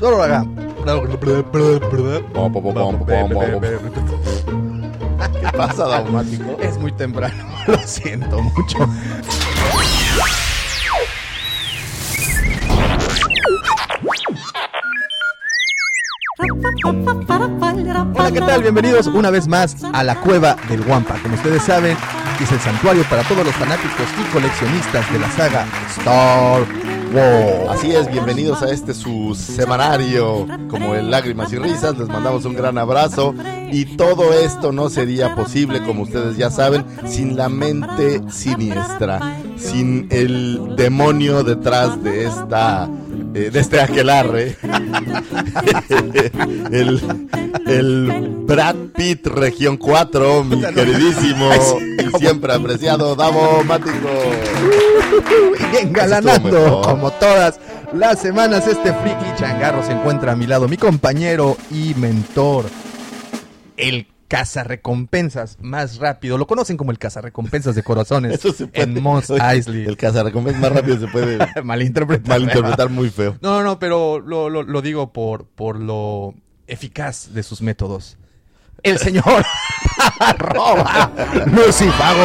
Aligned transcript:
Solo 0.00 0.22
haga. 0.22 0.46
¿Qué 5.40 5.58
pasa, 5.58 5.84
Daumático? 5.86 6.56
Es 6.58 6.78
muy 6.78 6.90
temprano, 6.92 7.34
lo 7.66 7.76
siento 7.80 8.40
mucho. 8.40 8.78
Hola, 18.14 18.32
¿qué 18.32 18.40
tal? 18.40 18.62
Bienvenidos 18.62 19.06
una 19.06 19.28
vez 19.28 19.46
más 19.46 19.76
a 19.92 20.02
la 20.02 20.18
Cueva 20.22 20.56
del 20.70 20.82
Guampa. 20.82 21.16
Como 21.22 21.34
ustedes 21.34 21.62
saben, 21.62 21.94
es 22.40 22.50
el 22.50 22.60
santuario 22.60 23.04
para 23.04 23.22
todos 23.24 23.44
los 23.44 23.54
fanáticos 23.54 24.06
y 24.18 24.32
coleccionistas 24.32 25.12
de 25.12 25.18
la 25.18 25.30
saga 25.30 25.66
Star 25.90 26.99
Así 27.12 27.90
es, 27.90 28.08
bienvenidos 28.08 28.62
a 28.62 28.70
este 28.70 28.94
su 28.94 29.34
semanario, 29.34 30.46
como 30.68 30.94
el 30.94 31.10
Lágrimas 31.10 31.52
y 31.52 31.58
Risas, 31.58 31.98
les 31.98 32.06
mandamos 32.06 32.44
un 32.44 32.54
gran 32.54 32.78
abrazo. 32.78 33.34
Y 33.72 33.96
todo 33.96 34.32
esto 34.32 34.70
no 34.70 34.88
sería 34.90 35.34
posible, 35.34 35.82
como 35.82 36.02
ustedes 36.02 36.36
ya 36.36 36.50
saben, 36.50 36.84
sin 37.06 37.36
la 37.36 37.48
mente 37.48 38.22
siniestra, 38.30 39.36
sin 39.56 40.06
el 40.10 40.76
demonio 40.76 41.42
detrás 41.42 42.00
de 42.04 42.26
esta 42.26 42.88
eh, 43.34 43.50
de 43.50 43.60
este 43.60 43.80
aquelarre. 43.80 44.56
el, 46.70 47.00
el 47.66 48.28
Brad 48.46 48.76
Pitt 48.96 49.26
Región 49.26 49.76
4, 49.76 50.44
mi 50.44 50.60
queridísimo 50.60 51.50
y 51.54 52.18
siempre 52.18 52.52
apreciado 52.52 53.14
Davo 53.14 53.62
Mático. 53.64 53.90
Y 55.72 55.76
engalanando 55.76 56.82
como 56.84 57.10
todas 57.12 57.60
las 57.92 58.20
semanas 58.20 58.66
este 58.66 58.92
friki 58.92 59.34
changarro 59.36 59.84
se 59.84 59.92
encuentra 59.92 60.32
a 60.32 60.36
mi 60.36 60.46
lado, 60.46 60.68
mi 60.68 60.76
compañero 60.76 61.56
y 61.70 61.94
mentor, 61.94 62.66
el 63.76 64.06
cazarrecompensas 64.30 65.58
más 65.60 65.96
rápido. 65.98 66.38
Lo 66.38 66.46
conocen 66.46 66.76
como 66.76 66.92
el 66.92 66.98
cazarrecompensas 66.98 67.74
de 67.74 67.82
corazones 67.82 68.32
Eso 68.44 68.52
se 68.52 68.68
puede- 68.68 68.84
en 68.84 69.02
Mos 69.02 69.28
Oye, 69.28 69.42
Eisley. 69.44 69.84
El 69.84 69.96
cazarrecompensas 69.96 70.62
más 70.62 70.72
rápido 70.72 70.98
se 71.00 71.08
puede 71.08 71.36
Malinterpretar. 71.64 72.28
malinterpretar 72.28 72.88
muy 72.90 73.10
feo. 73.10 73.36
No, 73.42 73.58
no, 73.58 73.62
no, 73.64 73.78
pero 73.80 74.20
lo, 74.20 74.48
lo- 74.48 74.62
lo 74.62 74.82
digo 74.82 75.12
por, 75.12 75.46
por 75.46 75.78
lo 75.80 76.34
eficaz 76.68 77.34
de 77.34 77.42
sus 77.42 77.60
métodos. 77.60 78.16
El 78.84 78.98
señor 78.98 79.24
arroba 80.20 81.10
Lucifago. 81.46 82.20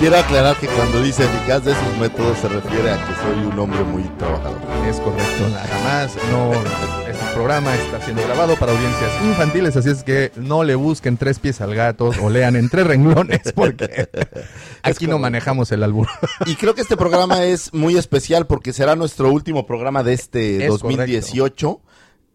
Quiero 0.00 0.18
aclarar 0.18 0.56
que 0.56 0.66
cuando 0.66 1.02
dice 1.02 1.24
eficaz 1.24 1.64
de 1.64 1.74
sus 1.74 1.98
métodos 2.00 2.36
se 2.38 2.48
refiere 2.48 2.90
a 2.90 2.96
que 2.96 3.14
soy 3.14 3.44
un 3.46 3.58
hombre 3.58 3.82
muy 3.84 4.02
trabajador. 4.18 4.58
Es 4.88 4.98
correcto, 4.98 5.48
nada 5.50 5.80
más. 5.84 6.16
No, 6.30 6.50
programa 7.32 7.74
está 7.74 8.00
siendo 8.02 8.22
grabado 8.22 8.56
para 8.56 8.72
audiencias 8.72 9.10
infantiles, 9.24 9.76
así 9.76 9.90
es 9.90 10.02
que 10.02 10.32
no 10.36 10.64
le 10.64 10.74
busquen 10.74 11.16
tres 11.16 11.38
pies 11.38 11.60
al 11.60 11.74
gato 11.74 12.10
o 12.22 12.30
lean 12.30 12.56
en 12.56 12.68
tres 12.68 12.86
renglones, 12.86 13.52
porque 13.54 14.08
aquí 14.82 15.06
no 15.06 15.18
manejamos 15.18 15.70
el 15.72 15.82
albur. 15.82 16.08
Y 16.46 16.56
creo 16.56 16.74
que 16.74 16.80
este 16.80 16.96
programa 16.96 17.44
es 17.44 17.72
muy 17.72 17.96
especial 17.96 18.46
porque 18.46 18.72
será 18.72 18.96
nuestro 18.96 19.30
último 19.30 19.66
programa 19.66 20.02
de 20.02 20.14
este 20.14 20.64
Es 20.64 20.68
2018. 20.68 21.80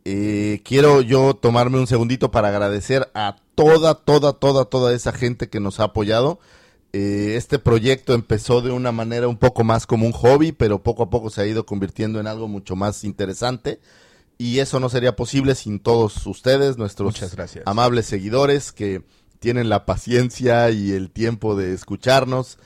Eh, 0.05 0.61
quiero 0.63 1.01
yo 1.01 1.35
tomarme 1.35 1.79
un 1.79 1.87
segundito 1.87 2.31
para 2.31 2.49
agradecer 2.49 3.09
a 3.13 3.37
toda, 3.55 3.95
toda, 3.95 4.33
toda, 4.33 4.65
toda 4.65 4.93
esa 4.93 5.11
gente 5.11 5.49
que 5.49 5.59
nos 5.59 5.79
ha 5.79 5.85
apoyado. 5.85 6.39
Eh, 6.93 7.35
este 7.35 7.59
proyecto 7.59 8.13
empezó 8.13 8.61
de 8.61 8.71
una 8.71 8.91
manera 8.91 9.27
un 9.27 9.37
poco 9.37 9.63
más 9.63 9.85
como 9.85 10.05
un 10.05 10.13
hobby, 10.13 10.51
pero 10.53 10.81
poco 10.81 11.03
a 11.03 11.09
poco 11.09 11.29
se 11.29 11.41
ha 11.41 11.45
ido 11.45 11.65
convirtiendo 11.65 12.19
en 12.19 12.27
algo 12.27 12.47
mucho 12.47 12.75
más 12.75 13.03
interesante. 13.03 13.79
Y 14.37 14.59
eso 14.59 14.79
no 14.79 14.89
sería 14.89 15.15
posible 15.15 15.55
sin 15.55 15.79
todos 15.79 16.25
ustedes, 16.27 16.77
nuestros 16.77 17.15
amables 17.65 18.05
seguidores 18.05 18.71
que 18.71 19.01
tienen 19.39 19.69
la 19.69 19.85
paciencia 19.85 20.69
y 20.71 20.91
el 20.91 21.09
tiempo 21.11 21.55
de 21.55 21.73
escucharnos. 21.73 22.57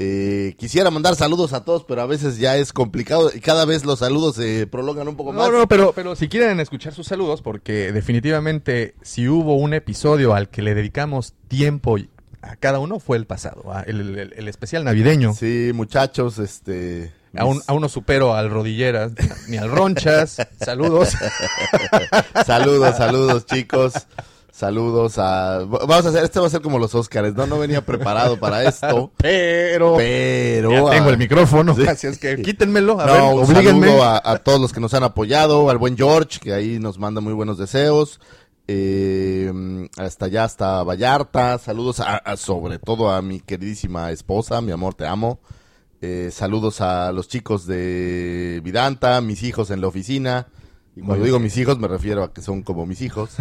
Eh, 0.00 0.56
quisiera 0.58 0.90
mandar 0.90 1.14
saludos 1.14 1.52
a 1.52 1.64
todos, 1.64 1.84
pero 1.84 2.02
a 2.02 2.06
veces 2.06 2.36
ya 2.38 2.56
es 2.56 2.72
complicado 2.72 3.30
y 3.32 3.38
cada 3.40 3.64
vez 3.64 3.84
los 3.84 4.00
saludos 4.00 4.34
se 4.34 4.66
prolongan 4.66 5.06
un 5.06 5.16
poco 5.16 5.32
más. 5.32 5.48
No, 5.48 5.56
no, 5.56 5.68
pero, 5.68 5.92
pero 5.94 6.16
si 6.16 6.28
quieren 6.28 6.58
escuchar 6.58 6.92
sus 6.92 7.06
saludos, 7.06 7.42
porque 7.42 7.92
definitivamente 7.92 8.96
si 9.02 9.28
hubo 9.28 9.54
un 9.56 9.72
episodio 9.72 10.34
al 10.34 10.48
que 10.50 10.62
le 10.62 10.74
dedicamos 10.74 11.34
tiempo 11.46 11.96
a 12.42 12.56
cada 12.56 12.80
uno 12.80 12.98
fue 12.98 13.16
el 13.16 13.26
pasado, 13.26 13.62
el, 13.86 14.18
el- 14.18 14.32
el 14.36 14.48
especial 14.48 14.84
navideño. 14.84 15.32
Sí, 15.32 15.70
muchachos, 15.72 16.38
este... 16.38 17.12
Aún, 17.36 17.62
aún 17.66 17.80
no 17.80 17.88
supero 17.88 18.34
al 18.34 18.50
Rodilleras 18.50 19.12
ni 19.48 19.56
al 19.56 19.70
Ronchas. 19.70 20.36
Saludos. 20.64 21.14
Saludos, 22.46 22.96
saludos, 22.96 23.46
chicos. 23.46 23.92
Saludos 24.52 25.18
a... 25.18 25.64
Vamos 25.66 26.06
a 26.06 26.10
hacer, 26.10 26.22
este 26.24 26.38
va 26.38 26.46
a 26.46 26.50
ser 26.50 26.60
como 26.62 26.78
los 26.78 26.94
Óscares, 26.94 27.34
¿no? 27.34 27.44
No 27.46 27.58
venía 27.58 27.84
preparado 27.84 28.38
para 28.38 28.62
esto, 28.62 29.10
Pero 29.16 29.96
pero... 29.96 30.70
ya 30.70 30.90
tengo 30.90 31.10
el 31.10 31.18
micrófono, 31.18 31.74
Sí. 31.74 31.82
así 31.88 32.06
es 32.06 32.18
que 32.18 32.36
quítenmelo, 32.42 33.00
a 33.00 33.06
no, 33.06 33.12
ver, 33.12 33.22
un 33.22 33.42
oblíguenme. 33.50 33.88
saludo 33.88 34.04
a, 34.04 34.22
a 34.24 34.38
todos 34.38 34.60
los 34.60 34.72
que 34.72 34.78
nos 34.78 34.94
han 34.94 35.02
apoyado, 35.02 35.68
al 35.70 35.78
buen 35.78 35.96
George, 35.96 36.38
que 36.40 36.52
ahí 36.54 36.78
nos 36.78 37.00
manda 37.00 37.20
muy 37.20 37.32
buenos 37.32 37.58
deseos. 37.58 38.20
eh, 38.68 39.52
hasta 39.96 40.26
allá, 40.26 40.44
hasta 40.44 40.84
Vallarta. 40.84 41.58
Saludos 41.58 41.98
a- 41.98 42.36
sobre 42.36 42.78
todo 42.78 43.10
a 43.10 43.20
mi 43.22 43.40
queridísima 43.40 44.12
esposa, 44.12 44.60
mi 44.60 44.70
amor, 44.70 44.94
te 44.94 45.04
amo. 45.04 45.40
Eh, 46.06 46.30
saludos 46.30 46.82
a 46.82 47.12
los 47.12 47.28
chicos 47.28 47.66
de 47.66 48.60
Vidanta, 48.62 49.22
mis 49.22 49.42
hijos 49.42 49.70
en 49.70 49.80
la 49.80 49.86
oficina. 49.86 50.48
Y 50.96 51.00
cuando 51.00 51.16
Muy 51.16 51.24
digo 51.26 51.38
bien. 51.38 51.44
mis 51.44 51.56
hijos 51.56 51.78
me 51.78 51.88
refiero 51.88 52.22
a 52.22 52.32
que 52.32 52.40
son 52.40 52.62
como 52.62 52.86
mis 52.86 53.00
hijos. 53.02 53.30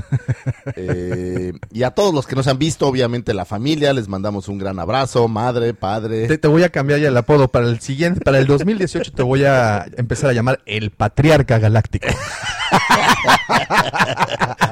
Eh, 0.76 1.52
y 1.72 1.84
a 1.84 1.92
todos 1.92 2.14
los 2.14 2.26
que 2.26 2.36
nos 2.36 2.48
han 2.48 2.58
visto, 2.58 2.88
obviamente 2.88 3.34
la 3.34 3.44
familia, 3.44 3.92
les 3.92 4.08
mandamos 4.08 4.48
un 4.48 4.58
gran 4.58 4.80
abrazo, 4.80 5.28
madre, 5.28 5.74
padre. 5.74 6.28
Te, 6.28 6.38
te 6.38 6.48
voy 6.48 6.64
a 6.64 6.70
cambiar 6.70 7.02
ya 7.02 7.10
el 7.10 7.18
apodo 7.18 7.50
para 7.50 7.68
el 7.68 7.82
siguiente, 7.82 8.22
para 8.22 8.40
el 8.40 8.48
2018 8.48 9.12
te 9.12 9.24
voy 9.24 9.44
a 9.44 9.86
empezar 9.98 10.30
a 10.30 10.34
llamar 10.34 10.62
el 10.66 10.92
Patriarca 10.92 11.60
Galáctico. 11.60 12.08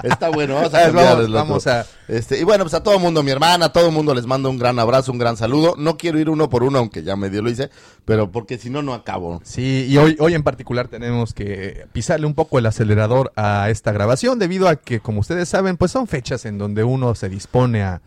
Está 0.03 0.29
bueno, 0.29 0.55
vamos 0.55 0.73
a 0.73 0.89
vamos 1.27 1.67
Este, 2.07 2.39
y 2.39 2.43
bueno, 2.43 2.63
pues 2.63 2.73
a 2.73 2.81
todo 2.83 2.97
mundo, 2.99 3.21
mi 3.23 3.31
hermana, 3.31 3.67
a 3.67 3.73
todo 3.73 3.91
mundo 3.91 4.15
les 4.15 4.25
mando 4.25 4.49
un 4.49 4.57
gran 4.57 4.79
abrazo, 4.79 5.11
un 5.11 5.17
gran 5.19 5.37
saludo. 5.37 5.75
No 5.77 5.97
quiero 5.97 6.19
ir 6.19 6.29
uno 6.29 6.49
por 6.49 6.63
uno, 6.63 6.79
aunque 6.79 7.03
ya 7.03 7.15
medio 7.15 7.41
lo 7.41 7.49
hice, 7.49 7.69
pero 8.05 8.31
porque 8.31 8.57
si 8.57 8.69
no, 8.69 8.81
no 8.81 8.93
acabo. 8.93 9.41
Sí, 9.43 9.85
y 9.89 9.97
hoy, 9.97 10.15
hoy 10.19 10.33
en 10.33 10.43
particular 10.43 10.87
tenemos 10.87 11.33
que 11.33 11.85
pisarle 11.93 12.25
un 12.25 12.33
poco 12.33 12.57
el 12.59 12.65
acelerador 12.71 13.31
a 13.35 13.69
esta 13.69 13.91
grabación 13.91 14.39
debido 14.39 14.67
a 14.67 14.75
que, 14.75 14.99
como 14.99 15.19
ustedes 15.19 15.47
saben, 15.47 15.77
pues 15.77 15.91
son 15.91 16.07
fechas 16.07 16.45
en 16.45 16.57
donde 16.57 16.83
uno 16.83 17.15
se 17.15 17.29
dispone 17.29 17.83
a, 17.83 18.01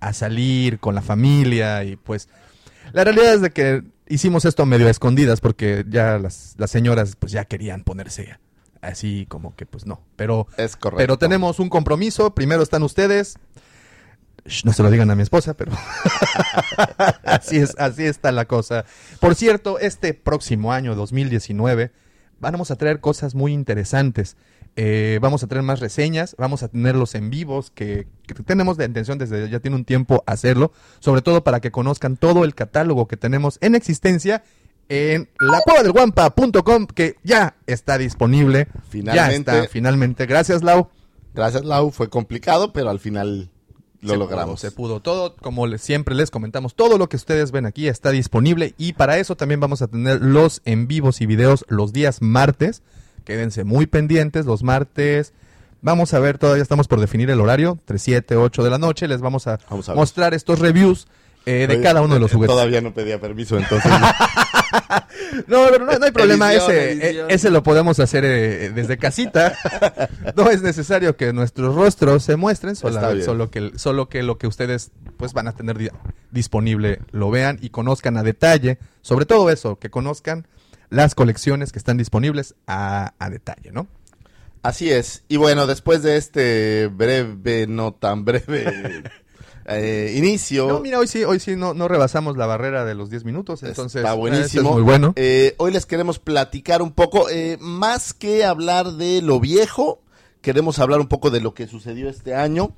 a 0.00 0.12
salir 0.12 0.78
con 0.78 0.94
la 0.94 1.02
familia 1.02 1.82
y 1.84 1.96
pues 1.96 2.28
la 2.92 3.04
realidad 3.04 3.34
es 3.34 3.40
de 3.40 3.50
que 3.50 3.82
hicimos 4.08 4.44
esto 4.44 4.64
medio 4.66 4.86
a 4.86 4.90
escondidas 4.90 5.40
porque 5.40 5.84
ya 5.88 6.18
las, 6.18 6.54
las 6.58 6.70
señoras 6.70 7.16
pues 7.18 7.32
ya 7.32 7.44
querían 7.44 7.84
ponerse 7.84 8.38
así 8.80 9.26
como 9.28 9.54
que 9.54 9.66
pues 9.66 9.86
no, 9.86 10.00
pero, 10.16 10.46
Es 10.56 10.76
correcto. 10.76 10.98
pero 10.98 11.18
tenemos 11.18 11.58
un 11.58 11.68
compromiso, 11.68 12.34
primero 12.34 12.62
están 12.62 12.82
ustedes. 12.82 13.38
Shh, 14.46 14.64
no 14.64 14.72
se 14.72 14.82
lo 14.82 14.90
digan 14.90 15.10
a 15.10 15.14
mi 15.14 15.22
esposa, 15.22 15.54
pero 15.54 15.72
así 17.24 17.58
es, 17.58 17.74
así 17.78 18.04
está 18.04 18.32
la 18.32 18.46
cosa. 18.46 18.84
Por 19.20 19.34
cierto, 19.34 19.78
este 19.78 20.14
próximo 20.14 20.72
año, 20.72 20.94
2019, 20.94 21.92
vamos 22.40 22.70
a 22.70 22.76
traer 22.76 23.00
cosas 23.00 23.34
muy 23.34 23.52
interesantes. 23.52 24.36
Eh, 24.76 25.18
vamos 25.20 25.42
a 25.42 25.48
traer 25.48 25.64
más 25.64 25.80
reseñas, 25.80 26.36
vamos 26.38 26.62
a 26.62 26.68
tenerlos 26.68 27.14
en 27.16 27.30
vivos, 27.30 27.72
que, 27.74 28.06
que 28.26 28.34
tenemos 28.34 28.78
la 28.78 28.84
intención 28.84 29.18
desde 29.18 29.50
ya 29.50 29.58
tiene 29.58 29.76
un 29.76 29.84
tiempo 29.84 30.22
hacerlo, 30.26 30.72
sobre 31.00 31.20
todo 31.20 31.42
para 31.42 31.60
que 31.60 31.72
conozcan 31.72 32.16
todo 32.16 32.44
el 32.44 32.54
catálogo 32.54 33.08
que 33.08 33.16
tenemos 33.16 33.58
en 33.60 33.74
existencia 33.74 34.44
en 34.88 35.28
lacuadelguampa.com, 35.38 36.86
que 36.86 37.16
ya 37.22 37.56
está 37.66 37.98
disponible. 37.98 38.68
Finalmente. 38.88 39.52
Ya 39.52 39.58
está, 39.58 39.68
finalmente. 39.68 40.26
Gracias, 40.26 40.62
Lau. 40.62 40.88
Gracias, 41.34 41.64
Lau. 41.64 41.90
Fue 41.90 42.08
complicado, 42.08 42.72
pero 42.72 42.90
al 42.90 43.00
final 43.00 43.50
lo 44.00 44.10
Se 44.12 44.16
logramos. 44.16 44.60
pudo, 44.60 44.70
se 44.70 44.70
pudo 44.70 45.00
todo, 45.00 45.34
como 45.36 45.66
siempre 45.78 46.14
les 46.14 46.30
comentamos, 46.30 46.74
todo 46.74 46.98
lo 46.98 47.08
que 47.08 47.16
ustedes 47.16 47.50
ven 47.50 47.66
aquí 47.66 47.88
está 47.88 48.10
disponible 48.10 48.74
y 48.78 48.92
para 48.92 49.18
eso 49.18 49.36
también 49.36 49.60
vamos 49.60 49.82
a 49.82 49.88
tener 49.88 50.20
los 50.22 50.62
en 50.64 50.86
vivos 50.86 51.20
y 51.20 51.26
videos 51.26 51.64
los 51.68 51.92
días 51.92 52.22
martes. 52.22 52.82
Quédense 53.24 53.64
muy 53.64 53.86
pendientes 53.86 54.46
los 54.46 54.62
martes. 54.62 55.32
Vamos 55.82 56.14
a 56.14 56.18
ver, 56.18 56.38
todavía 56.38 56.62
estamos 56.62 56.88
por 56.88 57.00
definir 57.00 57.30
el 57.30 57.40
horario, 57.40 57.78
3, 57.84 58.00
7, 58.02 58.36
8 58.36 58.64
de 58.64 58.70
la 58.70 58.78
noche. 58.78 59.06
Les 59.06 59.20
vamos 59.20 59.46
a, 59.46 59.58
Vamos 59.70 59.88
a 59.88 59.92
ver. 59.92 59.98
mostrar 59.98 60.34
estos 60.34 60.58
reviews 60.58 61.06
eh, 61.46 61.66
de 61.68 61.74
Oye, 61.74 61.82
cada 61.82 62.00
uno 62.02 62.14
de 62.14 62.20
los 62.20 62.30
eh, 62.30 62.34
juguetes. 62.34 62.54
Todavía 62.54 62.80
no 62.80 62.92
pedía 62.92 63.20
permiso, 63.20 63.56
entonces. 63.58 63.90
No, 65.46 65.66
pero 65.70 65.84
no, 65.86 65.98
no 65.98 66.04
hay 66.04 66.12
problema, 66.12 66.52
Edición, 66.52 66.70
ese, 66.72 66.92
edición. 66.92 67.30
eh, 67.30 67.34
ese 67.34 67.50
lo 67.50 67.62
podemos 67.62 67.98
hacer 68.00 68.24
eh, 68.24 68.70
desde 68.74 68.98
casita. 68.98 69.54
No 70.36 70.50
es 70.50 70.62
necesario 70.62 71.16
que 71.16 71.32
nuestros 71.32 71.74
rostros 71.74 72.22
se 72.22 72.36
muestren, 72.36 72.76
solo 72.76 73.50
que, 73.50 73.72
solo 73.78 74.08
que 74.08 74.22
lo 74.22 74.38
que 74.38 74.46
ustedes 74.46 74.90
pues 75.16 75.32
van 75.32 75.48
a 75.48 75.52
tener 75.52 75.78
di- 75.78 75.88
disponible 76.30 77.00
lo 77.10 77.30
vean 77.30 77.58
y 77.60 77.70
conozcan 77.70 78.16
a 78.16 78.22
detalle, 78.22 78.78
sobre 79.02 79.26
todo 79.26 79.50
eso, 79.50 79.78
que 79.78 79.90
conozcan 79.90 80.46
las 80.90 81.14
colecciones 81.14 81.72
que 81.72 81.78
están 81.78 81.96
disponibles 81.96 82.54
a, 82.66 83.14
a 83.18 83.30
detalle, 83.30 83.72
¿no? 83.72 83.86
Así 84.62 84.90
es. 84.90 85.24
Y 85.28 85.36
bueno, 85.36 85.66
después 85.66 86.02
de 86.02 86.16
este 86.16 86.88
breve, 86.88 87.66
no 87.68 87.92
tan 87.92 88.24
breve 88.24 89.02
eh, 89.68 90.14
inicio. 90.16 90.66
No, 90.68 90.80
mira, 90.80 90.98
hoy 90.98 91.06
sí, 91.06 91.24
hoy 91.24 91.40
sí 91.40 91.56
no, 91.56 91.74
no 91.74 91.88
rebasamos 91.88 92.36
la 92.36 92.46
barrera 92.46 92.84
de 92.84 92.94
los 92.94 93.10
10 93.10 93.24
minutos, 93.24 93.62
entonces 93.62 94.00
Está 94.02 94.14
buenísimo. 94.14 94.46
este 94.46 94.58
es 94.58 94.64
muy 94.64 94.82
bueno. 94.82 95.12
Eh, 95.16 95.54
hoy 95.58 95.72
les 95.72 95.86
queremos 95.86 96.18
platicar 96.18 96.82
un 96.82 96.92
poco, 96.92 97.28
eh, 97.28 97.58
más 97.60 98.14
que 98.14 98.44
hablar 98.44 98.92
de 98.92 99.20
lo 99.22 99.40
viejo, 99.40 100.00
queremos 100.48 100.78
hablar 100.78 100.98
un 100.98 101.08
poco 101.08 101.28
de 101.28 101.42
lo 101.42 101.52
que 101.52 101.66
sucedió 101.66 102.08
este 102.08 102.34
año. 102.34 102.74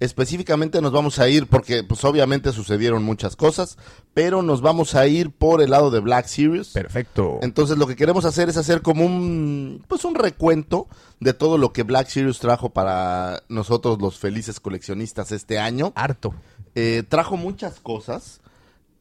Específicamente 0.00 0.82
nos 0.82 0.90
vamos 0.90 1.20
a 1.20 1.28
ir, 1.28 1.46
porque 1.46 1.84
pues 1.84 2.02
obviamente 2.02 2.50
sucedieron 2.50 3.04
muchas 3.04 3.36
cosas, 3.36 3.78
pero 4.12 4.42
nos 4.42 4.60
vamos 4.60 4.96
a 4.96 5.06
ir 5.06 5.30
por 5.30 5.62
el 5.62 5.70
lado 5.70 5.92
de 5.92 6.00
Black 6.00 6.26
Series. 6.26 6.70
Perfecto. 6.70 7.38
Entonces 7.42 7.78
lo 7.78 7.86
que 7.86 7.94
queremos 7.94 8.24
hacer 8.24 8.48
es 8.48 8.56
hacer 8.56 8.82
como 8.82 9.06
un 9.06 9.84
pues 9.86 10.04
un 10.04 10.16
recuento 10.16 10.88
de 11.20 11.32
todo 11.32 11.58
lo 11.58 11.72
que 11.72 11.84
Black 11.84 12.08
Series 12.08 12.40
trajo 12.40 12.70
para 12.70 13.44
nosotros 13.48 14.02
los 14.02 14.18
felices 14.18 14.58
coleccionistas 14.58 15.30
este 15.30 15.60
año. 15.60 15.92
Harto. 15.94 16.34
Eh, 16.74 17.04
trajo 17.08 17.36
muchas 17.36 17.78
cosas. 17.78 18.40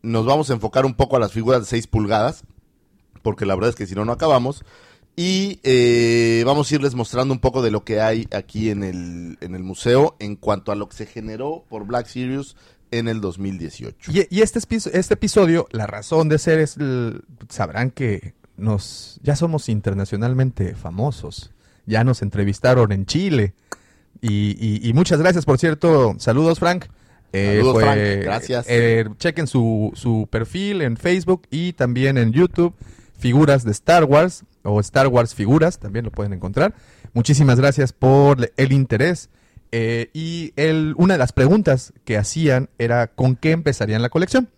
Nos 0.03 0.27
vamos 0.27 0.51
a 0.51 0.53
enfocar 0.53 0.85
un 0.85 0.93
poco 0.93 1.15
a 1.15 1.19
las 1.19 1.31
figuras 1.31 1.61
de 1.61 1.65
6 1.65 1.87
pulgadas, 1.87 2.43
porque 3.23 3.47
la 3.47 3.55
verdad 3.55 3.71
es 3.71 3.75
que 3.75 3.87
si 3.87 3.95
no, 3.95 4.05
no 4.05 4.11
acabamos. 4.11 4.63
Y 5.15 5.59
eh, 5.63 6.43
vamos 6.45 6.71
a 6.71 6.75
irles 6.75 6.95
mostrando 6.95 7.33
un 7.33 7.39
poco 7.39 7.61
de 7.61 7.69
lo 7.71 7.83
que 7.83 7.99
hay 8.01 8.27
aquí 8.31 8.69
en 8.69 8.83
el, 8.83 9.37
en 9.41 9.55
el 9.55 9.63
museo 9.63 10.15
en 10.19 10.35
cuanto 10.35 10.71
a 10.71 10.75
lo 10.75 10.87
que 10.89 10.95
se 10.97 11.05
generó 11.05 11.65
por 11.69 11.85
Black 11.85 12.07
Series 12.07 12.55
en 12.91 13.07
el 13.07 13.21
2018. 13.21 14.11
Y, 14.11 14.27
y 14.29 14.41
este, 14.41 14.59
este 14.59 15.13
episodio, 15.13 15.67
la 15.71 15.85
razón 15.87 16.29
de 16.29 16.37
ser 16.39 16.59
es, 16.59 16.77
el- 16.77 17.23
sabrán 17.49 17.91
que 17.91 18.33
nos 18.57 19.19
ya 19.21 19.35
somos 19.35 19.69
internacionalmente 19.69 20.75
famosos. 20.75 21.51
Ya 21.85 22.03
nos 22.03 22.21
entrevistaron 22.21 22.91
en 22.91 23.05
Chile. 23.05 23.53
Y, 24.21 24.55
y- 24.59 24.87
y 24.87 24.93
muchas 24.93 25.19
gracias, 25.19 25.45
por 25.45 25.57
cierto. 25.57 26.15
Saludos, 26.19 26.59
Frank. 26.59 26.85
Saludos, 27.33 27.81
Frank. 27.81 27.97
Gracias. 28.23 28.65
eh, 28.69 29.05
chequen 29.17 29.47
su, 29.47 29.91
su 29.95 30.27
perfil 30.29 30.81
en 30.81 30.97
Facebook 30.97 31.43
y 31.49 31.73
también 31.73 32.17
en 32.17 32.31
YouTube. 32.33 32.73
Figuras 33.21 33.63
de 33.63 33.71
Star 33.71 34.03
Wars 34.03 34.45
o 34.63 34.79
Star 34.79 35.07
Wars 35.07 35.35
Figuras, 35.35 35.77
también 35.77 36.03
lo 36.05 36.11
pueden 36.11 36.33
encontrar. 36.33 36.73
Muchísimas 37.13 37.59
gracias 37.59 37.93
por 37.93 38.51
el 38.57 38.71
interés. 38.71 39.29
Eh, 39.71 40.09
y 40.13 40.53
el, 40.55 40.95
una 40.97 41.13
de 41.13 41.17
las 41.19 41.31
preguntas 41.31 41.93
que 42.03 42.17
hacían 42.17 42.69
era 42.79 43.07
con 43.07 43.35
qué 43.35 43.51
empezarían 43.51 44.01
la 44.01 44.09
colección. 44.09 44.49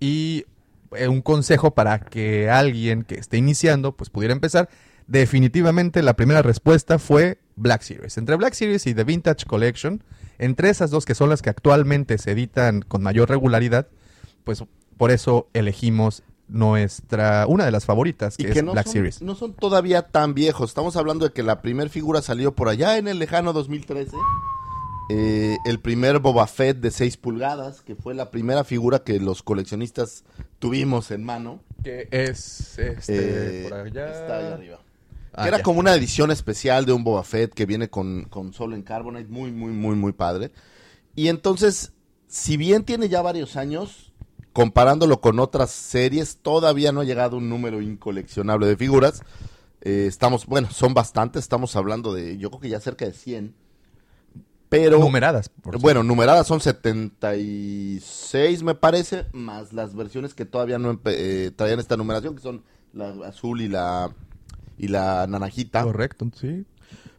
Y 0.00 0.46
eh, 0.96 1.06
un 1.08 1.20
consejo 1.20 1.74
para 1.74 1.98
que 1.98 2.48
alguien 2.48 3.02
que 3.02 3.16
esté 3.16 3.36
iniciando 3.36 3.94
pues 3.94 4.08
pudiera 4.08 4.32
empezar. 4.32 4.70
Definitivamente 5.06 6.02
la 6.02 6.16
primera 6.16 6.40
respuesta 6.40 6.98
fue 6.98 7.38
Black 7.56 7.82
Series. 7.82 8.16
Entre 8.16 8.36
Black 8.36 8.54
Series 8.54 8.86
y 8.86 8.94
The 8.94 9.04
Vintage 9.04 9.44
Collection, 9.44 10.02
entre 10.38 10.70
esas 10.70 10.90
dos 10.90 11.04
que 11.04 11.14
son 11.14 11.28
las 11.28 11.42
que 11.42 11.50
actualmente 11.50 12.16
se 12.16 12.32
editan 12.32 12.80
con 12.80 13.02
mayor 13.02 13.28
regularidad, 13.28 13.88
pues 14.44 14.64
por 14.96 15.10
eso 15.10 15.48
elegimos 15.52 16.22
nuestra 16.48 17.46
una 17.46 17.64
de 17.64 17.70
las 17.70 17.84
favoritas 17.84 18.36
que, 18.36 18.44
y 18.44 18.46
es 18.46 18.52
que 18.52 18.62
no 18.62 18.72
Black 18.72 18.86
son, 18.86 18.92
Series. 18.92 19.22
no 19.22 19.34
son 19.34 19.52
todavía 19.54 20.02
tan 20.02 20.34
viejos. 20.34 20.70
Estamos 20.70 20.96
hablando 20.96 21.26
de 21.26 21.32
que 21.32 21.42
la 21.42 21.60
primera 21.62 21.90
figura 21.90 22.22
salió 22.22 22.54
por 22.54 22.68
allá 22.68 22.96
en 22.98 23.08
el 23.08 23.18
lejano 23.18 23.52
2013. 23.52 24.16
Eh, 25.10 25.56
el 25.64 25.80
primer 25.80 26.18
Boba 26.18 26.46
Fett 26.46 26.78
de 26.80 26.90
6 26.90 27.16
pulgadas, 27.16 27.80
que 27.80 27.94
fue 27.94 28.14
la 28.14 28.30
primera 28.30 28.62
figura 28.64 28.98
que 29.04 29.18
los 29.20 29.42
coleccionistas 29.42 30.24
tuvimos 30.58 31.10
en 31.10 31.24
mano. 31.24 31.60
Que 31.82 32.08
es 32.10 32.78
este 32.78 33.64
Eh, 33.64 33.68
por 33.68 33.78
allá. 33.78 34.10
Está 34.10 34.38
ahí 34.38 34.52
arriba. 34.52 34.78
Ah, 35.32 35.42
que 35.42 35.48
era 35.48 35.58
ya. 35.58 35.62
como 35.62 35.80
una 35.80 35.94
edición 35.94 36.30
especial 36.30 36.84
de 36.84 36.92
un 36.92 37.04
Boba 37.04 37.24
Fett 37.24 37.54
que 37.54 37.64
viene 37.64 37.88
con, 37.88 38.24
con 38.24 38.52
solo 38.52 38.74
en 38.74 38.82
Carbonite, 38.82 39.28
muy, 39.30 39.50
muy, 39.50 39.72
muy, 39.72 39.94
muy 39.96 40.12
padre. 40.12 40.50
Y 41.14 41.28
entonces, 41.28 41.92
si 42.26 42.56
bien 42.58 42.84
tiene 42.84 43.08
ya 43.08 43.22
varios 43.22 43.56
años, 43.56 44.07
comparándolo 44.52 45.20
con 45.20 45.38
otras 45.38 45.70
series, 45.70 46.38
todavía 46.38 46.92
no 46.92 47.00
ha 47.00 47.04
llegado 47.04 47.36
un 47.36 47.48
número 47.48 47.80
incoleccionable 47.80 48.66
de 48.66 48.76
figuras. 48.76 49.22
Eh, 49.80 50.06
estamos, 50.08 50.46
bueno, 50.46 50.68
son 50.70 50.94
bastantes, 50.94 51.42
estamos 51.42 51.76
hablando 51.76 52.12
de, 52.12 52.38
yo 52.38 52.50
creo 52.50 52.60
que 52.60 52.68
ya 52.68 52.80
cerca 52.80 53.04
de 53.04 53.12
100. 53.12 53.54
Pero, 54.68 54.98
numeradas. 54.98 55.48
por 55.48 55.80
bueno, 55.80 56.02
numeradas 56.02 56.46
son 56.46 56.60
76, 56.60 58.62
me 58.62 58.74
parece, 58.74 59.24
más 59.32 59.72
las 59.72 59.94
versiones 59.94 60.34
que 60.34 60.44
todavía 60.44 60.78
no 60.78 61.00
eh, 61.06 61.52
traían 61.56 61.80
esta 61.80 61.96
numeración, 61.96 62.34
que 62.34 62.42
son 62.42 62.64
la 62.92 63.08
azul 63.26 63.62
y 63.62 63.68
la, 63.68 64.10
y 64.76 64.88
la 64.88 65.26
naranjita. 65.26 65.84
Correcto, 65.84 66.28
sí. 66.38 66.66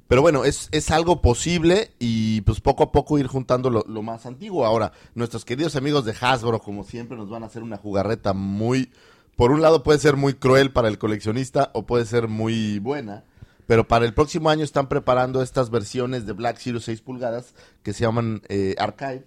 Pero 0.10 0.24
bueno, 0.24 0.44
es, 0.44 0.70
es 0.72 0.90
algo 0.90 1.22
posible 1.22 1.92
y 2.00 2.42
pues 2.42 2.62
poco 2.62 2.82
a 2.82 2.92
poco 2.92 3.20
ir 3.20 3.28
juntando 3.28 3.70
lo, 3.70 3.86
lo 3.88 4.02
más 4.02 4.26
antiguo. 4.26 4.66
Ahora, 4.66 4.92
nuestros 5.14 5.46
queridos 5.46 5.76
amigos 5.76 6.04
de 6.04 6.16
Hasbro, 6.20 6.60
como 6.62 6.84
siempre, 6.84 7.16
nos 7.16 7.30
van 7.30 7.44
a 7.44 7.46
hacer 7.46 7.62
una 7.62 7.78
jugarreta 7.78 8.34
muy... 8.34 8.92
Por 9.36 9.52
un 9.52 9.62
lado 9.62 9.84
puede 9.84 10.00
ser 10.00 10.16
muy 10.16 10.34
cruel 10.34 10.72
para 10.72 10.88
el 10.88 10.98
coleccionista 10.98 11.70
o 11.76 11.86
puede 11.86 12.08
ser 12.08 12.28
muy 12.28 12.80
buena. 12.80 13.24
Pero 13.68 13.88
para 13.88 14.04
el 14.06 14.16
próximo 14.16 14.50
año 14.50 14.64
están 14.64 14.90
preparando 14.90 15.44
estas 15.44 15.70
versiones 15.70 16.26
de 16.26 16.34
Black 16.34 16.58
Series 16.58 16.86
6 16.86 17.02
pulgadas 17.02 17.54
que 17.84 17.94
se 17.94 18.02
llaman 18.02 18.42
eh, 18.50 18.74
Archive. 18.80 19.26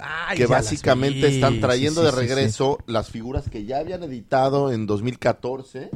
Ay, 0.00 0.38
que 0.38 0.46
básicamente 0.46 1.28
están 1.28 1.60
trayendo 1.60 2.00
Sí, 2.00 2.06
de 2.06 2.12
sí, 2.12 2.18
regreso 2.18 2.78
las 2.86 3.10
figuras 3.10 3.50
que 3.50 3.66
ya 3.66 3.80
habían 3.80 4.02
editado 4.04 4.72
en 4.72 4.86
2014 4.86 5.90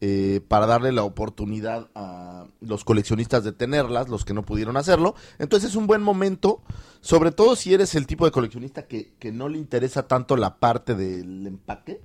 eh, 0.00 0.40
para 0.46 0.66
darle 0.66 0.92
la 0.92 1.04
oportunidad 1.04 1.88
a 1.94 2.46
los 2.60 2.84
coleccionistas 2.84 3.44
de 3.44 3.52
tenerlas, 3.52 4.08
los 4.08 4.24
que 4.24 4.34
no 4.34 4.42
pudieron 4.42 4.76
hacerlo. 4.76 5.14
Entonces 5.38 5.70
es 5.70 5.76
un 5.76 5.86
buen 5.86 6.02
momento, 6.02 6.62
sobre 7.00 7.32
todo 7.32 7.56
si 7.56 7.74
eres 7.74 7.94
el 7.94 8.06
tipo 8.06 8.24
de 8.24 8.30
coleccionista 8.30 8.86
que, 8.86 9.14
que 9.18 9.32
no 9.32 9.48
le 9.48 9.58
interesa 9.58 10.06
tanto 10.06 10.36
la 10.36 10.58
parte 10.58 10.94
del 10.94 11.46
empaque, 11.46 12.00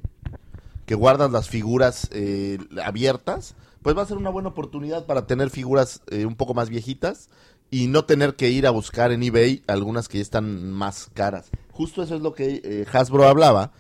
que 0.86 0.96
guardas 0.96 1.32
las 1.32 1.50
figuras 1.50 2.10
eh, 2.12 2.58
abiertas, 2.84 3.56
pues 3.82 3.98
va 3.98 4.02
a 4.02 4.06
ser 4.06 4.18
una 4.18 4.30
buena 4.30 4.50
oportunidad 4.50 5.06
para 5.06 5.26
tener 5.26 5.50
figuras 5.50 6.02
eh, 6.12 6.26
un 6.26 6.36
poco 6.36 6.54
más 6.54 6.70
viejitas 6.70 7.30
y 7.70 7.88
no 7.88 8.06
tener 8.06 8.36
que 8.36 8.50
ir 8.50 8.68
a 8.68 8.72
buscar 8.72 9.12
en 9.12 9.24
eBay 9.24 9.64
algunas 9.68 10.08
que 10.08 10.18
ya 10.18 10.24
están 10.24 10.72
más 10.72 11.10
caras. 11.14 11.50
Justo 11.72 12.04
eso 12.04 12.16
es 12.16 12.22
lo 12.22 12.34
que 12.34 12.62
eh, 12.64 12.86
Hasbro 12.92 13.28
hablaba, 13.28 13.72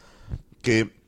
que 0.61 1.00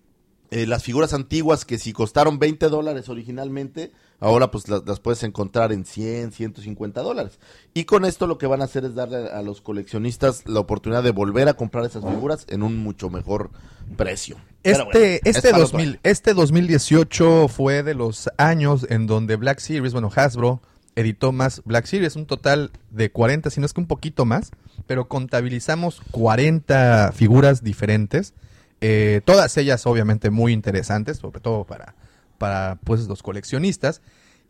eh, 0.54 0.68
las 0.68 0.84
figuras 0.84 1.14
antiguas 1.14 1.66
que 1.66 1.80
si 1.80 1.94
costaron 1.94 2.38
20 2.38 2.70
dólares 2.70 3.10
originalmente, 3.10 3.92
ahora 4.20 4.52
pues 4.52 4.70
las, 4.70 4.86
las 4.86 5.00
puedes 5.00 5.24
encontrar 5.24 5.72
en 5.72 5.84
100, 5.84 6.32
150 6.32 7.02
dólares. 7.02 7.40
Y 7.74 7.86
con 7.86 8.06
esto 8.06 8.28
lo 8.28 8.38
que 8.38 8.45
van 8.45 8.62
a 8.62 8.66
hacer 8.66 8.86
es 8.86 8.94
darle 8.94 9.30
a 9.31 9.42
los 9.42 9.62
coleccionistas 9.62 10.44
la 10.45 10.60
oportunidad 10.60 11.02
de 11.02 11.10
volver 11.10 11.50
a 11.50 11.56
comprar 11.56 11.86
esas 11.86 12.06
figuras 12.06 12.45
en 12.50 12.62
un 12.62 12.78
mucho 12.78 13.10
mejor 13.10 13.50
precio. 13.98 14.38
Este, 14.62 14.83
bueno, 14.83 15.00
es 15.00 15.19
este, 15.24 15.48
otro 15.50 15.62
2000, 15.62 15.90
año. 15.90 16.00
este 16.04 16.33
2018 16.36 17.48
fue 17.48 17.81
de 17.81 17.95
los 17.95 18.30
años 18.38 18.86
en 18.90 19.07
donde 19.07 19.38
Black 19.38 19.57
Series, 19.60 19.92
bueno, 19.94 20.12
Hasbro 20.16 20.62
editó 20.95 21.31
más 21.31 21.64
Black 21.66 21.86
Series, 21.86 22.16
un 22.16 22.28
total 22.28 22.72
de 22.92 23.12
40, 23.12 23.50
si 23.50 23.60
no 23.60 23.66
es 23.66 23.74
que 23.74 23.81
un 23.81 23.88
poquito 23.88 24.26
más, 24.26 24.52
pero 24.86 25.07
contabilizamos 25.07 26.02
40 26.12 27.12
figuras 27.14 27.64
diferentes, 27.64 28.36
eh, 28.85 29.21
todas 29.23 29.56
ellas 29.57 29.85
obviamente 29.87 30.30
muy 30.30 30.52
interesantes, 30.52 31.18
sobre 31.18 31.40
todo 31.40 31.63
para, 31.63 31.95
para 32.37 32.78
pues, 32.83 33.07
los 33.07 33.23
coleccionistas, 33.23 34.02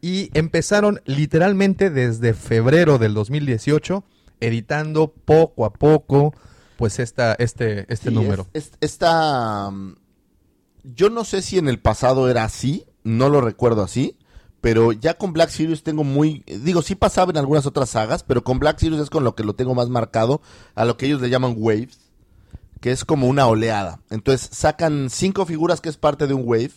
y 0.01 0.31
empezaron 0.33 1.01
literalmente 1.05 1.91
desde 1.91 2.33
febrero 2.33 2.97
del 2.97 3.13
2018, 3.13 4.03
editando 4.39 5.07
poco 5.13 5.65
a 5.65 5.71
poco 5.73 6.33
pues 6.77 6.97
esta, 6.97 7.33
este, 7.35 7.85
este 7.93 8.09
Sí, 8.09 8.15
número. 8.15 8.47
es- 8.53 8.65
es- 8.65 8.71
esta, 8.81 9.69
mm, 9.69 9.95
yo 10.95 11.09
no 11.11 11.23
sé 11.23 11.41
si 11.43 11.59
en 11.59 11.69
el 11.69 11.79
pasado 11.79 12.27
era 12.29 12.43
así, 12.43 12.85
no 13.03 13.29
lo 13.29 13.39
recuerdo 13.39 13.83
así, 13.83 14.17
pero 14.61 14.91
ya 14.93 15.13
con 15.13 15.31
Black 15.31 15.49
Series 15.49 15.83
tengo 15.83 16.03
muy, 16.03 16.43
digo, 16.47 16.81
sí 16.81 16.95
pasaba 16.95 17.29
en 17.31 17.37
algunas 17.37 17.65
otras 17.67 17.89
sagas, 17.91 18.23
pero 18.23 18.43
con 18.43 18.57
Black 18.59 18.79
Series 18.79 18.99
es 19.01 19.09
con 19.11 19.23
lo 19.23 19.35
que 19.35 19.43
lo 19.43 19.53
tengo 19.53 19.75
más 19.75 19.89
marcado, 19.89 20.41
a 20.73 20.85
lo 20.85 20.97
que 20.97 21.05
ellos 21.05 21.21
le 21.21 21.29
llaman 21.29 21.53
waves, 21.57 21.99
que 22.83 22.91
es 22.91 23.05
como 23.05 23.27
una 23.27 23.47
oleada. 23.47 24.01
Entonces 24.09 24.49
sacan 24.51 25.09
cinco 25.09 25.45
figuras 25.45 25.79
que 25.79 25.87
es 25.87 25.95
parte 25.95 26.27
de 26.27 26.33
un 26.33 26.43
wave 26.45 26.73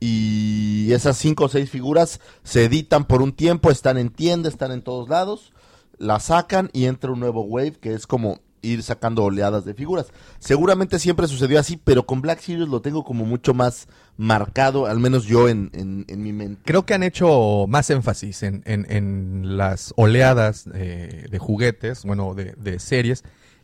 y 0.00 0.92
esas 0.92 1.16
cinco 1.16 1.44
o 1.44 1.48
seis 1.48 1.70
figuras 1.70 2.18
se 2.42 2.64
editan 2.64 3.04
por 3.04 3.22
un 3.22 3.30
tiempo, 3.32 3.70
están 3.70 3.98
en 3.98 4.10
tienda, 4.10 4.48
están 4.48 4.72
en 4.72 4.82
todos 4.82 5.08
lados, 5.08 5.52
la 5.96 6.18
sacan 6.18 6.70
y 6.72 6.86
entra 6.86 7.12
un 7.12 7.20
nuevo 7.20 7.42
wave 7.42 7.74
que 7.80 7.94
es 7.94 8.08
como 8.08 8.40
ir 8.62 8.82
sacando 8.82 9.22
oleadas 9.22 9.64
de 9.64 9.74
figuras. 9.74 10.06
Seguramente 10.40 10.98
siempre 10.98 11.28
sucedió 11.28 11.60
así, 11.60 11.76
pero 11.76 12.04
con 12.04 12.20
Black 12.20 12.40
Series 12.40 12.68
lo 12.68 12.82
tengo 12.82 13.04
como 13.04 13.24
mucho 13.24 13.54
más 13.54 13.86
marcado, 14.16 14.86
al 14.86 14.98
menos 14.98 15.26
yo 15.26 15.48
en, 15.48 15.70
mi 16.08 16.32
mente. 16.32 16.62
Creo 16.64 16.84
que 16.84 16.94
han 16.94 17.04
hecho 17.04 17.66
más 17.68 17.90
énfasis 17.90 18.42
en 18.42 19.56
las 19.56 19.94
oleadas 19.94 20.64
eh, 20.74 21.26
de 21.30 21.38
juguetes, 21.38 22.02
bueno, 22.04 22.34
de, 22.34 22.56
de 22.58 22.80
series, 22.80 23.22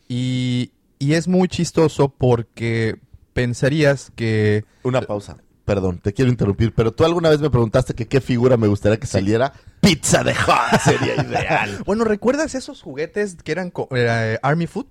y, 0.09 0.71
y 1.05 1.15
es 1.15 1.29
muy 1.29 1.49
chistoso 1.49 2.09
porque 2.09 2.97
pensarías 3.33 4.13
que... 4.15 4.65
Una 4.83 5.01
pausa. 5.03 5.37
perdón, 5.65 5.99
te 5.99 6.13
quiero 6.13 6.31
interrumpir, 6.31 6.73
pero 6.75 6.93
tú 6.93 7.05
alguna 7.05 7.31
vez 7.31 7.41
me 7.41 7.51
preguntaste 7.51 7.95
que 7.95 8.07
qué 8.07 8.21
figura 8.21 8.57
me 8.57 8.67
gustaría 8.69 8.99
que 8.99 9.07
saliera. 9.07 9.53
Pizza 9.81 10.23
de 10.23 10.35
Hot 10.35 10.81
sería 10.83 11.15
ideal. 11.23 11.83
Bueno, 11.87 12.05
¿recuerdas 12.05 12.55
esos 12.55 12.81
juguetes 12.83 13.37
que 13.43 13.53
eran 13.53 13.73
eh, 13.95 14.39
Army 14.43 14.67
Food? 14.67 14.87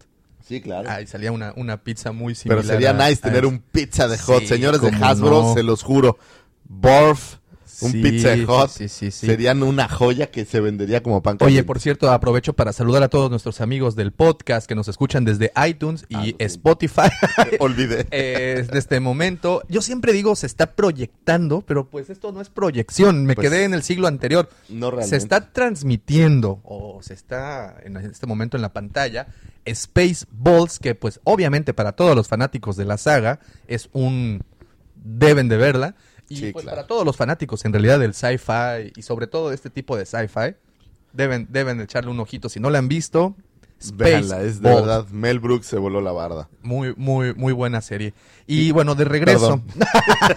Sí, 0.46 0.60
claro. 0.62 0.90
Ahí 0.90 1.08
salía 1.08 1.32
una, 1.32 1.54
una 1.56 1.78
pizza 1.84 2.12
muy 2.12 2.36
similar. 2.36 2.64
pero 2.64 2.74
sería 2.74 2.90
a- 2.90 2.94
nice 3.10 3.20
a 3.24 3.30
tener 3.30 3.46
un 3.46 3.60
Pizza 3.60 4.08
de 4.10 4.18
Hot. 4.18 4.42
Sí, 4.42 4.48
Señores 4.48 4.82
de 4.82 4.90
Hasbro, 4.90 5.42
no. 5.42 5.54
se 5.54 5.64
los 5.64 5.84
juro. 5.84 6.18
Borf, 6.68 7.38
un 7.86 7.92
Sí, 7.92 8.02
Pizza 8.02 8.30
de 8.30 8.46
Hot. 8.46 8.70
Sí, 8.70 8.88
sí, 8.88 9.12
sí. 9.12 9.26
Serían 9.28 9.64
una 9.64 9.88
joya 9.88 10.32
que 10.32 10.46
se 10.46 10.60
vendería 10.60 11.04
como 11.04 11.22
pan 11.22 11.34
Oye, 11.36 11.46
caliente. 11.46 11.64
por 11.68 11.80
cierto, 11.80 12.12
aprovecho 12.12 12.54
para 12.54 12.74
saludar 12.74 13.04
a 13.04 13.10
todos 13.10 13.30
nuestros 13.30 13.62
amigos 13.62 13.96
del 13.96 14.12
podcast 14.12 14.68
que 14.68 14.76
nos 14.76 14.88
escuchan 14.88 15.26
desde 15.26 15.52
iTunes 15.68 16.06
y 16.10 16.16
Ah. 16.34 16.36
Spotify. 16.40 17.10
Olvidé. 17.60 18.08
Eh, 18.12 18.56
desde 18.58 18.80
este 18.80 19.00
momento. 19.00 19.64
Yo 19.70 19.82
siempre 19.82 20.14
digo 20.14 20.36
se 20.36 20.46
está 20.48 20.76
proyectando, 20.76 21.62
pero 21.62 21.90
pues 21.90 22.10
esto 22.10 22.32
no 22.32 22.42
es 22.42 22.50
proyección. 22.50 23.26
Me 23.26 23.36
Pues, 23.36 23.50
quedé 23.50 23.64
en 23.66 23.74
el 23.74 23.84
siglo 23.84 24.08
anterior. 24.08 24.50
No 24.70 24.92
realmente. 24.92 25.10
Se 25.10 25.18
está 25.18 25.52
transmitiendo 25.52 26.60
o 26.64 27.00
se 27.02 27.14
está 27.14 27.78
en 27.84 27.98
este 27.98 28.26
momento 28.28 28.58
en 28.58 28.62
la 28.62 28.72
pantalla 28.74 29.28
Space 29.66 30.26
Balls, 30.32 30.80
que 30.80 30.96
pues 30.96 31.20
obviamente 31.24 31.74
para 31.74 31.94
todos 31.94 32.16
los 32.16 32.28
fanáticos 32.28 32.76
de 32.76 32.86
la 32.86 32.98
saga 32.98 33.40
es 33.68 33.90
un 33.94 34.42
deben 34.96 35.48
de 35.50 35.58
verla. 35.58 35.96
Y 36.30 36.38
Sí, 36.38 36.52
pues 36.52 36.64
claro. 36.64 36.78
para 36.78 36.88
todos 36.88 37.06
los 37.06 37.18
fanáticos 37.18 37.66
en 37.66 37.74
realidad 37.74 38.00
del 38.00 38.14
sci-fi 38.14 38.94
y 38.96 39.02
sobre 39.02 39.28
todo 39.28 39.50
de 39.50 39.56
este 39.56 39.70
tipo 39.70 39.98
de 39.98 40.06
sci-fi, 40.06 40.56
deben, 41.12 41.48
deben 41.50 41.80
echarle 41.82 42.12
un 42.12 42.20
ojito. 42.20 42.50
Si 42.50 42.60
no 42.60 42.70
la 42.70 42.80
han 42.80 42.88
visto, 42.88 43.36
Véanla, 43.96 44.42
es 44.44 44.62
de 44.62 44.74
verdad. 44.74 45.08
Mel 45.10 45.40
Brooks 45.40 45.66
se 45.66 45.78
voló 45.78 46.00
la 46.02 46.12
barda. 46.12 46.48
Muy, 46.62 46.94
muy, 46.96 47.34
muy 47.34 47.52
buena 47.54 47.82
serie. 47.82 48.14
Y 48.48 48.72
bueno, 48.72 48.96
de 48.96 49.06
regreso. 49.06 49.62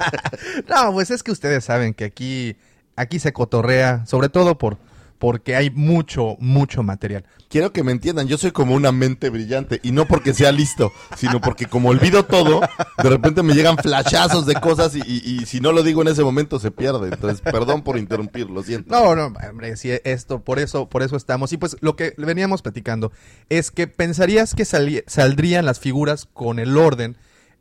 no, 0.68 0.92
pues 0.92 1.10
es 1.10 1.22
que 1.22 1.30
ustedes 1.30 1.64
saben 1.64 1.94
que 1.94 2.04
aquí, 2.04 2.56
aquí 2.96 3.18
se 3.18 3.32
cotorrea, 3.32 4.04
sobre 4.06 4.28
todo 4.28 4.58
por, 4.58 4.78
porque 5.18 5.56
hay 5.56 5.70
mucho, 5.70 6.37
mucho 6.40 6.82
material. 6.82 7.25
Quiero 7.49 7.73
que 7.73 7.82
me 7.82 7.92
entiendan, 7.92 8.26
yo 8.28 8.37
soy 8.38 8.50
como 8.50 8.75
una 8.75 8.92
mente 8.92 9.30
brillante 9.30 9.80
y 9.82 9.92
no 9.92 10.06
porque 10.06 10.35
sea 10.35 10.52
listo, 10.52 10.92
sino 11.16 11.40
porque 11.40 11.66
como 11.66 11.88
olvido 11.90 12.25
todo, 12.25 12.61
de 13.02 13.08
repente 13.08 13.42
me 13.42 13.54
llegan 13.54 13.76
flashazos 13.78 14.46
de 14.46 14.54
cosas 14.54 14.94
y, 14.96 15.00
y- 15.06 15.23
y 15.42 15.46
si 15.46 15.61
no 15.61 15.73
lo 15.73 15.82
digo 15.82 16.02
en 16.02 16.08
ese 16.08 16.23
momento 16.25 16.58
se 16.58 16.70
pierde. 16.70 17.08
Entonces, 17.08 17.40
perdón 17.40 17.82
por 17.82 17.99
interrumpir, 17.99 18.50
lo 18.50 18.62
siento. 18.62 18.90
No, 18.92 19.14
no, 19.14 19.32
hombre, 19.49 19.76
sí, 19.76 19.90
esto, 20.04 20.40
por 20.42 20.58
eso, 20.58 20.88
por 20.88 21.02
eso 21.02 21.16
estamos. 21.16 21.52
Y 21.52 21.56
pues 21.56 21.76
lo 21.80 21.96
que 21.96 22.14
veníamos 22.18 22.62
platicando 22.62 23.12
es 23.49 23.70
que 23.70 23.87
pensarías 23.87 24.54
que 24.54 24.64
saldrían 24.64 25.64
las 25.64 25.80
figuras 25.80 26.26
con 26.32 26.58
el 26.58 26.76
orden, 26.76 27.16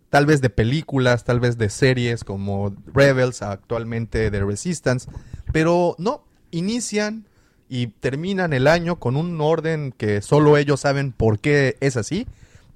tal 0.09 0.25
vez 0.25 0.41
de 0.41 0.49
películas, 0.49 1.23
tal 1.25 1.39
vez 1.39 1.57
de 1.57 1.69
series 1.69 2.23
como 2.23 2.75
Rebels, 2.93 3.41
actualmente 3.41 4.29
de 4.31 4.43
Resistance, 4.43 5.09
pero 5.51 5.95
no, 5.99 6.23
inician 6.51 7.27
y 7.69 7.87
terminan 7.87 8.53
el 8.53 8.67
año 8.67 8.97
con 8.97 9.15
un 9.15 9.39
orden 9.41 9.93
que 9.97 10.21
solo 10.21 10.57
ellos 10.57 10.81
saben 10.81 11.11
por 11.11 11.39
qué 11.39 11.77
es 11.79 11.97
así. 11.97 12.27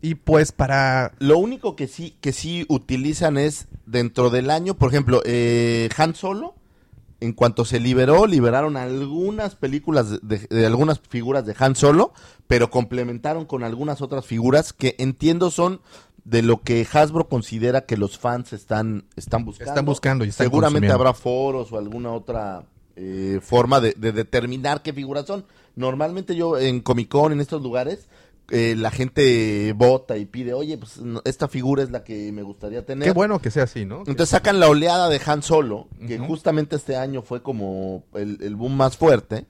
Y 0.01 0.15
pues 0.15 0.51
para... 0.51 1.11
Lo 1.19 1.37
único 1.37 1.75
que 1.75 1.87
sí, 1.87 2.15
que 2.21 2.31
sí 2.31 2.65
utilizan 2.69 3.37
es 3.37 3.67
dentro 3.85 4.29
del 4.29 4.49
año, 4.49 4.75
por 4.75 4.89
ejemplo, 4.89 5.21
eh, 5.25 5.89
Han 5.97 6.15
Solo, 6.15 6.55
en 7.19 7.33
cuanto 7.33 7.65
se 7.65 7.79
liberó, 7.79 8.25
liberaron 8.25 8.77
algunas 8.77 9.55
películas 9.55 10.19
de, 10.21 10.65
algunas 10.65 11.01
figuras 11.01 11.45
de 11.45 11.53
Han 11.59 11.75
Solo, 11.75 12.13
pero 12.47 12.69
complementaron 12.69 13.45
con 13.45 13.63
algunas 13.63 14.01
otras 14.01 14.25
figuras 14.25 14.71
que 14.71 14.95
entiendo 14.99 15.51
son 15.51 15.81
de 16.23 16.43
lo 16.43 16.61
que 16.61 16.87
Hasbro 16.91 17.27
considera 17.27 17.81
que 17.81 17.97
los 17.97 18.17
fans 18.17 18.53
están, 18.53 19.05
están 19.15 19.43
buscando. 19.43 19.71
Están 19.71 19.85
buscando 19.85 20.25
y 20.25 20.29
están 20.29 20.45
Seguramente 20.45 20.91
habrá 20.91 21.13
foros 21.13 21.71
o 21.73 21.77
alguna 21.77 22.11
otra 22.11 22.63
eh, 23.01 23.39
forma 23.41 23.79
de, 23.79 23.93
de 23.97 24.11
determinar 24.11 24.81
qué 24.81 24.91
figuras 24.91 25.25
son. 25.25 25.45
Normalmente 25.75 26.35
yo 26.35 26.57
en 26.57 26.81
Comic 26.81 27.07
Con, 27.07 27.31
en 27.31 27.39
estos 27.39 27.61
lugares, 27.61 28.09
eh, 28.51 28.75
la 28.77 28.91
gente 28.91 29.73
vota 29.73 30.17
y 30.17 30.25
pide, 30.25 30.53
oye, 30.53 30.77
pues 30.77 30.97
no, 30.97 31.21
esta 31.23 31.47
figura 31.47 31.81
es 31.83 31.91
la 31.91 32.03
que 32.03 32.31
me 32.31 32.43
gustaría 32.43 32.85
tener. 32.85 33.07
Qué 33.07 33.13
bueno 33.13 33.39
que 33.39 33.51
sea 33.51 33.63
así, 33.63 33.85
¿no? 33.85 33.99
Entonces 33.99 34.29
sacan 34.29 34.59
la 34.59 34.67
oleada 34.67 35.07
de 35.07 35.21
Han 35.25 35.43
Solo, 35.43 35.87
que 36.05 36.17
justamente 36.17 36.75
este 36.75 36.97
año 36.97 37.21
fue 37.21 37.41
como 37.41 38.03
el, 38.15 38.37
el 38.41 38.55
boom 38.55 38.75
más 38.75 38.97
fuerte, 38.97 39.45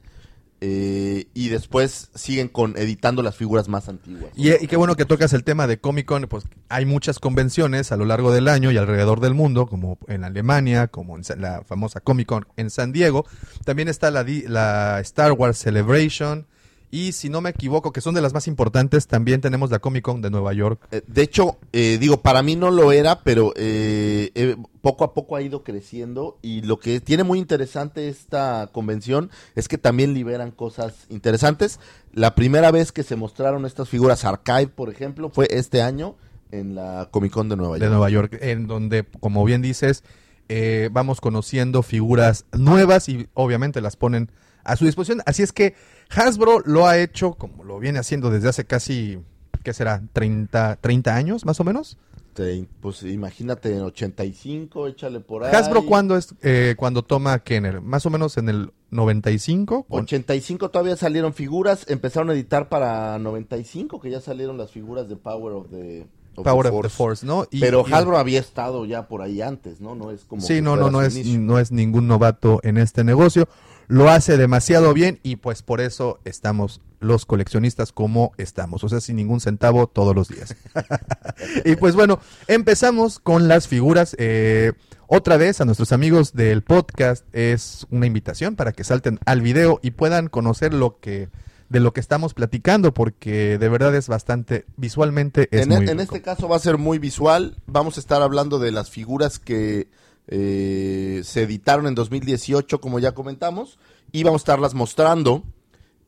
eh, 0.62 1.28
y 1.34 1.50
después 1.50 2.10
siguen 2.16 2.50
con 2.50 2.78
editando 2.78 3.24
las 3.24 3.36
figuras 3.36 3.70
más 3.70 3.88
antiguas. 3.88 4.32
Y, 4.36 4.68
qué 4.68 4.76
bueno 4.76 4.96
que 4.96 5.06
tocas 5.06 5.32
el 5.34 5.44
tema 5.44 5.68
de 5.68 5.80
Comic 5.80 6.06
Con, 6.06 6.24
pues 6.24 6.44
hay 6.68 6.86
muchas 6.86 7.20
convenciones 7.20 7.92
a 7.92 7.98
lo 7.98 8.06
largo 8.06 8.32
del 8.34 8.48
año 8.48 8.72
y 8.72 8.78
alrededor 8.78 9.22
del 9.22 9.34
mundo, 9.34 9.68
como 9.68 9.98
en 10.08 10.24
Alemania, 10.24 10.88
como 10.88 11.18
en 11.18 11.24
la 11.38 11.64
famosa 11.64 12.02
Comic 12.02 12.28
Con 12.28 12.46
en 12.58 12.70
San 12.70 12.92
Diego. 12.92 13.26
También 13.64 13.88
está 13.88 14.12
la, 14.12 14.26
la 14.48 15.00
Star 15.00 15.32
Wars 15.32 15.58
Celebration 15.58 16.46
y 16.92 17.12
si 17.12 17.30
no 17.30 17.42
me 17.42 17.52
equivoco, 17.52 17.92
que 17.92 18.02
son 18.02 18.16
de 18.16 18.22
las 18.22 18.34
más 18.34 18.48
importantes, 18.48 19.08
también 19.08 19.42
tenemos 19.42 19.70
la 19.70 19.80
Comic 19.80 20.04
Con 20.04 20.22
de 20.22 20.30
Nueva 20.30 20.54
York. 20.54 20.88
Eh, 20.92 21.02
de 21.08 21.22
hecho, 21.22 21.58
eh, 21.72 21.98
digo, 22.00 22.22
para 22.22 22.42
mí 22.42 22.56
no 22.56 22.72
lo 22.72 22.92
era, 22.92 23.22
pero 23.22 23.54
eh, 23.56 24.32
eh, 24.34 24.56
poco 24.82 25.04
a 25.04 25.14
poco 25.14 25.36
ha 25.36 25.42
ido 25.42 25.64
creciendo 25.64 26.38
y 26.42 26.62
lo 26.62 26.80
que 26.80 27.00
tiene 27.00 27.24
muy 27.24 27.38
interesante 27.38 28.08
esta 28.08 28.70
convención 28.72 29.30
es 29.56 29.68
que 29.68 29.78
también 29.78 30.14
liberan 30.14 30.52
cosas 30.52 31.06
interesantes. 31.10 31.80
La 32.14 32.34
primera 32.34 32.72
vez 32.72 32.92
que 32.92 33.04
se 33.04 33.16
mostraron 33.16 33.66
estas 33.66 33.88
figuras 33.90 34.26
Archive, 34.26 34.68
por 34.68 34.90
ejemplo, 34.90 35.30
fue 35.30 35.48
este 35.52 35.82
año 35.82 36.16
en 36.52 36.76
la 36.76 37.10
Comic 37.12 37.32
Con 37.32 37.50
de 37.50 37.56
Nueva 37.56 37.76
de 37.76 37.82
York. 37.82 37.92
Nueva 37.92 38.10
York, 38.10 38.38
en 38.42 38.68
donde, 38.68 39.06
como 39.20 39.46
bien 39.46 39.62
dices, 39.62 40.04
eh, 40.48 40.90
vamos 40.92 41.22
conociendo 41.22 41.84
figuras 41.84 42.46
nuevas 42.52 43.08
y 43.08 43.28
obviamente 43.36 43.82
las 43.82 43.96
ponen 43.96 44.32
a 44.72 44.76
su 44.76 44.86
disposición. 44.86 45.22
Así 45.26 45.44
es 45.44 45.52
que 45.52 45.76
Hasbro 46.10 46.60
lo 46.66 46.88
ha 46.88 46.98
hecho 46.98 47.34
como 47.34 47.64
lo 47.64 47.80
viene 47.80 48.00
haciendo 48.00 48.30
desde 48.30 48.50
hace 48.50 48.66
casi, 48.66 49.20
¿qué 49.64 49.74
será? 49.74 50.02
30, 50.14 50.78
30 50.82 51.16
años 51.16 51.46
más 51.46 51.60
o 51.60 51.64
menos. 51.64 51.98
Te- 52.34 52.68
pues 52.80 53.04
imagínate, 53.04 53.76
en 53.76 53.82
85, 53.82 54.88
échale 54.88 55.20
por 55.20 55.44
ahí. 55.44 55.54
Hasbro, 55.54 55.86
¿cuándo 55.86 56.16
es 56.16 56.34
eh, 56.42 56.76
cuando 56.78 57.02
toma 57.04 57.40
Kenner? 57.40 57.82
Más 57.82 58.06
o 58.06 58.10
menos 58.10 58.38
en 58.38 58.48
el 58.50 58.72
95. 58.92 59.84
con- 59.84 60.04
85 60.04 60.70
todavía 60.70 60.96
salieron 60.96 61.34
figuras, 61.34 61.86
empezaron 61.90 62.30
a 62.30 62.34
editar 62.34 62.70
para 62.70 63.18
95, 63.20 64.00
que 64.00 64.10
ya 64.12 64.22
salieron 64.22 64.58
las 64.58 64.72
figuras 64.72 65.10
de 65.10 65.16
Power 65.16 65.54
of 65.54 65.70
the, 65.70 66.02
of 66.36 66.38
the 66.38 66.44
Power 66.44 66.68
of 66.68 66.72
Force. 66.74 66.90
the 66.90 66.96
Force, 66.96 67.26
¿no? 67.26 67.46
Y- 67.52 67.60
Pero 67.60 67.84
y- 67.88 67.94
Hasbro 67.94 68.18
había 68.18 68.40
estado 68.40 68.86
ya 68.86 69.08
por 69.08 69.22
ahí 69.22 69.42
antes, 69.42 69.82
¿no? 69.82 69.96
No 69.96 70.12
es 70.12 70.24
como. 70.24 70.42
Sí, 70.42 70.62
no, 70.62 70.76
no, 70.78 70.90
no 70.90 71.02
es, 71.02 71.16
inicio. 71.16 71.40
no 71.40 71.60
es 71.60 71.72
ningún 71.72 72.08
novato 72.08 72.60
en 72.64 72.78
este 72.78 73.04
negocio. 73.04 73.50
Lo 73.90 74.10
hace 74.10 74.38
demasiado 74.38 74.94
bien 74.94 75.20
y 75.24 75.36
pues 75.38 75.62
por 75.64 75.82
eso 75.82 76.20
estamos 76.24 76.80
los 77.00 77.26
coleccionistas 77.26 77.92
como 77.92 78.32
estamos. 78.38 78.84
O 78.84 78.90
sea, 78.90 79.02
sin 79.02 79.16
ningún 79.18 79.42
centavo 79.42 79.88
todos 79.88 80.16
los 80.16 80.28
días. 80.30 80.56
y 81.66 81.76
pues 81.76 81.96
bueno, 81.96 82.20
empezamos 82.48 83.20
con 83.20 83.48
las 83.48 83.68
figuras. 83.68 84.16
Eh, 84.20 84.74
otra 85.08 85.38
vez 85.38 85.60
a 85.60 85.66
nuestros 85.66 85.92
amigos 85.92 86.34
del 86.34 86.62
podcast 86.62 87.26
es 87.34 87.88
una 87.90 88.06
invitación 88.06 88.56
para 88.56 88.74
que 88.74 88.84
salten 88.84 89.20
al 89.26 89.42
video 89.42 89.80
y 89.82 89.92
puedan 89.92 90.28
conocer 90.30 90.74
lo 90.74 91.00
que 91.00 91.30
de 91.70 91.80
lo 91.80 91.94
que 91.94 92.00
estamos 92.00 92.34
platicando 92.34 92.94
porque 92.96 93.58
de 93.60 93.70
verdad 93.70 93.96
es 93.96 94.08
bastante 94.08 94.66
visualmente 94.76 95.48
es 95.52 95.68
En, 95.68 95.72
e- 95.72 95.76
muy 95.78 95.84
en 95.86 96.00
rico. 96.00 96.16
este 96.16 96.22
caso 96.24 96.48
va 96.48 96.56
a 96.56 96.60
ser 96.60 96.78
muy 96.78 97.00
visual. 97.00 97.58
Vamos 97.68 97.98
a 97.98 98.00
estar 98.02 98.22
hablando 98.22 98.60
de 98.60 98.72
las 98.72 98.90
figuras 98.92 99.40
que 99.40 99.88
eh, 100.30 101.22
se 101.24 101.44
editaron 101.44 101.88
en 101.88 101.96
2018, 101.96 102.80
como 102.80 103.00
ya 103.00 103.14
comentamos, 103.14 103.78
y 104.12 104.24
vamos 104.24 104.42
a 104.42 104.44
estarlas 104.44 104.74
mostrando. 104.74 105.44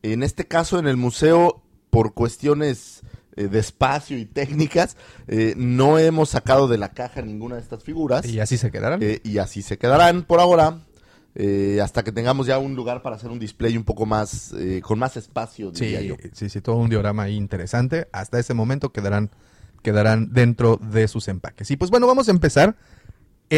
En 0.02 0.22
este 0.22 0.46
caso, 0.46 0.78
en 0.78 0.86
el 0.86 0.96
museo, 0.96 1.62
por 1.90 2.14
cuestiones 2.14 3.02
eh, 3.36 3.48
de 3.48 3.58
espacio 3.58 4.18
y 4.18 4.24
técnicas, 4.24 4.96
eh, 5.28 5.54
no 5.56 5.98
hemos 5.98 6.30
sacado 6.30 6.68
de 6.68 6.78
la 6.78 6.90
caja 6.92 7.22
ninguna 7.22 7.56
de 7.56 7.62
estas 7.62 7.82
figuras. 7.84 8.26
y 8.26 8.40
así 8.40 8.56
se 8.58 8.70
quedarán. 8.70 9.00
Y 9.24 9.38
así 9.38 9.62
se 9.62 9.78
quedarán 9.78 10.22
por 10.24 10.40
ahora. 10.40 10.78
eh, 11.34 11.80
hasta 11.82 12.04
que 12.04 12.12
tengamos 12.12 12.46
ya 12.46 12.58
un 12.58 12.74
lugar 12.76 13.00
para 13.00 13.16
hacer 13.16 13.30
un 13.30 13.38
display 13.38 13.74
un 13.78 13.84
poco 13.84 14.04
más, 14.04 14.52
eh, 14.52 14.82
con 14.82 14.98
más 14.98 15.16
espacio, 15.16 15.70
diría 15.70 16.00
Sí, 16.00 16.06
yo. 16.08 16.16
sí, 16.34 16.50
sí, 16.50 16.60
todo 16.60 16.76
un 16.76 16.90
diorama 16.90 17.22
ahí 17.22 17.36
interesante. 17.36 18.06
Hasta 18.12 18.38
ese 18.38 18.52
momento 18.52 18.92
quedarán, 18.92 19.30
quedarán 19.82 20.30
dentro 20.34 20.76
de 20.76 21.08
sus 21.08 21.28
empaques. 21.28 21.70
Y 21.70 21.76
pues 21.78 21.90
bueno, 21.90 22.06
vamos 22.06 22.28
a 22.28 22.32
empezar 22.32 22.76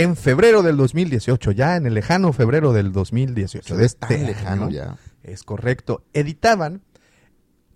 en 0.02 0.16
febrero 0.16 0.62
del 0.62 0.76
2018, 0.76 1.52
ya 1.52 1.76
en 1.76 1.86
el 1.86 1.94
lejano 1.94 2.32
febrero 2.32 2.72
del 2.72 2.92
2018. 2.92 3.76
De 3.76 3.86
este 3.86 4.00
Tan 4.06 4.12
año. 4.16 4.26
lejano 4.26 4.70
ya. 4.70 4.96
Es 5.22 5.42
correcto. 5.44 6.02
Editaban 6.12 6.82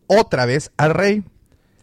otra 0.06 0.46
vez 0.46 0.70
al 0.76 0.94
rey. 0.94 1.22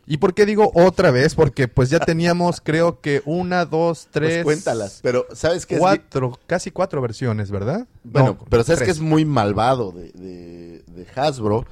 ¿Y 0.08 0.18
por 0.18 0.36
qué 0.36 0.46
digo 0.46 0.72
otra 0.76 1.10
vez? 1.10 1.34
Porque 1.34 1.68
pues 1.68 1.90
ya 1.90 2.00
teníamos, 2.00 2.62
creo 2.64 3.02
que 3.02 3.22
una, 3.26 3.66
dos, 3.66 4.08
tres, 4.12 4.44
Pues 4.44 4.58
cuéntalas. 4.58 5.00
Pero, 5.02 5.26
¿sabes 5.34 5.66
qué 5.66 5.76
es? 5.76 5.80
cuatro, 5.80 6.40
casi 6.46 6.70
cuatro 6.70 7.02
versiones, 7.02 7.50
¿verdad? 7.50 7.88
Bueno, 8.04 8.38
No, 8.40 8.46
pero 8.50 8.64
sabes 8.64 8.80
tres. 8.80 8.88
que 8.88 8.92
es 8.92 9.00
muy 9.00 9.26
malvado 9.26 9.92
de, 9.92 10.12
de- 10.12 10.84
de 10.88 11.08
Hasbro. 11.16 11.66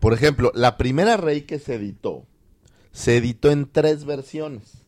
Por 0.00 0.12
ejemplo, 0.12 0.52
la 0.54 0.76
primera 0.76 1.16
Rey 1.16 1.42
que 1.42 1.58
se 1.58 1.76
editó, 1.76 2.24
se 2.92 3.16
editó 3.16 3.50
en 3.50 3.70
tres 3.70 4.04
versiones. 4.04 4.84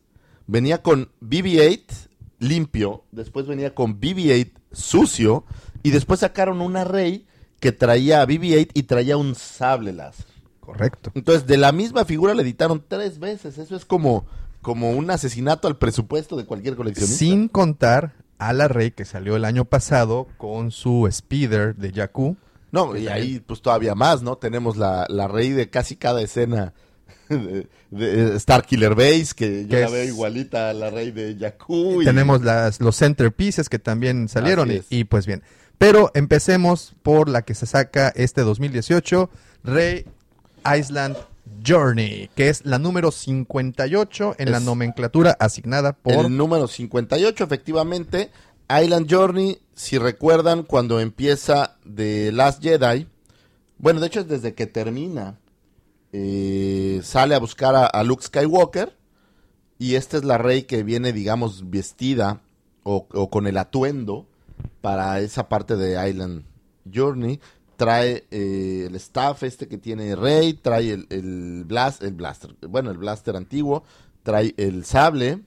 Venía 0.47 0.81
con 0.83 1.11
BB-8, 1.21 2.07
limpio, 2.41 3.05
después 3.11 3.47
venía 3.47 3.73
con 3.73 4.01
BB-8 4.01 4.51
sucio, 4.73 5.45
y 5.83 5.91
después 5.91 6.19
sacaron 6.21 6.61
una 6.61 6.83
Rey 6.83 7.25
que 7.59 7.71
traía 7.71 8.25
BB-8 8.25 8.71
y 8.73 8.83
traía 8.83 9.15
un 9.15 9.35
sable 9.35 9.93
láser. 9.93 10.25
Correcto. 10.59 11.11
Entonces, 11.15 11.47
de 11.47 11.57
la 11.57 11.71
misma 11.71 12.05
figura 12.05 12.33
le 12.33 12.43
editaron 12.43 12.83
tres 12.87 13.19
veces. 13.19 13.57
Eso 13.57 13.75
es 13.75 13.85
como, 13.85 14.25
como 14.61 14.91
un 14.91 15.09
asesinato 15.09 15.67
al 15.67 15.77
presupuesto 15.77 16.35
de 16.35 16.45
cualquier 16.45 16.75
coleccionista. 16.75 17.17
Sin 17.17 17.47
contar 17.47 18.13
a 18.37 18.53
la 18.53 18.67
Rey 18.67 18.91
que 18.91 19.05
salió 19.05 19.35
el 19.35 19.45
año 19.45 19.65
pasado 19.65 20.27
con 20.37 20.71
su 20.71 21.07
speeder 21.11 21.75
de 21.75 21.91
Jakku. 21.91 22.37
No, 22.71 22.95
y 22.95 23.07
ahí 23.07 23.39
pues 23.39 23.61
todavía 23.61 23.95
más, 23.95 24.21
¿no? 24.21 24.37
Tenemos 24.37 24.77
la, 24.77 25.05
la 25.09 25.27
Rey 25.27 25.49
de 25.49 25.69
casi 25.69 25.97
cada 25.97 26.21
escena 26.21 26.73
de, 27.91 28.07
de 28.29 28.35
Star 28.37 28.65
Killer 28.65 28.95
Base, 28.95 29.29
que 29.35 29.65
yo 29.67 29.79
la 29.79 29.85
es- 29.85 29.91
veo 29.91 30.03
igualita 30.05 30.69
a 30.69 30.73
la 30.73 30.89
Rey 30.89 31.11
de 31.11 31.35
Jakku. 31.39 32.01
y- 32.01 32.05
Tenemos 32.05 32.43
las, 32.43 32.79
los 32.81 32.95
centerpieces 32.97 33.69
que 33.69 33.79
también 33.79 34.27
salieron 34.29 34.71
y, 34.71 34.75
es. 34.75 34.85
y 34.89 35.03
pues 35.05 35.25
bien. 35.25 35.43
Pero 35.77 36.11
empecemos 36.13 36.93
por 37.01 37.27
la 37.27 37.41
que 37.41 37.55
se 37.55 37.65
saca 37.65 38.09
este 38.15 38.41
2018, 38.41 39.29
Rey 39.63 40.05
Island 40.77 41.17
Journey, 41.65 42.29
que 42.35 42.49
es 42.49 42.65
la 42.65 42.77
número 42.79 43.11
58 43.11 44.35
en 44.37 44.51
la 44.51 44.59
nomenclatura 44.59 45.35
asignada 45.39 45.93
por... 45.93 46.25
El 46.25 46.37
número 46.37 46.67
58, 46.67 47.43
efectivamente. 47.43 48.29
Island 48.69 49.07
Journey, 49.11 49.59
si 49.73 49.97
recuerdan, 49.97 50.63
cuando 50.63 50.99
empieza 50.99 51.77
The 51.93 52.31
Last 52.31 52.61
Jedi. 52.63 53.07
Bueno, 53.77 53.99
de 53.99 54.07
hecho 54.07 54.19
es 54.21 54.27
desde 54.27 54.53
que 54.53 54.67
termina. 54.67 55.39
Eh, 56.13 56.99
sale 57.03 57.35
a 57.35 57.39
buscar 57.39 57.75
a, 57.75 58.03
Luke 58.03 58.23
Skywalker. 58.23 58.97
Y 59.77 59.95
esta 59.95 60.17
es 60.17 60.23
la 60.23 60.37
rey 60.37 60.63
que 60.63 60.83
viene, 60.83 61.11
digamos, 61.11 61.69
vestida 61.69 62.41
o, 62.83 63.07
o 63.11 63.29
con 63.29 63.47
el 63.47 63.57
atuendo 63.57 64.27
para 64.81 65.19
esa 65.19 65.49
parte 65.49 65.75
de 65.75 66.09
Island 66.09 66.43
Journey. 66.91 67.39
Trae 67.77 68.25
eh, 68.29 68.85
el 68.87 68.95
staff 68.95 69.43
este 69.43 69.67
que 69.67 69.77
tiene 69.77 70.15
Rey, 70.15 70.53
trae 70.53 70.91
el, 70.91 71.07
el, 71.09 71.63
blast, 71.65 72.03
el 72.03 72.13
blaster, 72.13 72.55
bueno, 72.69 72.91
el 72.91 72.97
blaster 72.97 73.35
antiguo, 73.35 73.83
trae 74.21 74.53
el 74.57 74.85
sable 74.85 75.41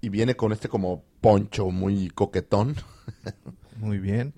y 0.00 0.08
viene 0.08 0.36
con 0.36 0.52
este 0.52 0.68
como 0.68 1.04
poncho 1.20 1.70
muy 1.70 2.08
coquetón. 2.08 2.76
Muy 3.76 3.98
bien. 3.98 4.34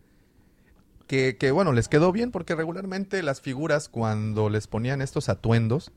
Que, 1.13 1.37
que, 1.37 1.51
bueno, 1.51 1.73
les 1.75 1.89
quedó 1.89 2.11
bien 2.11 2.31
porque 2.31 2.55
regularmente 2.55 3.23
las 3.23 3.43
figuras 3.43 3.91
cuando 3.91 4.49
les 4.49 4.67
ponían 4.67 5.03
estos 5.03 5.29
atuendos 5.29 5.93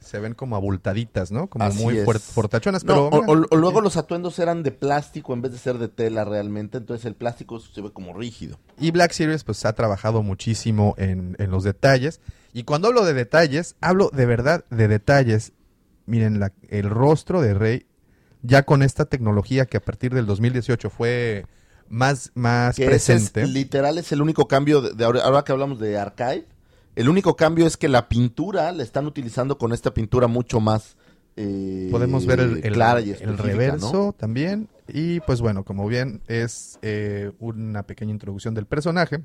se 0.00 0.18
ven 0.18 0.34
como 0.34 0.54
abultaditas, 0.54 1.30
¿no? 1.32 1.46
Como 1.46 1.64
Así 1.64 1.82
muy 1.82 1.96
fortachonas, 1.96 2.84
No, 2.84 2.92
pero... 2.92 3.06
o, 3.06 3.20
mira, 3.22 3.32
o- 3.50 3.54
o 3.54 3.56
luego 3.56 3.80
los 3.80 3.96
atuendos 3.96 4.38
eran 4.38 4.62
de 4.62 4.70
plástico 4.70 5.32
en 5.32 5.40
vez 5.40 5.52
de 5.52 5.56
ser 5.58 5.78
de 5.78 5.88
tela 5.88 6.26
realmente, 6.26 6.76
entonces 6.76 7.06
el 7.06 7.14
plástico 7.14 7.58
se 7.58 7.80
ve 7.80 7.90
como 7.90 8.12
rígido. 8.12 8.58
Y 8.78 8.90
Black 8.90 9.12
Series 9.12 9.44
pues 9.44 9.64
ha 9.64 9.72
trabajado 9.72 10.22
muchísimo 10.22 10.94
en, 10.98 11.36
en 11.38 11.50
los 11.50 11.64
detalles. 11.64 12.20
Y 12.52 12.64
cuando 12.64 12.88
hablo 12.88 13.06
de 13.06 13.14
detalles, 13.14 13.76
hablo 13.80 14.10
de 14.12 14.26
verdad 14.26 14.66
de 14.68 14.88
detalles. 14.88 15.52
Miren, 16.04 16.38
la- 16.38 16.52
el 16.68 16.90
rostro 16.90 17.40
de 17.40 17.54
Rey, 17.54 17.86
ya 18.42 18.64
con 18.64 18.82
esta 18.82 19.06
tecnología 19.06 19.64
que 19.64 19.78
a 19.78 19.80
partir 19.82 20.12
del 20.12 20.26
2018 20.26 20.90
fue 20.90 21.46
más, 21.90 22.30
más 22.34 22.76
Que 22.76 22.84
ese 22.86 23.14
es, 23.14 23.30
presente. 23.30 23.46
literal 23.46 23.98
es 23.98 24.10
el 24.12 24.22
único 24.22 24.48
cambio 24.48 24.80
de, 24.80 24.94
de 24.94 25.04
ahora, 25.04 25.20
ahora 25.24 25.42
que 25.44 25.52
hablamos 25.52 25.78
de 25.78 25.98
archive. 25.98 26.46
El 26.96 27.08
único 27.08 27.36
cambio 27.36 27.66
es 27.66 27.76
que 27.76 27.88
la 27.88 28.08
pintura 28.08 28.72
la 28.72 28.82
están 28.82 29.06
utilizando 29.06 29.58
con 29.58 29.72
esta 29.72 29.92
pintura 29.92 30.26
mucho 30.26 30.58
más 30.60 30.96
eh, 31.36 31.88
Podemos 31.92 32.26
ver 32.26 32.40
el, 32.40 32.64
el- 32.64 32.72
clara 32.72 33.00
y 33.00 33.10
el 33.10 33.38
reverso 33.38 33.92
¿no? 33.92 34.12
también. 34.12 34.68
Y 34.88 35.20
pues 35.20 35.40
bueno, 35.40 35.64
como 35.64 35.86
bien 35.86 36.20
es 36.26 36.78
eh, 36.82 37.30
una 37.38 37.84
pequeña 37.84 38.10
introducción 38.10 38.52
del 38.54 38.66
personaje. 38.66 39.20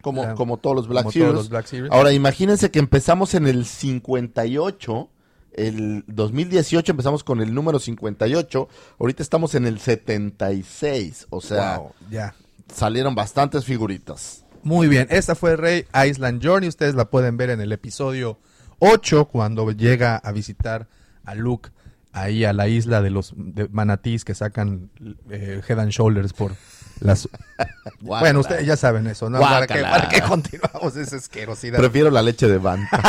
Como, 0.00 0.34
como 0.34 0.56
todos 0.56 0.76
los 0.76 0.88
Black 0.88 1.02
como 1.02 1.12
Series. 1.12 1.28
todos 1.30 1.40
los 1.40 1.48
Black 1.50 1.66
Series. 1.66 1.92
Ahora 1.92 2.12
imagínense 2.12 2.70
que 2.70 2.78
empezamos 2.78 3.34
en 3.34 3.46
el 3.46 3.66
58, 3.66 5.10
el 5.54 6.04
2018 6.06 6.92
empezamos 6.92 7.24
con 7.24 7.40
el 7.40 7.52
número 7.54 7.78
58, 7.78 8.68
ahorita 8.98 9.22
estamos 9.22 9.54
en 9.54 9.66
el 9.66 9.78
76, 9.80 11.26
o 11.30 11.40
sea, 11.40 11.78
Wow, 11.78 11.92
ya. 12.10 12.34
salieron 12.72 13.14
bastantes 13.14 13.64
figuritas. 13.64 14.44
Muy 14.62 14.88
bien, 14.88 15.06
esta 15.10 15.34
fue 15.34 15.56
Rey 15.56 15.86
Island 16.06 16.44
Journey. 16.44 16.68
Ustedes 16.68 16.94
la 16.94 17.06
pueden 17.10 17.36
ver 17.36 17.50
en 17.50 17.60
el 17.60 17.72
episodio 17.72 18.38
8 18.78 19.26
cuando 19.26 19.70
llega 19.72 20.16
a 20.16 20.32
visitar 20.32 20.86
a 21.24 21.34
Luke 21.34 21.70
ahí 22.12 22.44
a 22.44 22.52
la 22.52 22.68
isla 22.68 23.00
de 23.02 23.10
los 23.10 23.32
de 23.36 23.68
manatís 23.68 24.24
que 24.24 24.34
sacan 24.34 24.90
eh, 25.30 25.62
Head 25.66 25.78
and 25.78 25.90
Shoulders 25.92 26.32
por 26.32 26.54
las... 27.00 27.28
bueno, 28.00 28.40
ustedes 28.40 28.66
ya 28.66 28.76
saben 28.76 29.06
eso, 29.06 29.28
¿no? 29.30 29.40
¿Para 29.40 29.66
qué, 29.66 29.80
para 29.82 30.08
qué 30.08 30.20
continuamos 30.22 30.96
esa 30.96 31.16
asquerosidad? 31.16 31.78
Prefiero 31.78 32.10
la 32.10 32.22
leche 32.22 32.46
de 32.48 32.58
Banta. 32.58 33.00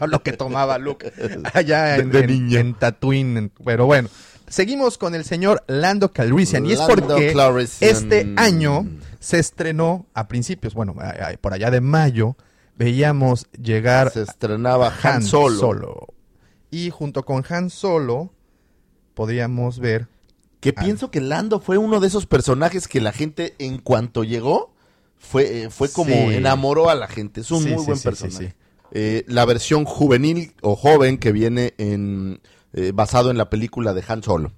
lo 0.06 0.22
que 0.22 0.32
tomaba 0.32 0.78
Luke 0.78 1.12
allá 1.54 1.96
en, 1.96 2.10
De- 2.10 2.26
de 2.26 2.60
en- 2.60 2.74
Tatooine. 2.74 3.36
en- 3.36 3.52
Pero 3.64 3.86
bueno, 3.86 4.08
seguimos 4.48 4.98
con 4.98 5.14
el 5.14 5.24
señor 5.24 5.62
Lando 5.66 6.12
Calrissian. 6.12 6.66
Y 6.66 6.72
es 6.72 6.80
porque 6.80 7.34
este 7.80 8.32
año 8.36 8.86
se 9.18 9.38
estrenó 9.38 10.06
a 10.14 10.28
principios, 10.28 10.74
bueno, 10.74 10.94
por 11.40 11.52
allá 11.54 11.70
de 11.70 11.80
mayo, 11.80 12.36
veíamos 12.76 13.46
llegar 13.52 14.10
Se 14.10 14.22
estrenaba 14.22 14.88
Han 15.02 15.14
Han 15.16 15.22
Solo. 15.22 15.58
Solo. 15.58 16.06
Y 16.70 16.90
junto 16.90 17.24
con 17.24 17.44
Han 17.48 17.70
Solo 17.70 18.32
podíamos 19.14 19.78
ver... 19.78 20.06
Que 20.60 20.74
Ah. 20.76 20.82
pienso 20.84 21.10
que 21.10 21.20
Lando 21.20 21.60
fue 21.60 21.78
uno 21.78 22.00
de 22.00 22.06
esos 22.06 22.26
personajes 22.26 22.86
que 22.88 23.00
la 23.00 23.12
gente 23.12 23.54
en 23.58 23.78
cuanto 23.78 24.24
llegó 24.24 24.72
fue, 25.18 25.64
eh, 25.64 25.70
fue 25.70 25.90
como 25.90 26.10
Sí. 26.14 26.34
enamoró 26.36 26.88
a 26.90 26.94
la 26.94 27.08
gente. 27.08 27.40
Es 27.40 27.50
un 27.50 27.62
Sí, 27.62 27.70
muy 27.70 27.78
sí, 27.80 27.86
buen 27.86 28.00
personaje. 28.00 28.54
Eh, 28.92 29.24
la 29.28 29.44
versión 29.44 29.84
juvenil 29.84 30.52
o 30.62 30.76
joven 30.76 31.18
que 31.18 31.32
viene 31.32 31.74
en 31.78 32.40
eh, 32.72 32.92
basado 32.94 33.30
en 33.32 33.36
la 33.38 33.50
película 33.50 33.94
de 33.94 34.04
Han 34.06 34.22
Solo. 34.22 34.52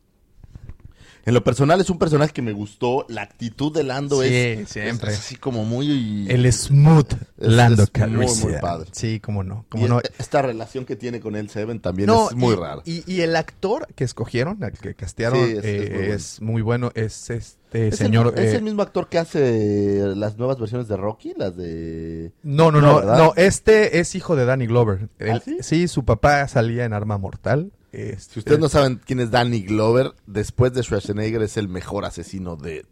En 1.24 1.34
lo 1.34 1.44
personal 1.44 1.80
es 1.80 1.88
un 1.88 1.98
personaje 1.98 2.32
que 2.32 2.42
me 2.42 2.52
gustó. 2.52 3.06
La 3.08 3.22
actitud 3.22 3.72
de 3.72 3.84
Lando 3.84 4.22
Sí, 4.22 4.28
es, 4.32 4.68
siempre. 4.68 5.12
es 5.12 5.18
así 5.20 5.36
como 5.36 5.64
muy... 5.64 6.26
El 6.28 6.50
smooth 6.52 7.12
Lando 7.36 7.84
es 7.84 8.08
muy, 8.08 8.26
muy 8.26 8.52
padre. 8.60 8.88
Sí, 8.92 9.20
cómo 9.20 9.44
no. 9.44 9.64
y 9.66 9.70
Cómo 9.70 9.88
no. 9.88 10.00
Esta 10.18 10.42
relación 10.42 10.84
que 10.84 10.96
tiene 10.96 11.20
con 11.20 11.36
el 11.36 11.48
Seven 11.48 11.80
también 11.80 12.08
No, 12.08 12.28
es 12.30 12.34
muy 12.36 12.54
y, 12.54 12.56
rara. 12.56 12.82
Y, 12.84 13.04
y 13.12 13.20
el 13.20 13.36
actor 13.36 13.86
que 13.94 14.04
escogieron, 14.04 14.62
el 14.64 14.72
que 14.72 14.94
castearon, 14.94 15.46
Sí, 15.46 15.52
es- 15.52 15.58
es 15.58 15.64
eh, 15.64 15.78
muy 15.80 15.92
bueno. 16.00 16.14
es 16.14 16.40
muy 16.40 16.62
bueno. 16.62 16.92
Es 16.94 17.30
este 17.30 17.88
¿Es, 17.88 17.96
señor. 17.96 18.34
el, 18.36 18.44
es 18.44 18.52
eh, 18.52 18.56
el 18.56 18.62
mismo 18.62 18.82
actor 18.82 19.08
que 19.08 19.18
hace 19.18 20.02
las 20.16 20.36
nuevas 20.38 20.58
versiones 20.58 20.88
de 20.88 20.96
Rocky, 20.96 21.32
las 21.36 21.56
de... 21.56 22.32
No, 22.42 22.70
no, 22.70 22.80
No, 22.80 23.00
no, 23.02 23.32
este 23.36 24.00
es 24.00 24.14
hijo 24.14 24.34
de 24.36 24.44
Danny 24.44 24.66
Glover. 24.66 25.08
¿Ah, 25.20 25.40
sí? 25.60 25.86
su 25.88 26.04
papá 26.04 26.46
salía 26.48 26.84
en 26.84 26.92
Arma 26.92 27.16
Mortal. 27.16 27.70
Este, 27.92 28.34
Si 28.34 28.38
ustedes 28.40 28.58
no 28.58 28.68
saben 28.68 29.00
quién 29.04 29.20
es 29.20 29.30
Danny 29.30 29.62
Glover, 29.62 30.12
después 30.26 30.72
de 30.72 30.82
Schwarzenegger 30.82 31.42
es 31.42 31.56
el 31.58 31.68
mejor 31.68 32.04
asesino 32.06 32.56
de, 32.56 32.86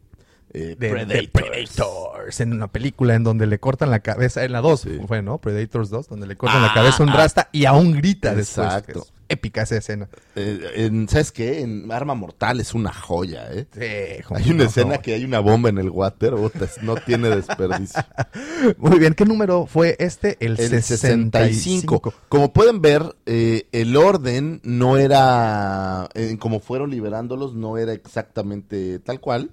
eh, 0.52 0.76
de, 0.78 1.06
de 1.06 1.28
Predators. 1.32 2.40
En 2.40 2.52
una 2.52 2.68
película 2.68 3.14
en 3.14 3.24
donde 3.24 3.46
le 3.46 3.58
cortan 3.58 3.90
la 3.90 4.00
cabeza, 4.00 4.44
en 4.44 4.52
la 4.52 4.60
2 4.60 4.80
Sí. 4.80 4.98
fue, 5.08 5.22
¿no? 5.22 5.38
Predators 5.38 5.90
2, 5.90 6.08
donde 6.08 6.26
le 6.26 6.36
cortan 6.36 6.60
la 6.62 6.68
Ah, 6.68 6.74
cabeza 6.74 7.02
a 7.02 7.06
un 7.06 7.10
ah. 7.10 7.16
rasta 7.16 7.48
y 7.52 7.64
aún 7.64 7.92
grita 7.92 8.34
después. 8.34 8.66
Exacto. 8.66 9.06
Épica 9.31 9.62
esa 9.62 9.77
escena. 9.77 10.09
Eh, 10.37 10.73
en, 10.75 11.09
¿Sabes 11.09 11.33
qué? 11.33 11.61
En 11.61 11.90
Arma 11.90 12.14
Mortal 12.14 12.61
es 12.61 12.75
una 12.75 12.93
joya, 12.93 13.49
¿eh? 13.53 13.66
Sí, 13.73 14.23
como 14.25 14.38
Hay 14.38 14.51
una 14.51 14.64
no. 14.64 14.69
escena 14.71 14.99
que 14.99 15.14
hay 15.14 15.25
una 15.25 15.40
bomba 15.40 15.69
en 15.69 15.79
el 15.79 15.88
water, 15.88 16.35
no 16.83 16.97
tiene 16.97 17.31
desperdicio. 17.31 18.03
Muy 18.79 18.99
bien, 18.99 19.14
¿qué 19.14 19.25
número 19.25 19.66
fue 19.66 19.97
este? 19.99 20.37
El, 20.40 20.53
El 20.59 20.83
65. 20.83 20.83
65. 20.83 22.14
Como 22.29 22.53
pueden 22.53 22.81
ver, 22.83 23.16
eh, 23.27 23.69
el 23.73 23.97
orden 23.97 24.61
no 24.64 24.97
era, 24.97 26.09
en 26.14 26.37
como 26.37 26.61
fueron 26.61 26.90
liberándolos, 26.90 27.55
no 27.55 27.79
era 27.79 27.93
exactamente 27.93 28.99
tal 28.99 29.21
cual. 29.21 29.51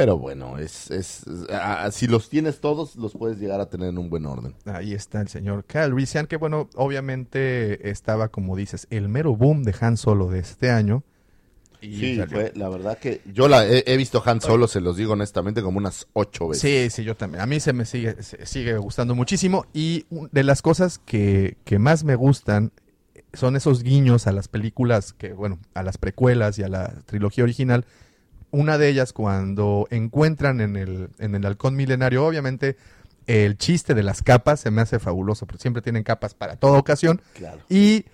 Pero 0.00 0.16
bueno, 0.16 0.56
es, 0.56 0.90
es, 0.90 1.24
ah, 1.52 1.90
si 1.92 2.06
los 2.06 2.30
tienes 2.30 2.60
todos, 2.62 2.96
los 2.96 3.12
puedes 3.12 3.38
llegar 3.38 3.60
a 3.60 3.68
tener 3.68 3.90
en 3.90 3.98
un 3.98 4.08
buen 4.08 4.24
orden. 4.24 4.54
Ahí 4.64 4.94
está 4.94 5.20
el 5.20 5.28
señor 5.28 5.64
Calrissian, 5.66 6.26
que 6.26 6.36
bueno, 6.36 6.70
obviamente 6.74 7.90
estaba, 7.90 8.28
como 8.28 8.56
dices, 8.56 8.86
el 8.88 9.10
mero 9.10 9.36
boom 9.36 9.62
de 9.62 9.74
Han 9.78 9.98
Solo 9.98 10.30
de 10.30 10.38
este 10.38 10.70
año. 10.70 11.02
Y 11.82 11.98
Sí, 11.98 12.20
fue, 12.30 12.50
la 12.56 12.70
verdad 12.70 12.96
que 12.96 13.20
yo 13.30 13.46
la 13.46 13.66
he, 13.66 13.84
he 13.86 13.98
visto 13.98 14.22
Han 14.24 14.40
Solo, 14.40 14.68
se 14.68 14.80
los 14.80 14.96
digo 14.96 15.12
honestamente, 15.12 15.60
como 15.60 15.76
unas 15.76 16.06
ocho 16.14 16.48
veces. 16.48 16.62
Sí, 16.90 16.96
sí, 16.96 17.04
yo 17.04 17.14
también. 17.14 17.42
A 17.42 17.46
mí 17.46 17.60
se 17.60 17.74
me 17.74 17.84
sigue, 17.84 18.22
se- 18.22 18.46
sigue 18.46 18.78
gustando 18.78 19.14
muchísimo. 19.14 19.66
Y 19.74 20.06
de 20.32 20.44
las 20.44 20.62
cosas 20.62 20.98
que, 20.98 21.58
que 21.64 21.78
más 21.78 22.04
me 22.04 22.14
gustan 22.16 22.72
son 23.34 23.54
esos 23.54 23.82
guiños 23.82 24.26
a 24.26 24.32
las 24.32 24.48
películas, 24.48 25.12
que 25.12 25.34
bueno, 25.34 25.58
a 25.74 25.82
las 25.82 25.98
precuelas 25.98 26.58
y 26.58 26.62
a 26.62 26.68
la 26.68 26.88
trilogía 27.04 27.44
original. 27.44 27.84
Una 28.50 28.78
de 28.78 28.88
ellas 28.88 29.12
cuando 29.12 29.86
encuentran 29.90 30.60
en 30.60 30.76
el, 30.76 31.10
en 31.18 31.34
el 31.34 31.46
halcón 31.46 31.76
milenario, 31.76 32.26
obviamente 32.26 32.76
el 33.26 33.56
chiste 33.56 33.94
de 33.94 34.02
las 34.02 34.22
capas 34.22 34.60
se 34.60 34.70
me 34.70 34.82
hace 34.82 34.98
fabuloso, 34.98 35.46
porque 35.46 35.62
siempre 35.62 35.82
tienen 35.82 36.02
capas 36.02 36.34
para 36.34 36.56
toda 36.56 36.78
ocasión. 36.78 37.20
Claro. 37.34 37.60
Y 37.68 38.06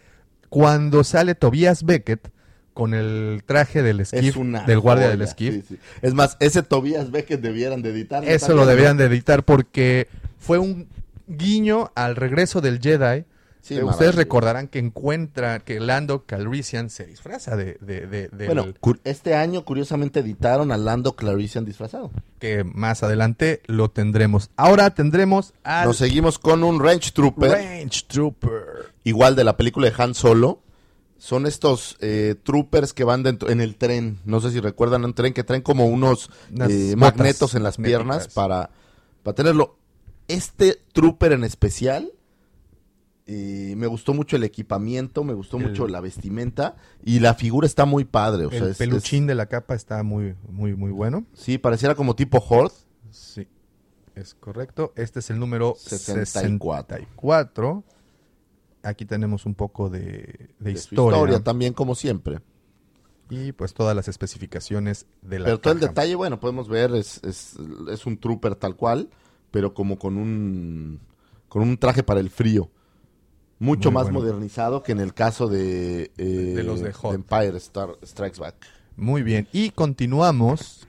cuando 0.51 1.05
sale 1.05 1.35
Tobias 1.35 1.85
Beckett 1.85 2.31
con 2.77 2.93
el 2.93 3.43
traje 3.47 3.83
del 3.83 4.01
Es 4.01 4.13
esquif, 4.13 4.37
del 4.37 4.81
guardia 4.81 5.09
del 5.09 5.23
esquif. 5.23 5.55
sí, 5.55 5.63
sí. 5.67 5.79
Es 6.03 6.13
más, 6.13 6.37
ese 6.41 6.63
Tobías 6.63 7.11
ve 7.11 7.25
que 7.25 7.39
debieran 7.39 7.81
de 7.81 7.89
editar. 7.89 8.23
Eso 8.29 8.55
lo 8.55 8.67
deberían 8.67 8.99
de 8.99 9.07
editar 9.07 9.45
porque 9.45 10.09
fue 10.39 10.59
un 10.59 10.87
guiño 11.27 11.91
al 11.95 12.17
regreso 12.17 12.61
del 12.61 12.79
Jedi. 12.81 13.25
Sí, 13.67 13.75
Eh, 13.77 13.83
Ustedes 13.83 14.15
recordarán 14.15 14.69
que 14.69 14.79
encuentra 14.79 15.59
que 15.59 15.81
Lando 15.81 16.25
Calrissian 16.25 16.89
se 16.89 17.05
disfraza 17.05 17.57
de, 17.57 17.77
de- 17.81 18.07
de- 18.07 18.29
del- 18.29 18.47
Bueno, 18.47 18.67
este 19.03 19.35
año 19.35 19.65
curiosamente 19.65 20.21
editaron 20.21 20.71
a 20.71 20.77
Lando 20.77 21.17
Clarician 21.17 21.65
disfrazado. 21.65 22.13
que 22.39 22.63
más 22.63 23.03
adelante 23.03 23.63
lo 23.67 23.91
tendremos. 23.91 24.51
Ahora 24.57 24.91
tendremos 24.91 25.53
al 25.65 25.87
Nos 25.89 25.97
seguimos 25.97 26.39
con 26.39 26.63
un 26.63 26.79
Range 26.81 27.11
Trooper, 27.13 27.51
Range 27.51 28.03
Trooper. 28.07 28.93
igual 29.03 29.35
de 29.35 29.43
la 29.43 29.57
película 29.57 29.91
de 29.91 29.95
Han 30.01 30.15
Solo. 30.15 30.61
Son 31.19 31.47
estos 31.47 31.97
eh, 32.01 32.35
troopers 32.45 32.93
que 32.93 33.03
van 33.03 33.23
dentro 33.25 33.49
en 33.51 33.61
el 33.61 33.75
tren. 33.77 34.19
No 34.27 34.41
sé 34.41 34.51
si 34.53 34.61
recuerdan 34.61 35.05
un 35.05 35.15
tren 35.15 35.33
que 35.33 35.43
traen 35.45 35.63
como 35.63 35.87
unos 35.87 36.31
eh, 36.69 36.95
magnetos 36.97 37.55
en 37.55 37.63
las 37.65 37.79
piernas 37.79 38.29
para, 38.29 38.71
para 39.25 39.35
tenerlo. 39.35 39.77
Este 40.29 40.79
trooper 40.93 41.33
en 41.33 41.43
especial, 41.45 42.11
eh, 43.27 43.75
me 43.77 43.87
gustó 43.89 44.15
mucho 44.15 44.37
el 44.37 44.45
equipamiento, 44.45 45.25
me 45.25 45.35
gustó 45.35 45.57
El- 45.59 45.65
mucho 45.69 45.89
la 45.89 46.01
vestimenta 46.01 46.77
y 47.05 47.19
la 47.21 47.35
figura 47.35 47.67
está 47.67 47.85
muy 47.85 48.05
padre. 48.05 48.47
O 48.47 48.51
sea, 48.51 48.61
el 48.61 48.69
es- 48.71 48.79
peluchín 48.79 49.25
es- 49.25 49.29
de 49.29 49.35
la 49.35 49.47
capa 49.47 49.75
está 49.75 50.03
muy, 50.03 50.35
muy, 50.49 50.75
muy 50.77 50.91
bueno. 50.93 51.27
sí, 51.35 51.59
pareciera 51.59 51.95
como 51.95 52.15
tipo 52.15 52.39
Horde. 52.49 52.75
Sí, 53.11 53.47
es 54.15 54.35
correcto. 54.35 54.93
Este 54.97 55.19
es 55.21 55.31
el 55.31 55.39
número 55.39 55.75
64. 55.79 56.97
64. 56.97 57.85
Aquí 58.83 59.05
tenemos 59.05 59.47
un 59.47 59.55
poco 59.55 59.89
de, 59.91 59.99
de 60.01 60.49
de 60.61 60.77
su 60.77 60.95
historia. 60.95 61.17
historia 61.17 61.41
también, 61.43 61.73
como 61.73 61.95
siempre. 61.97 62.41
y 63.29 63.51
pues 63.51 63.75
todas 63.75 63.97
las 63.97 64.07
especificaciones 64.07 65.07
de 65.23 65.41
la 65.41 65.47
Pero 65.47 65.59
todo 65.59 65.73
el 65.73 65.81
detalle, 65.81 66.15
bueno, 66.15 66.39
podemos 66.39 66.69
ver, 66.69 66.95
es, 66.95 67.21
es, 67.25 67.55
es 67.91 68.07
un 68.07 68.19
trooper 68.19 68.55
tal 68.55 68.77
cual, 68.77 69.11
pero 69.51 69.75
como 69.75 69.99
con 69.99 70.17
un, 70.17 71.01
con 71.49 71.63
un 71.63 71.77
traje 71.77 72.05
para 72.05 72.21
el 72.21 72.31
frío. 72.31 72.71
Mucho 73.59 73.91
Muy 73.91 73.95
más 73.95 74.05
bueno. 74.13 74.21
modernizado 74.21 74.83
que 74.83 74.93
en 74.93 75.01
el 75.01 75.15
caso 75.15 75.49
de, 75.49 76.11
eh, 76.19 76.25
De 76.57 76.63
los 76.63 76.81
de. 76.81 76.93
Empire 77.15 77.57
Star, 77.57 77.91
Strikes 78.05 78.39
Back. 78.39 78.55
Muy 78.97 79.23
bien. 79.23 79.49
Y 79.53 79.71
continuamos. 79.71 80.87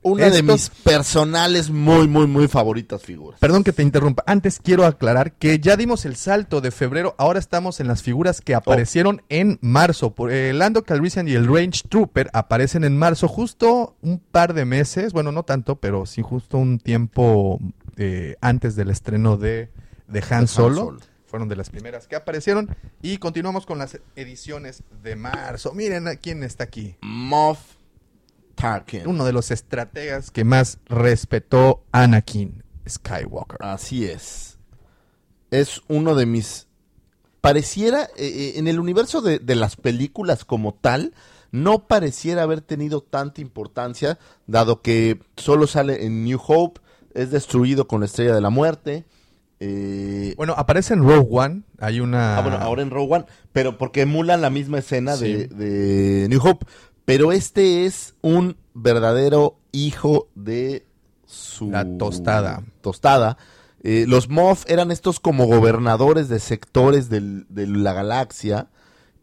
Una 0.00 0.30
de 0.30 0.42
mis 0.44 0.70
personales 0.70 1.70
muy, 1.70 2.06
muy, 2.06 2.26
muy 2.26 2.46
favoritas 2.46 3.02
figuras. 3.02 3.40
Perdón 3.40 3.64
que 3.64 3.72
te 3.72 3.82
interrumpa. 3.82 4.22
Antes 4.26 4.60
quiero 4.62 4.86
aclarar 4.86 5.32
que 5.32 5.58
ya 5.58 5.76
dimos 5.76 6.04
el 6.04 6.14
salto 6.14 6.60
de 6.60 6.70
febrero. 6.70 7.14
Ahora 7.18 7.38
estamos 7.40 7.80
en 7.80 7.88
las 7.88 8.02
figuras 8.02 8.38
Oh. 8.40 8.44
que 8.44 8.54
aparecieron 8.54 9.22
en 9.28 9.58
marzo. 9.60 10.14
Por, 10.14 10.30
eh, 10.32 10.52
Lando 10.52 10.84
Calrissian 10.84 11.26
y 11.26 11.32
el 11.32 11.46
Range 11.46 11.82
Trooper 11.88 12.30
aparecen 12.32 12.84
en 12.84 12.96
marzo, 12.96 13.26
justo 13.28 13.96
un 14.00 14.18
par 14.20 14.54
de 14.54 14.64
meses. 14.64 15.12
Bueno, 15.12 15.32
no 15.32 15.42
tanto, 15.42 15.76
pero 15.76 16.06
sí 16.06 16.22
justo 16.22 16.58
un 16.58 16.78
tiempo 16.78 17.58
eh, 17.96 18.36
antes 18.40 18.76
del 18.76 18.90
estreno 18.90 19.36
de, 19.36 19.68
de 20.06 20.20
Han, 20.30 20.32
Han 20.42 20.48
Solo. 20.48 20.76
Solo. 20.76 21.00
Fueron 21.28 21.48
de 21.48 21.56
las 21.56 21.68
primeras 21.68 22.08
que 22.08 22.16
aparecieron. 22.16 22.74
Y 23.02 23.18
continuamos 23.18 23.66
con 23.66 23.78
las 23.78 24.00
ediciones 24.16 24.82
de 25.02 25.14
marzo. 25.14 25.72
Miren 25.74 26.08
a 26.08 26.16
quién 26.16 26.42
está 26.42 26.64
aquí. 26.64 26.96
Moff 27.02 27.76
Tarkin. 28.54 29.06
Uno 29.06 29.26
de 29.26 29.32
los 29.32 29.50
estrategas 29.50 30.30
que 30.30 30.44
más 30.44 30.78
respetó 30.86 31.84
Anakin 31.92 32.64
Skywalker. 32.88 33.58
Así 33.60 34.06
es. 34.06 34.58
Es 35.50 35.82
uno 35.88 36.14
de 36.14 36.24
mis... 36.24 36.66
Pareciera, 37.42 38.04
eh, 38.16 38.26
eh, 38.26 38.52
en 38.56 38.66
el 38.66 38.80
universo 38.80 39.20
de, 39.20 39.38
de 39.38 39.54
las 39.54 39.76
películas 39.76 40.46
como 40.46 40.74
tal, 40.74 41.12
no 41.50 41.86
pareciera 41.86 42.42
haber 42.42 42.62
tenido 42.62 43.02
tanta 43.02 43.40
importancia, 43.42 44.18
dado 44.46 44.82
que 44.82 45.20
solo 45.36 45.66
sale 45.66 46.04
en 46.04 46.24
New 46.24 46.40
Hope, 46.44 46.80
es 47.14 47.30
destruido 47.30 47.86
con 47.86 48.00
la 48.00 48.06
Estrella 48.06 48.34
de 48.34 48.40
la 48.40 48.50
Muerte. 48.50 49.04
Eh, 49.60 50.34
Bueno, 50.36 50.54
aparece 50.56 50.94
en 50.94 51.00
Rogue 51.02 51.26
One. 51.30 51.62
Hay 51.78 52.00
una. 52.00 52.38
ah, 52.38 52.42
bueno, 52.42 52.58
ahora 52.58 52.82
en 52.82 52.90
Rogue 52.90 53.14
One, 53.16 53.24
pero 53.52 53.78
porque 53.78 54.02
emulan 54.02 54.40
la 54.40 54.50
misma 54.50 54.78
escena 54.78 55.16
Sí. 55.16 55.32
de, 55.32 55.46
de 55.48 56.28
New 56.28 56.40
Hope. 56.42 56.66
Pero 57.04 57.32
este 57.32 57.86
es 57.86 58.14
un 58.20 58.56
verdadero 58.74 59.58
hijo 59.72 60.28
de 60.34 60.86
su... 61.26 61.70
La 61.70 61.84
tostada. 61.96 62.62
Tostada. 62.82 63.38
Eh, 63.82 64.04
los 64.08 64.28
Moff 64.28 64.64
eran 64.68 64.90
estos 64.90 65.18
como 65.20 65.46
gobernadores 65.46 66.28
de 66.28 66.38
sectores 66.40 67.08
del- 67.08 67.46
de 67.48 67.66
la 67.66 67.92
galaxia 67.94 68.68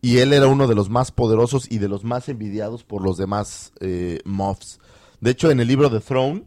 y 0.01 0.17
él 0.19 0.33
era 0.33 0.47
uno 0.47 0.67
de 0.67 0.75
los 0.75 0.89
más 0.89 1.11
poderosos 1.11 1.69
y 1.69 1.77
de 1.79 1.87
los 1.89 2.03
más 2.03 2.27
envidiados 2.29 2.83
por 2.83 3.03
los 3.03 3.17
demás 3.17 3.73
eh, 3.81 4.19
Moffs. 4.25 4.79
De 5.19 5.31
hecho, 5.31 5.51
en 5.51 5.59
el 5.59 5.67
libro 5.67 5.89
de 5.89 5.99
Throne 5.99 6.43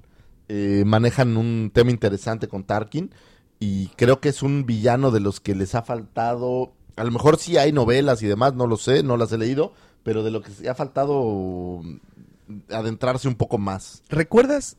eh, 0.48 0.82
manejan 0.86 1.36
un 1.36 1.70
tema 1.72 1.90
interesante 1.90 2.48
con 2.48 2.64
Tarkin 2.64 3.12
y 3.60 3.88
creo 3.96 4.20
que 4.20 4.28
es 4.28 4.42
un 4.42 4.66
villano 4.66 5.10
de 5.10 5.20
los 5.20 5.40
que 5.40 5.54
les 5.54 5.74
ha 5.74 5.82
faltado, 5.82 6.72
a 6.96 7.04
lo 7.04 7.10
mejor 7.10 7.38
sí 7.38 7.56
hay 7.56 7.72
novelas 7.72 8.22
y 8.22 8.26
demás, 8.26 8.54
no 8.54 8.66
lo 8.66 8.76
sé, 8.76 9.02
no 9.02 9.16
las 9.16 9.32
he 9.32 9.38
leído, 9.38 9.72
pero 10.02 10.22
de 10.22 10.30
lo 10.30 10.42
que 10.42 10.50
se 10.50 10.68
ha 10.68 10.74
faltado 10.74 11.80
mm, 11.82 12.72
adentrarse 12.72 13.28
un 13.28 13.34
poco 13.34 13.58
más. 13.58 14.02
¿Recuerdas? 14.08 14.76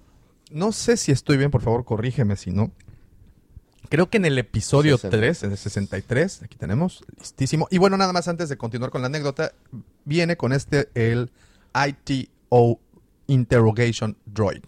No 0.52 0.72
sé 0.72 0.98
si 0.98 1.12
estoy 1.12 1.38
bien, 1.38 1.52
por 1.52 1.62
favor, 1.62 1.86
corrígeme 1.86 2.36
si 2.36 2.52
no. 2.52 2.72
Creo 3.90 4.10
que 4.10 4.18
en 4.18 4.26
el 4.26 4.38
episodio 4.38 4.98
60. 4.98 5.18
3, 5.18 5.44
en 5.44 5.52
el 5.52 5.58
63, 5.58 6.44
aquí 6.44 6.58
tenemos, 6.58 7.04
listísimo. 7.18 7.68
Y 7.72 7.80
bueno, 7.80 7.98
nada 7.98 8.14
más 8.14 8.28
antes 8.28 8.48
de 8.48 8.58
continuar 8.58 8.92
con 8.92 9.02
la 9.02 9.08
anécdota, 9.08 9.52
viene 10.06 10.38
con 10.38 10.54
este 10.54 10.90
el 10.94 11.32
ITO 11.74 12.80
Interrogation 13.28 14.16
Droid. 14.26 14.62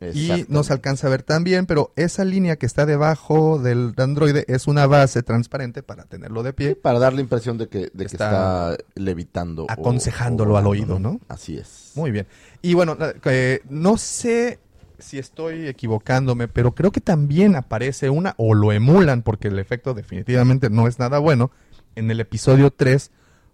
Y 0.00 0.44
no 0.48 0.62
se 0.62 0.74
alcanza 0.74 1.06
a 1.06 1.10
ver 1.10 1.22
tan 1.22 1.42
bien, 1.42 1.64
pero 1.64 1.92
esa 1.96 2.24
línea 2.24 2.56
que 2.56 2.66
está 2.66 2.84
debajo 2.84 3.58
del 3.58 3.94
androide 3.96 4.44
es 4.46 4.66
una 4.66 4.86
base 4.86 5.22
transparente 5.22 5.82
para 5.82 6.04
tenerlo 6.04 6.42
de 6.42 6.50
Sí, 6.50 6.54
pie. 6.56 6.74
para 6.76 6.98
dar 6.98 7.14
la 7.14 7.22
impresión 7.22 7.56
de 7.56 7.68
que, 7.68 7.78
de 7.78 7.90
que 7.94 8.04
Está 8.04 8.72
está, 8.74 8.84
levitando. 8.94 9.64
aconsejándolo 9.70 10.54
o 10.54 10.56
al 10.58 10.66
oído, 10.66 10.98
¿no? 10.98 11.18
Así 11.28 11.56
es. 11.56 11.92
Muy 11.94 12.10
bien. 12.10 12.26
Y 12.60 12.74
bueno, 12.74 12.96
eh, 13.24 13.60
no 13.70 13.96
sé 13.96 14.58
si 14.98 15.18
estoy 15.18 15.66
equivocándome, 15.66 16.46
pero 16.48 16.74
creo 16.74 16.90
que 16.92 17.00
también 17.00 17.56
aparece 17.56 18.10
una, 18.10 18.34
o 18.36 18.54
lo 18.54 18.72
emulan, 18.72 19.22
porque 19.22 19.48
el 19.48 19.58
efecto 19.58 19.94
definitivamente 19.94 20.68
no 20.68 20.88
es 20.88 20.98
nada 20.98 21.18
bueno, 21.18 21.50
en 21.94 22.10
el 22.10 22.20
episodio 22.20 22.70
3, 22.70 23.10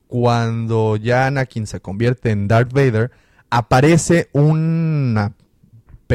cuando 0.09 0.97
ya 0.97 1.27
Anakin 1.29 1.67
se 1.67 1.81
convierte 1.81 2.31
en 2.31 2.49
Darth 2.49 2.73
Vader, 2.73 3.11
aparece 3.51 4.29
una 4.33 5.33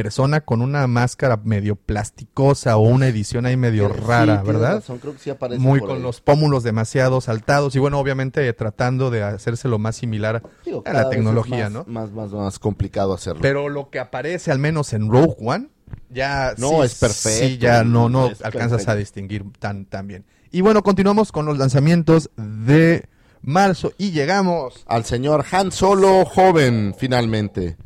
persona 0.04 0.42
con 0.42 0.62
una 0.62 0.86
máscara 0.88 1.38
medio 1.44 1.76
plasticosa 1.76 2.78
o 2.78 2.82
una 2.82 3.08
edición 3.08 3.46
ahí 3.46 3.58
medio 3.58 3.88
Sí, 3.90 4.00
rara, 4.06 4.44
¿verdad? 4.44 4.76
razón, 4.76 5.00
creo 5.00 5.14
que 5.14 5.20
sí 5.20 5.30
aparece 5.32 5.60
Muy 5.60 5.80
por 5.80 5.90
con 5.90 5.98
ahí. 5.98 6.04
los 6.04 6.22
pómulos 6.22 6.64
demasiado 6.64 7.20
saltados 7.20 7.76
y 7.76 7.80
bueno, 7.80 7.98
obviamente 8.00 8.52
tratando 8.54 9.10
de 9.10 9.24
hacerse 9.24 9.68
lo 9.68 9.80
más 9.80 9.96
similar 9.96 10.44
Digo, 10.66 10.84
a 10.86 10.94
la 10.94 11.10
tecnología, 11.10 11.70
más- 11.70 11.72
¿no? 11.72 11.84
Más, 11.88 12.12
más, 12.12 12.32
más 12.32 12.60
complicado 12.60 13.14
hacerlo. 13.14 13.42
Pero 13.42 13.70
lo 13.70 13.90
que 13.90 14.00
aparece 14.00 14.52
al 14.52 14.60
menos 14.60 14.94
en 14.94 15.10
Rogue 15.10 15.36
One, 15.40 15.70
ya 16.10 16.54
No, 16.58 16.70
sí- 16.70 16.82
es 16.86 16.96
perfecto, 16.96 17.48
Sí, 17.48 17.58
ya 17.58 17.84
no, 17.84 18.08
no 18.08 18.26
alcanzas 18.26 18.70
perfecto. 18.70 18.92
a 18.92 18.96
distinguir 18.96 19.46
tan, 19.60 19.86
tan 19.86 20.08
bien. 20.08 20.26
Y 20.52 20.62
bueno, 20.62 20.84
continuamos 20.84 21.32
con 21.32 21.46
los 21.46 21.58
lanzamientos 21.58 22.30
de 22.38 23.06
marzo 23.42 23.94
y 23.98 24.12
llegamos. 24.12 24.84
Al 24.88 25.06
señor 25.06 25.44
Han 25.52 25.72
Solo 25.72 26.24
joven, 26.26 26.94
finalmente. 26.98 27.78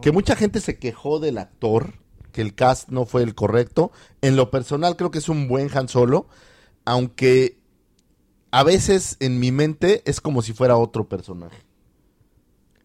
Que 0.00 0.12
mucha 0.12 0.36
gente 0.36 0.60
se 0.60 0.78
quejó 0.78 1.18
del 1.20 1.38
actor, 1.38 1.94
que 2.32 2.42
el 2.42 2.54
cast 2.54 2.88
no 2.90 3.06
fue 3.06 3.22
el 3.22 3.34
correcto. 3.34 3.92
En 4.20 4.36
lo 4.36 4.50
personal 4.50 4.96
creo 4.96 5.10
que 5.10 5.18
es 5.18 5.28
un 5.28 5.48
buen 5.48 5.70
Han 5.76 5.88
Solo, 5.88 6.28
aunque 6.84 7.58
a 8.50 8.62
veces 8.62 9.16
en 9.20 9.38
mi 9.40 9.52
mente 9.52 10.02
es 10.06 10.20
como 10.20 10.42
si 10.42 10.52
fuera 10.52 10.76
otro 10.76 11.08
personaje. 11.08 11.58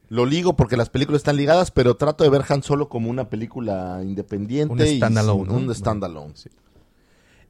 Lo 0.10 0.26
ligo 0.26 0.56
porque 0.58 0.76
las 0.76 0.90
películas 0.90 1.20
están 1.20 1.38
ligadas, 1.38 1.72
pero 1.72 1.96
trato 1.96 2.24
de 2.24 2.30
ver 2.30 2.44
Han 2.50 2.64
Solo 2.64 2.90
como 2.90 3.10
una 3.10 3.30
película 3.30 4.02
independiente. 4.04 4.74
Un 4.74 4.80
standalone, 4.98 5.44
¿no? 5.46 5.54
Un 5.54 5.74
standalone. 5.76 6.34
Sí. 6.36 6.50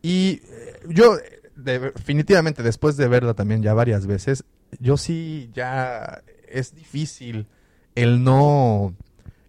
Y 0.04 0.42
eh, 0.44 0.80
yo, 0.90 1.18
de- 1.56 1.80
definitivamente, 1.80 2.62
después 2.62 2.98
de 2.98 3.08
verla 3.08 3.34
también 3.34 3.64
ya 3.64 3.74
varias 3.74 4.06
veces, 4.06 4.44
yo 4.80 4.98
sí 4.98 5.50
ya 5.54 6.22
es 6.48 6.76
difícil 6.76 7.48
el 7.96 8.24
no 8.24 8.94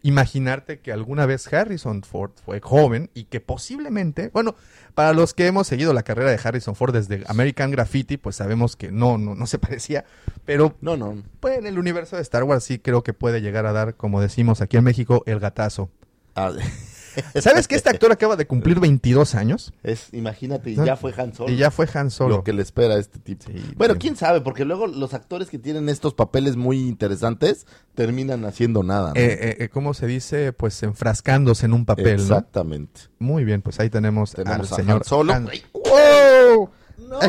imaginarte 0.02 0.80
que 0.80 0.92
alguna 0.92 1.26
vez 1.26 1.52
Harrison 1.52 2.02
Ford 2.02 2.32
fue 2.44 2.60
joven 2.60 3.10
y 3.14 3.24
que 3.24 3.40
posiblemente, 3.40 4.30
bueno, 4.32 4.54
para 4.94 5.12
los 5.12 5.32
que 5.34 5.46
hemos 5.46 5.66
seguido 5.66 5.92
la 5.92 6.02
carrera 6.02 6.30
de 6.30 6.40
Harrison 6.42 6.74
Ford 6.74 6.92
desde 6.92 7.22
American 7.28 7.70
Graffiti, 7.70 8.16
pues 8.16 8.36
sabemos 8.36 8.76
que 8.76 8.90
no, 8.92 9.16
no, 9.18 9.34
no 9.34 9.46
se 9.46 9.58
parecía, 9.60 10.04
pero 10.44 10.76
No, 10.80 10.96
no. 10.96 11.22
pues, 11.40 11.58
en 11.58 11.66
el 11.66 11.78
universo 11.78 12.16
de 12.16 12.22
Star 12.22 12.44
Wars 12.44 12.64
sí 12.64 12.78
creo 12.78 13.02
que 13.02 13.12
puede 13.14 13.40
llegar 13.40 13.66
a 13.66 13.72
dar, 13.72 13.94
como 13.94 14.20
decimos 14.20 14.60
aquí 14.60 14.76
en 14.76 14.84
México, 14.84 15.22
el 15.26 15.38
gatazo. 15.40 15.90
Ah, 16.34 16.52
¿Sabes 17.40 17.68
que 17.68 17.74
este 17.74 17.90
actor 17.90 18.12
acaba 18.12 18.36
de 18.36 18.46
cumplir 18.46 18.80
22 18.80 19.34
años? 19.34 19.72
Es, 19.82 20.08
imagínate, 20.12 20.70
y 20.70 20.76
ya 20.76 20.96
fue 20.96 21.12
Han 21.16 21.34
Solo. 21.34 21.52
Y 21.52 21.56
ya 21.56 21.70
fue 21.70 21.88
Han 21.94 22.10
Solo. 22.10 22.36
Lo 22.36 22.44
que 22.44 22.52
le 22.52 22.62
espera 22.62 22.94
a 22.94 22.98
este 22.98 23.18
tipo. 23.18 23.46
Sí, 23.46 23.72
bueno, 23.76 23.94
sí. 23.94 24.00
quién 24.00 24.16
sabe, 24.16 24.40
porque 24.40 24.64
luego 24.64 24.86
los 24.86 25.14
actores 25.14 25.48
que 25.48 25.58
tienen 25.58 25.88
estos 25.88 26.14
papeles 26.14 26.56
muy 26.56 26.78
interesantes 26.88 27.66
terminan 27.94 28.44
haciendo 28.44 28.82
nada. 28.82 29.10
¿no? 29.14 29.20
Eh, 29.20 29.38
eh, 29.40 29.56
eh, 29.60 29.68
¿Cómo 29.68 29.94
se 29.94 30.06
dice? 30.06 30.52
Pues 30.52 30.82
enfrascándose 30.82 31.66
en 31.66 31.72
un 31.74 31.84
papel, 31.84 32.16
¿no? 32.16 32.22
Exactamente. 32.22 33.02
Muy 33.18 33.44
bien, 33.44 33.62
pues 33.62 33.78
ahí 33.80 33.90
tenemos, 33.90 34.32
Tenemos 34.32 34.70
al 34.72 34.74
a 34.74 34.76
señor 34.76 34.96
Han 34.98 35.04
Solo. 35.04 35.32
Han- 35.32 35.48
¡Wow! 35.74 36.70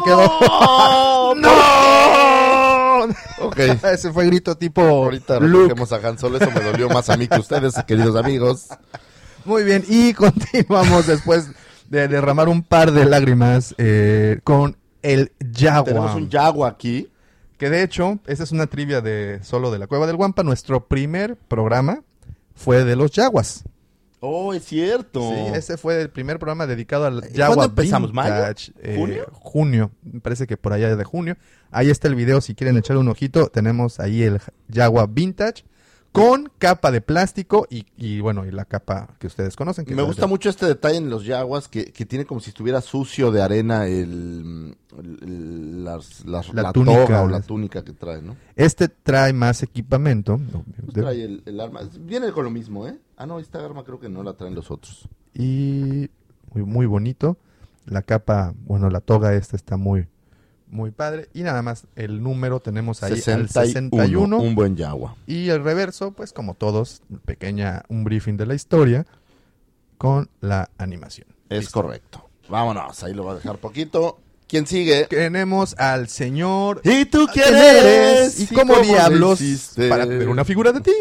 Quedó. 0.03 1.35
¡No! 1.35 2.13
Ok. 3.39 3.57
Ese 3.83 4.11
fue 4.13 4.25
grito 4.27 4.55
tipo 4.55 4.81
Ahorita 4.81 5.39
recogemos 5.39 5.91
a 5.91 5.95
Han 6.07 6.17
Solo, 6.17 6.37
eso 6.37 6.49
me 6.51 6.61
dolió 6.61 6.89
más 6.89 7.09
a 7.09 7.17
mí 7.17 7.27
que 7.27 7.35
a 7.35 7.39
ustedes, 7.39 7.75
queridos 7.85 8.15
amigos. 8.15 8.67
Muy 9.45 9.63
bien, 9.63 9.83
y 9.87 10.13
continuamos 10.13 11.07
después 11.07 11.49
de 11.89 12.07
derramar 12.07 12.49
un 12.49 12.63
par 12.63 12.91
de 12.91 13.05
lágrimas 13.05 13.75
eh, 13.77 14.39
con 14.43 14.77
el 15.01 15.31
Jaguar. 15.53 15.85
Tenemos 15.85 16.15
un 16.15 16.29
Jaguar 16.29 16.73
aquí. 16.73 17.09
Que 17.57 17.69
de 17.69 17.83
hecho, 17.83 18.19
esa 18.25 18.43
es 18.43 18.51
una 18.51 18.67
trivia 18.67 19.01
de 19.01 19.39
solo 19.43 19.71
de 19.71 19.79
la 19.79 19.87
Cueva 19.87 20.07
del 20.07 20.15
Guampa. 20.15 20.43
Nuestro 20.43 20.87
primer 20.87 21.35
programa 21.35 22.03
fue 22.55 22.83
de 22.83 22.95
los 22.95 23.11
Jaguars. 23.11 23.63
Oh, 24.19 24.53
es 24.53 24.63
cierto. 24.63 25.21
Sí, 25.21 25.51
ese 25.53 25.77
fue 25.77 26.01
el 26.01 26.09
primer 26.09 26.39
programa 26.39 26.65
dedicado 26.65 27.05
al 27.05 27.25
¿Y 27.33 27.37
Jaguar 27.37 27.57
cuándo 27.57 27.63
empezamos? 27.65 28.13
¿Mayo? 28.13 28.33
Eh, 28.81 28.95
¿Junio? 28.97 29.25
Junio, 29.33 29.91
me 30.01 30.19
parece 30.21 30.47
que 30.47 30.57
por 30.57 30.73
allá 30.73 30.95
de 30.95 31.03
junio. 31.03 31.35
Ahí 31.71 31.89
está 31.89 32.07
el 32.07 32.15
video, 32.15 32.39
si 32.41 32.55
quieren 32.55 32.77
echar 32.77 32.97
un 32.97 33.09
ojito, 33.09 33.47
tenemos 33.47 33.99
ahí 33.99 34.23
el 34.23 34.39
Jaguar 34.73 35.09
Vintage 35.09 35.65
con 36.13 36.49
capa 36.59 36.91
de 36.91 37.01
plástico 37.01 37.67
y, 37.69 37.85
y, 37.97 38.19
bueno, 38.21 38.45
y 38.45 38.51
la 38.51 38.65
capa 38.65 39.09
que 39.19 39.27
ustedes 39.27 39.55
conocen. 39.55 39.83
que 39.83 39.95
Me 39.95 40.03
gusta 40.03 40.21
de- 40.21 40.27
mucho 40.27 40.49
este 40.49 40.65
detalle 40.67 40.97
en 40.97 41.09
los 41.09 41.25
Jaguars 41.25 41.67
que, 41.67 41.91
que 41.91 42.05
tiene 42.05 42.25
como 42.25 42.39
si 42.39 42.51
estuviera 42.51 42.79
sucio 42.81 43.31
de 43.31 43.41
arena 43.41 43.87
el, 43.87 44.75
el- 44.97 45.19
el- 45.23 45.83
las- 45.83 46.23
las- 46.25 46.53
La 46.53 46.61
la, 46.63 46.71
túnica. 46.71 47.05
toga 47.05 47.23
o 47.23 47.27
la 47.27 47.41
túnica 47.41 47.83
que 47.83 47.93
trae, 47.93 48.21
¿no? 48.21 48.35
Este 48.55 48.87
trae 48.87 49.33
más 49.33 49.63
equipamiento. 49.63 50.39
Pues 50.83 50.93
trae 50.93 51.23
el, 51.23 51.43
el 51.45 51.59
arma. 51.59 51.81
Viene 51.99 52.31
con 52.31 52.43
lo 52.45 52.51
mismo, 52.51 52.87
¿eh? 52.87 52.97
Ah, 53.17 53.25
no, 53.25 53.39
esta 53.39 53.63
arma 53.65 53.83
creo 53.83 53.99
que 53.99 54.07
no 54.09 54.21
la 54.23 54.33
traen 54.33 54.55
los 54.55 54.69
otros. 54.71 55.09
y 55.33 56.09
muy, 56.53 56.63
muy 56.63 56.85
bonito. 56.85 57.37
La 57.85 58.01
capa, 58.03 58.53
bueno, 58.65 58.89
la 58.89 59.01
toga 59.01 59.33
esta 59.33 59.55
está 59.57 59.75
muy, 59.75 60.07
muy 60.73 60.91
padre. 60.91 61.29
Y 61.33 61.43
nada 61.43 61.61
más, 61.61 61.85
el 61.95 62.21
número 62.21 62.59
tenemos 62.59 63.01
ahí 63.03 63.13
al 63.13 63.17
61, 63.17 63.47
61. 63.47 64.37
Un 64.39 64.55
buen 64.55 64.75
Jaguar. 64.75 65.15
Y 65.27 65.49
el 65.49 65.63
reverso, 65.63 66.11
pues 66.11 66.33
como 66.33 66.55
todos, 66.55 67.01
pequeña, 67.25 67.83
un 67.87 68.03
briefing 68.03 68.35
de 68.35 68.45
la 68.45 68.55
historia 68.55 69.05
con 69.97 70.29
la 70.41 70.69
animación. 70.77 71.27
Es 71.49 71.61
Listo. 71.61 71.81
correcto. 71.81 72.29
Vámonos, 72.49 73.01
ahí 73.03 73.13
lo 73.13 73.23
va 73.23 73.33
a 73.33 73.35
dejar 73.35 73.57
poquito. 73.57 74.19
¿Quién 74.47 74.67
sigue? 74.67 75.05
Tenemos 75.05 75.75
al 75.79 76.09
señor... 76.09 76.81
¿Y 76.83 77.05
tú 77.05 77.27
quién 77.31 77.45
¿Quién 77.45 77.57
eres? 77.57 78.39
¿Y 78.39 78.53
cómo 78.53 78.75
le 78.75 78.83
diablos 78.83 79.39
para 79.89 80.05
tener 80.05 80.27
una 80.27 80.45
figura 80.45 80.71
de 80.71 80.81
ti? 80.81 80.91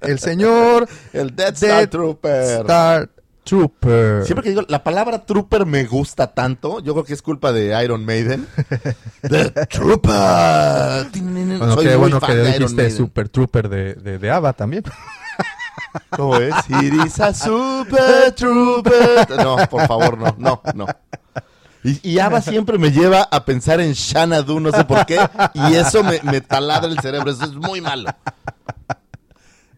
El 0.00 0.18
señor 0.18 0.88
El 1.12 1.36
Dead 1.36 1.52
Star 1.54 1.86
Trooper. 1.88 2.60
Star 2.62 3.10
Trooper. 3.46 4.24
Siempre 4.24 4.42
que 4.42 4.50
digo, 4.50 4.62
la 4.68 4.82
palabra 4.82 5.24
trooper 5.24 5.66
me 5.66 5.84
gusta 5.84 6.26
tanto, 6.34 6.80
yo 6.80 6.94
creo 6.94 7.04
que 7.04 7.14
es 7.14 7.22
culpa 7.22 7.52
de 7.52 7.80
Iron 7.82 8.04
Maiden. 8.04 8.46
The 9.22 9.50
Trooper. 9.66 11.08
Bueno, 11.22 11.74
Soy 11.74 11.84
qué 11.84 11.90
muy 11.92 11.98
bueno 11.98 12.20
fan 12.20 12.30
que 12.30 12.36
de 12.36 12.42
Iron 12.42 12.52
dijiste 12.58 12.74
Maiden. 12.82 12.96
Super 12.96 13.28
Trooper 13.28 13.68
de, 13.68 13.94
de, 13.94 14.18
de 14.18 14.30
Ava 14.30 14.52
también. 14.52 14.82
¿Cómo 16.10 16.36
es? 16.36 16.54
It 16.82 16.92
is 17.06 17.20
a 17.20 17.32
super 17.32 18.32
trooper. 18.34 19.28
No, 19.38 19.56
por 19.70 19.86
favor, 19.86 20.18
no, 20.18 20.34
no, 20.38 20.60
no. 20.74 20.86
Y, 21.84 22.00
y 22.02 22.18
Ava 22.18 22.40
siempre 22.40 22.78
me 22.78 22.90
lleva 22.90 23.22
a 23.30 23.44
pensar 23.44 23.80
en 23.80 23.94
Xanadu, 23.94 24.58
no 24.58 24.72
sé 24.72 24.84
por 24.84 25.06
qué, 25.06 25.20
y 25.54 25.74
eso 25.74 26.02
me, 26.02 26.20
me 26.24 26.40
taladra 26.40 26.90
el 26.90 26.98
cerebro, 26.98 27.30
eso 27.30 27.44
es 27.44 27.54
muy 27.54 27.80
malo. 27.80 28.10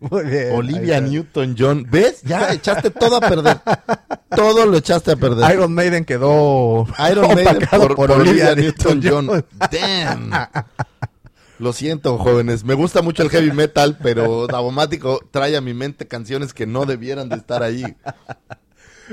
Muy 0.00 0.24
bien. 0.24 0.54
Olivia. 0.54 1.00
Newton-John, 1.00 1.86
¿ves? 1.90 2.22
Ya 2.22 2.52
echaste 2.52 2.90
todo 2.90 3.16
a 3.16 3.20
perder. 3.20 3.60
Todo 4.34 4.66
lo 4.66 4.76
echaste 4.76 5.12
a 5.12 5.16
perder. 5.16 5.52
Iron 5.54 5.74
Maiden 5.74 6.04
quedó 6.04 6.86
Iron 7.10 7.34
Maiden 7.34 7.58
por, 7.70 7.96
por 7.96 8.10
Olivia 8.12 8.54
Newton-John. 8.54 9.26
Newton-John. 9.26 9.44
Damn. 9.70 10.48
Lo 11.58 11.72
siento, 11.72 12.18
jóvenes. 12.18 12.64
Me 12.64 12.74
gusta 12.74 13.02
mucho 13.02 13.24
el 13.24 13.30
heavy 13.30 13.50
metal, 13.50 13.98
pero 14.00 14.46
Davomático 14.46 15.20
trae 15.30 15.56
a 15.56 15.60
mi 15.60 15.74
mente 15.74 16.06
canciones 16.06 16.54
que 16.54 16.66
no 16.66 16.86
debieran 16.86 17.28
de 17.28 17.36
estar 17.36 17.62
ahí. 17.64 17.96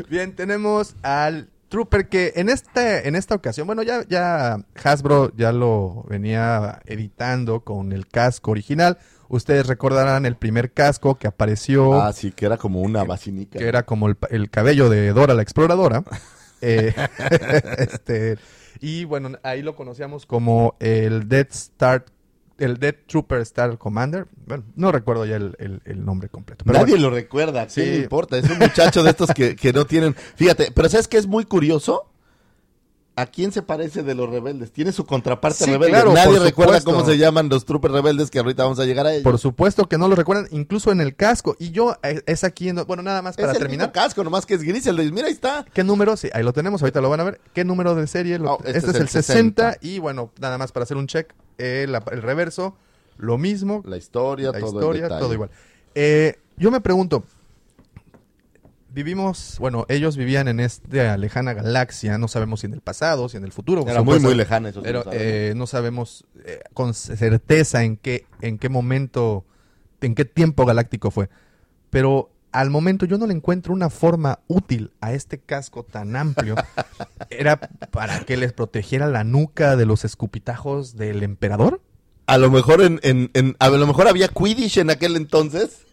Bien, 0.10 0.36
tenemos 0.36 0.96
al 1.02 1.50
Trooper 1.70 2.08
que 2.08 2.34
en 2.36 2.50
este 2.50 3.08
en 3.08 3.16
esta 3.16 3.34
ocasión, 3.34 3.66
bueno, 3.66 3.82
ya 3.82 4.04
ya 4.08 4.60
Hasbro 4.84 5.32
ya 5.36 5.52
lo 5.52 6.06
venía 6.08 6.82
editando 6.86 7.62
con 7.62 7.92
el 7.92 8.08
casco 8.08 8.52
original. 8.52 9.00
Ustedes 9.28 9.68
recordarán 9.68 10.26
el 10.26 10.36
primer 10.36 10.72
casco 10.72 11.16
que 11.16 11.28
apareció 11.28 12.02
Ah, 12.02 12.14
sí, 12.14 12.32
que 12.32 12.46
era 12.46 12.58
como 12.58 12.82
una 12.82 13.04
basinica. 13.04 13.58
que 13.60 13.68
era 13.68 13.84
como 13.84 14.08
el, 14.08 14.18
el 14.30 14.50
cabello 14.50 14.90
de 14.90 15.12
Dora 15.14 15.34
la 15.34 15.42
exploradora. 15.42 16.04
Eh, 16.62 16.96
este, 17.78 18.38
y 18.80 19.04
bueno, 19.04 19.32
ahí 19.44 19.62
lo 19.62 19.76
conocíamos 19.76 20.26
como 20.26 20.76
el 20.80 21.28
Death 21.28 21.52
Star, 21.52 22.06
el 22.58 22.78
Death 22.80 23.06
Trooper 23.08 23.42
Star 23.42 23.78
Commander. 23.78 24.26
Bueno, 24.48 24.64
no 24.76 24.92
recuerdo 24.92 25.26
ya 25.26 25.36
el, 25.36 25.56
el- 25.60 25.82
el 25.86 26.04
nombre 26.06 26.30
completo. 26.30 26.64
Pero 26.66 26.80
Nadie 26.80 26.94
bueno, 26.94 27.10
lo 27.10 27.16
recuerda, 27.16 27.66
¿qué 27.66 27.72
Sí. 27.72 27.82
le 27.82 27.96
importa? 27.98 28.38
Es 28.38 28.50
un 28.50 28.58
muchacho 28.58 29.04
de 29.04 29.10
estos 29.12 29.30
que, 29.32 29.56
que 29.56 29.74
no 29.74 29.86
tienen... 29.86 30.16
Fíjate, 30.16 30.72
pero 30.74 30.90
¿sabes 30.90 31.08
qué 31.08 31.18
es 31.18 31.28
muy 31.28 31.44
curioso? 31.46 32.10
¿A 33.18 33.28
quién 33.28 33.54
se 33.54 33.62
parece 33.62 34.04
de 34.04 34.14
los 34.14 34.30
rebeldes? 34.30 34.72
Tiene 34.74 34.92
su 34.92 35.06
contraparte 35.06 35.64
Sí, 35.64 35.72
rebelde. 35.72 35.92
claro, 35.92 36.12
Nadie 36.14 36.38
recuerda 36.40 36.80
supuesto. 36.80 36.92
cómo 36.92 37.06
se 37.06 37.18
llaman 37.18 37.48
los 37.48 37.64
troopers 37.64 37.94
rebeldes 37.94 38.30
que 38.30 38.40
ahorita 38.40 38.64
vamos 38.64 38.78
a 38.80 38.84
llegar 38.86 39.06
a 39.08 39.12
ellos. 39.14 39.24
por 39.24 39.40
supuesto 39.40 39.88
que 39.88 39.98
no 39.98 40.10
lo 40.10 40.16
recuerdan, 40.16 40.48
incluso 40.52 40.92
en 40.92 41.00
el 41.00 41.16
casco. 41.16 41.56
Y 41.58 41.72
yo, 41.72 41.96
eh, 42.04 42.22
es 42.26 42.44
aquí, 42.44 42.68
en 42.68 42.76
bueno, 42.86 43.04
nada 43.04 43.22
más 43.22 43.32
es 43.32 43.38
para 43.42 43.54
el 43.54 43.58
terminar. 43.58 43.88
mismo 43.88 43.94
casco, 43.94 44.22
nomás 44.24 44.46
que 44.46 44.56
es 44.56 44.64
gris. 44.64 44.86
El 44.88 44.98
de... 44.98 45.12
Mira, 45.14 45.28
ahí 45.28 45.34
está. 45.34 45.66
¿Qué 45.74 45.84
número? 45.86 46.18
Sí, 46.18 46.30
ahí 46.34 46.44
lo 46.44 46.52
tenemos, 46.52 46.82
ahorita 46.82 47.00
lo 47.00 47.10
van 47.10 47.22
a 47.22 47.24
ver. 47.24 47.40
¿Qué 47.54 47.64
número 47.64 47.96
de 47.96 48.06
serie? 48.08 48.38
Oh, 48.44 48.58
este 48.66 48.78
este, 48.80 48.80
es 48.80 48.84
es 48.84 48.96
el 48.96 49.02
el 49.04 49.08
60. 49.10 49.72
60. 49.72 49.78
Y 49.82 50.00
bueno, 50.00 50.32
nada 50.42 50.58
más 50.58 50.74
para 50.74 50.84
hacer 50.84 50.98
un 50.98 51.08
check. 51.08 51.34
eh, 51.58 51.86
la- 51.88 52.04
el 52.12 52.22
reverso, 52.22 52.76
lo 53.18 53.38
mismo. 53.38 53.82
La 53.86 53.96
historia, 53.96 54.52
la 54.52 54.60
todo 54.60 54.72
el 54.72 54.76
historia, 54.76 55.04
detalle. 55.04 55.22
todo 55.22 55.34
igual. 55.34 55.50
Eh, 55.96 56.36
yo 56.58 56.70
me 56.70 56.82
pregunto, 56.82 57.24
vivimos, 58.96 59.58
bueno, 59.60 59.86
ellos 59.90 60.18
vivían 60.18 60.48
en 60.48 60.60
esta 60.60 61.18
lejana 61.18 61.54
galaxia, 61.54 62.18
no 62.18 62.28
sabemos 62.28 62.62
si 62.62 62.66
en 62.68 62.74
el 62.74 62.82
pasado, 62.82 63.30
si 63.30 63.38
en 63.38 63.44
el 63.44 63.52
futuro. 63.52 63.86
Era 63.88 64.02
muy, 64.02 64.20
muy 64.20 64.34
lejana 64.34 64.70
eso. 64.70 64.80
sí 64.80 64.86
Pero 64.86 65.00
lo 65.00 65.04
sabemos. 65.04 65.24
eh, 65.28 65.54
no 65.56 65.68
sabemos 65.68 66.26
eh, 66.46 66.62
con 66.74 66.94
certeza 66.94 67.84
en 67.84 67.98
qué, 67.98 68.26
en 68.42 68.58
qué 68.58 68.70
momento, 68.70 69.46
en 70.02 70.16
qué 70.16 70.26
tiempo 70.26 70.66
galáctico 70.66 71.12
fue. 71.12 71.30
Pero 71.90 72.32
al 72.52 72.70
momento 72.70 73.06
yo 73.06 73.18
no 73.18 73.28
le 73.28 73.34
encuentro 73.34 73.74
una 73.74 73.90
forma 73.90 74.40
útil 74.48 74.92
a 75.02 75.12
este 75.14 75.40
casco 75.40 75.84
tan 75.84 76.16
amplio. 76.16 76.56
¿Era 77.30 77.60
para 77.92 78.22
que 78.22 78.38
les 78.38 78.54
protegiera 78.54 79.08
la 79.08 79.24
nuca 79.26 79.76
de 79.76 79.86
los 79.86 80.06
escupitajos 80.06 80.96
del 80.96 81.22
emperador? 81.24 81.82
A 82.28 82.38
lo 82.38 82.50
mejor 82.50 82.82
en, 82.82 83.00
en, 83.04 83.30
en- 83.34 83.56
a 83.60 83.70
lo 83.70 83.86
mejor 83.86 84.08
había 84.08 84.30
Quidditch 84.30 84.78
en 84.78 84.90
aquel 84.90 85.16
entonces. 85.16 85.85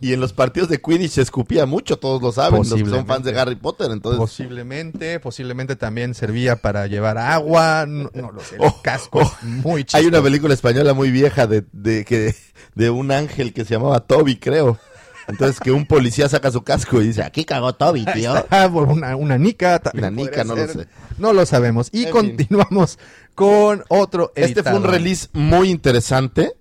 Y 0.00 0.12
en 0.12 0.20
los 0.20 0.32
partidos 0.32 0.68
de 0.68 0.80
Quidditch 0.80 1.10
se 1.12 1.22
escupía 1.22 1.66
mucho, 1.66 1.98
todos 1.98 2.22
lo 2.22 2.30
saben, 2.32 2.60
los 2.60 2.72
que 2.72 2.88
son 2.88 3.06
fans 3.06 3.24
de 3.24 3.38
Harry 3.38 3.56
Potter. 3.56 3.90
Entonces, 3.90 4.18
Posiblemente, 4.20 5.18
posiblemente 5.20 5.76
también 5.76 6.14
servía 6.14 6.56
para 6.56 6.86
llevar 6.86 7.18
agua, 7.18 7.84
no, 7.86 8.10
no 8.14 8.30
lo 8.32 8.40
sé, 8.40 8.56
el 8.56 8.62
Oh, 8.64 8.80
casco 8.82 9.20
oh. 9.22 9.36
muy 9.42 9.80
hay 9.80 9.84
chistoso. 9.84 10.08
una 10.08 10.22
película 10.22 10.54
española 10.54 10.94
muy 10.94 11.10
vieja 11.10 11.46
de, 11.46 11.64
de, 11.72 12.04
que, 12.04 12.34
de 12.74 12.90
un 12.90 13.10
ángel 13.10 13.52
que 13.52 13.64
se 13.64 13.74
llamaba 13.74 14.00
Toby, 14.00 14.36
creo. 14.38 14.78
Entonces 15.26 15.60
que 15.60 15.72
un 15.72 15.84
policía 15.84 16.26
saca 16.28 16.50
su 16.50 16.62
casco 16.62 17.02
y 17.02 17.08
dice, 17.08 17.22
aquí 17.22 17.44
cagó 17.44 17.74
Toby, 17.74 18.06
tío. 18.14 18.32
una, 18.72 19.14
una 19.14 19.36
nica. 19.36 19.78
también 19.78 20.14
Una 20.14 20.22
nica, 20.22 20.42
no 20.44 20.56
lo 20.56 20.66
sé. 20.68 20.86
No 21.18 21.32
lo 21.34 21.44
sabemos. 21.44 21.90
Y 21.92 22.04
En 22.04 22.10
continuamos 22.12 22.98
con 23.34 23.84
otro 23.88 24.32
Este 24.34 24.62
fue 24.62 24.72
un 24.72 24.78
editado. 24.78 24.92
release 24.94 25.28
muy 25.34 25.68
interesante, 25.70 26.54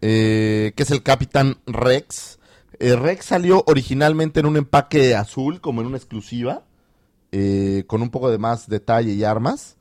eh, 0.00 0.72
que 0.74 0.82
es 0.84 0.90
el 0.90 1.02
Capitán 1.02 1.58
Rex. 1.66 2.37
Eh, 2.80 2.96
Rex 2.96 3.26
salió 3.26 3.64
originalmente 3.66 4.40
en 4.40 4.46
un 4.46 4.56
empaque 4.56 5.14
azul, 5.14 5.60
como 5.60 5.80
en 5.80 5.88
una 5.88 5.96
exclusiva, 5.96 6.62
eh, 7.32 7.84
con 7.86 8.02
un 8.02 8.10
poco 8.10 8.30
de 8.30 8.38
más 8.38 8.68
detalle 8.68 9.12
y 9.12 9.24
armas. 9.24 9.76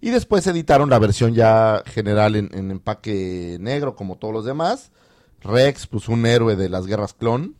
Y 0.00 0.10
después 0.10 0.46
editaron 0.46 0.90
la 0.90 0.98
versión 0.98 1.34
ya 1.34 1.82
general 1.86 2.34
en, 2.34 2.50
en 2.52 2.70
empaque 2.72 3.56
negro, 3.60 3.94
como 3.94 4.16
todos 4.16 4.34
los 4.34 4.44
demás. 4.44 4.90
Rex, 5.40 5.86
pues 5.86 6.08
un 6.08 6.26
héroe 6.26 6.56
de 6.56 6.68
las 6.68 6.86
guerras 6.86 7.14
clon. 7.14 7.54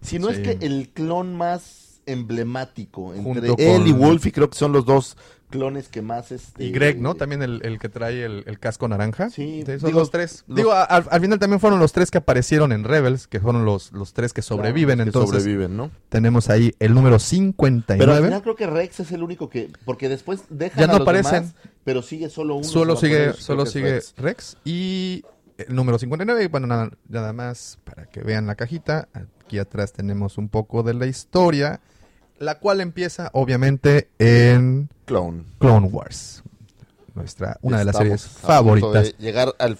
Si 0.00 0.18
no 0.18 0.28
es 0.28 0.38
que 0.38 0.64
el 0.64 0.90
clon 0.90 1.34
más 1.34 1.85
emblemático 2.06 3.14
entre 3.14 3.48
Junto 3.48 3.56
él 3.62 3.86
y 3.86 3.90
con- 3.92 4.00
Wolf 4.00 4.26
y 4.26 4.32
creo 4.32 4.48
que 4.50 4.56
son 4.58 4.72
los 4.72 4.84
dos 4.84 5.16
clones 5.50 5.88
que 5.88 6.02
más 6.02 6.32
este 6.32 6.64
Y 6.64 6.72
Greg, 6.72 7.00
¿no? 7.00 7.14
También 7.14 7.40
el, 7.42 7.60
el 7.64 7.78
que 7.78 7.88
trae 7.88 8.24
el, 8.24 8.42
el 8.46 8.58
casco 8.58 8.88
naranja. 8.88 9.30
Sí, 9.30 9.62
son 9.64 9.78
digo, 9.78 10.00
los 10.00 10.10
tres. 10.10 10.44
los- 10.48 10.56
Digo, 10.56 10.72
al, 10.72 11.06
al 11.08 11.20
final 11.20 11.38
también 11.38 11.60
fueron 11.60 11.78
los 11.78 11.92
tres 11.92 12.10
que 12.10 12.18
aparecieron 12.18 12.72
en 12.72 12.82
Rebels, 12.84 13.26
que 13.28 13.38
fueron 13.40 13.64
los, 13.64 13.92
los 13.92 14.12
tres 14.12 14.32
que 14.32 14.42
sobreviven. 14.42 15.00
entonces 15.00 15.42
sobreviven, 15.42 15.76
¿no? 15.76 15.90
tenemos 16.08 16.50
ahí 16.50 16.74
el 16.80 16.94
número 16.94 17.06
Pero 17.06 17.14
al 17.14 17.20
59. 17.20 18.26
final 18.26 18.42
creo 18.42 18.56
que 18.56 18.66
Rex 18.66 19.00
es 19.00 19.12
el 19.12 19.22
único 19.22 19.48
que 19.48 19.70
porque 19.84 20.08
después 20.08 20.42
dejan 20.50 20.80
Ya 20.80 20.86
no 20.88 20.94
a 20.94 20.98
los 20.98 21.02
aparecen. 21.06 21.32
demás, 21.42 21.54
pero 21.84 22.02
sigue 22.02 22.28
solo 22.28 22.56
uno. 22.56 22.64
solo 22.64 22.96
sigue, 22.96 23.32
solo 23.34 23.66
sigue 23.66 23.92
Rex. 23.94 24.14
Rex. 24.16 24.56
Y 24.64 25.22
el 25.58 25.74
número 25.74 25.98
59, 25.98 26.42
y 26.44 26.48
bueno, 26.48 26.66
nada, 26.66 26.90
nada 27.08 27.32
más 27.32 27.78
para 27.84 28.06
que 28.06 28.20
vean 28.22 28.46
la 28.48 28.56
cajita. 28.56 29.08
Aquí 29.14 29.58
atrás 29.60 29.92
tenemos 29.92 30.38
un 30.38 30.48
poco 30.48 30.82
de 30.82 30.92
la 30.92 31.06
historia, 31.06 31.80
la 32.38 32.58
cual 32.58 32.80
empieza 32.80 33.30
obviamente 33.32 34.08
en 34.18 34.88
Clone. 35.04 35.44
Clone 35.58 35.88
Wars. 35.88 36.42
Nuestra, 37.14 37.56
una 37.62 37.78
de 37.78 37.84
las 37.86 37.96
series 37.96 38.26
favoritas. 38.26 39.04
de 39.04 39.14
llegar 39.18 39.54
al 39.58 39.78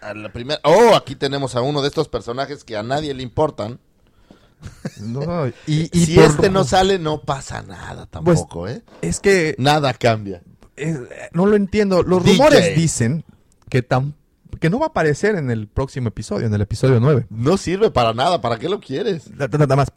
a 0.00 0.14
la 0.14 0.32
primera. 0.32 0.60
Oh, 0.64 0.94
aquí 0.94 1.14
tenemos 1.16 1.54
a 1.56 1.62
uno 1.62 1.80
de 1.82 1.88
estos 1.88 2.08
personajes 2.08 2.62
que 2.64 2.76
a 2.76 2.82
nadie 2.82 3.12
le 3.14 3.22
importan. 3.22 3.78
No, 5.00 5.46
y, 5.48 5.52
y 5.92 6.06
si 6.06 6.14
por- 6.14 6.24
este 6.24 6.50
no 6.50 6.64
sale, 6.64 6.98
no 6.98 7.20
pasa 7.22 7.62
nada 7.62 8.06
tampoco, 8.06 8.68
¿eh? 8.68 8.82
Es 9.02 9.20
que 9.20 9.54
Nada 9.58 9.92
cambia. 9.94 10.42
es- 10.76 10.98
no 11.32 11.46
lo 11.46 11.56
entiendo. 11.56 12.02
Los 12.02 12.22
DJ. 12.24 12.36
rumores 12.36 12.76
dicen 12.76 13.24
que, 13.68 13.86
tam- 13.86 14.12
que 14.58 14.70
no 14.70 14.78
va 14.78 14.86
a 14.86 14.88
aparecer 14.88 15.36
en 15.36 15.50
el 15.50 15.68
próximo 15.68 16.08
episodio, 16.08 16.46
en 16.46 16.54
el 16.54 16.60
episodio 16.60 17.00
9. 17.00 17.26
No 17.30 17.56
sirve 17.56 17.90
para 17.90 18.12
nada. 18.14 18.40
¿Para 18.40 18.58
qué 18.58 18.68
lo 18.68 18.80
quieres? 18.80 19.30
Nada 19.30 19.76
más 19.76 19.90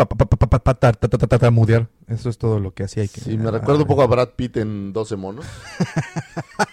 tartamudear. 1.29 1.87
Eso 2.07 2.29
es 2.29 2.37
todo 2.37 2.59
lo 2.59 2.73
que 2.73 2.83
hacía. 2.83 3.07
que- 3.07 3.21
Sí, 3.21 3.37
me 3.37 3.51
recuerdo 3.51 3.81
un 3.81 3.87
poco 3.87 4.01
a 4.03 4.07
Brad 4.07 4.29
Pitt 4.35 4.57
en 4.57 4.93
12 4.93 5.15
monos. 5.15 5.45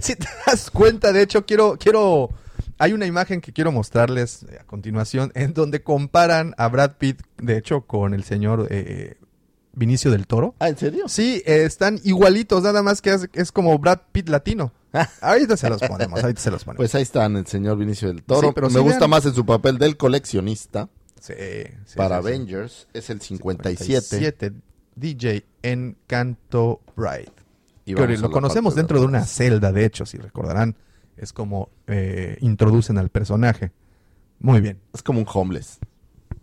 Si 0.00 0.14
te 0.16 0.26
das 0.46 0.70
cuenta, 0.70 1.12
de 1.12 1.22
hecho, 1.22 1.44
quiero, 1.46 1.76
quiero. 1.78 2.30
Hay 2.78 2.92
una 2.92 3.06
imagen 3.06 3.40
que 3.40 3.52
quiero 3.52 3.72
mostrarles 3.72 4.44
eh, 4.44 4.58
a 4.60 4.64
continuación 4.64 5.30
en 5.34 5.54
donde 5.54 5.82
comparan 5.82 6.54
a 6.58 6.68
Brad 6.68 6.92
Pitt, 6.98 7.22
de 7.38 7.56
hecho, 7.56 7.82
con 7.82 8.12
el 8.14 8.24
señor 8.24 8.66
eh, 8.70 9.16
Vinicio 9.72 10.10
del 10.10 10.26
Toro. 10.26 10.54
Ah, 10.58 10.68
¿en 10.68 10.76
serio? 10.78 11.08
Sí, 11.08 11.42
eh, 11.46 11.64
están 11.64 12.00
igualitos, 12.04 12.62
nada 12.62 12.82
más 12.82 13.00
que 13.02 13.10
es, 13.14 13.28
es 13.32 13.52
como 13.52 13.78
Brad 13.78 14.00
Pitt 14.12 14.28
latino. 14.28 14.72
Ahorita 15.20 15.56
se 15.56 15.68
los 15.70 15.80
ponemos, 15.80 16.22
ahorita 16.22 16.40
se 16.40 16.50
los 16.50 16.64
ponemos. 16.64 16.78
Pues 16.78 16.94
ahí 16.94 17.02
están 17.02 17.36
el 17.36 17.46
señor 17.46 17.78
Vinicio 17.78 18.08
del 18.08 18.22
Toro. 18.22 18.48
Sí, 18.48 18.52
pero 18.54 18.70
me 18.70 18.80
gusta 18.80 19.00
vean. 19.00 19.10
más 19.10 19.26
en 19.26 19.34
su 19.34 19.46
papel 19.46 19.78
del 19.78 19.96
coleccionista. 19.96 20.88
Sí, 21.20 21.34
sí, 21.86 21.96
para 21.96 22.20
sí. 22.20 22.26
Avengers 22.28 22.88
es 22.92 23.08
el 23.10 23.20
57. 23.20 24.00
57, 24.02 24.52
DJ 24.96 25.46
Encanto. 25.62 26.80
Y 27.84 27.94
Que 27.94 28.02
a 28.02 28.06
lo 28.06 28.30
conocemos 28.30 28.74
dentro 28.74 29.00
de 29.00 29.06
una 29.06 29.24
celda, 29.24 29.72
de 29.72 29.84
hecho, 29.84 30.04
si 30.06 30.18
recordarán. 30.18 30.76
Es 31.16 31.32
como 31.32 31.70
eh, 31.86 32.36
introducen 32.40 32.98
al 32.98 33.08
personaje. 33.08 33.70
Muy 34.40 34.60
bien, 34.60 34.80
Es 34.92 35.02
como 35.02 35.20
un 35.20 35.26
homeless. 35.32 35.78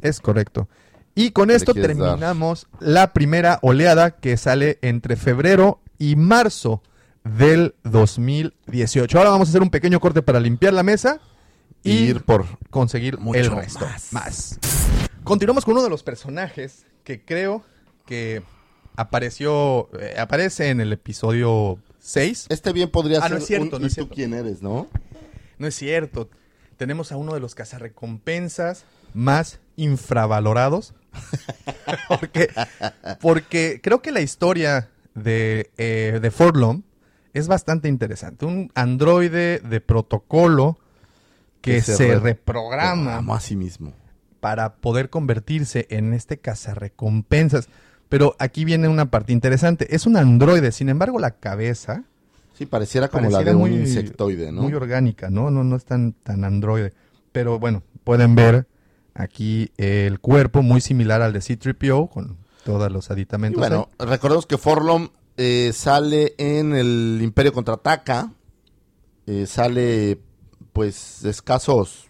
es 0.02 0.22
correcto. 0.22 0.70
Y 1.16 1.32
con 1.32 1.52
esto 1.52 1.74
dar. 1.74 1.82
terminamos 1.88 2.68
la 2.80 3.12
primera 3.12 3.60
oleada 3.62 4.12
que 4.12 4.38
sale 4.38 4.80
entre 4.82 5.18
febrero 5.18 5.82
y 5.98 6.16
marzo 6.16 6.82
del 7.24 7.76
2018. 7.84 9.18
Ahora 9.18 9.30
vamos 9.32 9.48
a 9.48 9.52
hacer 9.52 9.62
un 9.62 9.70
pequeño 9.70 10.00
corte 10.00 10.22
para 10.22 10.40
limpiar 10.40 10.74
la 10.74 10.84
mesa 10.84 11.20
y 11.84 11.92
Ir 12.10 12.24
por 12.24 12.46
conseguir 12.70 13.18
Mucho 13.20 13.40
el 13.40 13.52
resto. 13.52 13.86
más. 14.12 14.60
Continuamos 15.24 15.66
con 15.66 15.74
uno 15.74 15.84
de 15.84 15.90
los 15.90 16.04
personajes 16.04 16.86
que 17.04 17.24
creo 17.24 17.64
que 18.06 18.42
apareció, 18.96 19.90
eh, 20.00 20.16
aparece 20.18 20.70
en 20.70 20.82
el 20.82 20.92
episodio 20.92 21.80
6. 22.00 22.48
Este 22.50 22.74
bien 22.74 22.90
podría 22.90 23.20
Ah, 23.20 23.24
ser 23.24 23.32
no 23.32 23.38
es 23.38 23.46
cierto, 23.46 23.76
un 23.78 23.82
no 23.82 23.88
¿y 23.88 23.90
es 23.90 23.96
tú 23.96 24.10
quién 24.10 24.34
eres, 24.34 24.62
no? 24.62 24.88
No 25.58 25.68
es 25.68 25.76
cierto. 25.76 26.30
Tenemos 26.78 27.12
a 27.12 27.18
uno 27.18 27.34
de 27.34 27.40
los 27.40 27.56
cazarrecompensas 27.56 28.86
más 29.14 29.60
infravalorados. 29.76 30.94
porque, 32.08 32.50
porque 33.20 33.80
creo 33.82 34.02
que 34.02 34.12
la 34.12 34.22
historia 34.22 34.90
de, 35.16 35.72
eh, 35.78 36.20
de 36.22 36.32
Forlom 36.32 36.84
es 37.34 37.48
bastante 37.48 37.88
interesante. 37.88 38.46
Un 38.46 38.72
androide 38.76 39.60
de 39.60 39.82
protocolo 39.82 40.78
que, 41.62 41.74
Que 41.76 41.82
se, 41.82 41.96
se 41.96 42.08
re- 42.16 42.20
reprograma 42.20 43.18
a 43.18 43.40
sí 43.40 43.56
mismo. 43.56 43.94
para 44.40 44.76
poder 44.76 45.10
convertirse 45.10 45.88
en 45.90 46.14
este 46.14 46.38
cazarrecompensas. 46.38 47.68
Pero 48.08 48.36
aquí 48.40 48.66
viene 48.66 48.88
una 48.88 49.12
parte 49.12 49.34
interesante. 49.34 49.94
Es 49.96 50.08
un 50.08 50.18
androide, 50.18 50.72
sin 50.72 50.90
embargo, 50.90 51.20
la 51.20 51.32
cabeza 51.32 52.04
Sí, 52.58 52.66
pareciera 52.66 53.08
como 53.08 53.24
pareciera 53.30 53.46
la 53.46 53.52
de 53.52 53.58
muy, 53.58 53.72
un 53.72 53.80
insectoide, 53.82 54.52
¿no? 54.52 54.64
Muy 54.64 54.74
orgánica, 54.74 55.30
¿no? 55.30 55.50
No, 55.52 55.64
no 55.64 55.76
es 55.78 55.86
tan, 55.86 56.14
tan 56.14 56.44
androide. 56.44 56.94
Pero 57.32 57.58
bueno, 57.60 57.84
pueden 58.04 58.36
ver 58.36 58.66
aquí 59.14 59.72
el 59.78 60.20
cuerpo 60.20 60.62
muy 60.62 60.82
similar 60.82 61.22
al 61.22 61.32
de 61.34 61.40
C-3PO 61.42 62.10
con 62.10 62.38
todos 62.66 62.92
los 62.92 63.10
Y 63.10 63.14
aditamentos. 63.14 63.60
bueno, 63.60 63.90
recordemos 64.00 64.46
que 64.46 64.58
Forlom 64.58 65.10
eh, 65.40 65.72
sale 65.74 66.36
en 66.38 66.76
el 66.76 67.20
Imperio 67.24 67.54
Contraataca. 67.54 68.34
eh, 69.26 69.46
sale, 69.48 70.20
pues, 70.74 71.24
escasos. 71.24 72.08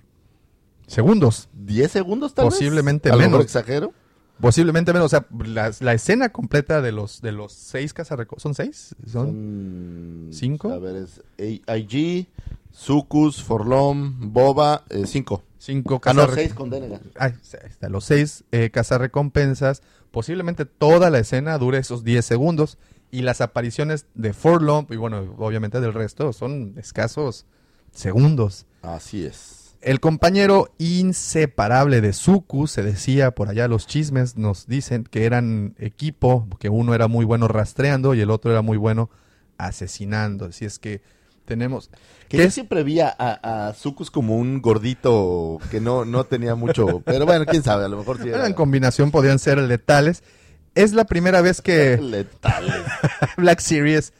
Segundos. 0.88 1.50
10 1.54 1.92
segundos, 1.92 2.34
tal 2.34 2.46
vez. 2.46 2.56
Posiblemente 2.56 3.10
A 3.10 3.12
lo 3.14 3.18
mejor 3.20 3.32
menos. 3.34 3.46
exagero. 3.46 3.94
Posiblemente 4.42 4.94
menos. 4.94 5.06
O 5.08 5.10
sea, 5.10 5.28
la, 5.46 5.72
la 5.82 5.94
escena 5.94 6.30
completa 6.30 6.82
de 6.82 6.92
los, 6.92 7.22
de 7.22 7.32
los 7.32 7.54
seis 7.54 7.94
cazarrecompensas. 7.94 8.42
¿Son 8.42 8.56
seis? 8.56 8.96
¿Son? 9.06 9.28
Son 9.28 10.30
¿Cinco? 10.32 10.72
A 10.72 10.80
ver, 10.80 10.96
es 10.96 11.22
AIG, 11.68 12.28
Sucus, 12.72 13.44
Forlom, 13.44 14.32
Boba, 14.34 14.86
5. 15.06 15.44
Cinco 15.58 16.00
Ah, 16.06 16.14
no, 16.14 16.26
6 16.28 16.54
con 16.54 16.70
Denegan. 16.70 17.02
Ahí 17.18 17.34
está, 17.44 17.90
los 17.90 18.06
seis 18.06 18.46
eh, 18.54 18.70
cazarrecompensas. 18.72 19.82
Posiblemente 20.10 20.64
toda 20.66 21.10
la 21.10 21.20
escena 21.20 21.58
dure 21.58 21.78
esos 21.80 22.04
10 22.06 22.24
segundos. 22.26 22.78
Y 23.12 23.22
las 23.24 23.42
apariciones 23.42 24.06
de 24.14 24.34
Forlom, 24.34 24.86
y 24.90 24.96
bueno, 24.96 25.36
obviamente 25.38 25.82
del 25.82 25.94
resto, 25.94 26.32
son 26.34 26.76
escasos 26.78 27.46
segundos. 27.92 28.66
Así 28.82 29.26
es. 29.26 29.76
El 29.82 30.02
compañero 30.02 30.74
inseparable 30.78 32.02
de 32.02 32.12
Suku, 32.12 32.68
se 32.68 32.84
decía 32.84 33.32
por 33.32 33.48
allá 33.48 33.70
los 33.70 33.88
chismes, 33.88 34.36
nos 34.36 34.68
dicen 34.68 35.06
que 35.06 35.26
eran 35.26 35.74
equipo, 35.80 36.48
que 36.60 36.68
uno 36.70 36.94
era 36.94 37.08
muy 37.08 37.24
bueno 37.24 37.48
rastreando 37.48 38.14
y 38.14 38.20
el 38.20 38.30
otro 38.30 38.52
era 38.52 38.62
muy 38.62 38.78
bueno 38.78 39.10
asesinando. 39.58 40.46
Así 40.46 40.66
es 40.66 40.80
que 40.80 41.02
tenemos... 41.46 41.90
Que 42.28 42.38
¿Qué 42.38 42.44
yo 42.44 42.44
es? 42.44 42.54
siempre 42.54 42.84
vi 42.84 43.00
a, 43.00 43.10
a, 43.18 43.74
Sucus 43.74 44.12
como 44.12 44.36
un 44.36 44.62
gordito 44.62 45.60
que 45.72 45.80
no, 45.80 46.04
no 46.04 46.26
tenía 46.26 46.56
mucho. 46.56 47.02
Pero 47.06 47.26
bueno, 47.26 47.46
quién 47.46 47.64
sabe, 47.64 47.86
a 47.86 47.88
lo 47.88 47.98
mejor 47.98 48.22
sí 48.22 48.28
era. 48.28 48.46
en 48.46 48.54
combinación 48.54 49.12
podían 49.12 49.40
ser 49.40 49.58
letales. 49.60 50.24
Es 50.84 50.94
la 50.94 51.06
primera 51.06 51.42
vez 51.42 51.62
que 51.62 51.98
letales. 52.02 52.74
Black 53.38 53.60
Series 53.60 54.14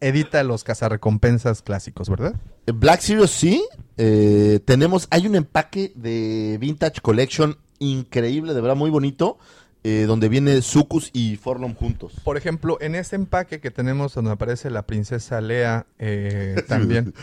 edita 0.00 0.42
los 0.42 0.64
cazarrecompensas 0.64 1.62
clásicos, 1.62 2.08
¿verdad? 2.10 2.34
Black 2.66 3.00
Series 3.00 3.30
sí. 3.30 3.64
eh, 3.96 4.60
tenemos, 4.64 5.08
hay 5.10 5.26
un 5.26 5.34
empaque 5.34 5.92
de 5.94 6.58
Vintage 6.60 7.00
Collection 7.00 7.56
increíble, 7.78 8.52
de 8.54 8.60
verdad, 8.60 8.76
muy 8.76 8.90
bonito. 8.90 9.38
eh, 9.84 10.04
donde 10.06 10.28
viene 10.28 10.62
Sucus 10.62 11.10
y 11.12 11.34
Forlom 11.36 11.74
juntos. 11.74 12.12
Por 12.22 12.36
ejemplo, 12.36 12.78
en 12.80 12.94
este 12.94 13.16
empaque 13.16 13.58
que 13.60 13.72
tenemos 13.72 14.14
donde 14.14 14.30
aparece 14.30 14.70
la 14.70 14.82
princesa 14.86 15.40
Lea 15.40 15.86
eh, 15.98 16.62
también. 16.68 17.14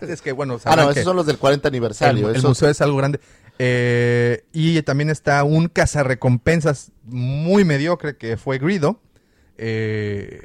es 0.00 0.22
que 0.22 0.32
bueno, 0.32 0.58
Ah, 0.64 0.74
no, 0.76 0.90
esos 0.90 1.04
son 1.04 1.16
los 1.16 1.26
del 1.26 1.36
40 1.36 1.68
aniversario. 1.68 2.30
el, 2.30 2.42
museo 2.42 2.70
es 2.70 2.80
algo 2.80 2.96
grande. 2.96 3.20
Eh, 3.58 4.44
y 4.52 4.80
también 4.82 5.10
está 5.10 5.42
un 5.44 5.68
cazarrecompensas 5.68 6.92
muy 7.04 7.64
mediocre 7.64 8.16
que 8.16 8.36
fue 8.36 8.58
Grido. 8.58 9.00
Eh, 9.58 10.40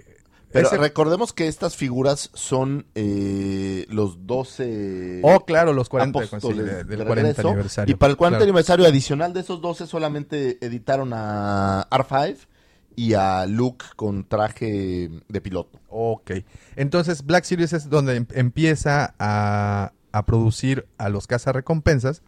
Pero 0.52 0.68
ese- 0.68 0.78
recordemos 0.78 1.34
que 1.34 1.48
estas 1.48 1.76
figuras 1.76 2.30
son 2.34 2.86
eh, 2.96 3.86
los 3.90 4.26
12 4.28 5.22
oh, 5.24 5.46
claro, 5.46 5.74
los 5.74 5.90
40 5.90 6.20
apóstoles 6.24 6.66
de- 6.66 6.84
del 6.84 7.00
de 7.00 7.06
40 7.06 7.30
regreso. 7.30 7.48
aniversario. 7.50 7.92
Y 7.94 7.98
para 7.98 8.12
el 8.12 8.18
40 8.18 8.38
Claro. 8.40 8.50
aniversario 8.50 8.86
adicional 8.86 9.34
de 9.34 9.40
esos 9.42 9.62
12 9.62 9.88
solamente 9.88 10.58
editaron 10.66 11.12
a 11.14 11.88
R5 11.92 12.48
y 12.96 13.14
a 13.14 13.46
Luke 13.46 13.86
con 13.96 14.26
traje 14.28 15.10
de 15.28 15.42
piloto. 15.42 15.80
Ok. 15.90 16.32
Entonces, 16.76 17.26
Black 17.26 17.46
Series 17.46 17.72
es 17.74 17.90
donde 17.90 18.18
em- 18.18 18.28
empieza 18.34 19.16
a, 19.20 19.94
a 20.12 20.26
producir 20.26 20.86
a 20.98 21.08
los 21.10 21.28
cazarrecompensas. 21.28 22.22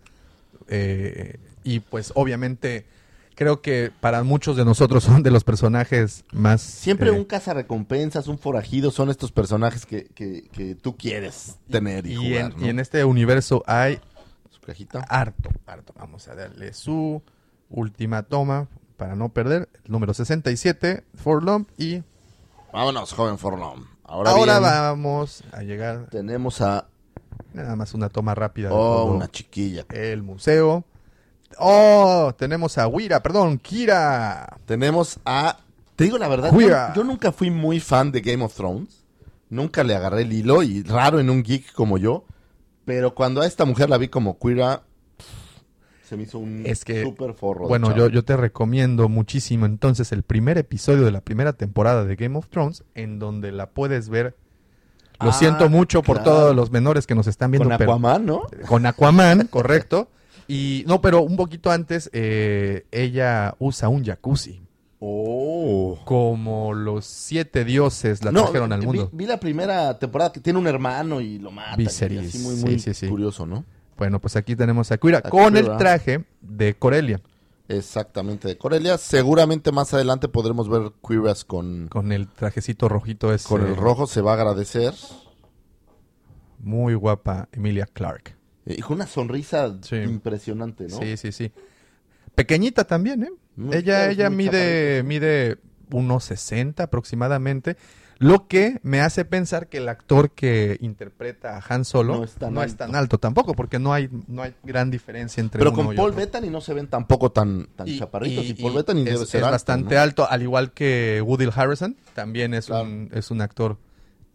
Eh, 0.67 1.39
y 1.63 1.79
pues, 1.79 2.11
obviamente, 2.15 2.85
creo 3.35 3.61
que 3.61 3.91
para 3.99 4.23
muchos 4.23 4.55
de 4.57 4.65
nosotros 4.65 5.03
son 5.05 5.23
de 5.23 5.31
los 5.31 5.43
personajes 5.43 6.25
más. 6.31 6.61
Siempre 6.61 7.09
eh, 7.09 7.11
un 7.11 7.25
cazarrecompensas, 7.25 8.27
un 8.27 8.37
forajido, 8.37 8.91
son 8.91 9.09
estos 9.09 9.31
personajes 9.31 9.85
que, 9.85 10.05
que, 10.05 10.47
que 10.51 10.75
tú 10.75 10.95
quieres 10.97 11.57
tener 11.69 12.05
y, 12.05 12.13
y, 12.13 12.15
jugar, 12.15 12.51
en, 12.51 12.59
¿no? 12.59 12.65
y 12.65 12.69
en 12.69 12.79
este 12.79 13.03
universo 13.05 13.63
hay 13.67 13.99
Su 14.49 14.61
cajita. 14.61 15.05
harto, 15.09 15.49
harto. 15.65 15.93
Vamos 15.97 16.27
a 16.27 16.35
darle 16.35 16.73
su 16.73 17.21
última 17.69 18.23
toma 18.23 18.67
para 18.97 19.15
no 19.15 19.29
perder, 19.29 19.67
el 19.85 19.91
número 19.91 20.13
67, 20.13 21.03
Forlomp. 21.15 21.69
Y 21.77 22.03
Vámonos, 22.71 23.13
joven 23.13 23.37
Forlom. 23.37 23.85
Ahora, 24.03 24.31
ahora 24.31 24.59
bien, 24.59 24.71
vamos 24.71 25.43
a 25.51 25.61
llegar, 25.63 26.07
tenemos 26.09 26.61
a... 26.61 26.87
nada 27.53 27.75
más 27.75 27.93
una 27.93 28.09
toma 28.09 28.35
rápida 28.35 28.69
Oh, 28.73 29.05
una 29.05 29.29
chiquilla. 29.29 29.85
el 29.89 30.23
museo. 30.23 30.83
Oh, 31.59 32.33
tenemos 32.37 32.77
a 32.77 32.87
Wira, 32.87 33.21
perdón, 33.21 33.59
Kira. 33.59 34.57
Tenemos 34.65 35.19
a... 35.25 35.57
Te 35.95 36.05
digo 36.05 36.17
la 36.17 36.27
verdad, 36.27 36.51
yo, 36.51 36.93
yo 36.95 37.03
nunca 37.03 37.31
fui 37.31 37.51
muy 37.51 37.79
fan 37.79 38.11
de 38.11 38.21
Game 38.21 38.43
of 38.43 38.55
Thrones. 38.55 39.05
Nunca 39.49 39.83
le 39.83 39.95
agarré 39.95 40.23
el 40.23 40.33
hilo 40.33 40.63
y 40.63 40.81
raro 40.81 41.19
en 41.19 41.29
un 41.29 41.43
geek 41.43 41.73
como 41.73 41.99
yo. 41.99 42.25
Pero 42.85 43.13
cuando 43.13 43.41
a 43.41 43.45
esta 43.45 43.65
mujer 43.65 43.89
la 43.89 43.99
vi 43.99 44.07
como 44.07 44.39
queera, 44.39 44.81
se 46.03 46.17
me 46.17 46.23
hizo 46.23 46.39
un 46.39 46.63
Es 46.65 46.83
que, 46.83 47.03
súper 47.03 47.33
forro. 47.33 47.67
Bueno, 47.67 47.95
yo, 47.95 48.09
yo 48.09 48.23
te 48.25 48.35
recomiendo 48.35 49.07
muchísimo 49.07 49.65
entonces 49.67 50.11
el 50.11 50.23
primer 50.23 50.57
episodio 50.57 51.05
de 51.05 51.11
la 51.11 51.21
primera 51.21 51.53
temporada 51.53 52.03
de 52.03 52.15
Game 52.15 52.37
of 52.37 52.47
Thrones, 52.49 52.83
en 52.95 53.19
donde 53.19 53.51
la 53.51 53.69
puedes 53.69 54.09
ver. 54.09 54.35
Lo 55.21 55.29
Ah, 55.29 55.33
siento 55.33 55.69
mucho 55.69 56.01
por 56.03 56.17
claro. 56.17 56.31
todos 56.31 56.55
los 56.55 56.71
menores 56.71 57.05
que 57.07 57.15
nos 57.15 57.27
están 57.27 57.51
viendo. 57.51 57.69
Con 57.69 57.77
pero- 57.77 57.91
Aquaman, 57.91 58.25
¿no? 58.25 58.43
con 58.67 58.85
Aquaman, 58.85 59.47
correcto. 59.51 60.09
Y 60.47 60.83
no, 60.87 60.99
pero 61.01 61.21
un 61.21 61.35
poquito 61.37 61.71
antes, 61.71 62.09
eh, 62.13 62.85
ella 62.91 63.55
usa 63.59 63.87
un 63.89 64.03
jacuzzi. 64.03 64.61
Oh. 65.05 65.99
Como 66.05 66.73
los 66.73 67.05
siete 67.05 67.65
dioses 67.65 68.23
la 68.23 68.31
No, 68.31 68.43
trajeron 68.43 68.71
al 68.73 68.81
mundo. 68.81 69.09
Vi, 69.11 69.25
la 69.25 69.39
primera 69.39 69.99
temporada 69.99 70.31
que 70.31 70.39
tiene 70.39 70.59
un 70.59 70.67
hermano 70.67 71.19
y 71.21 71.39
lo 71.39 71.51
mata. 71.51 71.73
y 71.73 71.77
Viserys, 71.85 72.29
así 72.29 72.39
muy, 72.39 72.55
sí, 72.55 72.65
muy 72.65 72.79
sí, 72.79 72.93
sí. 72.93 73.07
curioso, 73.07 73.45
¿no? 73.45 73.63
Bueno, 73.97 74.19
pues 74.19 74.35
aquí 74.35 74.55
tenemos 74.55 74.91
a 74.91 74.97
Quira 74.97 75.19
A 75.19 75.29
con 75.29 75.55
el 75.57 75.77
traje 75.77 76.23
de 76.41 76.73
Corelia, 76.73 77.19
Exactamente, 77.67 78.47
de 78.47 78.57
Corelia. 78.57 78.97
Seguramente 78.97 79.71
más 79.71 79.93
adelante 79.93 80.27
podremos 80.27 80.69
ver 80.69 80.91
Queeras 81.07 81.45
con, 81.45 81.87
con 81.89 82.11
el 82.11 82.27
trajecito 82.27 82.89
rojito 82.89 83.33
ese. 83.33 83.47
con 83.47 83.65
el 83.65 83.75
rojo. 83.75 84.05
Se 84.07 84.21
va 84.21 84.31
a 84.31 84.35
agradecer. 84.35 84.93
Muy 86.59 86.93
guapa 86.95 87.49
Emilia 87.51 87.85
Clark. 87.85 88.35
Y 88.65 88.81
con 88.81 88.95
una 88.95 89.07
sonrisa 89.07 89.77
Sí. 89.81 89.97
impresionante, 89.97 90.87
¿no? 90.87 90.97
Sí, 90.97 91.17
sí, 91.17 91.31
sí. 91.31 91.51
Pequeñita 92.35 92.85
también, 92.85 93.23
¿eh? 93.23 93.31
Muy 93.55 93.75
ella 93.75 94.09
ella 94.09 94.29
mide, 94.29 95.03
mide 95.03 95.57
unos 95.91 96.23
60 96.25 96.83
aproximadamente. 96.83 97.77
Lo 98.23 98.47
que 98.47 98.79
me 98.83 99.01
hace 99.01 99.25
pensar 99.25 99.67
que 99.67 99.77
el 99.79 99.89
actor 99.89 100.31
que 100.31 100.77
interpreta 100.81 101.57
a 101.57 101.63
Han 101.67 101.83
Solo 101.85 102.17
No 102.17 102.23
es 102.23 102.33
tan 102.35 102.57
alto. 102.57 102.77
tan 102.77 102.95
alto 102.95 103.17
tampoco, 103.17 103.53
porque 103.53 103.79
no 103.79 103.91
hay, 103.93 104.09
no 104.27 104.41
hay 104.43 104.53
gran 104.63 104.89
diferencia 104.91 105.41
entre 105.41 105.59
Pero 105.59 105.71
uno 105.71 105.83
con 105.83 105.93
y 105.93 105.97
Paul 105.97 106.09
otro. 106.11 106.19
Bettany 106.21 106.49
no 106.49 106.61
se 106.61 106.73
ven 106.73 106.87
tampoco 106.87 107.31
tan, 107.31 107.67
tan 107.75 107.87
Y- 107.87 107.99
chaparritos. 107.99 108.45
Y, 108.45 108.51
y- 108.51 108.53
Paul 108.53 108.73
Bettany 108.73 108.99
es, 109.01 109.05
debe 109.05 109.17
ser 109.25 109.39
es 109.39 109.43
alto, 109.43 109.51
bastante 109.51 109.95
¿no? 109.95 110.01
alto, 110.01 110.27
al 110.29 110.41
igual 110.41 110.71
que 110.71 111.21
Woody 111.25 111.49
Harrison, 111.53 111.95
también 112.13 112.53
es, 112.53 112.67
Claro. 112.67 112.85
un, 112.85 113.09
es 113.13 113.29
un 113.29 113.41
actor 113.41 113.77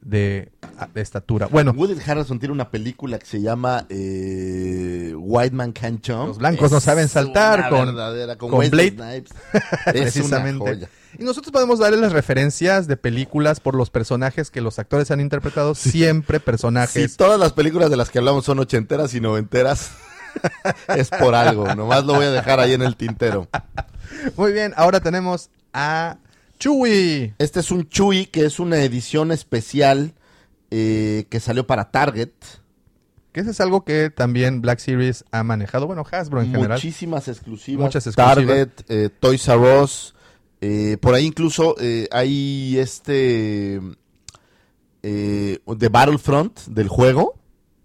de, 0.00 0.50
de 0.94 1.00
estatura. 1.00 1.46
Bueno, 1.48 1.72
Woody 1.72 1.96
Harrelson 2.06 2.38
tiene 2.38 2.52
una 2.52 2.70
película 2.70 3.18
que 3.18 3.26
se 3.26 3.40
llama 3.40 3.86
eh, 3.88 5.12
White 5.16 5.54
Man 5.54 5.72
Can't 5.72 6.06
Jump. 6.06 6.28
Los 6.28 6.38
blancos 6.38 6.70
no 6.70 6.80
saben 6.80 7.08
saltar 7.08 7.68
con- 7.68 7.94
con, 8.50 8.70
Blade. 8.70 8.90
Snipes. 8.90 9.32
Es 9.86 9.92
precisamente. 10.02 10.62
una 10.62 10.74
joya. 10.74 10.88
Y 11.18 11.24
nosotros 11.24 11.50
podemos 11.52 11.78
darle 11.78 11.96
las 11.98 12.12
referencias 12.12 12.86
de 12.86 12.96
películas 12.96 13.60
por 13.60 13.74
los 13.74 13.90
personajes 13.90 14.50
que 14.50 14.60
los 14.60 14.78
actores 14.78 15.10
han 15.10 15.20
interpretado, 15.20 15.74
siempre 15.74 16.38
Si 16.38 16.44
personajes. 16.44 17.16
todas 17.16 17.40
las 17.40 17.52
películas 17.52 17.90
de 17.90 17.96
las 17.96 18.10
que 18.10 18.18
hablamos 18.18 18.44
son 18.44 18.58
ochenteras 18.60 19.14
y 19.14 19.20
noventeras, 19.20 19.90
es 20.96 21.08
por 21.10 21.34
algo. 21.34 21.74
Nomás 21.74 22.04
lo 22.04 22.14
voy 22.14 22.26
a 22.26 22.30
dejar 22.30 22.60
ahí 22.60 22.74
en 22.74 22.82
el 22.82 22.94
tintero. 22.94 23.48
Muy 24.36 24.52
bien, 24.52 24.74
ahora 24.76 25.00
tenemos 25.00 25.50
a 25.72 26.18
Chewie. 26.58 27.34
Este 27.38 27.60
es 27.60 27.70
un 27.70 27.88
Chewie 27.88 28.26
que 28.26 28.44
es 28.44 28.58
una 28.58 28.78
edición 28.82 29.32
especial 29.32 30.14
eh, 30.70 31.26
que 31.30 31.40
salió 31.40 31.66
para 31.66 31.90
Target. 31.90 32.30
Que 33.32 33.40
eso 33.40 33.50
es 33.50 33.60
algo 33.60 33.84
que 33.84 34.10
también 34.10 34.60
Black 34.62 34.78
Series 34.78 35.24
ha 35.30 35.42
manejado. 35.44 35.86
Bueno, 35.86 36.04
Hasbro 36.10 36.40
en 36.42 36.50
general. 36.50 36.78
Muchísimas 36.78 37.28
exclusivas. 37.28 37.84
Muchas 37.84 38.06
exclusivas. 38.06 38.36
Target, 38.46 38.68
eh, 38.88 39.10
Toys 39.20 39.46
R 39.48 39.80
Us. 39.82 40.14
eh, 40.60 40.96
por 41.00 41.14
ahí 41.14 41.26
incluso 41.26 41.76
eh, 41.78 42.08
hay 42.10 42.76
este 42.78 43.80
eh, 45.02 45.58
de 45.66 45.88
Battlefront 45.88 46.58
del 46.66 46.88
juego. 46.88 47.37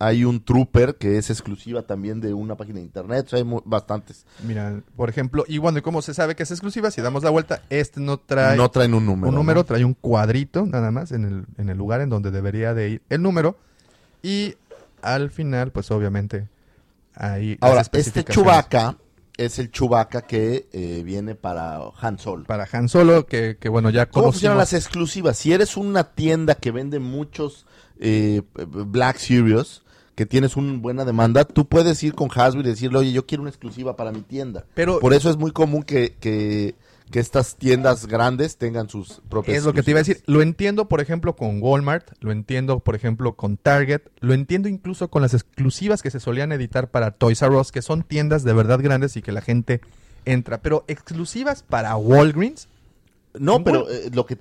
Hay 0.04 0.26
un 0.26 0.44
Trooper 0.44 0.96
que 0.96 1.18
es 1.18 1.30
exclusiva 1.30 1.84
también 1.84 2.20
de 2.20 2.34
una 2.34 2.56
página 2.56 2.80
de 2.80 2.86
internet. 2.86 3.26
O 3.28 3.30
sea, 3.30 3.40
hay 3.40 3.46
bastantes. 3.66 4.26
Mira, 4.46 4.82
por 4.96 5.10
ejemplo, 5.10 5.46
y 5.48 5.60
bueno, 5.60 5.80
¿y 5.80 5.82
cómo 5.82 6.02
se 6.02 6.14
sabe 6.14 6.36
que 6.36 6.44
es 6.44 6.52
exclusiva? 6.52 6.92
Si 6.92 7.02
damos 7.02 7.24
la 7.24 7.30
vuelta, 7.30 7.62
este 7.70 8.02
no 8.02 8.18
trae 8.18 8.58
no 8.58 8.70
traen 8.70 8.94
un 8.94 9.06
número. 9.06 9.30
un 9.30 9.36
número, 9.36 9.62
¿no? 9.62 9.64
trae 9.64 9.86
un 9.86 9.94
cuadrito 9.94 10.66
nada 10.66 10.92
más 10.92 11.12
en 11.12 11.26
el, 11.26 11.46
en 11.58 11.70
el 11.70 11.78
lugar 11.78 12.02
en 12.02 12.10
donde 12.10 12.32
debería 12.32 12.74
de 12.74 12.90
ir 12.90 13.02
el 13.10 13.22
número. 13.22 13.58
Y 14.22 14.56
al 15.02 15.32
final, 15.32 15.72
pues 15.72 15.92
obviamente, 15.92 16.48
ahí 17.16 17.58
Ahora, 17.62 17.84
este. 17.92 18.24
Chewbacca 18.24 18.98
es 19.38 19.60
el 19.60 19.72
Chewbacca 19.72 20.24
que 20.24 20.68
eh, 20.72 21.02
viene 21.04 21.36
para 21.36 21.80
Han 22.00 22.20
Solo. 22.20 22.46
Para 22.46 22.68
Han 22.72 22.90
Solo, 22.90 23.26
que, 23.26 23.58
que 23.60 23.70
bueno, 23.70 23.90
ya 23.90 24.08
¿Cómo 24.08 24.32
funcionan 24.32 24.58
las 24.58 24.74
exclusivas? 24.74 25.38
Si 25.38 25.54
eres 25.54 25.78
una 25.78 26.14
tienda 26.14 26.56
que 26.56 26.72
vende 26.72 27.00
muchos 27.00 27.66
eh, 28.00 28.42
Black 28.54 29.18
Series, 29.18 29.83
que 30.16 30.26
tienes 30.26 30.56
una 30.56 30.78
buena 30.78 31.06
demanda, 31.06 31.44
tú 31.44 31.66
puedes 31.66 32.02
ir 32.04 32.14
con 32.14 32.30
Hasbro 32.34 32.62
y 32.62 32.64
decirle, 32.64 33.00
oye, 33.00 33.12
yo 33.12 33.26
quiero 33.26 33.42
una 33.42 33.50
exclusiva 33.50 33.96
para 33.96 34.12
mi 34.12 34.22
tienda. 34.22 34.66
Pero 34.74 35.00
Por 35.00 35.14
eso 35.14 35.30
es 35.30 35.38
muy 35.38 35.52
común 35.52 35.84
que, 35.84 36.16
que, 36.20 36.76
que 37.10 37.20
estas 37.20 37.56
tiendas 37.56 38.06
grandes 38.06 38.58
tengan 38.58 38.90
sus 38.90 39.22
propias 39.30 39.58
es 39.58 39.64
lo 39.64 39.74
que 39.74 39.82
te 39.82 39.92
iba 39.92 40.00
a 40.00 40.04
decir. 40.04 40.22
Lo 40.26 40.42
entiendo, 40.42 40.88
por 40.88 41.02
ejemplo, 41.02 41.36
con 41.36 41.62
Walmart, 41.62 42.12
lo 42.20 42.32
entiendo, 42.32 42.80
por 42.80 42.96
ejemplo, 42.96 43.34
con 43.34 43.58
Target, 43.58 44.02
lo 44.20 44.34
entiendo 44.34 44.70
incluso 44.70 45.10
con 45.10 45.22
las 45.22 45.34
exclusivas 45.34 46.02
que 46.02 46.12
se 46.12 46.20
solían 46.20 46.52
editar 46.52 46.92
para 46.92 47.12
Toys 47.12 47.42
R 47.42 47.56
Us, 47.56 47.72
que 47.72 47.82
son 47.82 48.04
tiendas 48.04 48.44
de 48.44 48.54
verdad 48.54 48.80
grandes 48.82 49.18
y 49.18 49.22
que 49.22 49.32
la 49.32 49.42
gente 49.42 49.82
entra. 50.26 50.62
Pero 50.62 50.86
exclusivas 50.88 51.64
para 51.64 51.96
Walgreens, 51.96 52.68
No, 53.40 53.64
pero 53.64 53.90
eh, 53.90 54.10
lo 54.14 54.26
que 54.26 54.38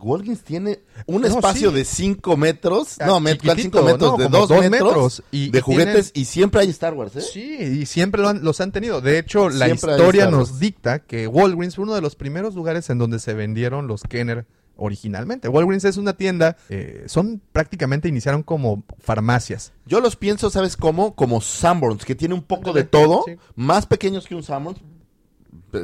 Walgreens 0.00 0.42
tiene 0.42 0.80
un 1.06 1.22
No, 1.22 1.26
espacio 1.28 1.70
sí. 1.70 1.76
de 1.76 1.84
5 1.84 2.36
metros, 2.36 2.96
Ah, 3.00 3.06
no, 3.06 3.20
met- 3.20 3.40
¿cuál 3.42 3.56
chiquitito, 3.56 3.78
5 3.78 3.82
metros, 3.84 4.10
no, 4.12 4.16
de 4.18 4.24
como 4.24 4.38
2 4.38 4.48
dos 4.48 4.60
metros, 4.60 4.82
metros, 4.92 5.22
y- 5.32 5.50
de 5.50 5.58
y 5.58 5.60
juguetes 5.62 6.10
y 6.14 6.24
siempre 6.26 6.60
hay 6.60 6.70
Star 6.70 6.94
Wars, 6.94 7.16
¿eh? 7.16 7.20
Sí, 7.22 7.56
y 7.80 7.86
siempre 7.86 8.22
lo 8.22 8.28
han- 8.28 8.44
los 8.44 8.60
han 8.60 8.70
tenido. 8.72 9.00
De 9.00 9.18
hecho, 9.18 9.48
la 9.48 9.66
Siempre 9.66 9.92
historia 9.92 10.30
nos 10.30 10.60
dicta 10.60 11.00
que 11.00 11.26
Walgreens 11.26 11.74
fue 11.74 11.84
uno 11.84 11.94
de 11.94 12.00
los 12.02 12.14
primeros 12.14 12.54
lugares 12.54 12.88
en 12.90 12.98
donde 12.98 13.18
se 13.18 13.34
vendieron 13.34 13.88
los 13.88 14.02
Kenner 14.02 14.46
originalmente. 14.76 15.48
Walgreens 15.48 15.84
es 15.84 15.96
una 15.96 16.16
tienda, 16.16 16.56
eh, 16.68 17.04
son 17.06 17.40
prácticamente 17.52 18.08
iniciaron 18.08 18.42
como 18.42 18.84
farmacias. 18.98 19.72
Yo 19.86 20.00
los 20.00 20.16
pienso, 20.16 20.50
¿sabes 20.50 20.76
cómo? 20.76 21.14
Como 21.16 21.40
Sanborns, 21.40 22.04
que 22.04 22.14
tiene 22.14 22.34
un 22.34 22.42
poco 22.42 22.72
de 22.72 22.84
todo, 22.84 23.22
sí. 23.26 23.36
más 23.56 23.86
pequeños 23.86 24.26
que 24.26 24.34
un 24.34 24.42
Sanborns. 24.42 24.80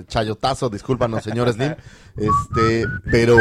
Chayotazo, 0.06 0.70
discúlpanos, 0.70 1.22
señor 1.22 1.52
Slim. 1.52 1.74
Este, 2.14 2.84
pero, 3.10 3.36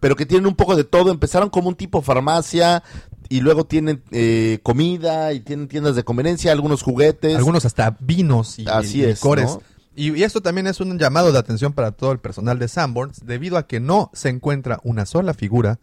pero 0.00 0.16
que 0.16 0.24
tienen 0.24 0.46
un 0.46 0.54
poco 0.54 0.76
de 0.76 0.84
todo. 0.84 1.10
Empezaron 1.10 1.50
como 1.50 1.68
un 1.68 1.74
tipo 1.74 2.00
farmacia 2.00 2.82
y 3.28 3.40
luego 3.40 3.66
tienen 3.66 4.02
eh, 4.10 4.60
comida 4.62 5.34
y 5.34 5.40
tienen 5.40 5.68
tiendas 5.68 5.94
de 5.94 6.04
conveniencia, 6.04 6.52
algunos 6.52 6.82
juguetes. 6.82 7.36
Algunos 7.36 7.66
hasta 7.66 7.98
vinos 8.00 8.58
y, 8.58 8.66
Así 8.66 9.00
y 9.00 9.04
es, 9.04 9.18
licores. 9.18 9.46
¿no? 9.46 9.62
Y, 9.94 10.16
y 10.16 10.22
esto 10.22 10.40
también 10.40 10.66
es 10.68 10.80
un 10.80 10.98
llamado 10.98 11.32
de 11.32 11.38
atención 11.38 11.74
para 11.74 11.92
todo 11.92 12.12
el 12.12 12.18
personal 12.18 12.58
de 12.58 12.68
Sanborns, 12.68 13.26
debido 13.26 13.58
a 13.58 13.66
que 13.66 13.78
no 13.78 14.10
se 14.14 14.30
encuentra 14.30 14.80
una 14.84 15.04
sola 15.04 15.34
figura 15.34 15.78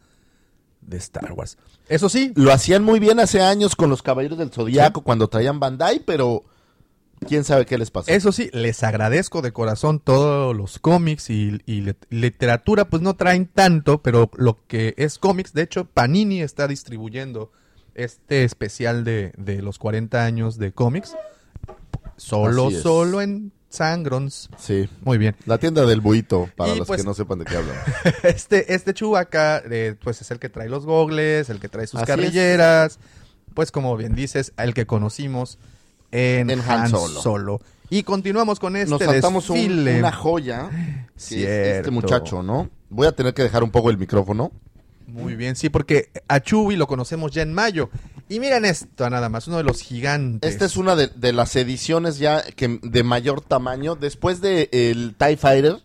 de 0.81 0.97
Star 0.97 1.31
Wars. 1.33 1.57
Eso 1.87 2.09
sí, 2.09 2.31
Lo 2.35 2.51
hacían 2.51 2.83
muy 2.83 2.99
bien 2.99 3.19
hace 3.19 3.41
años 3.41 3.75
con 3.75 3.89
los 3.89 4.01
Caballeros 4.01 4.37
del 4.37 4.51
Zodiaco 4.51 5.01
cuando 5.01 5.27
traían 5.27 5.59
Bandai, 5.59 5.99
pero 5.99 6.43
quién 7.27 7.43
sabe 7.43 7.65
qué 7.65 7.77
les 7.77 7.91
pasó. 7.91 8.11
Eso 8.11 8.31
sí, 8.31 8.49
les 8.53 8.83
agradezco 8.83 9.41
de 9.41 9.51
corazón 9.51 9.99
todos 9.99 10.55
los 10.55 10.79
cómics 10.79 11.29
y, 11.29 11.61
y 11.65 11.81
lit- 11.81 12.05
literatura, 12.09 12.85
pues 12.89 13.01
no 13.01 13.15
traen 13.15 13.47
tanto, 13.47 14.01
pero 14.01 14.29
lo 14.37 14.59
que 14.67 14.93
es 14.97 15.17
cómics, 15.17 15.53
de 15.53 15.63
hecho, 15.63 15.85
Panini 15.85 16.41
está 16.41 16.67
distribuyendo 16.67 17.51
este 17.93 18.43
especial 18.43 19.03
de, 19.03 19.33
de 19.37 19.61
los 19.61 19.79
40 19.79 20.23
años 20.25 20.57
de 20.57 20.71
cómics, 20.73 21.15
solo, 22.17 22.71
solo 22.71 23.21
en 23.21 23.51
Sangrons. 23.69 24.49
Sí. 24.57 24.89
Muy 25.01 25.17
bien. 25.17 25.35
La 25.45 25.57
tienda 25.57 25.85
del 25.85 26.01
buito, 26.01 26.49
para 26.55 26.73
Y 26.73 26.77
los 26.79 26.87
pues- 26.87 27.01
que 27.01 27.05
no 27.07 27.13
sepan 27.13 27.39
de 27.39 27.45
qué 27.45 27.57
hablan. 27.57 27.75
Este, 28.23 28.73
este 28.73 28.93
Chewbacca, 28.93 29.61
eh, 29.69 29.95
pues 30.01 30.21
es 30.21 30.31
el 30.31 30.39
que 30.39 30.49
trae 30.49 30.69
los 30.69 30.85
gogles, 30.85 31.49
el 31.49 31.59
que 31.59 31.69
trae 31.69 31.87
sus 31.87 31.99
Así 32.01 32.07
carrilleras, 32.07 32.99
pues 33.53 33.71
como 33.71 33.95
bien 33.97 34.15
dices, 34.15 34.53
el 34.57 34.73
que 34.73 34.85
conocimos 34.85 35.57
en, 36.15 36.49
En 36.49 36.59
Han 36.61 36.81
Han 36.81 36.89
Solo. 36.89 37.21
Solo. 37.21 37.61
Y 37.89 38.03
continuamos 38.03 38.59
con 38.59 38.75
este 38.75 38.89
Nos 38.89 39.01
saltamos 39.01 39.49
un- 39.49 39.57
desfile. 39.57 39.99
una 39.99 40.11
joya. 40.11 40.69
que 40.69 40.75
es 41.15 41.23
Cierto. 41.23 41.77
este 41.79 41.91
muchacho, 41.91 42.41
¿no? 42.43 42.69
Voy 42.89 43.07
a 43.07 43.11
tener 43.11 43.33
que 43.33 43.43
dejar 43.43 43.63
un 43.63 43.71
poco 43.71 43.89
el 43.89 43.97
micrófono. 43.97 44.51
Muy 45.07 45.35
bien, 45.35 45.55
sí, 45.55 45.69
porque 45.69 46.09
a 46.27 46.39
Chewie 46.39 46.77
lo 46.77 46.87
conocemos 46.87 47.31
ya 47.31 47.43
en 47.43 47.53
mayo. 47.53 47.89
Y 48.27 48.39
miren 48.39 48.65
esto, 48.65 49.07
nada 49.09 49.29
más, 49.29 49.47
uno 49.47 49.57
de 49.57 49.63
los 49.63 49.81
gigantes. 49.81 50.51
Esta 50.51 50.65
es 50.65 50.77
una 50.77 50.95
de, 50.95 51.09
de 51.09 51.31
las 51.31 51.55
ediciones 51.55 52.17
ya 52.17 52.41
que, 52.41 52.79
de 52.81 53.03
mayor 53.03 53.41
tamaño. 53.41 53.95
Después 53.95 54.41
de 54.41 54.67
el 54.71 55.13
TIE 55.15 55.37
Fighter, 55.37 55.83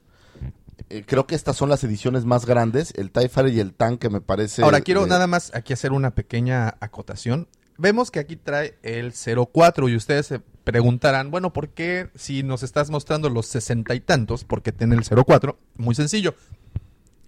eh, 0.89 1.05
creo 1.07 1.27
que 1.27 1.35
estas 1.35 1.57
son 1.57 1.69
las 1.69 1.85
ediciones 1.85 2.25
más 2.25 2.47
grandes, 2.47 2.95
el 2.97 3.11
TIE 3.11 3.29
Fighter 3.29 3.53
y 3.55 3.61
el 3.61 3.75
Tank, 3.75 4.01
que 4.01 4.09
me 4.09 4.23
parece... 4.23 4.63
Ahora 4.63 4.81
quiero 4.81 5.05
eh, 5.05 5.09
nada 5.09 5.27
más 5.27 5.53
aquí 5.55 5.75
hacer 5.75 5.93
una 5.93 6.13
pequeña 6.13 6.77
acotación. 6.81 7.47
Vemos 7.81 8.11
que 8.11 8.21
aquí 8.21 8.37
trae 8.37 8.77
el 8.83 9.15
04 9.15 9.89
y 9.89 9.97
ustedes 9.97 10.27
se 10.27 10.41
preguntarán, 10.65 11.31
bueno, 11.31 11.55
¿por 11.55 11.71
qué 11.71 12.11
si 12.15 12.43
nos 12.43 12.63
estás 12.63 12.91
mostrando 12.91 13.31
los 13.31 13.47
sesenta 13.47 13.95
y 13.95 14.01
tantos, 14.01 14.45
por 14.45 14.61
qué 14.61 14.71
tiene 14.71 14.97
el 14.97 15.03
04? 15.03 15.59
Muy 15.77 15.95
sencillo. 15.95 16.35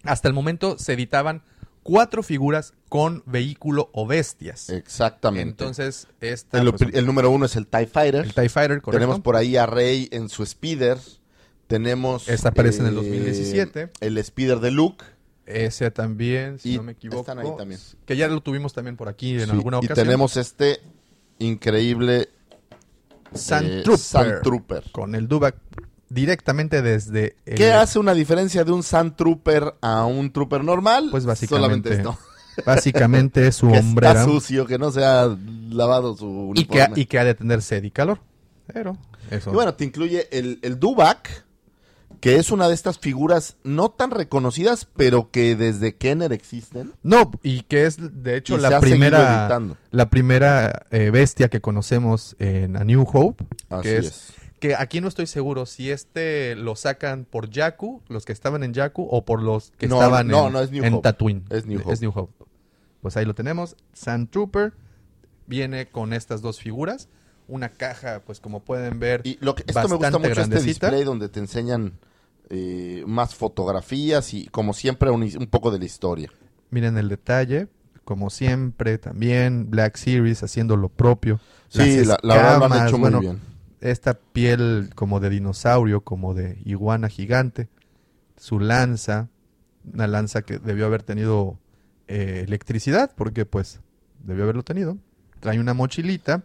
Hasta 0.05 0.29
el 0.29 0.35
momento 0.35 0.79
se 0.79 0.93
editaban 0.93 1.43
cuatro 1.83 2.23
figuras 2.23 2.75
con 2.91 3.23
vehículo 3.25 3.89
o 3.95 4.07
bestias. 4.07 4.69
Exactamente. 4.69 5.49
Entonces, 5.49 6.07
esta, 6.21 6.61
el, 6.61 6.71
pues, 6.75 6.93
el 6.93 7.07
número 7.07 7.31
uno 7.31 7.47
es 7.47 7.57
el 7.57 7.67
TIE 7.67 7.87
Fighter. 7.87 8.23
el 8.23 8.35
TIE 8.35 8.51
Fighter, 8.51 8.83
correcto. 8.83 8.91
Tenemos 8.93 9.21
por 9.21 9.37
ahí 9.37 9.57
a 9.57 9.65
Rey 9.65 10.11
en 10.13 10.29
su 10.29 10.45
Speeder. 10.45 10.99
Tenemos... 11.67 12.29
Esta 12.29 12.51
aparece 12.51 12.81
en 12.81 12.89
el 12.89 12.93
eh, 12.93 12.97
2017. 12.97 13.91
El 14.01 14.23
Speeder 14.23 14.61
de 14.61 14.71
Luke. 14.71 15.03
Ese 15.47 15.91
también, 15.91 16.59
si 16.59 16.75
Y 16.75 16.77
no 16.77 16.85
me 16.85 16.93
equivoco. 16.93 17.21
están 17.21 17.39
ahí 17.41 17.49
también. 17.59 17.81
Que 18.07 18.17
ya 18.17 18.29
lo 18.29 18.41
tuvimos 18.43 18.73
también 18.73 18.97
por 18.97 19.09
aquí 19.09 19.35
en 19.35 19.47
Sí, 19.47 19.51
alguna 19.51 19.77
y 19.83 19.87
ocasión. 19.87 20.07
tenemos 20.07 20.37
este 20.37 20.81
increíble 21.39 22.29
Sand 23.35 23.67
eh, 23.69 23.83
Trooper. 23.83 23.99
Sand 24.05 24.43
Trooper. 24.43 24.85
Con 24.93 25.15
el 25.15 25.27
Dubak 25.29 25.57
directamente 26.09 26.83
desde 26.83 27.37
el... 27.47 27.55
¿Qué 27.57 27.73
hace 27.73 27.99
una 27.99 28.15
diferencia 28.15 28.65
de 28.65 28.73
un 28.73 28.83
Sand 28.83 29.17
Trooper 29.17 29.75
a 29.81 30.05
un 30.05 30.31
Trooper 30.33 30.63
normal? 30.63 31.09
Pues 31.11 31.25
básicamente 31.25 31.89
Solamente 31.91 31.95
esto. 31.95 32.19
Básicamente 32.67 33.47
es 33.47 33.57
su 33.57 33.69
Que 33.73 33.79
hombrera. 33.79 34.13
está 34.13 34.25
sucio, 34.27 34.67
que 34.67 34.79
no 34.79 34.91
se 34.93 35.03
ha 35.05 35.35
lavado 35.71 36.15
su 36.17 36.53
y, 36.55 36.67
que, 36.67 36.83
ha- 36.83 36.85
uniforme. 36.85 37.03
y 37.03 37.07
que 37.07 37.19
ha 37.19 37.25
de 37.25 37.35
tener 37.35 37.63
sed 37.63 37.83
y 37.85 37.91
calor. 37.91 38.21
Pero 38.67 38.97
eso. 39.31 39.51
Y 39.51 39.55
bueno, 39.55 39.75
te 39.75 39.85
incluye 39.85 40.29
el, 40.31 40.59
el 40.63 40.79
Dubak, 40.79 41.45
que 42.23 42.37
es 42.37 42.53
una 42.53 42.69
de 42.69 42.75
estas 42.75 43.01
figuras 43.01 43.57
no 43.65 43.91
tan 43.91 44.13
reconocidas, 44.13 44.87
pero 44.97 45.33
que 45.33 45.57
desde 45.57 45.97
Kenner 45.97 46.33
existen. 46.33 46.93
No, 47.03 47.33
y 47.43 47.63
que 47.63 47.85
es 47.85 47.97
de 48.23 48.37
hecho 48.37 48.59
la 48.59 48.79
primera, 48.79 49.59
la 49.91 50.09
primera 50.09 50.87
eh, 50.93 51.11
bestia 51.11 51.49
que 51.49 51.61
conocemos 51.61 52.37
en 52.39 52.77
A 52.77 52.85
New 52.85 53.05
Hope. 53.13 53.45
Así 53.71 53.83
que 53.83 53.97
es. 53.97 54.33
Que 54.61 54.77
aquí 54.77 55.01
no 55.01 55.09
estoy 55.09 55.27
seguro 55.27 55.67
si 55.67 55.91
este 55.91 56.55
lo 56.55 56.77
sacan 56.77 57.25
por 57.25 57.51
Jakku, 57.53 58.03
los 58.07 58.25
que 58.25 58.33
estaban 58.33 58.63
en 58.63 58.73
Jakku, 58.73 59.03
o 59.11 59.25
por 59.25 59.43
los 59.43 59.73
que 59.77 59.89
No, 59.89 59.97
estaban 59.97 60.29
no, 60.29 60.47
en, 60.47 60.53
no, 60.53 60.61
es 60.61 60.71
New 60.71 60.85
en 60.85 60.95
Hope. 60.95 61.03
Tatooine. 61.03 61.45
Es 61.51 61.67
New 61.67 62.13
Hope. 62.15 62.45
Pues 63.01 63.17
ahí 63.17 63.25
lo 63.25 63.35
tenemos. 63.35 63.75
Sand 63.95 64.31
Trooper 64.31 64.75
viene 65.49 65.89
con 65.89 66.13
estas 66.13 66.41
dos 66.41 66.61
figuras. 66.61 67.09
Una 67.49 67.71
caja, 67.71 68.23
pues 68.25 68.39
como 68.39 68.61
pueden 68.61 69.01
ver, 69.01 69.23
Y 69.25 69.39
lo 69.41 69.57
que, 69.57 69.65
esto 69.67 69.89
me 69.89 69.97
gusta 69.97 70.17
mucho, 70.17 70.41
este 70.41 70.61
display 70.61 71.03
donde 71.03 71.29
te 71.29 71.41
enseñan 71.41 71.99
eh, 72.55 73.03
más 73.07 73.35
fotografías 73.35 74.35
y 74.35 74.45
como 74.49 74.75
siempre 74.75 75.11
un, 75.11 75.23
un 75.23 75.47
poco 75.47 75.71
de 75.71 75.79
la 75.79 75.87
historia. 75.87 76.31
Miren 76.69 76.99
el 76.99 77.09
detalle, 77.09 77.69
como 78.05 78.29
siempre, 78.29 78.99
también 78.99 79.71
Black 79.71 79.97
Series 79.97 80.43
haciendo 80.43 80.77
lo 80.77 80.91
propio. 80.91 81.41
Sí, 81.69 82.05
la, 82.05 82.19
la 82.23 82.37
verdad 82.37 82.59
lo 82.59 82.65
han 82.67 82.73
escamas, 82.73 82.89
hecho 82.89 82.99
bueno, 82.99 83.17
muy 83.17 83.27
bien. 83.27 83.41
Esta 83.81 84.13
piel 84.15 84.91
como 84.95 85.19
de 85.19 85.31
dinosaurio, 85.31 86.03
como 86.03 86.35
de 86.35 86.61
iguana 86.67 87.09
gigante. 87.09 87.71
Su 88.37 88.61
lanza, 88.61 89.31
una 89.91 90.07
lanza 90.07 90.43
que 90.43 90.59
debió 90.59 90.85
haber 90.85 91.05
tenido 91.05 91.59
eh, 92.07 92.45
electricidad, 92.47 93.13
porque 93.17 93.47
pues 93.47 93.81
debió 94.23 94.45
haberlo 94.45 94.63
tenido. 94.63 94.99
Trae 95.41 95.59
una 95.59 95.73
mochilita. 95.73 96.45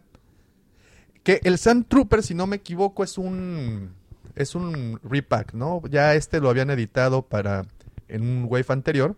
Que 1.24 1.42
el 1.44 1.58
Sand 1.58 1.88
Trooper, 1.90 2.24
si 2.24 2.34
no 2.34 2.48
me 2.48 2.56
equivoco, 2.56 3.04
es 3.04 3.18
un 3.18 3.97
es 4.38 4.56
un 4.56 5.00
repack, 5.04 5.54
¿no? 5.54 5.82
Ya 5.90 6.14
este 6.16 6.40
lo 6.40 6.50
habían 6.50 6.70
editado 6.70 7.24
para 7.24 7.66
en 8.08 8.22
un 8.22 8.46
wave 8.50 8.66
anterior. 8.70 9.16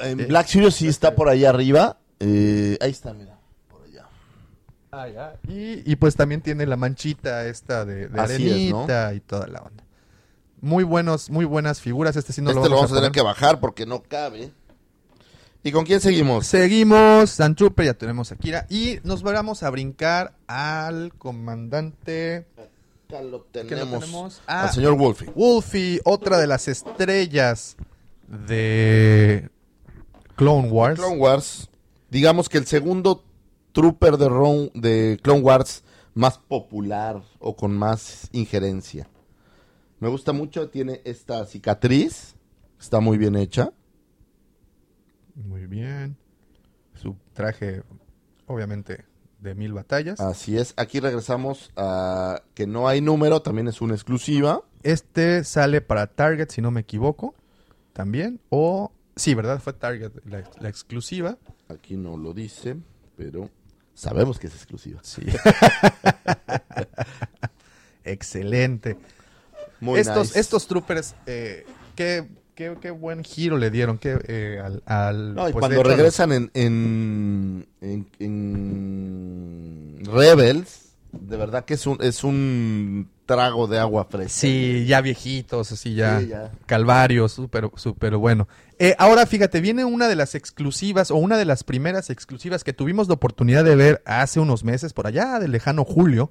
En 0.00 0.20
Eh, 0.20 0.26
Black 0.26 0.46
Series 0.46 0.74
sí 0.74 0.88
está 0.88 1.14
por 1.14 1.28
ahí 1.28 1.44
arriba. 1.44 1.98
Eh, 2.20 2.78
ahí 2.80 2.90
está, 2.90 3.12
mira. 3.12 3.38
Por 3.68 3.82
allá. 3.82 5.36
Y, 5.46 5.90
y, 5.90 5.96
pues 5.96 6.16
también 6.16 6.40
tiene 6.40 6.64
la 6.66 6.76
manchita 6.76 7.46
esta 7.46 7.84
de, 7.84 8.08
de 8.08 8.20
Así 8.20 8.48
es, 8.48 8.70
¿no? 8.70 8.84
arenita 8.84 9.14
y 9.14 9.20
toda 9.20 9.46
la 9.46 9.60
onda. 9.60 9.84
Muy 10.62 10.84
buenos, 10.84 11.28
muy 11.28 11.44
buenas 11.44 11.80
figuras. 11.82 12.16
Este 12.16 12.32
sí 12.32 12.40
no 12.40 12.50
este 12.50 12.60
lo 12.60 12.64
lo 12.64 12.70
vamos, 12.76 12.90
vamos 12.90 12.92
a 12.92 13.00
tener 13.00 13.12
que 13.12 13.22
bajar 13.22 13.60
porque 13.60 13.84
no 13.84 14.02
cabe. 14.02 14.52
¿Y 15.62 15.72
con 15.72 15.84
quién 15.84 16.00
seguimos? 16.00 16.46
Seguimos, 16.46 17.30
Sand 17.30 17.56
Trooper, 17.56 17.86
ya 17.86 17.94
tenemos 17.94 18.32
a 18.32 18.36
Kira. 18.36 18.66
Y 18.70 19.00
nos 19.02 19.22
vamos 19.22 19.62
a 19.62 19.70
brincar 19.70 20.34
al 20.46 21.12
comandante. 21.18 22.46
Lo 23.08 23.46
¿Qué 23.52 23.62
lo 23.76 23.86
tenemos. 23.86 24.42
Al 24.46 24.66
Ah, 24.66 24.68
señor 24.72 24.96
Wolfie. 24.96 25.30
Wolfie, 25.34 26.00
otra 26.04 26.38
de 26.38 26.46
las 26.46 26.66
estrellas 26.68 27.76
de 28.26 29.48
Clone 30.34 30.68
Wars. 30.70 30.98
Clone 30.98 31.16
Wars. 31.18 31.70
Digamos 32.10 32.48
que 32.48 32.58
el 32.58 32.66
segundo 32.66 33.24
trooper 33.72 34.16
de, 34.16 34.28
Ron- 34.28 34.70
de 34.74 35.18
Clone 35.22 35.42
Wars 35.42 35.84
más 36.14 36.38
popular 36.38 37.22
o 37.38 37.54
con 37.54 37.76
más 37.76 38.28
injerencia. 38.32 39.08
Me 40.00 40.08
gusta 40.08 40.32
mucho, 40.32 40.68
tiene 40.68 41.00
esta 41.04 41.44
cicatriz. 41.46 42.34
Está 42.80 43.00
muy 43.00 43.18
bien 43.18 43.36
hecha. 43.36 43.72
Muy 45.34 45.66
bien. 45.66 46.16
Su 46.94 47.14
traje, 47.34 47.82
obviamente, 48.46 49.04
de 49.38 49.54
mil 49.54 49.72
batallas. 49.72 50.20
Así 50.20 50.56
es. 50.56 50.74
Aquí 50.76 51.00
regresamos 51.00 51.72
a 51.76 52.42
que 52.54 52.66
no 52.66 52.88
hay 52.88 53.00
número, 53.00 53.42
también 53.42 53.68
es 53.68 53.80
una 53.80 53.94
exclusiva. 53.94 54.62
Este 54.82 55.44
sale 55.44 55.80
para 55.80 56.06
Target, 56.06 56.50
si 56.50 56.62
no 56.62 56.70
me 56.70 56.80
equivoco, 56.80 57.34
también. 57.92 58.40
O, 58.50 58.92
sí, 59.16 59.34
¿verdad? 59.34 59.60
Fue 59.60 59.72
Target 59.72 60.12
la, 60.24 60.44
la 60.60 60.68
exclusiva. 60.68 61.38
Aquí 61.68 61.96
no 61.96 62.16
lo 62.16 62.32
dice, 62.32 62.76
pero 63.16 63.50
sabemos 63.94 64.38
que 64.38 64.46
es 64.46 64.54
exclusiva. 64.54 65.00
Sí. 65.02 65.22
Excelente. 68.04 68.96
Muy 69.80 70.00
estos, 70.00 70.28
nice. 70.28 70.40
estos 70.40 70.66
troopers, 70.66 71.14
eh, 71.26 71.66
qué, 71.94 72.28
qué- 72.56 72.76
qué 72.80 72.90
buen 72.90 73.22
giro 73.22 73.56
le 73.58 73.70
dieron 73.70 73.98
qué, 73.98 74.18
eh, 74.26 74.60
al, 74.64 74.82
al- 74.86 75.34
No, 75.36 75.48
y 75.48 75.52
pues, 75.52 75.60
cuando 75.60 75.82
regresan 75.84 76.32
en, 76.32 76.50
en, 76.54 77.66
en- 77.80 78.06
en 78.18 80.04
Rebels, 80.06 80.86
de 81.12 81.36
verdad 81.36 81.64
que 81.64 81.74
es 81.74 81.86
un, 81.86 81.98
es 82.02 82.24
un 82.24 83.08
trago 83.26 83.66
de 83.66 83.78
agua 83.78 84.06
fresca. 84.10 84.28
Sí, 84.40 84.84
ya 84.86 85.00
viejitos, 85.00 85.72
así 85.72 85.94
ya. 85.94 86.20
Sí, 86.20 86.28
ya. 86.28 86.50
Calvario, 86.66 87.28
súper, 87.28 87.70
súper 87.76 88.16
bueno. 88.16 88.48
Eh, 88.78 88.94
ahora 88.98 89.26
fíjate, 89.26 89.60
viene 89.60 89.84
una 89.84 90.08
de 90.08 90.16
las 90.16 90.34
exclusivas 90.34 91.10
o 91.10 91.16
una 91.16 91.36
de 91.38 91.44
las 91.44 91.64
primeras 91.64 92.10
exclusivas 92.10 92.62
que 92.64 92.72
tuvimos 92.72 93.08
la 93.08 93.14
oportunidad 93.14 93.64
de 93.64 93.74
ver 93.76 94.02
hace 94.06 94.38
unos 94.40 94.64
meses, 94.64 94.92
por 94.92 95.06
allá 95.06 95.38
del 95.38 95.52
lejano 95.52 95.84
julio, 95.84 96.30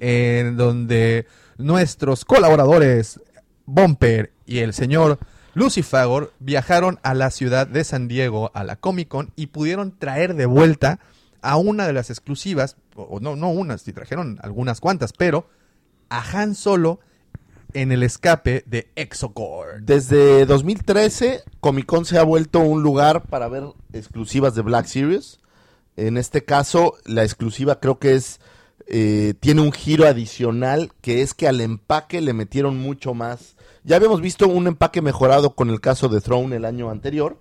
en 0.00 0.56
donde 0.56 1.26
nuestros 1.58 2.24
colaboradores 2.24 3.20
Bumper 3.64 4.32
y 4.46 4.58
el 4.58 4.72
señor 4.74 5.18
Lucifagor 5.56 6.34
viajaron 6.38 7.00
a 7.02 7.14
la 7.14 7.30
ciudad 7.30 7.66
de 7.66 7.82
San 7.82 8.08
Diego, 8.08 8.50
a 8.52 8.62
la 8.62 8.76
Comic 8.76 9.08
Con, 9.08 9.32
y 9.36 9.46
pudieron 9.46 9.98
traer 9.98 10.34
de 10.34 10.44
vuelta 10.44 11.00
a 11.40 11.56
una 11.56 11.86
de 11.86 11.94
las 11.94 12.10
exclusivas, 12.10 12.76
o 12.94 13.20
no, 13.20 13.36
no 13.36 13.48
unas, 13.48 13.80
sí 13.80 13.94
trajeron 13.94 14.38
algunas 14.42 14.80
cuantas, 14.80 15.14
pero 15.14 15.48
a 16.10 16.20
Han 16.20 16.54
Solo 16.54 17.00
en 17.72 17.90
el 17.90 18.02
escape 18.02 18.64
de 18.66 18.90
Exocord. 18.96 19.80
Desde 19.80 20.44
2013, 20.44 21.42
Comic 21.60 21.86
Con 21.86 22.04
se 22.04 22.18
ha 22.18 22.22
vuelto 22.22 22.60
un 22.60 22.82
lugar 22.82 23.22
para 23.22 23.48
ver 23.48 23.64
exclusivas 23.94 24.54
de 24.54 24.60
Black 24.60 24.84
Series. 24.84 25.40
En 25.96 26.18
este 26.18 26.44
caso, 26.44 26.98
la 27.06 27.24
exclusiva 27.24 27.80
creo 27.80 27.98
que 27.98 28.14
es 28.14 28.40
eh, 28.88 29.32
tiene 29.40 29.62
un 29.62 29.72
giro 29.72 30.06
adicional 30.06 30.92
que 31.00 31.22
es 31.22 31.32
que 31.32 31.48
al 31.48 31.62
empaque 31.62 32.20
le 32.20 32.34
metieron 32.34 32.76
mucho 32.76 33.14
más. 33.14 33.55
Ya 33.86 33.94
habíamos 33.94 34.20
visto 34.20 34.48
un 34.48 34.66
empaque 34.66 35.00
mejorado 35.00 35.54
con 35.54 35.70
el 35.70 35.80
caso 35.80 36.08
de 36.08 36.20
Throne 36.20 36.56
el 36.56 36.64
año 36.64 36.90
anterior, 36.90 37.38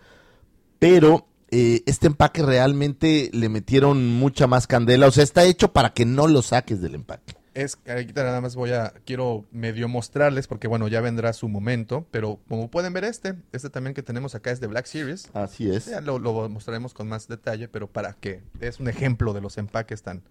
pero 0.78 1.26
eh, 1.50 1.82
este 1.88 2.06
empaque 2.06 2.44
realmente 2.44 3.32
le 3.34 3.50
metieron 3.50 4.14
mucha 4.14 4.46
más 4.46 4.68
candela. 4.68 5.08
O 5.08 5.12
sea, 5.12 5.24
está 5.24 5.44
hecho 5.44 5.74
para 5.74 5.94
que 5.94 6.06
no 6.06 6.28
lo 6.28 6.44
saques 6.44 6.84
del 6.84 6.94
empaque. 6.94 7.34
Es, 7.56 7.80
ahorita 7.88 8.24
nada 8.24 8.42
más 8.42 8.56
voy 8.56 8.74
a, 8.74 8.94
quiero 9.06 9.46
medio 9.52 9.88
mostrarles, 9.88 10.46
porque 10.46 10.68
bueno, 10.68 10.88
ya 10.88 11.02
vendrá 11.02 11.34
su 11.34 11.50
momento, 11.50 12.06
pero 12.12 12.40
como 12.48 12.70
pueden 12.70 12.94
ver 12.94 13.06
este, 13.06 13.34
este 13.52 13.72
también 13.72 13.96
que 13.96 14.04
tenemos 14.04 14.36
acá 14.36 14.52
es 14.52 14.60
de 14.60 14.68
Black 14.68 14.86
Series. 14.86 15.32
Así 15.34 15.72
es. 15.72 15.88
Ya 15.88 16.00
lo, 16.00 16.20
lo 16.20 16.48
mostraremos 16.48 16.94
con 16.94 17.08
más 17.08 17.28
detalle, 17.28 17.70
pero 17.70 17.88
para 17.88 18.14
que 18.14 18.44
es 18.60 18.80
un 18.80 18.88
ejemplo 18.88 19.34
de 19.34 19.42
los 19.42 19.58
empaques 19.58 20.04
tan, 20.04 20.22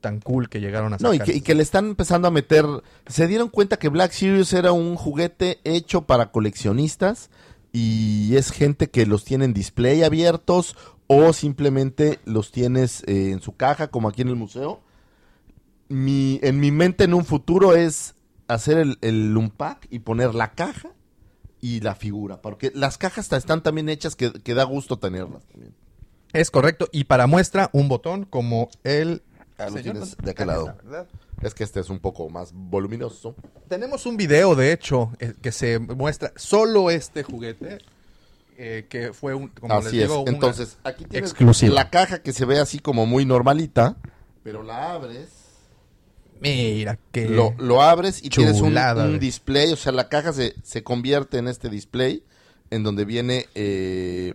tan 0.00 0.20
cool 0.20 0.48
que 0.48 0.60
llegaron 0.60 0.92
a 0.94 0.96
No, 1.00 1.12
sacar. 1.12 1.28
y 1.28 1.32
que, 1.32 1.38
y 1.38 1.40
que 1.42 1.54
le 1.54 1.62
están 1.62 1.86
empezando 1.86 2.28
a 2.28 2.30
meter. 2.30 2.64
Se 3.06 3.26
dieron 3.26 3.48
cuenta 3.48 3.78
que 3.78 3.88
Black 3.88 4.12
Series 4.12 4.52
era 4.52 4.72
un 4.72 4.96
juguete 4.96 5.60
hecho 5.64 6.02
para 6.02 6.30
coleccionistas 6.30 7.30
y 7.72 8.36
es 8.36 8.50
gente 8.50 8.90
que 8.90 9.06
los 9.06 9.24
tiene 9.24 9.44
en 9.44 9.54
display 9.54 10.02
abiertos 10.02 10.76
o 11.06 11.32
simplemente 11.32 12.20
los 12.24 12.52
tienes 12.52 13.02
eh, 13.06 13.30
en 13.32 13.40
su 13.40 13.56
caja, 13.56 13.88
como 13.88 14.08
aquí 14.08 14.22
en 14.22 14.28
el 14.28 14.36
museo. 14.36 14.80
Mi, 15.88 16.38
en 16.42 16.60
mi 16.60 16.70
mente 16.70 17.04
en 17.04 17.14
un 17.14 17.24
futuro 17.24 17.74
es 17.74 18.14
hacer 18.46 18.78
el, 18.78 18.98
el 19.00 19.36
unpack 19.36 19.86
y 19.90 20.00
poner 20.00 20.34
la 20.34 20.52
caja 20.52 20.90
y 21.60 21.80
la 21.80 21.94
figura, 21.94 22.40
porque 22.42 22.70
las 22.74 22.98
cajas 22.98 23.32
están 23.32 23.62
también 23.62 23.88
hechas 23.88 24.14
que, 24.14 24.32
que 24.32 24.54
da 24.54 24.64
gusto 24.64 24.98
tenerlas 24.98 25.44
también. 25.46 25.74
Es 26.34 26.50
correcto. 26.50 26.88
Y 26.92 27.04
para 27.04 27.26
muestra, 27.26 27.70
un 27.72 27.88
botón 27.88 28.24
como 28.26 28.68
el... 28.84 29.22
Ah, 29.58 29.66
tienes 29.66 29.84
¿dónde- 30.16 30.16
de 30.24 30.30
aquel 30.30 30.46
lado. 30.46 30.76
Es 31.42 31.54
que 31.54 31.64
este 31.64 31.80
es 31.80 31.90
un 31.90 31.98
poco 31.98 32.28
más 32.30 32.50
voluminoso. 32.52 33.34
Tenemos 33.68 34.06
un 34.06 34.16
video, 34.16 34.54
de 34.54 34.72
hecho, 34.72 35.12
eh, 35.18 35.34
que 35.40 35.52
se 35.52 35.78
muestra 35.78 36.32
solo 36.36 36.90
este 36.90 37.22
juguete, 37.22 37.78
eh, 38.56 38.86
que 38.88 39.12
fue 39.12 39.34
un, 39.34 39.48
como 39.48 39.76
les 39.78 39.86
así 39.86 40.00
es. 40.00 40.08
digo, 40.08 40.20
una- 40.22 40.30
Entonces, 40.32 40.78
aquí 40.84 41.04
tienes 41.04 41.30
exclusiva. 41.30 41.74
la 41.74 41.90
caja 41.90 42.22
que 42.22 42.32
se 42.32 42.44
ve 42.44 42.58
así 42.58 42.78
como 42.80 43.06
muy 43.06 43.24
normalita, 43.24 43.96
pero 44.42 44.62
la 44.62 44.92
abres, 44.94 45.28
Mira, 46.40 46.98
que... 47.12 47.28
lo, 47.28 47.54
lo 47.58 47.82
abres 47.82 48.22
y 48.24 48.30
tienes 48.30 48.60
un, 48.60 48.76
un 48.76 49.18
display, 49.18 49.72
o 49.72 49.76
sea, 49.76 49.90
la 49.92 50.08
caja 50.08 50.32
se, 50.32 50.54
se 50.62 50.84
convierte 50.84 51.38
en 51.38 51.48
este 51.48 51.68
display 51.68 52.22
en 52.70 52.84
donde 52.84 53.04
viene 53.04 53.46
eh, 53.56 54.34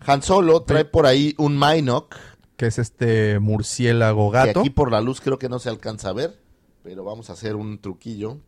Han 0.00 0.22
Solo, 0.22 0.62
trae 0.62 0.84
por 0.84 1.06
ahí 1.06 1.34
un 1.38 1.56
Minoc, 1.58 2.16
que 2.56 2.66
es 2.66 2.78
este 2.78 3.38
murciélago 3.40 4.30
que 4.30 4.38
gato. 4.38 4.60
aquí 4.60 4.70
por 4.70 4.90
la 4.90 5.00
luz 5.00 5.20
creo 5.20 5.38
que 5.38 5.48
no 5.48 5.58
se 5.58 5.68
alcanza 5.68 6.10
a 6.10 6.12
ver, 6.12 6.38
pero 6.82 7.04
vamos 7.04 7.30
a 7.30 7.34
hacer 7.34 7.56
un 7.56 7.78
truquillo. 7.80 8.38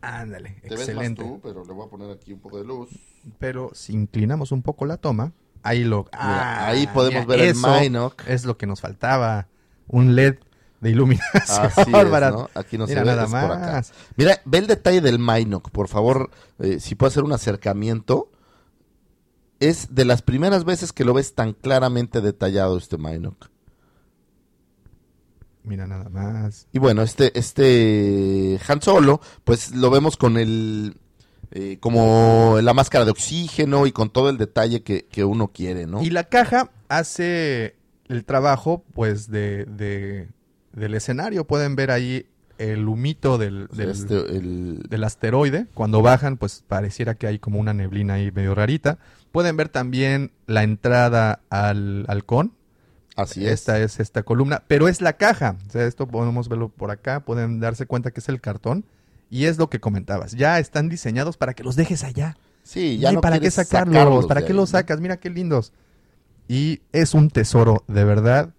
Ándale, 0.00 0.56
Te 0.62 0.70
ves 0.70 0.80
excelente. 0.88 1.22
más 1.22 1.30
tú, 1.32 1.40
pero 1.42 1.64
le 1.64 1.72
voy 1.72 1.86
a 1.86 1.90
poner 1.90 2.10
aquí 2.10 2.32
un 2.32 2.40
poco 2.40 2.58
de 2.58 2.64
luz. 2.64 2.90
Pero 3.38 3.70
si 3.72 3.92
inclinamos 3.92 4.50
un 4.50 4.62
poco 4.62 4.84
la 4.84 4.96
toma, 4.96 5.32
ahí 5.62 5.84
lo... 5.84 6.06
Mira, 6.12 6.66
ahí 6.66 6.88
podemos 6.88 7.24
mira, 7.24 7.36
ver 7.36 7.48
el 7.48 7.54
Minoc. 7.54 8.20
Es 8.26 8.44
lo 8.44 8.56
que 8.58 8.66
nos 8.66 8.80
faltaba. 8.80 9.46
Un 9.86 10.16
LED 10.16 10.38
de 10.80 10.90
iluminación. 10.90 11.66
Así 11.66 11.80
es. 11.94 12.32
¿no? 12.32 12.50
Aquí 12.54 12.78
no 12.78 12.86
Mira, 12.88 13.02
se 13.02 13.04
ve, 13.04 13.16
nada 13.16 13.24
es 13.24 13.30
por 13.30 13.38
acá. 13.52 13.72
más. 13.74 13.92
Mira, 14.16 14.40
ve 14.44 14.58
el 14.58 14.66
detalle 14.66 15.00
del 15.00 15.20
Minoc, 15.20 15.70
por 15.70 15.86
favor, 15.86 16.30
eh, 16.58 16.80
si 16.80 16.96
puede 16.96 17.10
hacer 17.10 17.22
un 17.22 17.32
acercamiento. 17.32 18.28
Es 19.68 19.94
de 19.94 20.04
las 20.04 20.22
primeras 20.22 20.64
veces 20.64 20.92
que 20.92 21.04
lo 21.04 21.14
ves 21.14 21.34
tan 21.34 21.52
claramente 21.52 22.20
detallado 22.20 22.76
este 22.76 22.98
Minoc. 22.98 23.48
Mira, 25.64 25.86
nada 25.86 26.08
más. 26.08 26.66
Y 26.72 26.78
bueno, 26.80 27.02
este, 27.02 27.38
este 27.38 28.58
Han 28.66 28.82
Solo, 28.82 29.20
pues 29.44 29.72
lo 29.76 29.90
vemos 29.90 30.16
con 30.16 30.36
el, 30.36 30.96
eh, 31.52 31.76
como 31.78 32.58
la 32.60 32.74
máscara 32.74 33.04
de 33.04 33.12
oxígeno 33.12 33.86
y 33.86 33.92
con 33.92 34.10
todo 34.10 34.28
el 34.28 34.38
detalle 34.38 34.82
que, 34.82 35.04
que 35.04 35.24
uno 35.24 35.48
quiere, 35.48 35.86
¿no? 35.86 36.02
Y 36.02 36.10
la 36.10 36.24
caja 36.24 36.70
hace 36.88 37.76
el 38.08 38.24
trabajo, 38.24 38.82
pues, 38.94 39.30
de, 39.30 39.64
de- 39.66 40.28
del 40.72 40.94
escenario. 40.94 41.46
Pueden 41.46 41.76
ver 41.76 41.92
ahí 41.92 42.26
el 42.58 42.88
humito 42.88 43.38
del, 43.38 43.68
del, 43.68 43.90
este, 43.90 44.16
el- 44.16 44.82
del 44.88 45.04
asteroide. 45.04 45.66
Cuando 45.74 46.02
bajan, 46.02 46.38
pues 46.38 46.64
pareciera 46.66 47.14
que 47.14 47.28
hay 47.28 47.38
como 47.38 47.60
una 47.60 47.72
neblina 47.72 48.14
ahí 48.14 48.32
medio 48.32 48.56
rarita. 48.56 48.98
Pueden 49.32 49.56
ver 49.56 49.70
también 49.70 50.30
la 50.46 50.62
entrada 50.62 51.40
al 51.48 52.04
halcón. 52.08 52.52
así 53.16 53.46
es. 53.46 53.52
Esta 53.52 53.80
es 53.80 53.98
esta 53.98 54.22
columna, 54.22 54.62
pero 54.68 54.88
es 54.88 55.00
la 55.00 55.14
caja. 55.14 55.56
O 55.68 55.70
sea, 55.70 55.86
esto 55.86 56.06
podemos 56.06 56.48
verlo 56.48 56.68
por 56.68 56.90
acá. 56.90 57.20
Pueden 57.24 57.58
darse 57.58 57.86
cuenta 57.86 58.10
que 58.10 58.20
es 58.20 58.28
el 58.28 58.40
cartón. 58.40 58.84
Y 59.30 59.46
es 59.46 59.56
lo 59.56 59.70
que 59.70 59.80
comentabas. 59.80 60.32
Ya 60.32 60.58
están 60.58 60.90
diseñados 60.90 61.38
para 61.38 61.54
que 61.54 61.64
los 61.64 61.74
dejes 61.74 62.04
allá. 62.04 62.36
Sí, 62.62 62.98
ya 62.98 63.12
no 63.12 63.22
¿Para 63.22 63.40
qué 63.40 63.50
sacarlos? 63.50 63.94
sacarlos 63.96 64.26
¿Para 64.26 64.44
qué 64.44 64.52
los 64.52 64.70
sacas? 64.70 65.00
Mira 65.00 65.16
qué 65.16 65.30
lindos. 65.30 65.72
Y 66.48 66.82
es 66.92 67.14
un 67.14 67.30
tesoro, 67.30 67.82
de 67.88 68.04
verdad. 68.04 68.50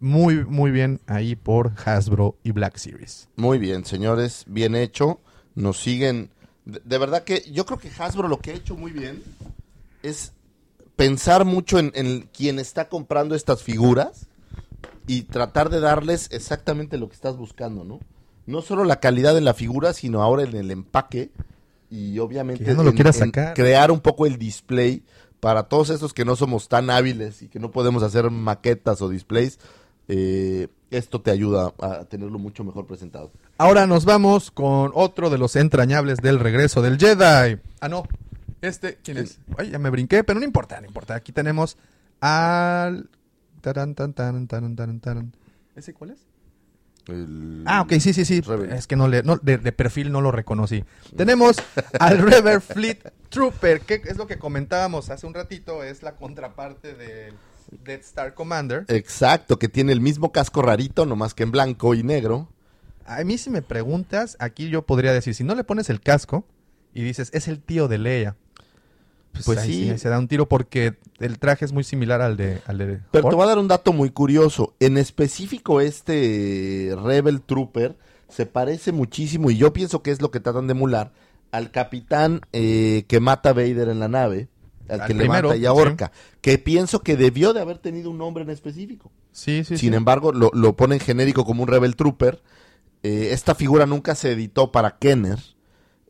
Muy, 0.00 0.44
muy 0.44 0.72
bien 0.72 1.00
ahí 1.06 1.36
por 1.36 1.72
Hasbro 1.84 2.36
y 2.42 2.50
Black 2.50 2.76
Series. 2.76 3.28
Muy 3.36 3.58
bien, 3.58 3.84
señores, 3.84 4.44
bien 4.48 4.74
hecho. 4.74 5.20
Nos 5.54 5.78
siguen. 5.78 6.30
De, 6.64 6.80
de 6.84 6.98
verdad 6.98 7.22
que 7.22 7.44
yo 7.52 7.64
creo 7.64 7.78
que 7.78 7.90
Hasbro 7.96 8.26
lo 8.26 8.40
que 8.40 8.50
ha 8.50 8.54
hecho 8.54 8.76
muy 8.76 8.90
bien 8.90 9.22
es 10.02 10.32
pensar 10.96 11.44
mucho 11.44 11.78
en, 11.78 11.92
en 11.94 12.28
quien 12.32 12.58
está 12.58 12.88
comprando 12.88 13.34
estas 13.34 13.62
figuras 13.62 14.26
y 15.06 15.22
tratar 15.22 15.70
de 15.70 15.80
darles 15.80 16.28
exactamente 16.32 16.98
lo 16.98 17.08
que 17.08 17.14
estás 17.14 17.36
buscando, 17.36 17.84
¿no? 17.84 18.00
No 18.46 18.62
solo 18.62 18.84
la 18.84 19.00
calidad 19.00 19.36
en 19.38 19.44
la 19.44 19.54
figura, 19.54 19.92
sino 19.92 20.22
ahora 20.22 20.42
en 20.42 20.54
el 20.56 20.70
empaque 20.70 21.30
y 21.90 22.18
obviamente 22.18 22.74
no 22.74 22.82
lo 22.82 22.90
en- 22.90 22.96
quieras 22.96 23.16
en 23.20 23.28
sacar. 23.28 23.54
crear 23.54 23.90
un 23.90 24.00
poco 24.00 24.26
el 24.26 24.38
display 24.38 25.02
para 25.40 25.64
todos 25.64 25.90
estos 25.90 26.12
que 26.12 26.24
no 26.24 26.34
somos 26.36 26.68
tan 26.68 26.90
hábiles 26.90 27.42
y 27.42 27.48
que 27.48 27.58
no 27.60 27.70
podemos 27.70 28.02
hacer 28.02 28.30
maquetas 28.30 29.00
o 29.02 29.08
displays. 29.08 29.58
eh, 30.08 30.68
esto 30.90 31.20
te 31.20 31.30
ayuda 31.30 31.74
a 31.80 32.06
tenerlo 32.06 32.38
mucho 32.38 32.64
mejor 32.64 32.86
presentado. 32.86 33.30
Ahora 33.58 33.86
nos 33.86 34.06
vamos 34.06 34.50
con 34.50 34.90
otro 34.94 35.28
de 35.28 35.36
los 35.36 35.54
entrañables 35.54 36.16
del 36.22 36.40
regreso 36.40 36.80
del 36.80 36.96
Jedi. 36.98 37.58
Ah, 37.80 37.88
no. 37.90 38.08
Este, 38.60 38.98
¿quién 39.02 39.18
es? 39.18 39.38
Ay, 39.56 39.70
ya 39.70 39.78
me 39.78 39.90
brinqué, 39.90 40.24
pero 40.24 40.38
no 40.40 40.44
importa, 40.44 40.80
no 40.80 40.86
importa. 40.86 41.14
Aquí 41.14 41.32
tenemos 41.32 41.76
al... 42.20 43.08
Taran, 43.60 43.94
tan, 43.94 44.12
tan, 44.14 44.46
tan, 44.46 44.76
tan, 44.76 45.00
tan. 45.00 45.32
¿Ese 45.74 45.92
cuál 45.94 46.10
es? 46.10 46.20
El- 47.08 47.64
Ah, 47.66 47.80
ok, 47.82 47.94
sí, 48.00 48.12
sí, 48.12 48.24
sí. 48.24 48.40
Rebel. 48.40 48.70
Es 48.72 48.86
que 48.86 48.94
no 48.96 49.08
le, 49.08 49.22
no, 49.22 49.36
de, 49.36 49.58
de 49.58 49.72
perfil 49.72 50.12
no 50.12 50.20
lo 50.20 50.30
reconocí. 50.30 50.84
Tenemos 51.16 51.56
al 51.98 52.18
Rever 52.30 52.60
Fleet 52.60 53.12
Trooper, 53.30 53.80
que 53.80 53.94
es 54.04 54.16
lo 54.16 54.26
que 54.26 54.38
comentábamos 54.38 55.10
hace 55.10 55.26
un 55.26 55.34
ratito, 55.34 55.82
es 55.82 56.02
la 56.02 56.12
contraparte 56.16 56.94
del 56.94 57.34
Death 57.84 58.02
Star 58.02 58.34
Commander. 58.34 58.84
Exacto, 58.88 59.58
que 59.58 59.68
tiene 59.68 59.92
el 59.92 60.00
mismo 60.00 60.30
casco 60.32 60.62
rarito, 60.62 61.04
nomás 61.06 61.34
que 61.34 61.42
en 61.42 61.50
blanco 61.50 61.94
y 61.94 62.02
negro. 62.02 62.48
A 63.06 63.24
mí 63.24 63.38
si 63.38 63.50
me 63.50 63.62
preguntas, 63.62 64.36
aquí 64.38 64.68
yo 64.68 64.82
podría 64.82 65.12
decir, 65.12 65.34
si 65.34 65.42
no 65.42 65.54
le 65.54 65.64
pones 65.64 65.88
el 65.90 66.00
casco 66.00 66.44
y 66.94 67.02
dices, 67.02 67.30
es 67.32 67.48
el 67.48 67.60
tío 67.60 67.88
de 67.88 67.98
Leia. 67.98 68.36
Pues, 69.32 69.44
Pues 69.44 69.60
sí. 69.62 69.90
ahí 69.90 69.98
se 69.98 70.08
da 70.08 70.18
un 70.18 70.26
tiro 70.28 70.48
porque 70.48 70.96
el 71.18 71.38
traje 71.38 71.64
es 71.64 71.72
muy 71.72 71.84
similar 71.84 72.20
al 72.22 72.36
de, 72.36 72.60
al 72.66 72.78
de 72.78 73.00
Pero 73.12 73.28
te 73.28 73.34
voy 73.34 73.44
a 73.44 73.48
dar 73.48 73.58
un 73.58 73.68
dato 73.68 73.92
muy 73.92 74.10
curioso. 74.10 74.74
En 74.80 74.98
específico, 74.98 75.80
este 75.80 76.94
Rebel 77.02 77.42
Trooper 77.42 77.96
se 78.28 78.46
parece 78.46 78.92
muchísimo, 78.92 79.50
y 79.50 79.56
yo 79.56 79.72
pienso 79.72 80.02
que 80.02 80.10
es 80.10 80.20
lo 80.20 80.30
que 80.30 80.40
tratan 80.40 80.66
de 80.66 80.72
emular, 80.72 81.12
al 81.50 81.70
capitán 81.70 82.42
eh, 82.52 83.04
que 83.08 83.20
mata 83.20 83.50
a 83.50 83.52
Vader 83.54 83.88
en 83.88 84.00
la 84.00 84.08
nave, 84.08 84.48
al, 84.88 85.00
Al 85.02 85.06
que 85.06 85.14
primero, 85.14 85.48
levanta 85.48 85.56
y 85.56 85.66
ahorca, 85.66 86.12
que 86.40 86.58
pienso 86.58 87.00
que 87.02 87.16
debió 87.16 87.52
de 87.52 87.60
haber 87.60 87.78
tenido 87.78 88.10
un 88.10 88.18
nombre 88.18 88.42
en 88.44 88.50
específico. 88.50 89.10
Sí, 89.32 89.64
sí, 89.64 89.78
Sin 89.78 89.90
sí. 89.90 89.96
embargo, 89.96 90.32
lo, 90.32 90.50
lo 90.52 90.76
ponen 90.76 91.00
genérico 91.00 91.44
como 91.44 91.62
un 91.62 91.68
Rebel 91.68 91.96
Trooper. 91.96 92.42
Eh, 93.02 93.30
esta 93.32 93.54
figura 93.54 93.86
nunca 93.86 94.14
se 94.14 94.32
editó 94.32 94.72
para 94.72 94.98
Kenner. 94.98 95.38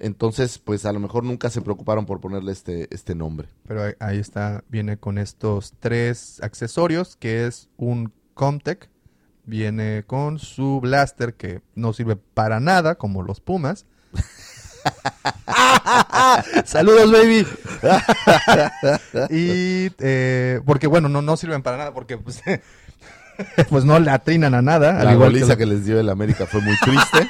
Entonces, 0.01 0.59
pues 0.59 0.87
a 0.87 0.93
lo 0.93 1.01
mejor 1.01 1.25
nunca 1.25 1.51
se 1.51 1.61
preocuparon 1.61 2.07
por 2.07 2.21
ponerle 2.21 2.53
este, 2.53 2.93
este 2.95 3.15
nombre. 3.15 3.49
Pero 3.67 3.83
ahí, 3.99 4.19
está, 4.19 4.65
viene 4.69 4.97
con 4.97 5.19
estos 5.19 5.75
tres 5.81 6.41
accesorios, 6.43 7.17
que 7.17 7.47
es 7.47 7.69
un 7.77 8.13
Comtech, 8.35 8.89
viene 9.45 10.05
con 10.07 10.39
su 10.39 10.81
blaster 10.81 11.35
que 11.35 11.63
no 11.75 11.93
sirve 11.93 12.17
para 12.17 12.61
nada, 12.61 12.97
como 12.97 13.23
los 13.23 13.41
Pumas. 13.41 13.87
Saludos, 16.65 17.11
baby. 17.11 17.47
y 19.31 19.91
eh, 19.99 20.61
porque 20.65 20.87
bueno, 20.87 21.09
no, 21.09 21.23
no 21.23 21.37
sirven 21.37 21.63
para 21.63 21.77
nada, 21.77 21.93
porque 21.93 22.19
pues, 22.19 22.41
pues 23.69 23.85
no 23.85 23.99
le 23.99 24.11
atrinan 24.11 24.55
a 24.55 24.63
nada. 24.63 25.01
al 25.01 25.07
La 25.07 25.13
igual 25.15 25.35
que 25.35 25.57
que 25.57 25.67
les 25.67 25.85
dio 25.85 25.99
el 25.99 26.09
América 26.09 26.47
fue 26.47 26.61
muy 26.61 26.77
triste. 26.79 27.29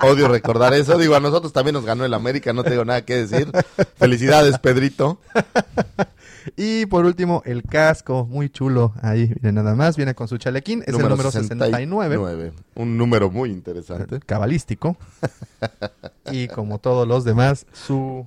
Odio 0.00 0.28
recordar 0.28 0.74
eso. 0.74 0.96
Digo, 0.98 1.14
a 1.14 1.20
nosotros 1.20 1.52
también 1.52 1.74
nos 1.74 1.84
ganó 1.84 2.04
el 2.04 2.14
América, 2.14 2.52
no 2.52 2.64
tengo 2.64 2.84
nada 2.84 3.04
que 3.04 3.26
decir. 3.26 3.50
Felicidades, 3.96 4.58
Pedrito. 4.58 5.20
Y 6.56 6.86
por 6.86 7.04
último, 7.04 7.42
el 7.44 7.62
casco, 7.62 8.26
muy 8.26 8.48
chulo. 8.48 8.94
Ahí, 9.02 9.26
viene 9.40 9.62
nada 9.62 9.74
más, 9.74 9.96
viene 9.96 10.14
con 10.14 10.28
su 10.28 10.38
chalequín. 10.38 10.82
Es 10.86 10.94
el 10.94 11.08
número 11.08 11.30
69. 11.30 12.52
Un 12.74 12.96
número 12.96 13.30
muy 13.30 13.50
interesante. 13.50 14.20
cabalístico. 14.20 14.96
y 16.30 16.48
como 16.48 16.78
todos 16.78 17.06
los 17.06 17.24
demás, 17.24 17.66
su 17.72 18.26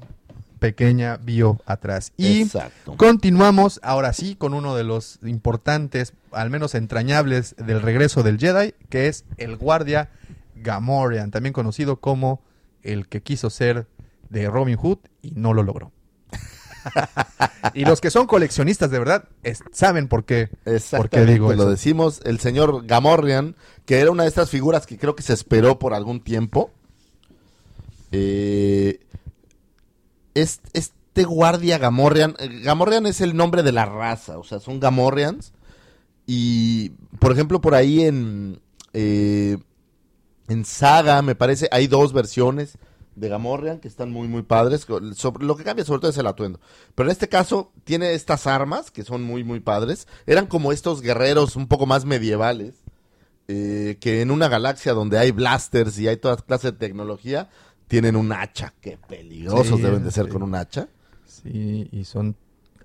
pequeña 0.60 1.18
bio 1.18 1.60
atrás. 1.66 2.14
Y 2.18 2.44
Exacto. 2.44 2.96
continuamos 2.96 3.80
ahora 3.82 4.14
sí 4.14 4.36
con 4.36 4.54
uno 4.54 4.76
de 4.76 4.84
los 4.84 5.18
importantes, 5.24 6.14
al 6.32 6.52
menos 6.52 6.76
entrañables, 6.76 7.56
del 7.58 7.82
regreso 7.82 8.22
del 8.22 8.38
Jedi, 8.38 8.76
que 8.90 9.08
es 9.08 9.26
el 9.38 9.58
guardia 9.58 10.10
Gamorrean, 10.62 11.32
también 11.32 11.54
conocido 11.54 12.00
como 12.00 12.42
el 12.84 13.08
que 13.08 13.22
quiso 13.22 13.50
ser 13.50 13.88
de 14.30 14.50
Robin 14.50 14.76
Hood 14.78 15.00
y 15.22 15.32
no 15.32 15.54
lo 15.54 15.64
logró. 15.64 15.92
y 17.76 17.86
los 17.86 18.02
que 18.02 18.10
son 18.10 18.26
coleccionistas 18.28 18.90
de 18.90 18.98
verdad 19.00 19.26
es- 19.44 19.64
saben 19.72 20.08
por 20.08 20.26
qué. 20.26 20.50
Exactamente, 20.66 21.34
digo 21.34 21.48
lo 21.54 21.64
eso? 21.64 21.70
decimos, 21.70 22.22
el 22.24 22.40
señor 22.40 22.86
Gamorrean, 22.86 23.56
que 23.86 24.00
era 24.00 24.10
una 24.12 24.24
de 24.24 24.30
estas 24.30 24.50
figuras 24.50 24.88
que 24.88 24.98
creo 24.98 25.16
que 25.16 25.24
se 25.24 25.34
esperó 25.34 25.78
por 25.80 25.94
algún 25.94 26.22
tiempo. 26.24 26.72
Eh, 28.12 29.00
es- 30.34 30.62
este 30.74 31.24
guardia 31.24 31.78
Gamorrean, 31.78 32.36
eh, 32.40 32.62
Gamorrean 32.64 33.06
es 33.06 33.22
el 33.22 33.36
nombre 33.36 33.64
de 33.64 33.72
la 33.72 33.86
raza, 33.86 34.38
o 34.38 34.44
sea, 34.44 34.60
son 34.60 34.80
Gamorreans. 34.80 35.54
Y, 36.26 36.92
por 37.20 37.32
ejemplo, 37.32 37.60
por 37.62 37.76
ahí 37.76 38.02
en, 38.02 38.62
eh, 38.94 39.58
en 40.52 40.66
Saga, 40.66 41.22
me 41.22 41.36
parece, 41.36 41.68
hay 41.72 41.88
dos 41.88 42.14
versiones 42.14 42.78
de 43.16 43.28
Gamorrean 43.30 43.80
que 43.80 43.88
están 43.88 44.12
muy 44.12 44.28
muy 44.28 44.42
padres. 44.42 44.86
Sobre- 45.16 45.46
lo 45.46 45.56
que 45.58 45.64
cambia 45.64 45.84
sobre 45.86 46.00
todo 46.02 46.12
es 46.12 46.18
el 46.18 46.28
atuendo. 46.28 46.60
Pero 46.96 47.08
en 47.10 47.12
este 47.12 47.28
caso 47.28 47.72
tiene 47.84 48.14
estas 48.14 48.48
armas 48.48 48.90
que 48.92 49.04
son 49.04 49.24
muy 49.24 49.44
muy 49.44 49.60
padres. 49.60 50.08
Eran 50.26 50.48
como 50.48 50.72
estos 50.72 51.02
guerreros 51.02 51.56
un 51.56 51.68
poco 51.68 51.86
más 51.86 52.06
medievales. 52.06 52.76
eh, 53.54 53.98
que 54.00 54.22
en 54.22 54.32
una 54.32 54.48
galaxia 54.48 54.94
donde 54.94 55.18
hay 55.20 55.32
blasters 55.32 56.00
y 56.00 56.08
hay 56.08 56.16
toda 56.16 56.38
clase 56.38 56.72
de 56.72 56.78
tecnología, 56.78 57.50
tienen 57.88 58.16
un 58.16 58.32
hacha. 58.32 58.74
Qué 58.80 58.98
peligrosos 59.10 59.76
Sí, 59.78 59.82
deben 59.82 60.04
de 60.06 60.12
ser 60.12 60.26
sí. 60.28 60.32
con 60.32 60.44
un 60.44 60.56
hacha. 60.56 60.88
Sí, 61.26 61.90
y 61.92 62.06
son 62.06 62.38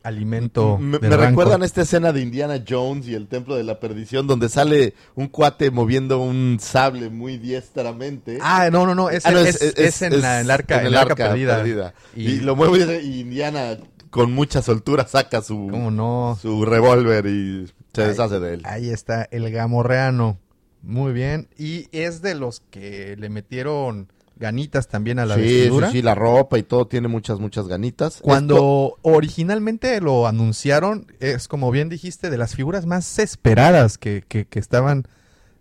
alimento. 0.06 0.78
Me, 0.78 0.98
recuerdan 0.98 1.62
esta 1.62 1.82
escena 1.82 2.12
de 2.12 2.20
Indiana 2.20 2.62
Jones 2.66 3.06
y 3.08 3.14
el 3.14 3.26
Templo 3.28 3.56
de 3.56 3.64
la 3.64 3.80
Perdición, 3.80 4.26
donde 4.26 4.48
sale 4.48 4.94
un 5.14 5.28
cuate 5.28 5.70
moviendo 5.70 6.18
un 6.20 6.58
sable 6.60 7.10
muy 7.10 7.38
diestramente. 7.38 8.38
Ah, 8.40 8.68
no, 8.70 8.86
no, 8.86 8.94
no. 8.94 9.10
Es, 9.10 9.26
Ah, 9.26 9.32
no, 9.32 9.40
es, 9.40 9.60
es 9.60 10.02
en 10.02 10.20
la- 10.20 10.40
el 10.40 10.50
arca, 10.50 10.80
en 10.80 10.86
el 10.86 10.96
arca 10.96 11.14
perdida. 11.16 11.92
Y, 12.14 12.22
Y- 12.22 12.40
lo 12.40 12.54
mueve 12.56 13.02
y 13.02 13.20
Indiana 13.20 13.76
con 14.10 14.32
mucha 14.32 14.62
soltura 14.62 15.06
saca 15.06 15.42
su, 15.42 15.68
¿Cómo 15.70 15.90
no? 15.90 16.38
su 16.40 16.64
revólver 16.64 17.26
y 17.26 17.66
se 17.92 18.02
Ahí- 18.02 18.08
deshace 18.08 18.38
de 18.40 18.54
él. 18.54 18.62
Ahí 18.64 18.90
está 18.90 19.26
el 19.30 19.50
gamorreano. 19.50 20.38
Muy 20.82 21.12
bien. 21.12 21.48
Y 21.58 21.88
es 21.90 22.22
de 22.22 22.34
los 22.36 22.60
que 22.70 23.16
le 23.18 23.28
metieron 23.28 24.08
ganitas 24.38 24.88
también 24.88 25.18
a 25.18 25.24
la 25.26 25.36
sí, 25.36 25.40
sí, 25.48 25.54
vestidura. 25.54 25.90
sí, 25.90 26.02
la 26.02 26.14
ropa 26.14 26.58
y 26.58 26.62
todo 26.62 26.86
tiene 26.86 27.08
muchas, 27.08 27.38
muchas 27.40 27.68
ganitas. 27.68 28.20
Cuando 28.22 28.98
originalmente 29.02 30.00
lo 30.00 30.26
anunciaron, 30.26 31.06
es 31.20 31.48
como 31.48 31.70
bien 31.70 31.88
dijiste, 31.88 32.28
de 32.30 32.36
las 32.38 32.54
figuras 32.54 32.84
más 32.86 33.18
esperadas 33.18 33.96
que, 33.98 34.24
que- 34.28 34.46
que 34.46 34.58
estaban 34.58 35.08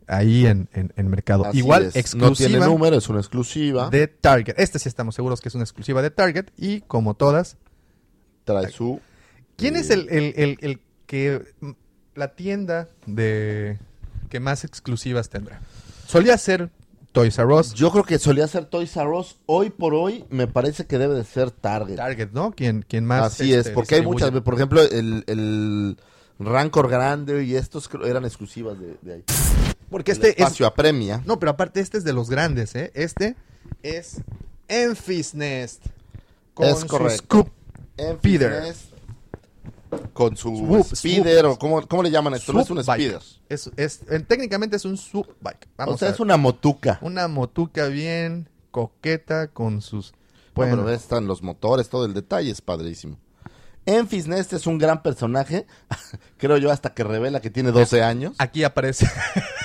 ahí 0.07 0.45
en, 0.45 0.69
en, 0.73 0.93
en 0.97 1.07
mercado. 1.07 1.45
Así 1.45 1.57
Igual 1.59 1.84
es, 1.84 1.95
No 2.15 2.34
tiene 2.34 2.55
exclusiva 2.57 2.65
número, 2.67 2.97
es 2.97 3.09
una 3.09 3.19
exclusiva. 3.19 3.89
de 3.89 4.07
Target. 4.07 4.55
Este 4.57 4.78
sí 4.78 4.89
estamos 4.89 5.15
seguros 5.15 5.41
que 5.41 5.49
es 5.49 5.55
una 5.55 5.63
exclusiva 5.63 6.01
de 6.01 6.11
Target. 6.11 6.47
Y 6.57 6.82
como 6.82 7.13
todas, 7.15 7.57
Trae 8.43 8.69
su... 8.69 8.99
¿quién 9.57 9.76
eh, 9.76 9.80
es 9.80 9.89
el, 9.89 10.07
el- 10.09 10.34
el- 10.36 10.57
el 10.61 10.82
que 11.07 11.41
la 12.13 12.36
tienda 12.36 12.89
de 13.05 13.80
que 14.30 14.39
más 14.39 14.63
exclusivas 14.63 15.30
tendrá? 15.30 15.61
Solía 16.07 16.38
ser 16.38 16.69
Toys 17.16 17.39
R 17.39 17.53
Us, 17.53 17.74
Yo 17.74 17.91
creo 17.91 18.03
que 18.03 18.20
solía 18.20 18.45
ser 18.47 18.66
Toys 18.66 18.95
R 18.97 19.07
Us. 19.09 19.38
Hoy 19.45 19.70
por 19.70 19.93
hoy 19.95 20.26
me 20.30 20.47
parece 20.47 20.86
que 20.86 20.97
debe 20.97 21.16
de 21.16 21.24
ser 21.24 21.49
Target. 21.49 21.95
Target, 21.95 22.30
¿no? 22.34 22.51
Quien, 22.51 22.84
quien 22.88 23.05
más. 23.05 23.24
Así 23.34 23.53
es, 23.53 23.59
este, 23.59 23.72
porque 23.72 23.95
hay 23.95 24.01
muchas. 24.01 24.32
Por 24.32 24.53
ejemplo, 24.53 24.82
el, 24.82 25.24
el 25.28 25.97
Rancor 26.39 26.89
Grande 26.89 27.45
y 27.45 27.55
estos 27.55 27.89
eran 28.05 28.26
exclusivas 28.26 28.78
de, 28.80 28.97
de 29.01 29.13
ahí. 29.13 29.24
Porque 29.89 30.11
El 30.11 30.18
este 30.18 30.30
es 30.32 30.36
espacio 30.39 30.68
apremia. 30.68 31.24
No, 31.26 31.39
pero 31.39 31.51
aparte 31.51 31.80
este 31.80 31.97
es 31.97 32.03
de 32.03 32.11
los 32.11 32.30
grandes, 32.30 32.76
¿eh? 32.76 32.91
Este 32.93 33.36
es 33.82 34.18
Enfys 34.68 35.34
Nest. 35.36 35.86
Es 36.59 36.80
su 36.80 36.88
correcto. 36.88 37.24
scoop. 37.24 37.49
En 37.97 38.18
Speeder. 38.18 38.51
fitness, 38.51 38.89
Con 40.13 40.36
su 40.36 40.55
Swoop, 40.55 40.95
speeder, 40.95 41.41
swoop. 41.41 41.53
o 41.53 41.59
¿cómo, 41.59 41.88
cómo 41.88 42.03
le 42.03 42.11
llaman 42.11 42.33
esto? 42.33 42.51
No 42.53 42.61
es 42.61 42.69
un 42.69 42.83
Swoop 42.83 42.95
speeder. 42.97 43.21
Es, 43.49 43.69
es, 43.77 44.01
en- 44.09 44.25
técnicamente 44.25 44.75
es 44.77 44.86
un 44.86 44.97
sub 44.97 45.27
bike. 45.41 45.67
Vamos 45.77 45.95
o 45.95 45.97
sea, 45.97 46.09
a 46.09 46.11
es 46.11 46.19
una 46.19 46.38
motuca. 46.38 46.99
una 47.01 47.27
motuca 47.27 47.88
bien 47.88 48.49
coqueta 48.71 49.47
con 49.49 49.81
sus... 49.81 50.13
Bueno, 50.53 50.77
Bueno, 50.83 50.89
están 50.91 51.27
los 51.27 51.41
motores, 51.43 51.89
todo 51.89 52.05
el 52.05 52.13
detalle 52.13 52.49
es 52.51 52.61
padrísimo. 52.61 53.17
Enfys 53.86 54.27
Nest 54.27 54.53
es 54.53 54.65
un 54.67 54.77
gran 54.79 55.03
personaje, 55.03 55.67
creo 56.38 56.57
yo, 56.57 56.71
hasta 56.71 56.93
que 56.93 57.03
revela 57.03 57.39
que 57.41 57.49
tiene 57.51 57.71
12 57.71 58.01
años. 58.01 58.33
aquí 58.39 58.63
aparece 58.63 59.07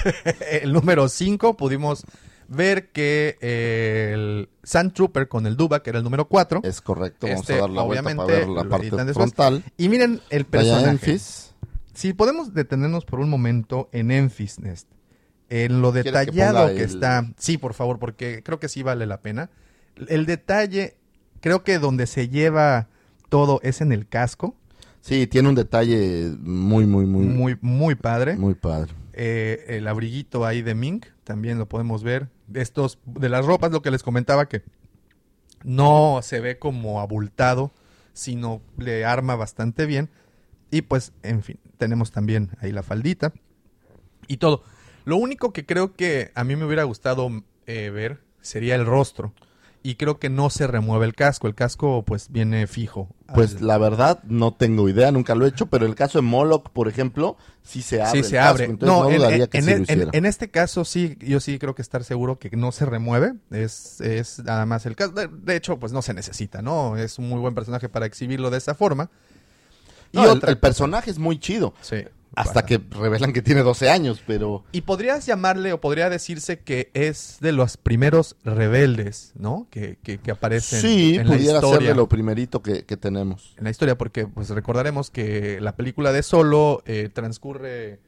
el 0.62 0.72
número 0.72 1.08
5. 1.08 1.56
Pudimos 1.56 2.04
ver 2.51 2.90
que 2.90 3.38
eh, 3.40 4.11
el 4.12 4.48
Sand 4.62 4.92
Trooper 4.92 5.28
con 5.28 5.46
el 5.46 5.57
Duba, 5.57 5.82
que 5.82 5.90
era 5.90 5.98
el 6.01 6.05
número 6.05 6.26
4. 6.28 6.61
Es 6.64 6.80
correcto, 6.82 7.26
vamos 7.26 7.40
Este, 7.42 7.55
a 7.55 7.61
dar 7.62 7.70
la 7.70 7.82
vuelta 7.82 8.14
para 8.14 8.24
ver 8.26 8.48
la 8.48 8.64
parte 8.64 8.90
después. 8.90 9.14
frontal. 9.14 9.64
Y 9.78 9.88
miren 9.88 10.20
el 10.30 10.44
personaje. 10.44 10.90
Enfys. 10.90 11.55
Si 11.94 12.12
podemos 12.12 12.53
detenernos 12.53 13.05
por 13.05 13.20
un 13.20 13.30
momento 13.30 13.88
en 13.92 14.11
Enfys 14.11 14.59
Nest, 14.61 14.88
en 15.48 15.80
lo 15.82 15.92
¿Quieres 15.92 16.12
que 16.12 16.18
detallado 16.18 16.68
que, 16.68 16.82
el- 16.84 16.90
está. 16.90 17.32
Sí, 17.38 17.57
por 17.59 17.74
favor, 17.74 17.98
porque 17.98 18.42
creo 18.44 18.59
que 18.61 18.68
sí 18.68 18.82
vale 18.82 19.07
la 19.07 19.20
pena. 19.20 19.51
El 20.09 20.26
detalle, 20.26 20.96
creo 21.40 21.62
que 21.64 21.78
donde 21.78 22.07
se 22.07 22.28
lleva 22.28 22.88
todo 23.28 23.61
es 23.62 23.80
en 23.80 23.92
el 23.92 24.07
casco. 24.09 24.55
Sí, 25.03 25.26
tiene 25.26 25.48
un 25.48 25.55
detalle 25.55 26.32
muy, 26.40 26.84
muy, 26.86 27.07
muy, 27.07 27.24
muy, 27.26 27.34
Muy, 27.34 27.59
muy 27.62 27.94
padre. 27.94 28.36
padre. 28.61 28.92
Eh, 29.12 29.64
el 29.68 29.88
abriguito 29.88 30.44
ahí 30.46 30.62
de 30.62 30.74
Mink, 30.74 31.07
también 31.24 31.59
lo 31.59 31.66
podemos 31.68 32.03
ver. 32.03 32.28
De 32.51 32.61
estos, 32.61 32.98
de 33.07 33.28
las 33.28 33.46
ropas, 33.46 33.70
lo 33.70 33.80
que 33.80 33.90
les 33.90 34.03
comentaba 34.03 34.48
que 34.48 34.62
no 35.62 36.20
se 36.22 36.40
ve 36.40 36.59
como 36.59 37.01
abultado, 37.01 37.70
sino 38.12 38.61
le 38.76 39.05
arma 39.05 39.36
bastante 39.36 39.86
bien. 39.86 40.11
Y 40.70 40.82
pues, 40.82 41.12
en 41.22 41.42
fin, 41.42 41.59
tenemos 41.78 42.11
también 42.11 42.51
ahí 42.61 42.72
la 42.72 42.82
faldita 42.82 43.32
y 44.26 44.36
todo. 44.36 44.62
Lo 45.05 45.16
único 45.16 45.53
que 45.53 45.66
creo 45.66 45.96
que 45.96 46.30
a 46.34 46.44
mí 46.44 46.57
me 46.57 46.64
hubiera 46.64 46.84
gustado 46.84 47.30
eh, 47.66 47.90
ver 47.90 48.20
sería 48.40 48.74
el 48.74 48.86
rostro. 48.86 49.32
Y 49.83 49.95
creo 49.95 50.18
que 50.18 50.28
no 50.28 50.51
se 50.51 50.66
remueve 50.66 51.07
el 51.07 51.14
casco. 51.14 51.47
El 51.47 51.55
casco 51.55 52.05
pues 52.05 52.31
viene 52.31 52.66
fijo. 52.66 53.09
Pues 53.35 53.57
al- 53.57 53.66
la 53.66 53.78
verdad 53.78 54.22
no 54.24 54.53
tengo 54.53 54.89
idea, 54.91 55.11
nunca 55.11 55.35
lo 55.35 55.47
he 55.47 55.49
hecho, 55.49 55.66
pero 55.66 55.87
el 55.87 55.95
caso 55.95 56.18
de 56.18 56.22
Moloch, 56.22 56.68
por 56.68 56.87
ejemplo, 56.87 57.39
sí 57.62 57.81
se 57.81 58.03
abre. 58.03 58.22
Sí, 58.22 58.28
se 58.28 58.37
casco, 58.37 58.51
abre. 58.51 58.64
entonces 58.66 58.89
No, 58.89 59.05
no, 59.05 59.11
en, 59.31 59.47
que 59.49 59.59
en- 59.59 59.66
lo 59.66 59.72
en- 59.89 60.09
en 60.12 60.26
este 60.26 60.51
caso 60.51 60.85
sí, 60.85 61.16
yo 61.20 61.41
sí 61.41 61.59
creo 61.59 61.74
que 61.74 61.81
estar 61.81 62.05
seguro 62.05 62.39
que 62.39 62.51
no 62.57 62.72
se 62.72 62.85
remueve. 62.85 63.33
Es, 63.51 64.03
es 64.03 64.41
nada 64.41 64.66
más 64.66 64.85
el 64.85 64.97
caso. 64.97 65.12
De, 65.12 65.28
de 65.28 65.57
hecho, 65.57 65.78
pues 65.78 65.93
no 65.93 66.03
se 66.03 66.12
necesita, 66.12 66.61
¿no? 66.61 66.99
Es 66.99 67.18
un 67.18 67.31
muy 67.31 67.41
buen 67.41 67.55
personaje 67.55 67.89
para 67.89 68.05
exhibirlo 68.05 68.51
de 68.51 68.59
esa 68.59 68.74
forma. 68.74 69.09
Y 70.12 70.18
el, 70.18 70.43
el 70.47 70.59
personaje 70.59 71.11
es 71.11 71.18
muy 71.18 71.39
chido, 71.39 71.72
Sí. 71.81 72.05
Hasta 72.35 72.64
que 72.64 72.81
revelan 72.91 73.33
que 73.33 73.43
tiene 73.43 73.62
12 73.62 73.91
años, 73.91 74.22
pero 74.26 74.64
Y 74.72 74.83
podrías 74.83 75.26
llamarle 75.26 75.72
o 75.72 75.81
podría 75.81 76.09
decirse 76.11 76.61
que 76.61 76.91
es 76.95 77.39
de 77.41 77.53
los 77.53 77.76
primeros 77.76 78.37
rebeldes, 78.45 79.33
¿no? 79.35 79.66
Que, 79.70 79.99
que, 80.03 80.18
que 80.18 80.31
aparecen 80.31 80.81
sí, 80.81 81.16
en 81.16 81.28
la 81.28 81.35
pudiera 81.37 81.61
ser 81.61 81.68
historia. 81.68 81.89
de 81.91 81.95
lo 81.95 82.09
primerito 82.09 82.62
que, 82.62 82.85
que 82.85 82.97
tenemos. 82.97 83.55
en 83.59 83.64
la 83.64 83.70
historia, 83.70 83.97
porque 83.99 84.26
pues 84.26 84.49
recordaremos 84.51 85.11
que 85.11 85.61
la 85.61 85.76
película 85.76 86.12
de 86.12 86.22
Solo 86.22 86.83
eh, 86.87 87.09
transcurre, 87.12 87.99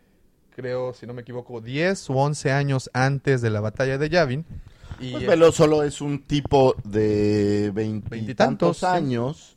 creo, 0.54 0.94
si 0.94 1.06
no 1.06 1.14
me 1.14 1.22
equivoco, 1.22 1.60
10 1.60 2.10
u 2.10 2.18
11 2.18 2.52
años 2.52 2.90
antes 2.92 3.42
de 3.42 3.50
la 3.50 3.60
batalla 3.60 3.98
de 3.98 4.08
Yavin. 4.08 4.44
Y, 5.00 5.12
Pues 5.12 5.26
Velo 5.26 5.50
solo 5.52 5.82
es 5.82 6.00
un 6.00 6.22
tipo 6.22 6.76
de 6.84 7.72
Veintitantos, 7.74 8.78
sí. 8.78 8.86
años 8.86 9.56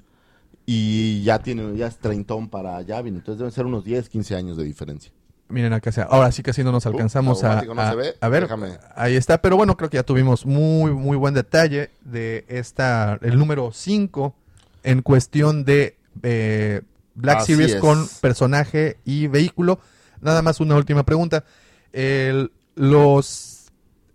y 0.66 1.22
ya 1.24 1.40
tiene 1.40 1.76
ya 1.78 1.88
es 1.88 1.98
treintón 1.98 2.50
para 2.50 2.82
Yavin, 2.82 3.16
entonces 3.16 3.38
deben 3.40 3.52
ser 3.52 3.66
unos 3.66 3.84
10, 3.84 4.10
15 4.10 4.36
años 4.36 4.58
de 4.58 4.64
diferencia. 4.64 5.12
miren 5.48 5.74
acá, 5.74 5.92
sea, 5.92 6.06
ahora 6.06 6.32
sí 6.32 6.42
que 6.42 6.54
sí 6.54 6.64
no 6.64 6.72
nos 6.72 6.86
alcanzamos 6.88 7.44
a, 7.44 7.62
no 7.64 7.80
a- 7.80 7.90
se 7.92 7.96
ve, 7.96 8.14
a 8.20 8.30
ver. 8.30 8.44
déjame. 8.44 8.78
Ahí 8.96 9.16
está, 9.16 9.40
pero 9.42 9.58
bueno, 9.58 9.78
creo 9.78 9.90
que 9.92 9.98
ya 9.98 10.04
tuvimos 10.04 10.46
muy, 10.46 10.92
muy 10.92 11.18
buen 11.18 11.34
detalle 11.36 11.92
de 12.04 12.46
esta, 12.48 13.20
el 13.22 13.38
número 13.38 13.72
5 13.72 14.34
en 14.84 15.02
cuestión 15.04 15.64
de 15.66 15.98
eh, 16.24 16.82
Black 17.14 17.38
Así 17.42 17.54
Series 17.54 17.76
es. 17.76 17.80
con 17.82 18.08
personaje 18.22 18.98
y 19.06 19.28
vehículo. 19.28 19.80
Nada 20.22 20.42
más 20.42 20.60
una 20.60 20.76
última 20.76 21.04
pregunta. 21.06 21.44
El- 21.94 22.52
los 22.76 23.55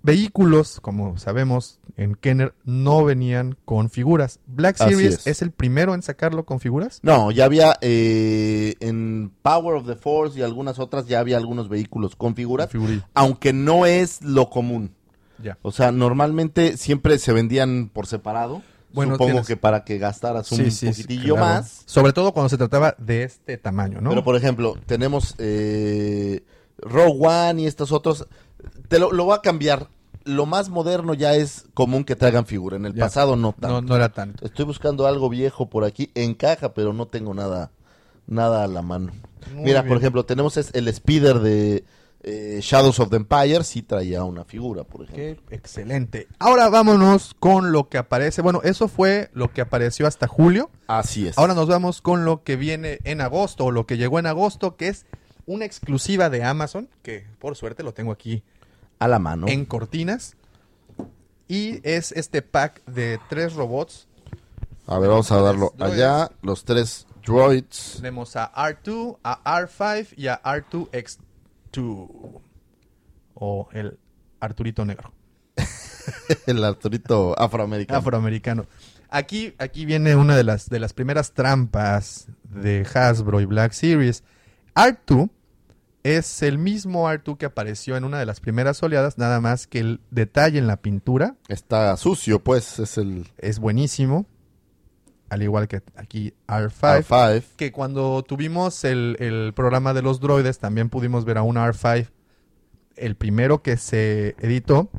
vehículos, 0.02 0.80
como 0.80 1.16
sabemos, 1.18 1.78
en 1.96 2.14
Kenner 2.14 2.54
no 2.64 3.04
venían 3.04 3.56
con 3.64 3.90
figuras. 3.90 4.40
Black 4.46 4.76
Series 4.76 5.14
es. 5.20 5.26
es. 5.26 5.42
el 5.42 5.50
primero 5.50 5.94
en 5.94 6.02
sacarlo 6.02 6.44
con 6.46 6.60
figuras. 6.60 7.00
No, 7.02 7.30
ya 7.30 7.44
había 7.44 7.76
eh, 7.80 8.74
en 8.80 9.32
Power 9.42 9.76
of 9.76 9.86
the 9.86 9.96
Force 9.96 10.38
y 10.38 10.42
algunas 10.42 10.78
otras 10.78 11.06
ya 11.06 11.20
había 11.20 11.36
algunos 11.36 11.68
vehículos 11.68 12.16
con 12.16 12.34
figuras, 12.34 12.70
aunque 13.14 13.52
no 13.52 13.86
es 13.86 14.22
lo 14.22 14.48
común. 14.50 14.94
Ya. 15.42 15.58
O 15.62 15.72
sea, 15.72 15.90
normalmente 15.92 16.76
siempre 16.76 17.18
se 17.18 17.32
vendían 17.32 17.88
por 17.92 18.06
separado. 18.06 18.62
Bueno, 18.92 19.14
Supongo 19.14 19.30
tienes- 19.32 19.46
que 19.46 19.56
para 19.56 19.84
que 19.84 19.98
gastaras 19.98 20.50
un 20.52 20.58
Sí, 20.58 20.70
sí, 20.70 20.92
sí, 20.92 21.02
poquitillo 21.04 21.34
claro. 21.36 21.54
más. 21.62 21.82
Sobre 21.86 22.12
todo 22.12 22.32
cuando 22.32 22.48
se 22.48 22.58
trataba 22.58 22.94
de 22.98 23.22
este 23.22 23.56
tamaño, 23.56 24.00
¿no? 24.00 24.10
Pero 24.10 24.24
por 24.24 24.34
ejemplo, 24.36 24.76
tenemos 24.86 25.36
eh, 25.38 26.42
Rogue 26.78 27.18
One 27.26 27.62
y 27.62 27.66
estos 27.66 27.92
otros. 27.92 28.26
Te 28.90 28.98
lo, 28.98 29.12
lo 29.12 29.24
voy 29.24 29.36
a 29.36 29.40
cambiar. 29.40 29.88
Lo 30.24 30.44
más 30.44 30.68
moderno 30.68 31.14
ya 31.14 31.34
es 31.34 31.64
común 31.72 32.04
que 32.04 32.16
traigan 32.16 32.44
figura. 32.44 32.76
En 32.76 32.84
el 32.84 32.92
Ya. 32.94 33.04
pasado 33.04 33.36
no 33.36 33.52
tanto. 33.52 33.80
no, 33.80 33.88
no 33.88 33.96
era 33.96 34.10
tanto. 34.10 34.44
Estoy 34.44 34.66
buscando 34.66 35.06
algo 35.06 35.30
viejo 35.30 35.70
por 35.70 35.84
aquí. 35.84 36.10
Encaja, 36.14 36.74
pero 36.74 36.92
no 36.92 37.06
tengo 37.06 37.32
nada, 37.32 37.70
nada 38.26 38.64
a 38.64 38.66
la 38.66 38.82
mano. 38.82 39.12
Muy 39.54 39.64
Mira, 39.64 39.80
bien. 39.82 39.88
por 39.88 39.96
ejemplo, 39.98 40.24
tenemos 40.26 40.56
es 40.58 40.70
el 40.74 40.92
speeder 40.92 41.38
de 41.38 41.84
eh, 42.22 42.58
Shadows 42.62 43.00
of 43.00 43.08
the 43.08 43.16
Empire. 43.16 43.64
Sí 43.64 43.80
traía 43.82 44.24
una 44.24 44.44
figura, 44.44 44.84
por 44.84 45.04
ejemplo. 45.04 45.42
Qué 45.48 45.54
excelente. 45.54 46.26
Ahora 46.38 46.68
vámonos 46.68 47.34
con 47.40 47.72
lo 47.72 47.88
que 47.88 47.96
aparece. 47.96 48.42
Bueno, 48.42 48.60
eso 48.62 48.88
fue 48.88 49.30
lo 49.32 49.50
que 49.52 49.62
apareció 49.62 50.06
hasta 50.06 50.26
julio. 50.26 50.68
Así 50.86 51.28
es. 51.28 51.38
Ahora 51.38 51.54
nos 51.54 51.66
vamos 51.68 52.02
con 52.02 52.26
lo 52.26 52.42
que 52.42 52.56
viene 52.56 52.98
en 53.04 53.20
agosto 53.22 53.64
o 53.66 53.70
lo 53.70 53.86
que 53.86 53.96
llegó 53.96 54.18
en 54.18 54.26
agosto, 54.26 54.76
que 54.76 54.88
es 54.88 55.06
una 55.46 55.64
exclusiva 55.64 56.28
de 56.28 56.44
Amazon, 56.44 56.88
que 57.02 57.24
por 57.38 57.56
suerte 57.56 57.82
lo 57.82 57.94
tengo 57.94 58.12
aquí 58.12 58.42
a 59.00 59.08
la 59.08 59.18
mano. 59.18 59.48
en 59.48 59.64
cortinas. 59.64 60.36
Y 61.48 61.80
es 61.82 62.12
este 62.12 62.42
pack 62.42 62.84
de 62.84 63.18
tres 63.28 63.54
robots. 63.54 64.06
A 64.86 64.98
ver, 65.00 65.10
vamos 65.10 65.32
a 65.32 65.40
darlo 65.40 65.74
Droids. 65.76 65.92
allá. 65.94 66.30
Los 66.42 66.64
tres 66.64 67.06
droids. 67.24 67.94
Tenemos 67.96 68.36
a 68.36 68.52
R2, 68.52 69.18
a 69.24 69.60
R5 69.60 70.14
y 70.16 70.28
a 70.28 70.40
R2X2. 70.42 72.40
O 73.34 73.68
el 73.72 73.98
Arturito 74.38 74.84
Negro. 74.84 75.12
El 76.46 76.62
Arturito 76.64 77.38
afroamericano. 77.38 77.98
afroamericano. 77.98 78.66
Aquí, 79.08 79.54
aquí 79.58 79.84
viene 79.86 80.14
una 80.14 80.36
de 80.36 80.44
las, 80.44 80.68
de 80.68 80.78
las 80.78 80.92
primeras 80.92 81.32
trampas 81.32 82.28
de 82.44 82.86
Hasbro 82.94 83.40
y 83.40 83.44
Black 83.44 83.72
Series. 83.72 84.22
R2 84.74 85.30
es 86.02 86.42
el 86.42 86.58
mismo 86.58 87.08
R2 87.08 87.36
que 87.36 87.46
apareció 87.46 87.96
en 87.96 88.04
una 88.04 88.18
de 88.18 88.26
las 88.26 88.40
primeras 88.40 88.82
oleadas, 88.82 89.18
nada 89.18 89.40
más 89.40 89.66
que 89.66 89.80
el 89.80 90.00
detalle 90.10 90.58
en 90.58 90.66
la 90.66 90.78
pintura 90.78 91.36
Está 91.48 91.96
sucio, 91.96 92.42
pues. 92.42 92.78
Es 92.78 92.98
el 92.98 93.28
es 93.38 93.58
buenísimo. 93.58 94.26
Al 95.28 95.42
igual 95.42 95.68
que 95.68 95.82
aquí 95.94 96.34
R5. 96.48 97.04
R5. 97.04 97.44
Que 97.56 97.70
cuando 97.70 98.22
tuvimos 98.24 98.84
el, 98.84 99.16
el 99.20 99.52
programa 99.54 99.94
de 99.94 100.02
los 100.02 100.20
droides, 100.20 100.58
también 100.58 100.88
pudimos 100.88 101.24
ver 101.24 101.38
a 101.38 101.42
un 101.42 101.56
R5, 101.56 102.08
el 102.96 103.14
primero 103.14 103.62
que 103.62 103.76
se 103.76 104.34
editó 104.40 104.90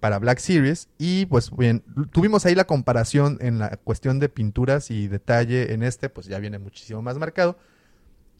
para 0.00 0.18
Black 0.18 0.38
Series. 0.38 0.88
Y 0.98 1.26
pues 1.26 1.54
bien, 1.56 1.84
tuvimos 2.10 2.46
ahí 2.46 2.54
la 2.54 2.64
comparación 2.64 3.38
en 3.40 3.58
la 3.58 3.76
cuestión 3.76 4.18
de 4.18 4.28
pinturas 4.28 4.90
y 4.90 5.08
detalle. 5.08 5.72
En 5.72 5.82
este, 5.82 6.08
pues 6.08 6.26
ya 6.26 6.38
viene 6.38 6.58
muchísimo 6.58 7.02
más 7.02 7.18
marcado. 7.18 7.56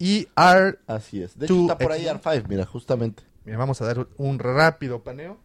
Y 0.04 0.26
R, 0.36 0.78
Así 0.86 1.22
es. 1.22 1.38
De 1.38 1.46
hecho, 1.46 1.60
está 1.60 1.78
por 1.78 1.92
ahí 1.92 2.06
X- 2.08 2.20
R5, 2.22 2.48
mira, 2.48 2.66
justamente. 2.66 3.22
mira, 3.44 3.56
vamos 3.58 3.80
a 3.80 3.84
dar 3.86 4.06
un 4.16 4.38
rápido 4.40 5.02
paneo. 5.04 5.38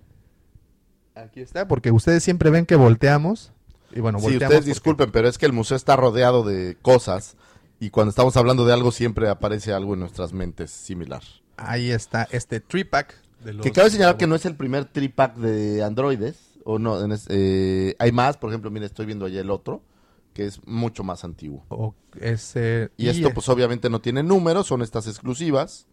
Aquí 1.16 1.42
está, 1.42 1.68
porque 1.68 1.92
ustedes 1.92 2.24
siempre 2.24 2.50
ven 2.50 2.66
que 2.66 2.76
volteamos. 2.76 3.52
Y 3.92 4.00
bueno, 4.00 4.20
Sí, 4.20 4.24
volteamos. 4.24 4.44
ustedes 4.46 4.60
porque- 4.62 4.70
disculpen, 4.70 5.12
pero 5.12 5.28
es 5.28 5.38
que 5.38 5.46
el 5.46 5.54
museo 5.54 5.78
está 5.78 5.96
rodeado 5.96 6.44
de 6.44 6.78
cosas. 6.82 7.36
Y 7.80 7.90
cuando 7.92 8.10
estamos 8.10 8.36
hablando 8.38 8.66
de 8.66 8.74
algo, 8.74 8.92
siempre 8.92 9.30
aparece 9.30 9.74
algo 9.74 9.94
en 9.94 10.00
nuestras 10.00 10.34
mentes 10.34 10.72
similar. 10.72 11.22
Ahí 11.58 11.92
está 11.92 12.28
este 12.32 12.60
tripack 12.60 13.14
de 13.44 13.54
los. 13.54 13.64
Que 13.64 13.72
cabe 13.72 13.90
señalar 13.90 14.18
que 14.18 14.28
no 14.28 14.36
es 14.36 14.46
el 14.46 14.56
primer 14.56 14.86
tripack 14.86 15.36
de 15.36 15.84
androides. 15.84 16.38
O 16.64 16.80
no, 16.80 17.02
en 17.04 17.12
es- 17.14 17.28
eh, 17.30 17.96
hay 18.00 18.12
más, 18.12 18.38
por 18.38 18.50
ejemplo, 18.50 18.70
mire, 18.72 18.86
estoy 18.88 19.06
viendo 19.06 19.26
allá 19.26 19.40
el 19.40 19.50
otro, 19.52 19.82
que 20.38 20.46
es 20.46 20.62
mucho 20.68 21.04
más 21.04 21.24
antiguo. 21.24 21.66
O 21.70 21.96
ese, 22.22 22.92
Y 22.96 23.08
esto, 23.08 23.34
pues 23.34 23.50
obviamente 23.50 23.90
no 23.90 24.02
tiene 24.02 24.22
números, 24.22 24.68
son 24.68 24.84
estas 24.84 25.08
exclusivas. 25.08 25.88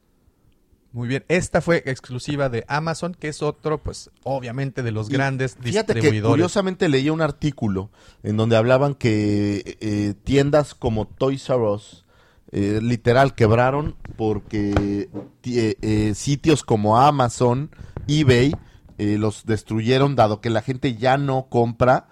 Muy 0.93 1.09
bien, 1.09 1.25
esta 1.29 1.63
fue 1.63 1.83
exclusiva 1.87 2.51
de 2.51 2.67
Amazon, 2.69 3.15
que 3.19 3.29
es 3.29 3.41
otro, 3.41 3.83
pues 3.83 4.11
obviamente 4.23 4.83
de 4.83 4.91
los 4.93 5.09
Y 5.09 5.15
grandes 5.15 5.57
Fíjate 5.59 5.95
que 5.95 6.01
distribuidores. 6.01 6.31
curiosamente 6.31 6.91
leía 6.91 7.11
un 7.15 7.23
artículo 7.23 7.89
en 8.23 8.37
donde 8.37 8.57
hablaban 8.57 8.95
que 8.95 9.79
eh, 9.81 10.13
tiendas 10.25 10.75
como 10.75 11.07
Toys 11.07 11.49
R 11.49 11.63
Us 11.63 12.05
eh, 12.53 12.81
literal 12.83 13.35
quebraron 13.35 13.97
porque 14.17 15.09
ti- 15.41 15.59
eh, 15.59 15.79
eh, 15.81 16.15
sitios 16.15 16.63
como 16.65 16.99
Amazon, 17.01 17.71
eBay 18.07 18.55
eh, 18.99 19.17
los 19.19 19.47
destruyeron 19.47 20.15
dado 20.15 20.43
que 20.43 20.51
la 20.51 20.61
gente 20.61 20.97
ya 20.97 21.17
no 21.17 21.47
compra 21.49 22.09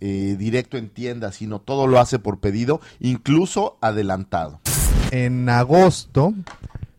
eh, 0.00 0.36
directo 0.38 0.76
en 0.76 0.88
tiendas, 0.88 1.36
sino 1.36 1.60
todo 1.60 1.86
lo 1.86 2.00
hace 2.00 2.18
por 2.18 2.40
pedido, 2.40 2.80
incluso 3.00 3.78
adelantado. 3.80 4.60
En 5.10 5.48
agosto 5.48 6.34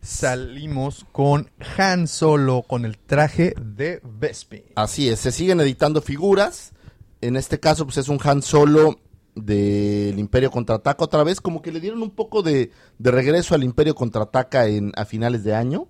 salimos 0.02 1.06
con 1.12 1.50
Han 1.78 2.08
Solo 2.08 2.62
con 2.62 2.84
el 2.84 2.98
traje 2.98 3.54
de 3.60 4.00
Vespi. 4.04 4.64
Así 4.74 5.08
es, 5.08 5.20
se 5.20 5.32
siguen 5.32 5.60
editando 5.60 6.02
figuras. 6.02 6.72
En 7.20 7.36
este 7.36 7.60
caso, 7.60 7.84
pues 7.84 7.98
es 7.98 8.08
un 8.08 8.18
Han 8.22 8.42
Solo 8.42 8.98
del 9.34 10.18
Imperio 10.18 10.50
Contraataca. 10.50 11.04
Otra 11.04 11.24
vez, 11.24 11.40
como 11.40 11.62
que 11.62 11.72
le 11.72 11.80
dieron 11.80 12.02
un 12.02 12.10
poco 12.10 12.42
de, 12.42 12.70
de 12.98 13.10
regreso 13.10 13.54
al 13.54 13.64
Imperio 13.64 13.94
Contraataca 13.94 14.66
en, 14.66 14.92
a 14.96 15.04
finales 15.04 15.44
de 15.44 15.54
año. 15.54 15.88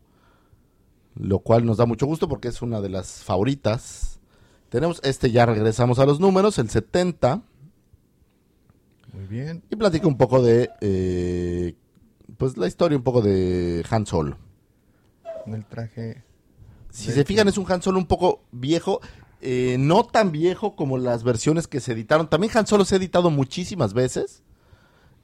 Lo 1.15 1.41
cual 1.41 1.67
nos 1.67 1.77
da 1.77 1.87
mucho 1.87 2.07
gusto 2.07 2.29
porque 2.29 2.49
es 2.49 2.63
una 2.63 2.81
de 2.81 2.89
las 2.89 3.23
favoritas. 3.23 4.12
Tenemos 4.73 5.01
este, 5.05 5.31
ya 5.31 5.45
regresamos 5.45 5.99
a 5.99 6.07
los 6.07 6.19
números, 6.19 6.59
el 6.59 6.71
70. 6.71 7.43
Muy 9.13 9.27
bien. 9.27 9.63
Y 9.69 9.77
platica 9.77 10.07
un 10.07 10.17
poco 10.17 10.43
de, 10.43 10.71
eh, 10.81 11.75
pues 12.39 12.57
la 12.57 12.67
historia 12.67 12.97
un 12.97 13.05
poco 13.05 13.21
de 13.21 13.85
Han 13.91 14.07
Solo. 14.07 14.39
Con 15.45 15.53
el 15.53 15.67
traje. 15.67 16.25
Si 16.89 17.09
De 17.09 17.13
se 17.13 17.25
fijan, 17.27 17.49
es 17.49 17.59
un 17.59 17.71
Han 17.71 17.83
Solo 17.83 17.99
un 17.99 18.07
poco 18.07 18.45
viejo. 18.51 19.03
eh, 19.43 19.77
no 19.79 20.05
tan 20.05 20.33
viejo 20.33 20.75
como 20.75 20.97
las 20.97 21.23
versiones 21.23 21.69
que 21.69 21.81
se 21.81 21.93
editaron. 21.93 22.31
También 22.31 22.57
Han 22.57 22.67
Solo 22.67 22.87
se 22.87 22.95
ha 22.95 22.99
editado 22.99 23.29
muchísimas 23.31 23.93
veces. 23.93 24.43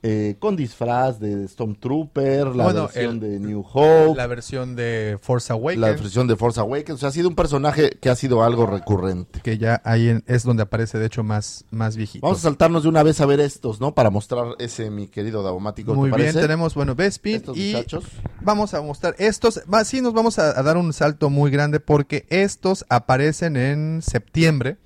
Eh, 0.03 0.37
con 0.39 0.55
disfraz 0.57 1.19
de 1.19 1.49
Stormtrooper, 1.49 2.47
la 2.55 2.65
Bueno, 2.65 2.83
versión 2.85 3.15
el- 3.17 3.21
de 3.21 3.41
New 3.41 3.65
Hope, 3.73 4.15
La 4.17 4.27
versión 4.27 4.77
de 4.77 5.19
Force 5.21 5.49
la, 5.53 5.55
Awakens. 5.57 6.01
versión 6.03 6.27
de 6.29 6.37
Force 6.37 6.61
Awakens. 6.61 6.91
O 6.91 6.99
sea, 6.99 7.09
ha 7.09 7.13
sido 7.13 7.29
un 7.29 7.35
personaje 7.35 7.91
que 8.01 8.09
ha 8.11 8.15
sido 8.15 8.43
algo 8.45 8.67
recurrente. 8.67 9.41
Que 9.41 9.59
ya 9.59 9.81
ahí 9.85 10.09
en- 10.09 10.25
es 10.27 10.45
donde 10.45 10.63
aparece, 10.63 10.99
de 10.99 11.07
hecho, 11.07 11.23
más, 11.25 11.65
más 11.71 11.97
viejito. 11.97 12.25
Vamos 12.27 12.39
a 12.39 12.43
saltarnos 12.43 12.85
de 12.85 12.89
una 12.91 13.03
vez 13.03 13.21
a 13.21 13.27
ver 13.27 13.41
estos, 13.41 13.81
¿no? 13.81 13.95
Para 13.95 14.11
mostrar 14.11 14.55
ese, 14.59 14.91
mi 14.91 15.09
querido 15.09 15.43
Davomático. 15.43 15.93
¿te 15.93 15.97
Muy 15.97 16.11
bien, 16.11 16.21
parece? 16.21 16.41
tenemos, 16.41 16.75
bueno, 16.75 16.95
Bespin 16.95 17.37
Estos 17.37 17.57
y 17.59 17.73
muchachos. 17.73 18.05
vamos 18.41 18.75
a 18.75 18.83
mostrar 18.83 19.15
estos. 19.19 19.63
Va, 19.73 19.85
sí, 19.85 20.01
nos 20.01 20.13
vamos 20.15 20.39
a, 20.39 20.59
a 20.59 20.63
dar 20.63 20.77
un 20.77 20.93
salto 20.93 21.29
muy 21.31 21.51
grande 21.51 21.81
porque 21.81 22.25
estos 22.31 22.85
aparecen 22.89 23.57
en 23.57 24.01
septiembre. 24.03 24.77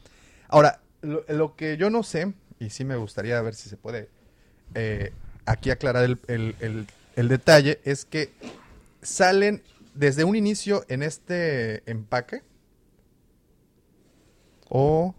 Ahora, 0.48 0.80
lo, 1.02 1.22
lo 1.28 1.54
que 1.56 1.76
yo 1.76 1.90
no 1.90 2.02
sé, 2.02 2.32
y 2.60 2.70
sí 2.70 2.84
me 2.84 2.96
gustaría 2.96 3.40
ver 3.42 3.54
si 3.54 3.68
se 3.68 3.76
puede 3.76 4.08
eh, 4.74 5.12
aquí 5.46 5.70
aclarar 5.70 6.04
el, 6.04 6.18
el- 6.28 6.56
el- 6.60 6.86
el 7.16 7.28
detalle, 7.28 7.80
es 7.84 8.04
que 8.04 8.32
salen 9.02 9.62
desde 9.94 10.24
un 10.24 10.34
inicio 10.36 10.84
en 10.88 11.02
este 11.02 11.82
empaque. 11.90 12.42
O. 14.68 15.14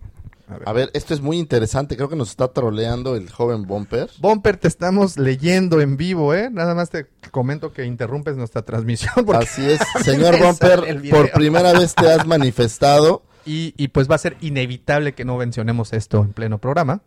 a 0.48 0.58
ver. 0.58 0.70
A 0.70 0.74
ver, 0.74 0.90
esto 0.94 1.14
es 1.14 1.22
muy 1.22 1.38
interesante. 1.38 1.96
Creo 1.96 2.10
que 2.10 2.16
nos 2.16 2.30
está 2.30 2.48
troleando 2.52 3.16
el 3.16 3.30
joven 3.30 3.64
Bumper. 3.68 4.10
Bumper, 4.20 4.58
te 4.58 4.68
estamos 4.68 5.18
leyendo 5.18 5.80
en 5.82 5.96
vivo, 5.98 6.34
¿eh? 6.34 6.50
Nada 6.52 6.74
más 6.74 6.90
te 6.90 7.06
comento 7.32 7.72
que 7.72 7.86
interrumpes 7.86 8.36
nuestra 8.36 8.64
transmisión. 8.64 9.14
Así 9.36 9.70
es, 9.70 9.80
señor 10.04 10.40
Bumper, 10.40 11.02
por 11.12 11.32
primera 11.32 11.74
vez 11.74 11.94
te 11.94 12.12
has 12.12 12.26
manifestado. 12.26 13.24
Y, 13.46 13.74
y 13.78 13.90
pues 13.90 14.10
va 14.10 14.16
a 14.16 14.20
ser 14.20 14.38
inevitable 14.40 15.14
que 15.14 15.26
no 15.26 15.36
mencionemos 15.38 15.92
esto 15.94 16.22
en 16.22 16.32
pleno 16.34 16.60
programa. 16.60 17.02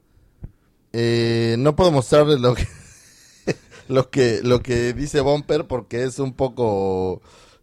Eh, 0.98 1.56
no 1.58 1.76
puedo 1.76 1.92
mostrarles 1.92 2.40
lo 2.40 2.54
que, 2.54 2.66
lo 3.88 4.08
que 4.08 4.40
lo 4.42 4.62
que 4.62 4.94
dice 4.94 5.20
Bumper 5.20 5.66
porque 5.66 6.04
es 6.04 6.18
un 6.18 6.32
poco 6.32 7.20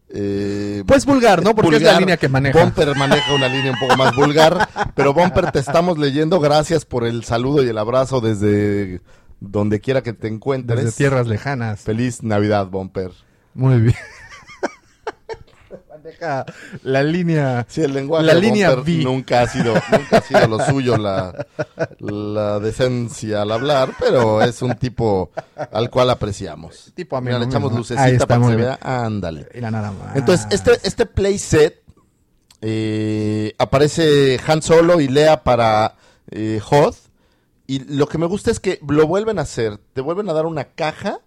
eh, 0.09 0.83
Pues 0.85 1.07
vulgar, 1.07 1.41
¿no? 1.41 1.55
Porque 1.55 1.77
es 1.77 1.81
la 1.81 1.99
línea 1.99 2.17
que 2.17 2.29
maneja. 2.29 2.63
Bumper 2.63 2.95
maneja 2.95 3.33
una 3.33 3.47
línea 3.47 3.71
un 3.71 3.79
poco 3.79 3.97
más 3.97 4.15
vulgar, 4.15 4.69
pero 4.93 5.15
Bumper 5.15 5.51
te 5.51 5.57
estamos 5.57 5.97
leyendo. 5.97 6.39
Gracias 6.39 6.85
por 6.85 7.05
el 7.05 7.23
saludo 7.23 7.63
y 7.63 7.69
el 7.69 7.77
abrazo 7.79 8.21
desde 8.21 9.01
donde 9.39 9.79
quiera 9.79 10.03
que 10.03 10.13
te 10.13 10.27
encuentres. 10.27 10.83
Desde 10.83 10.95
tierras 10.97 11.25
lejanas. 11.25 11.81
Feliz 11.81 12.21
Navidad, 12.21 12.67
Bumper. 12.67 13.09
Muy 13.55 13.79
bien. 13.79 13.95
Maneja 16.03 16.45
la 16.83 17.01
línea. 17.01 17.65
Sí, 17.69 17.81
el 17.81 17.93
lenguaje 17.93 18.25
La 18.25 18.35
de 18.35 18.41
línea 18.41 18.75
B. 18.75 18.97
nunca 19.03 19.41
ha 19.41 19.47
sido 19.47 19.73
nunca 19.73 20.17
ha 20.17 20.21
sido 20.21 20.47
lo 20.47 20.65
suyo 20.65 20.97
la, 20.97 21.45
la 21.99 22.59
decencia 22.59 23.43
al 23.43 23.51
hablar, 23.51 23.91
pero 23.99 24.41
es 24.41 24.61
un 24.61 24.75
tipo 24.75 25.31
al 25.71 25.89
cual 25.89 26.09
apreciamos. 26.09 26.91
Tipo 26.93 27.19
Mira, 27.21 27.39
le 27.39 27.45
echamos 27.45 27.71
lucecita 27.73 28.27
para 28.27 28.41
que 28.41 28.47
se 28.47 28.55
vea. 28.55 28.79
Ándale. 28.81 29.47
Era 29.53 29.71
nada 29.71 29.91
más. 29.91 30.15
Entonces, 30.15 30.47
este, 30.51 30.71
este 30.83 31.05
playset 31.05 31.81
eh, 32.61 33.53
aparece 33.57 34.39
Han 34.45 34.61
Solo 34.61 34.99
y 34.99 35.07
Lea 35.07 35.43
para 35.43 35.95
eh, 36.31 36.59
Hoth. 36.69 36.97
Y 37.65 37.79
lo 37.85 38.07
que 38.07 38.17
me 38.17 38.25
gusta 38.25 38.51
es 38.51 38.59
que 38.59 38.79
lo 38.85 39.07
vuelven 39.07 39.39
a 39.39 39.43
hacer. 39.43 39.77
Te 39.93 40.01
vuelven 40.01 40.29
a 40.29 40.33
dar 40.33 40.45
una 40.47 40.65
caja 40.65 41.19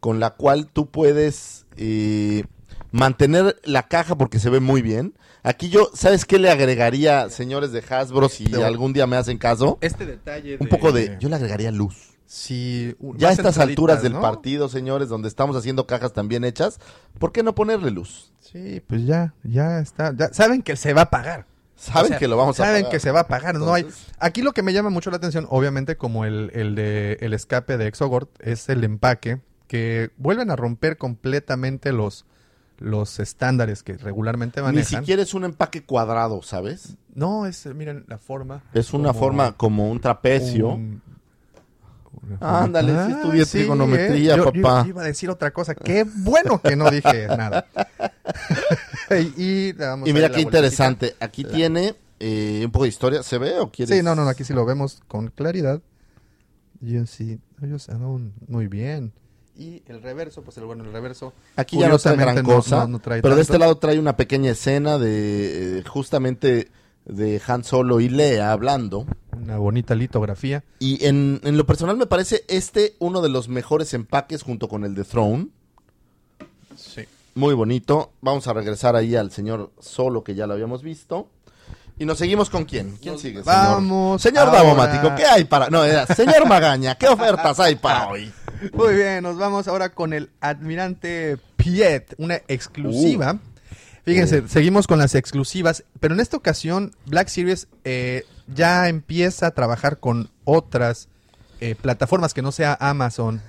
con 0.00 0.20
la 0.20 0.30
cual 0.30 0.68
tú 0.72 0.90
puedes 0.90 1.66
eh, 1.76 2.44
mantener 2.92 3.56
la 3.64 3.88
caja 3.88 4.16
porque 4.16 4.38
se 4.38 4.50
ve 4.50 4.60
muy 4.60 4.82
bien. 4.82 5.14
Aquí 5.42 5.70
yo, 5.70 5.90
¿sabes 5.94 6.24
qué 6.24 6.38
le 6.38 6.50
agregaría, 6.50 7.28
señores 7.30 7.72
de 7.72 7.82
Hasbro, 7.88 8.28
si 8.28 8.44
Te- 8.44 8.62
algún 8.62 8.92
día 8.92 9.06
me 9.08 9.16
hacen 9.16 9.38
caso? 9.38 9.78
Este 9.80 10.06
detalle. 10.06 10.56
Un 10.60 10.68
poco 10.68 10.92
de... 10.92 11.16
Yo 11.18 11.28
le 11.28 11.34
agregaría 11.36 11.72
luz. 11.72 12.10
Sí, 12.26 12.94
u- 13.00 13.16
Ya 13.16 13.28
a 13.30 13.32
estas 13.32 13.58
alturas 13.58 14.02
del 14.02 14.12
¿no? 14.14 14.20
partido, 14.20 14.68
señores, 14.68 15.08
donde 15.08 15.28
estamos 15.28 15.56
haciendo 15.56 15.86
cajas 15.86 16.12
tan 16.12 16.28
bien 16.28 16.44
hechas, 16.44 16.78
¿por 17.18 17.32
qué 17.32 17.42
no 17.42 17.54
ponerle 17.54 17.90
luz? 17.90 18.32
Sí, 18.40 18.82
pues 18.86 19.04
ya, 19.04 19.34
ya 19.42 19.80
está. 19.80 20.14
Ya, 20.16 20.32
saben 20.32 20.62
que 20.62 20.76
se 20.76 20.94
va 20.94 21.02
a 21.02 21.10
pagar. 21.10 21.46
Saben 21.76 22.04
O 22.04 22.08
sea, 22.10 22.18
que 22.18 22.28
lo 22.28 22.36
vamos 22.36 22.60
a 22.60 22.64
Saben 22.64 22.82
pagar. 22.82 22.92
que 22.92 23.00
se 23.00 23.10
va 23.10 23.20
a 23.20 23.28
pagar. 23.28 23.56
No 23.56 23.74
hay. 23.74 23.86
Aquí 24.20 24.40
lo 24.42 24.52
que 24.52 24.62
me 24.62 24.72
llama 24.72 24.88
mucho 24.90 25.10
la 25.10 25.16
atención, 25.16 25.46
obviamente, 25.50 25.96
como 25.96 26.24
el, 26.24 26.50
el 26.54 26.74
de 26.76 27.18
el 27.20 27.32
escape 27.34 27.76
de 27.76 27.88
Exogord, 27.88 28.28
es 28.38 28.68
el 28.68 28.84
empaque 28.84 29.40
que 29.66 30.10
vuelven 30.16 30.50
a 30.50 30.56
romper 30.56 30.96
completamente 30.98 31.92
los 31.92 32.24
los 32.82 33.18
estándares 33.20 33.82
que 33.82 33.96
regularmente 33.96 34.60
Ni 34.60 34.66
manejan. 34.66 35.00
siquiera 35.00 35.22
es 35.22 35.32
un 35.34 35.44
empaque 35.44 35.82
cuadrado, 35.84 36.42
¿sabes? 36.42 36.96
No, 37.14 37.46
es, 37.46 37.64
eh, 37.66 37.74
miren 37.74 38.04
la 38.08 38.18
forma. 38.18 38.62
Es 38.74 38.92
una 38.92 39.08
como 39.08 39.20
forma 39.20 39.52
como 39.56 39.90
un 39.90 40.00
trapecio. 40.00 40.68
un- 40.70 41.00
una 42.22 42.38
forma- 42.38 42.62
Ándale, 42.62 43.06
sí 43.06 43.12
estudié 43.12 43.42
Ah, 43.42 43.46
trigonometría, 43.50 44.34
¿eh? 44.34 44.36
Yo- 44.36 44.44
papá. 44.44 44.82
Yo 44.84 44.88
iba 44.90 45.02
a 45.02 45.06
decir 45.06 45.30
otra 45.30 45.50
cosa. 45.50 45.74
Qué 45.74 46.04
bueno 46.04 46.60
que 46.60 46.76
no 46.76 46.90
dije 46.90 47.26
nada. 47.36 47.66
y, 49.10 49.42
y 49.42 49.72
le 49.72 49.86
vamos 49.86 50.06
Y 50.08 50.10
a 50.10 50.14
mira 50.14 50.30
qué 50.30 50.40
interesante. 50.40 51.16
Aquí 51.20 51.44
tiene 51.44 51.94
eh, 52.20 52.62
un 52.64 52.70
poco 52.70 52.84
de 52.84 52.88
historia. 52.90 53.22
¿Se 53.22 53.38
ve 53.38 53.58
o 53.58 53.70
quieres? 53.70 53.96
Sí, 53.96 54.02
no, 54.02 54.14
no, 54.14 54.24
no, 54.24 54.30
aquí 54.30 54.44
sí 54.44 54.52
lo 54.52 54.64
vemos 54.64 55.00
con 55.08 55.28
claridad. 55.28 55.80
Yo 56.80 57.06
sí, 57.06 57.38
ellos 57.62 57.88
andan 57.88 58.32
muy 58.48 58.66
bien. 58.68 59.12
Y 59.62 59.82
el 59.86 60.02
reverso, 60.02 60.42
pues 60.42 60.56
el 60.58 60.64
bueno, 60.64 60.82
el 60.84 60.92
reverso. 60.92 61.32
Aquí 61.56 61.78
ya 61.78 61.88
no 61.88 61.98
trae 61.98 62.16
gran 62.16 62.36
no- 62.36 62.42
cosa. 62.42 62.78
no- 62.80 62.88
no 62.88 62.98
trae 62.98 63.22
pero 63.22 63.36
de 63.36 63.42
este 63.42 63.58
lado 63.58 63.76
trae 63.76 63.98
una 63.98 64.16
pequeña 64.16 64.50
escena 64.50 64.98
de 64.98 65.78
eh, 65.78 65.84
justamente 65.86 66.70
de 67.04 67.40
Han 67.46 67.62
Solo 67.62 68.00
y 68.00 68.08
Lea 68.08 68.50
hablando. 68.52 69.06
Una 69.36 69.58
bonita 69.58 69.94
litografía. 69.94 70.64
Y 70.80 71.04
en, 71.06 71.40
en 71.44 71.56
lo 71.56 71.64
personal 71.66 71.96
me 71.96 72.06
parece 72.06 72.44
este 72.48 72.94
uno 72.98 73.20
de 73.22 73.28
los 73.28 73.48
mejores 73.48 73.94
empaques 73.94 74.42
junto 74.42 74.68
con 74.68 74.84
el 74.84 74.94
de 74.94 75.04
Throne. 75.04 75.48
Sí. 76.76 77.02
Muy 77.34 77.54
bonito. 77.54 78.12
Vamos 78.20 78.46
a 78.48 78.52
regresar 78.52 78.96
ahí 78.96 79.14
al 79.16 79.30
señor 79.30 79.70
Solo 79.80 80.22
que 80.24 80.34
ya 80.34 80.46
lo 80.46 80.54
habíamos 80.54 80.82
visto. 80.82 81.28
Y 82.02 82.04
nos 82.04 82.18
seguimos 82.18 82.50
con 82.50 82.64
quién. 82.64 82.96
¿Quién 83.00 83.16
sigue? 83.16 83.44
señor? 83.44 83.44
Vamos. 83.44 84.20
Señor 84.20 84.48
ahora- 84.48 84.58
Davomático, 84.58 85.14
¿qué 85.14 85.24
hay 85.24 85.44
para.? 85.44 85.70
No, 85.70 85.84
era 85.84 86.04
señor 86.06 86.48
Magaña, 86.48 86.96
¿qué 86.96 87.06
ofertas 87.06 87.60
hay 87.60 87.76
para 87.76 88.08
hoy? 88.08 88.32
Muy 88.72 88.96
bien, 88.96 89.22
nos 89.22 89.36
vamos 89.38 89.68
ahora 89.68 89.90
con 89.90 90.12
el 90.12 90.30
Admirante 90.40 91.38
Piet, 91.54 92.12
una 92.18 92.40
exclusiva. 92.48 93.38
Fíjense, 94.04 94.40
Uh. 94.40 94.48
seguimos 94.48 94.88
con 94.88 94.98
las 94.98 95.14
exclusivas, 95.14 95.84
pero 96.00 96.14
en 96.14 96.18
esta 96.18 96.36
ocasión 96.36 96.92
Black 97.06 97.28
Series 97.28 97.68
eh, 97.84 98.24
ya 98.52 98.88
empieza 98.88 99.46
a 99.46 99.50
trabajar 99.52 99.98
con 100.00 100.28
otras 100.42 101.08
eh, 101.60 101.76
plataformas 101.80 102.34
que 102.34 102.42
no 102.42 102.50
sea 102.50 102.76
Amazon. 102.80 103.40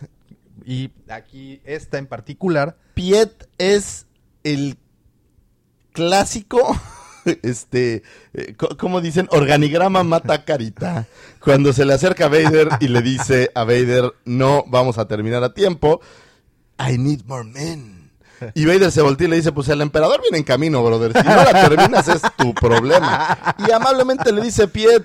Y 0.64 0.92
aquí 1.10 1.60
esta 1.66 1.98
en 1.98 2.06
particular, 2.06 2.78
Piet 2.94 3.50
es 3.58 4.06
el 4.44 4.78
clásico, 5.92 6.80
este, 7.44 8.04
eh, 8.34 8.54
co- 8.58 8.76
¿cómo 8.78 9.02
dicen? 9.02 9.28
Organigrama 9.32 10.04
mata 10.04 10.44
carita. 10.46 11.06
Cuando 11.40 11.74
se 11.74 11.86
le 11.86 11.94
acerca 11.94 12.26
a 12.26 12.30
Vader 12.30 12.70
y 12.80 12.88
le 12.88 13.02
dice 13.02 13.52
a 13.56 13.64
Vader, 13.64 14.14
no 14.26 14.64
vamos 14.68 14.98
a 14.98 15.08
terminar 15.08 15.44
a 15.44 15.54
tiempo, 15.54 16.02
I 16.80 16.98
need 16.98 17.22
more 17.26 17.44
men. 17.44 18.12
Y 18.56 18.66
Vader 18.66 18.92
se 18.92 19.02
voltea 19.02 19.28
y 19.28 19.30
le 19.30 19.36
dice, 19.38 19.52
pues 19.54 19.70
el 19.70 19.80
emperador 19.82 20.22
viene 20.22 20.38
en 20.38 20.44
camino, 20.44 20.84
brother. 20.84 21.14
Si 21.14 21.26
no 21.28 21.36
la 21.36 21.68
terminas 21.70 22.08
es 22.10 22.22
tu 22.38 22.54
problema. 22.54 23.56
Y 23.68 23.72
amablemente 23.72 24.34
le 24.34 24.42
dice 24.42 24.68
Piet, 24.68 25.02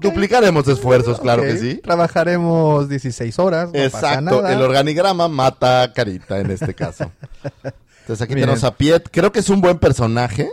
duplicaremos 0.00 0.68
esfuerzos, 0.68 1.18
claro 1.18 1.42
que 1.42 1.56
sí. 1.58 1.80
Trabajaremos 1.82 2.88
16 2.88 3.38
horas. 3.40 3.66
no 3.66 3.72
pasa 3.72 3.86
Exacto, 3.86 4.20
nada. 4.42 4.52
el 4.52 4.62
organigrama 4.62 5.26
mata 5.26 5.92
Carita 5.92 6.38
en 6.38 6.52
este 6.52 6.74
caso. 6.74 7.10
Entonces 8.02 8.22
aquí 8.22 8.34
Miren. 8.34 8.50
tenemos 8.50 8.62
a 8.64 8.76
Piet, 8.76 9.08
creo 9.10 9.32
que 9.32 9.40
es 9.40 9.48
un 9.48 9.60
buen 9.60 9.78
personaje. 9.78 10.48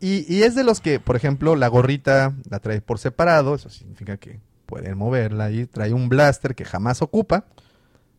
Y, 0.00 0.24
y 0.34 0.42
es 0.44 0.54
de 0.54 0.64
los 0.64 0.80
que, 0.80 0.98
por 0.98 1.14
ejemplo, 1.16 1.56
la 1.56 1.68
gorrita 1.68 2.34
la 2.48 2.58
trae 2.60 2.80
por 2.80 2.98
separado, 2.98 3.54
eso 3.54 3.68
significa 3.68 4.16
que 4.16 4.40
pueden 4.66 4.96
moverla 4.96 5.50
y 5.50 5.66
trae 5.66 5.92
un 5.92 6.08
blaster 6.08 6.54
que 6.54 6.64
jamás 6.64 7.02
ocupa, 7.02 7.44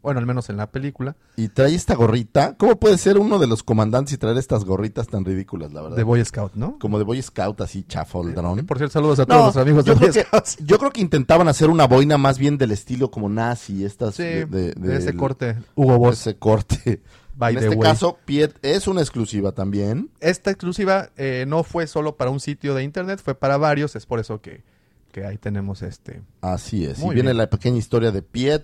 bueno, 0.04 0.20
al 0.20 0.26
menos 0.26 0.50
en 0.50 0.58
la 0.58 0.70
película, 0.72 1.16
Y 1.38 1.48
trae 1.50 1.74
esta 1.76 1.94
gorrita. 1.96 2.56
¿Cómo 2.58 2.80
puede 2.80 2.98
ser 2.98 3.18
uno 3.20 3.38
de 3.38 3.46
los 3.48 3.62
comandantes 3.64 4.14
y 4.14 4.18
traer 4.18 4.36
estas 4.38 4.66
gorritas 4.66 5.08
tan 5.08 5.24
ridículas, 5.24 5.72
la 5.74 5.82
verdad? 5.84 5.96
de 5.98 6.04
Boy 6.04 6.26
Scout, 6.26 6.54
¿no? 6.56 6.78
Como 6.80 6.98
de 6.98 7.04
Boy 7.04 7.22
Scout, 7.22 7.62
así 7.62 7.84
chafoldrón. 7.88 8.66
Por 8.66 8.78
cierto, 8.78 8.94
saludos 8.94 9.20
a 9.20 9.24
No, 9.24 9.28
todos 9.28 9.56
los 9.56 9.58
amigos 9.58 9.86
de 9.86 9.92
yo, 9.94 10.00
Boy 10.00 10.10
creo 10.10 10.14
que, 10.24 10.28
Scouts. 10.28 10.58
yo 10.66 10.78
creo 10.80 10.92
que 10.92 11.02
intentaban 11.02 11.48
hacer 11.48 11.70
una 11.70 11.86
boina 11.88 12.18
más 12.18 12.38
bien 12.40 12.58
del 12.58 12.72
estilo 12.72 13.12
como 13.12 13.30
nazi, 13.30 13.86
estas 13.86 14.16
Sí, 14.16 14.24
de, 14.24 14.46
de, 14.48 14.74
de- 14.74 14.98
ese 14.98 15.16
corte, 15.16 15.58
Hugo 15.76 15.92
de 15.94 15.98
Boss. 16.00 16.20
ese 16.22 16.36
corte. 16.38 17.02
By 17.42 17.54
en 17.56 17.60
the 17.60 17.66
este 17.66 17.78
way. 17.78 17.90
caso, 17.90 18.18
Piet 18.24 18.58
es 18.62 18.88
una 18.88 19.02
exclusiva 19.02 19.52
también. 19.52 20.10
Esta 20.22 20.52
exclusiva 20.52 21.10
eh, 21.18 21.44
no 21.48 21.64
fue 21.64 21.88
solo 21.88 22.16
para 22.16 22.32
un 22.32 22.40
sitio 22.40 22.74
de 22.76 22.84
internet, 22.84 23.20
fue 23.22 23.36
para 23.36 23.58
varios, 23.58 23.96
es 23.98 24.06
por 24.06 24.20
eso 24.20 24.40
que, 24.42 24.64
que 25.12 25.26
ahí 25.26 25.38
tenemos 25.38 25.82
este. 25.82 26.22
Así 26.42 26.86
es. 26.86 27.00
Muy 27.00 27.12
y 27.12 27.16
viene 27.16 27.30
bien. 27.32 27.38
la 27.38 27.50
pequeña 27.50 27.78
historia 27.78 28.12
de 28.12 28.22
Piet, 28.22 28.64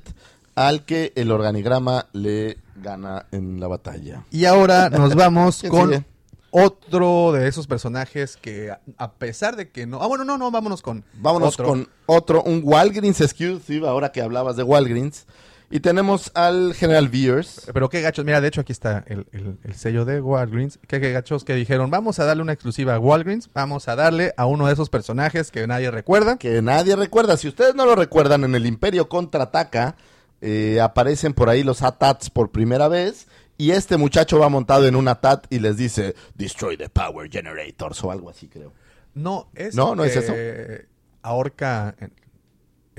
al 0.56 0.86
que 0.86 1.12
el 1.16 1.32
organigrama 1.32 2.08
le 2.14 2.58
gana 2.82 3.26
en 3.32 3.60
la 3.60 3.68
batalla. 3.68 4.24
Y 4.32 4.46
ahora 4.46 4.90
nos 4.90 5.14
vamos 5.16 5.60
¿Quién 5.62 5.72
con 5.72 5.90
sigue? 5.90 6.06
otro 6.52 7.32
de 7.34 7.48
esos 7.48 7.68
personajes 7.68 8.38
que, 8.38 8.72
a- 8.72 8.80
a 8.98 9.12
pesar 9.14 9.56
de 9.56 9.70
que 9.70 9.86
no. 9.86 10.02
Ah, 10.02 10.08
bueno, 10.08 10.24
no, 10.24 10.38
no, 10.38 10.50
vámonos 10.52 10.82
con. 10.82 11.04
Vámonos 11.16 11.54
otro. 11.56 11.68
con 11.68 11.90
otro, 12.06 12.44
un 12.44 12.62
Walgreens 12.64 13.22
Exclusive, 13.22 13.88
ahora 13.88 14.12
que 14.12 14.22
hablabas 14.22 14.56
de 14.56 14.64
Walgreens. 14.64 15.26
Y 15.70 15.82
tenemos 15.82 16.32
al 16.34 16.74
General 16.74 17.10
Veers. 17.10 17.70
Pero 17.74 17.90
qué 17.90 18.00
gachos, 18.02 18.24
mira, 18.24 18.40
de 18.40 18.48
hecho 18.48 18.62
aquí 18.62 18.72
está 18.72 19.04
el, 19.08 19.28
el- 19.34 19.58
el 19.66 19.74
sello 19.76 20.06
de 20.06 20.22
Walgreens. 20.22 20.80
Qué, 20.88 21.02
qué 21.02 21.12
gachos 21.12 21.44
que 21.44 21.56
dijeron, 21.56 21.90
vamos 21.92 22.20
a 22.20 22.26
darle 22.26 22.42
una 22.44 22.54
exclusiva 22.54 22.96
a 22.96 23.00
Walgreens, 23.00 23.50
vamos 23.54 23.90
a 23.90 23.96
darle 23.98 24.34
a 24.38 24.46
uno 24.46 24.68
de 24.68 24.74
esos 24.74 24.90
personajes 24.90 25.52
que 25.52 25.68
nadie 25.68 25.92
recuerda. 25.92 26.38
que 26.38 26.62
nadie 26.62 26.96
recuerda. 26.96 27.36
Si 27.36 27.50
ustedes 27.50 27.76
no 27.76 27.86
lo 27.86 27.96
recuerdan, 27.96 28.46
en 28.46 28.56
el 28.56 28.66
Imperio 28.66 29.10
contraataca, 29.10 29.98
eh, 30.40 30.80
aparecen 30.82 31.34
por 31.34 31.50
ahí 31.50 31.64
los 31.64 31.82
ATATs 31.82 32.30
por 32.30 32.52
primera 32.52 32.88
vez. 32.88 33.28
Y 33.58 33.72
este 33.72 33.98
muchacho 33.98 34.40
va 34.40 34.50
montado 34.50 34.86
en 34.86 34.96
un 34.96 35.08
ATAT 35.08 35.48
y 35.50 35.60
les 35.60 35.76
dice, 35.78 36.16
Destroy 36.36 36.78
the 36.78 36.90
Power 36.90 37.30
Generators 37.30 38.02
o 38.06 38.12
algo 38.12 38.30
así, 38.30 38.48
creo. 38.48 38.72
No, 39.16 39.50
es 39.56 39.74
No, 39.76 39.96
no 39.96 40.06
es 40.06 40.16
eso. 40.16 40.34
Ahorca 41.24 41.96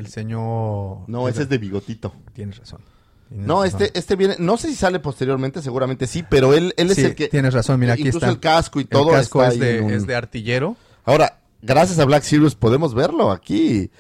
el 0.01 0.09
señor... 0.09 0.99
No, 1.07 1.29
ese 1.29 1.43
es 1.43 1.49
de 1.49 1.59
bigotito. 1.59 2.13
Tienes 2.33 2.59
razón. 2.59 2.81
Tienes 3.29 3.47
No, 3.47 3.63
razón. 3.65 3.83
este, 3.83 3.99
este 3.99 4.17
viene, 4.17 4.37
no 4.39 4.57
sé 4.57 4.69
si 4.69 4.75
sale 4.75 5.01
posteriormente, 5.01 5.61
seguramente 5.63 6.07
sí, 6.07 6.25
pero 6.29 6.55
él, 6.55 6.73
él 6.77 6.91
es 6.91 6.97
Sí, 6.97 7.05
el 7.05 7.15
que. 7.15 7.29
tienes 7.29 7.53
razón, 7.53 7.79
mira, 7.79 7.93
aquí 7.93 8.03
incluso 8.03 8.19
está. 8.19 8.31
el 8.31 8.41
casco 8.41 8.79
y 8.81 8.85
El 8.85 8.89
todo 8.89 9.11
casco 9.11 9.43
está 9.43 9.55
es 9.55 9.61
de, 9.61 9.79
en 9.79 9.85
un- 9.85 9.91
es 9.93 10.07
de 10.07 10.15
artillero. 10.17 10.77
Ahora, 11.05 11.41
gracias 11.63 11.99
a 11.99 12.05
Black 12.05 12.23
Series 12.23 12.55
podemos 12.55 12.95
verlo 12.95 13.31
aquí. 13.31 13.91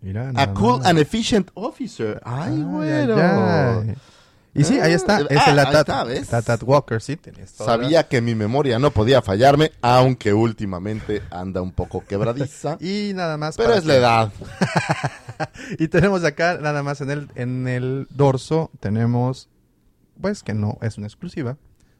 Mira, 0.00 0.32
A 0.34 0.52
cool 0.54 0.80
and 0.84 0.98
efficient 0.98 1.50
officer. 1.54 2.20
Ay, 2.24 2.54
Ay, 2.56 2.62
bueno. 2.62 3.14
ay, 3.16 3.88
ay. 3.88 3.94
Y 4.54 4.64
sí, 4.64 4.78
ahí 4.78 4.92
está. 4.92 5.16
Ah, 5.16 5.20
Es 5.30 5.46
el 5.48 5.58
ahí 5.58 5.66
Atat, 6.30 6.62
Walker, 6.64 7.00
sí, 7.00 7.16
tenías 7.16 7.52
toda 7.52 7.76
la- 7.76 7.82
Sabía 7.84 8.06
que 8.08 8.20
mi 8.20 8.34
memoria 8.34 8.78
no 8.78 8.90
podía 8.90 9.22
fallarme, 9.22 9.72
aunque 9.80 10.34
últimamente 10.34 11.22
anda 11.30 11.62
un 11.62 11.72
poco 11.72 12.04
quebradiza. 12.04 12.76
Y 12.80 13.12
nada 13.14 13.36
más. 13.38 13.56
pero 13.56 13.72
es 13.74 13.84
la 13.86 13.94
edad. 13.96 14.32
Y 15.78 15.88
tenemos 15.88 16.22
acá, 16.24 16.58
nada 16.60 16.82
más 16.82 17.00
en 17.00 17.10
el, 17.10 17.28
en 17.34 17.66
el 17.66 18.06
dorso, 18.10 18.70
tenemos, 18.78 19.48
pues 20.20 20.42
que 20.42 20.54
no 20.54 20.78
es 20.82 20.98
una 20.98 21.06
exclusiva, 21.08 21.56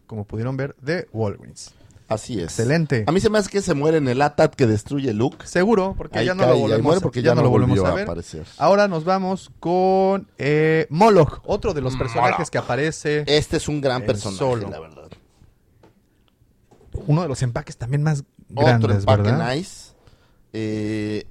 como 0.07 0.25
pudieron 0.27 0.57
ver, 0.57 0.77
de 0.81 1.09
Walgreens. 1.13 1.73
Así 2.13 2.35
es. 2.39 2.45
Excelente. 2.45 3.05
A 3.07 3.13
mí 3.13 3.21
se 3.21 3.31
me 3.31 3.39
hace 3.39 3.51
que 3.51 3.61
se 3.63 3.75
muere 3.75 3.97
en 3.99 4.09
el 4.09 4.21
ATAT 4.23 4.55
que 4.55 4.67
destruye 4.67 5.13
Luke. 5.13 5.47
Seguro, 5.47 5.95
porque 5.97 6.19
Ahí 6.21 6.27
ya 6.27 6.35
no 6.35 6.45
cae, 6.45 6.53
lo 6.53 6.59
volvemos, 6.59 6.83
muere 6.83 6.99
a- 6.99 7.01
porque 7.03 7.23
ya 7.23 7.31
ya 7.31 7.35
no 7.35 7.41
no 7.41 7.45
lo 7.45 7.51
volvemos 7.51 7.79
volvió 7.79 7.87
a 7.91 7.93
a 7.93 7.95
ver. 7.97 8.05
aparecer. 8.05 8.45
Ahora 8.59 8.89
nos 8.89 9.05
vamos 9.05 9.51
con 9.61 10.29
eh, 10.39 10.87
Moloch, 10.91 11.41
otro 11.45 11.75
de 11.75 11.81
los 11.81 11.97
personajes 11.97 12.33
Moloch. 12.39 12.49
que 12.51 12.59
aparece, 12.59 13.25
Este 13.27 13.57
es 13.57 13.69
un 13.69 13.81
gran 13.81 14.03
personaje, 14.03 14.39
Solo. 14.39 14.69
la 14.71 14.81
verdad. 14.81 15.09
uno 17.07 17.23
de 17.23 17.29
los 17.29 17.43
empaques 17.43 17.77
también 17.77 18.03
más 18.03 18.25
Otro 18.55 18.67
grandes, 18.67 18.99
empaque 18.99 19.23
¿verdad? 19.23 19.55
nice. 19.55 19.93
Eh, 20.53 21.27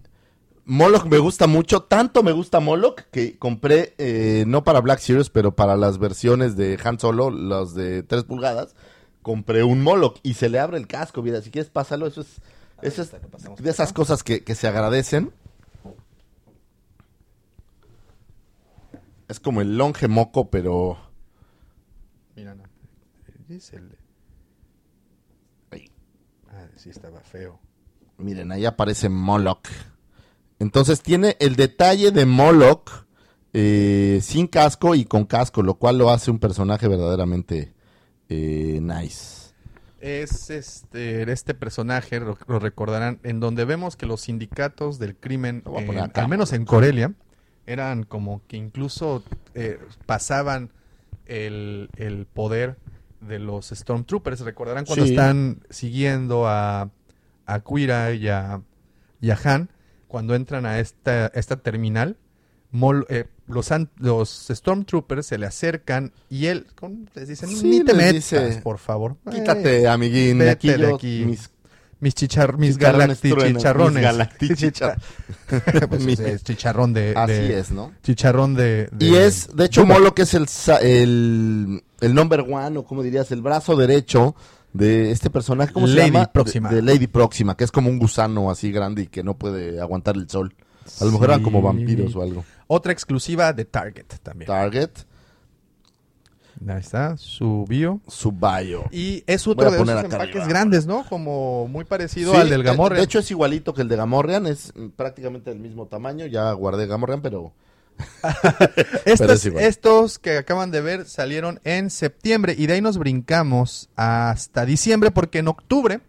Moloch 0.66 1.06
me 1.06 1.18
gusta 1.18 1.48
mucho. 1.48 1.84
Tanto 1.84 2.24
me 2.24 2.32
gusta 2.32 2.60
Moloch 2.60 3.02
que 3.12 3.38
compré, 3.38 3.94
eh, 3.98 4.44
no 4.48 4.64
para 4.64 4.80
Black 4.82 5.00
Series, 5.00 5.30
pero 5.30 5.56
para 5.56 5.76
las 5.76 5.98
versiones 5.98 6.56
de 6.56 6.80
Han 6.84 7.00
Solo, 7.00 7.30
los 7.30 7.74
de 7.76 8.04
3 8.04 8.24
pulgadas. 8.24 8.76
Compré 9.22 9.64
un 9.64 9.84
Moloch 9.84 10.20
y 10.24 10.34
se 10.34 10.50
le 10.50 10.60
abre 10.60 10.78
el 10.78 10.88
casco. 10.88 11.22
Mira, 11.22 11.42
si 11.42 11.52
quieres 11.52 11.70
pásalo, 11.70 12.08
eso 12.08 12.22
es, 12.22 12.42
eso 12.82 13.02
es 13.04 13.12
de 13.12 13.70
esas 13.70 13.94
cosas 13.94 14.24
que, 14.24 14.44
que 14.44 14.56
se 14.56 14.68
agradecen. 14.68 15.32
Es 19.28 19.40
como 19.40 19.62
el 19.62 19.78
longe 19.78 20.08
moco, 20.08 20.50
pero... 20.50 20.98
Mira, 22.36 22.56
no. 22.56 22.64
Es 23.50 23.72
el- 23.74 23.98
Ahí. 25.72 25.90
Ah, 26.50 26.66
sí 26.76 26.90
estaba 26.90 27.22
feo. 27.22 27.60
Miren, 28.18 28.52
ahí 28.52 28.66
aparece 28.66 29.10
Moloch. 29.10 29.68
Entonces 30.60 31.02
tiene 31.02 31.38
el 31.40 31.56
detalle 31.56 32.12
de 32.12 32.26
Moloch 32.26 32.90
eh, 33.54 34.20
sin 34.22 34.48
casco 34.48 34.96
y 34.96 35.06
con 35.06 35.26
casco, 35.26 35.64
lo 35.64 35.76
cual 35.76 35.98
lo 35.98 36.10
hace 36.10 36.30
un 36.30 36.40
personaje 36.40 36.88
verdaderamente 36.88 37.74
eh, 38.32 38.80
nice. 38.82 39.52
Es 40.00 40.50
este, 40.50 41.32
este 41.32 41.54
personaje, 41.54 42.20
lo, 42.20 42.38
lo 42.48 42.60
recordarán, 42.60 43.20
en 43.24 43.40
donde 43.40 43.66
vemos 43.66 43.96
que 43.96 44.06
los 44.08 44.22
sindicatos 44.22 44.98
del 44.98 45.16
crimen, 45.16 45.64
en- 45.78 46.00
acá. 46.00 46.22
al 46.24 46.28
menos 46.28 46.54
en 46.54 46.66
Corelia, 46.66 47.14
eran 47.68 48.04
como 48.04 48.42
que 48.48 48.58
incluso 48.58 49.24
eh, 49.54 49.80
pasaban 50.08 50.72
el, 51.28 51.90
el 51.98 52.26
poder 52.26 52.78
de 53.20 53.38
los 53.38 53.68
Stormtroopers. 53.70 54.40
Recordarán 54.40 54.86
cuando 54.86 55.06
Sí. 55.06 55.12
están 55.12 55.62
siguiendo 55.70 56.48
a, 56.48 56.90
a 57.46 57.60
Quira 57.60 58.12
y 58.14 58.28
a, 58.28 58.62
y 59.22 59.30
a 59.30 59.38
Han, 59.44 59.70
cuando 60.08 60.34
entran 60.34 60.66
a 60.66 60.80
esta, 60.80 61.28
esta 61.28 61.58
terminal, 61.58 62.18
Mol- 62.72 63.06
eh, 63.10 63.26
los, 63.48 63.70
los 63.98 64.48
Stormtroopers 64.50 65.26
se 65.26 65.38
le 65.38 65.46
acercan 65.46 66.14
y 66.30 66.46
él 66.46 66.68
con- 66.80 67.10
les 67.16 67.28
dicen, 67.28 67.50
Sí, 67.50 67.68
ni 67.68 67.84
te 67.84 67.94
metas, 67.94 68.14
dice, 68.14 68.62
por 68.64 68.78
favor. 68.78 69.18
Quítate, 69.30 69.88
amiguín. 69.88 70.38
vete 70.40 70.52
Aquí 70.52 70.68
de 70.70 70.94
aquí. 70.94 71.24
mis 71.26 71.50
mis 72.00 72.16
chichar, 72.16 72.58
mis 72.58 72.78
galacti 72.80 73.30
chicharrones. 73.30 74.04
mis 74.42 74.52
Pues, 75.90 76.04
Mi- 76.04 76.14
es 76.14 76.44
chicharrón 76.44 76.94
de, 76.94 77.14
Así 77.16 77.34
de- 77.34 77.60
es, 77.60 77.72
¿no? 77.72 77.92
Chicharrón 78.04 78.56
de, 78.56 78.90
de- 78.92 79.06
Y 79.06 79.16
es, 79.16 79.56
de 79.56 79.66
hecho. 79.66 79.86
Molo 79.86 80.16
que 80.16 80.24
es 80.24 80.34
el, 80.34 80.48
el, 80.82 81.84
el 82.00 82.14
number 82.16 82.42
one, 82.42 82.78
o 82.80 82.84
como 82.86 83.04
dirías, 83.04 83.32
el 83.32 83.42
brazo 83.42 83.76
derecho 83.76 84.36
de 84.74 85.12
este 85.12 85.30
personaje, 85.30 85.74
¿cómo 85.74 85.86
se 85.88 85.94
Lady 85.96 86.12
llama? 86.12 86.32
Próxima. 86.32 86.70
De, 86.70 86.78
de 86.78 86.82
Lady 86.82 87.08
Próxima, 87.08 87.56
que 87.56 87.66
es 87.66 87.72
como 87.72 87.90
un 87.90 88.00
gusano 88.00 88.50
así 88.50 88.72
grande 88.72 89.04
y 89.04 89.08
que 89.08 89.22
no 89.24 89.36
puede 89.38 89.80
aguantar 89.82 90.16
el 90.16 90.30
sol. 90.30 90.56
A 91.00 91.06
lo 91.06 91.12
mejor 91.12 91.30
eran 91.30 91.44
como 91.44 91.62
vampiros 91.62 92.16
o 92.16 92.22
algo. 92.22 92.44
Otra 92.68 92.92
exclusiva 92.92 93.54
de 93.54 93.66
Target 93.66 94.06
también. 94.24 94.48
Target, 94.48 94.90
Ahí 96.68 96.80
está, 96.80 97.18
su 97.18 97.66
bio. 97.68 98.02
su 98.08 98.32
bio. 98.32 98.84
Y 98.92 99.24
es 99.26 99.46
Voy 99.46 99.54
otro 99.54 99.68
a 99.70 99.72
de 99.72 99.78
poner 99.80 99.98
esos 99.98 100.06
acá 100.06 100.16
empaques 100.18 100.36
arriba. 100.44 100.48
grandes, 100.48 100.86
¿no? 100.86 101.04
Como 101.10 101.68
muy 101.68 101.86
parecido 101.86 102.34
Sí, 102.34 102.38
al 102.40 102.50
del 102.50 102.60
de- 102.62 102.70
Gamorrean. 102.70 102.98
De 103.00 103.04
hecho, 103.06 103.20
es 103.20 103.32
igualito 103.32 103.74
que 103.74 103.82
el 103.82 103.88
de 103.88 103.96
Gamorrean, 103.96 104.46
es 104.46 104.72
mm, 104.76 104.90
prácticamente 104.90 105.50
del 105.50 105.60
mismo 105.60 105.88
tamaño. 105.88 106.28
Ya 106.28 106.52
guardé 106.52 106.86
Gamorrean, 106.86 107.22
pero 107.22 107.54
Estos, 109.06 109.20
pero 109.20 109.34
es 109.34 109.46
igual. 109.46 109.64
estos 109.64 110.20
que 110.20 110.38
acaban 110.38 110.72
de 110.72 110.82
ver 110.82 111.06
salieron 111.06 111.60
en 111.64 111.90
septiembre 111.90 112.56
y 112.58 112.68
de 112.68 112.74
ahí 112.74 112.82
nos 112.82 112.98
brincamos 112.98 113.90
hasta 113.96 114.66
diciembre 114.66 115.10
porque 115.12 115.40
en 115.40 115.48
octubre, 115.48 116.00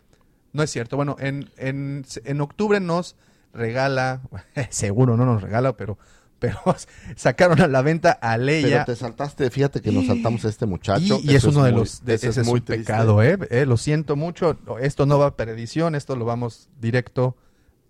no 0.52 0.62
es 0.62 0.70
cierto, 0.70 0.96
bueno, 0.96 1.16
en, 1.18 1.50
en, 1.56 2.04
en 2.24 2.40
octubre 2.40 2.78
nos 2.80 3.16
regala, 3.52 4.22
seguro 4.70 5.16
no 5.16 5.24
nos 5.26 5.42
regala, 5.42 5.76
pero, 5.76 5.98
pero 6.38 6.58
sacaron 7.16 7.60
a 7.60 7.68
la 7.68 7.82
venta 7.82 8.18
a 8.20 8.32
Pero 8.32 8.44
Leia. 8.44 8.84
te 8.84 8.96
saltaste, 8.96 9.50
fíjate 9.50 9.80
que 9.80 9.92
nos 9.92 10.06
saltamos 10.06 10.44
a 10.44 10.48
este 10.48 10.66
muchacho. 10.66 11.18
Y, 11.22 11.32
y 11.32 11.34
es 11.34 11.44
uno 11.44 11.62
de 11.64 11.72
muy- 11.72 11.80
los, 11.80 12.04
de- 12.04 12.14
ese 12.14 12.28
es, 12.28 12.46
muy 12.46 12.60
un 12.60 12.64
pecado, 12.66 13.22
¿eh? 13.22 13.38
Eh, 13.50 13.66
Lo 13.66 13.76
siento 13.76 14.16
mucho, 14.16 14.58
esto 14.80 15.06
no 15.06 15.18
va 15.18 15.26
a 15.26 15.36
perdición, 15.36 15.94
esto 15.94 16.16
lo 16.16 16.24
vamos 16.24 16.68
directo 16.80 17.36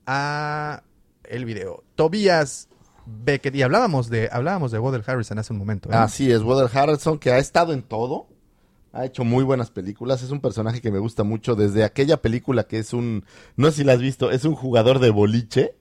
a 0.06 0.82
el 1.24 1.44
video. 1.44 1.84
Tobias 1.94 2.68
Beckett, 3.06 3.54
y 3.56 3.62
hablábamos 3.62 4.08
de, 4.10 4.28
hablábamos 4.30 4.70
de 4.70 4.78
Woodell 4.78 5.02
Harrison 5.06 5.38
hace 5.38 5.52
un 5.52 5.58
momento, 5.58 5.90
¿eh? 5.90 5.94
Así 5.96 6.30
es, 6.30 6.42
Woodard 6.42 6.70
Harrelson, 6.76 7.18
que 7.18 7.32
ha 7.32 7.38
estado 7.38 7.72
en 7.72 7.82
todo. 7.82 8.28
Ha 8.92 9.06
hecho 9.06 9.24
muy 9.24 9.42
buenas 9.42 9.70
películas. 9.70 10.22
Es 10.22 10.30
un 10.30 10.40
personaje 10.40 10.80
que 10.80 10.90
me 10.90 10.98
gusta 10.98 11.22
mucho 11.24 11.54
desde 11.54 11.82
aquella 11.84 12.18
película 12.18 12.64
que 12.64 12.78
es 12.78 12.92
un. 12.92 13.24
No 13.56 13.70
sé 13.70 13.78
si 13.78 13.84
la 13.84 13.94
has 13.94 14.00
visto, 14.00 14.30
es 14.30 14.44
un 14.44 14.54
jugador 14.54 14.98
de 14.98 15.08
boliche 15.10 15.74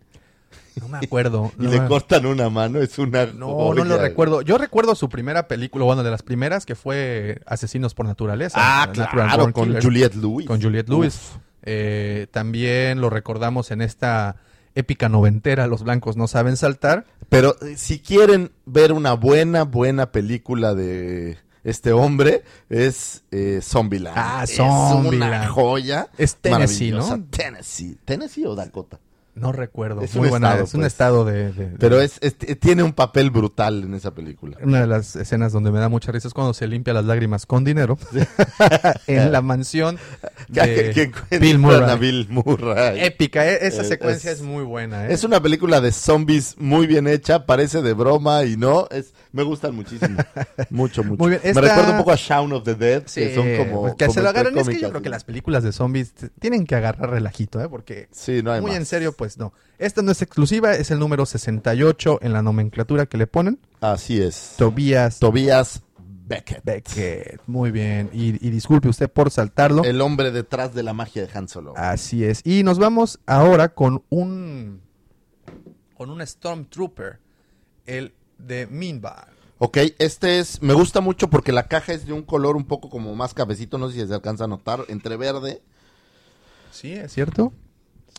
No 0.79 0.87
me 0.87 0.99
acuerdo. 0.99 1.51
y 1.59 1.63
no 1.63 1.71
le 1.71 1.81
me- 1.81 1.87
cortan 1.89 2.25
una 2.25 2.49
mano. 2.49 2.79
Es 2.79 2.97
una. 2.99 3.25
No, 3.25 3.47
joya. 3.49 3.83
no 3.83 3.89
lo 3.89 3.97
recuerdo. 3.97 4.41
Yo 4.41 4.57
recuerdo 4.57 4.95
su 4.95 5.09
primera 5.09 5.47
película, 5.49 5.83
bueno, 5.83 6.03
de 6.03 6.11
las 6.11 6.23
primeras, 6.23 6.65
que 6.65 6.75
fue 6.75 7.41
Asesinos 7.45 7.93
por 7.93 8.05
Naturaleza. 8.05 8.57
Ah, 8.57 8.89
claro, 8.93 9.51
con 9.51 9.65
Killers, 9.65 9.83
Juliette 9.85 10.15
Lewis. 10.15 10.47
con 10.47 10.61
Juliette 10.61 10.87
Lewis. 10.89 11.33
Eh, 11.63 12.27
también 12.31 13.01
lo 13.01 13.09
recordamos 13.09 13.71
en 13.71 13.81
esta 13.81 14.37
épica 14.73 15.09
noventera, 15.09 15.67
Los 15.67 15.83
Blancos 15.83 16.15
No 16.15 16.27
Saben 16.27 16.55
Saltar. 16.55 17.05
Pero 17.27 17.55
eh, 17.61 17.75
si 17.75 17.99
quieren 17.99 18.51
ver 18.65 18.93
una 18.93 19.13
buena, 19.13 19.63
buena 19.63 20.11
película 20.13 20.73
de 20.73 21.37
este 21.63 21.91
hombre, 21.93 22.43
es 22.69 23.23
eh, 23.31 23.59
Zombieland. 23.61 24.17
Ah, 24.17 24.41
Es 24.43 24.55
Zombieland. 24.55 25.33
una 25.33 25.47
joya. 25.49 26.07
Es 26.17 26.35
Tennessee. 26.35 26.91
¿no? 26.91 27.23
Tennessee. 27.29 27.97
¿Tennessee 28.05 28.45
o 28.45 28.55
Dakota? 28.55 28.99
No 29.33 29.53
recuerdo. 29.53 30.01
Es 30.01 30.13
Muy 30.13 30.25
un 30.25 30.31
buena, 30.31 30.47
estado, 30.49 30.63
es 30.65 30.73
un 30.73 30.81
pues. 30.81 30.91
estado 30.91 31.23
de, 31.25 31.53
de- 31.53 31.69
de- 31.69 31.77
Pero 31.77 32.01
es, 32.01 32.17
es- 32.19 32.35
tiene 32.59 32.83
un 32.83 32.91
papel 32.91 33.29
brutal 33.31 33.83
en 33.85 33.93
esa 33.93 34.11
película. 34.13 34.57
Una 34.61 34.81
de 34.81 34.87
las 34.87 35.15
escenas 35.15 35.53
donde 35.53 35.71
me 35.71 35.79
da 35.79 35.87
mucha 35.87 36.11
risa 36.11 36.27
es 36.27 36.33
cuando 36.33 36.53
se 36.53 36.67
limpia 36.67 36.93
las 36.93 37.05
lágrimas 37.05 37.45
con 37.45 37.63
dinero 37.63 37.97
en 39.07 39.31
la 39.31 39.41
mansión 39.41 39.97
de 40.49 41.11
que 41.29 41.39
Bill 41.39 41.59
Murray. 41.59 41.89
a 41.89 41.95
Bill 41.95 42.27
Murray. 42.29 43.05
Épica, 43.05 43.47
eh, 43.47 43.59
esa 43.61 43.81
Es- 43.83 43.87
secuencia 43.87 44.31
es- 44.31 44.39
es, 44.39 44.43
muy 44.43 44.63
buena. 44.63 45.07
¿eh? 45.07 45.13
Es 45.13 45.23
una 45.23 45.41
película 45.41 45.81
de 45.81 45.93
zombies 45.93 46.55
muy 46.57 46.85
bien 46.85 47.07
hecha, 47.07 47.45
parece 47.45 47.81
de 47.81 47.93
broma 47.93 48.43
y 48.43 48.57
no, 48.57 48.87
es 48.91 49.13
me 49.31 49.43
gustan 49.43 49.75
muchísimo. 49.75 50.17
Mucho, 50.69 51.03
mucho. 51.03 51.23
Muy 51.23 51.29
bien, 51.31 51.41
Me 51.43 51.61
recuerda 51.61 51.91
un 51.91 51.97
poco 51.97 52.11
a 52.11 52.15
Shaun 52.15 52.51
of 52.53 52.63
the 52.63 52.75
Dead, 52.75 53.03
Sí, 53.05 53.21
que 53.21 53.35
son 53.35 53.57
como 53.57 53.81
pues 53.81 53.95
que 53.95 54.05
como 54.05 54.13
se 54.13 54.21
lo 54.21 54.29
agarran. 54.29 54.57
Es 54.57 54.67
que 54.67 54.79
yo 54.79 54.89
creo 54.89 55.01
que 55.01 55.09
las 55.09 55.23
películas 55.23 55.63
de 55.63 55.71
zombies 55.71 56.13
tienen 56.39 56.65
que 56.65 56.75
agarrar 56.75 57.09
relajito, 57.09 57.61
¿eh? 57.61 57.69
Porque 57.69 58.07
Sí, 58.11 58.41
no 58.43 58.51
hay 58.51 58.61
muy 58.61 58.71
más. 58.71 58.79
en 58.79 58.85
serio, 58.85 59.13
pues 59.13 59.37
no. 59.37 59.53
Esta 59.77 60.01
no 60.01 60.11
es 60.11 60.21
exclusiva, 60.21 60.73
es 60.73 60.91
el 60.91 60.99
número 60.99 61.25
68 61.25 62.19
en 62.21 62.33
la 62.33 62.41
nomenclatura 62.41 63.05
que 63.05 63.17
le 63.17 63.27
ponen. 63.27 63.59
Así 63.79 64.21
es. 64.21 64.55
Tobias 64.57 65.19
Tobias 65.19 65.81
Beckett. 66.27 66.63
Beckett. 66.63 67.41
Muy 67.47 67.71
bien. 67.71 68.09
Y, 68.13 68.29
y 68.45 68.49
disculpe 68.51 68.87
usted 68.87 69.09
por 69.09 69.31
saltarlo. 69.31 69.83
El 69.83 69.99
hombre 70.01 70.31
detrás 70.31 70.73
de 70.73 70.83
la 70.83 70.93
magia 70.93 71.25
de 71.25 71.29
Han 71.37 71.47
Solo. 71.49 71.73
Así 71.75 72.23
es. 72.23 72.41
Y 72.45 72.63
nos 72.63 72.79
vamos 72.79 73.19
ahora 73.25 73.69
con 73.69 74.03
un 74.09 74.81
con 75.95 76.09
un 76.09 76.25
Stormtrooper, 76.25 77.19
el 77.85 78.13
de 78.45 78.67
Minbar. 78.67 79.29
Ok, 79.57 79.77
este 79.99 80.39
es, 80.39 80.61
me 80.61 80.73
gusta 80.73 81.01
mucho 81.01 81.29
porque 81.29 81.51
la 81.51 81.67
caja 81.67 81.93
es 81.93 82.05
de 82.05 82.13
un 82.13 82.23
color 82.23 82.55
un 82.55 82.65
poco 82.65 82.89
como 82.89 83.13
más 83.15 83.33
cabecito, 83.33 83.77
no 83.77 83.89
sé 83.89 84.01
si 84.01 84.07
se 84.07 84.13
alcanza 84.13 84.45
a 84.45 84.47
notar, 84.47 84.85
entre 84.87 85.17
verde. 85.17 85.61
Sí, 86.71 86.93
es 86.93 87.13
cierto. 87.13 87.53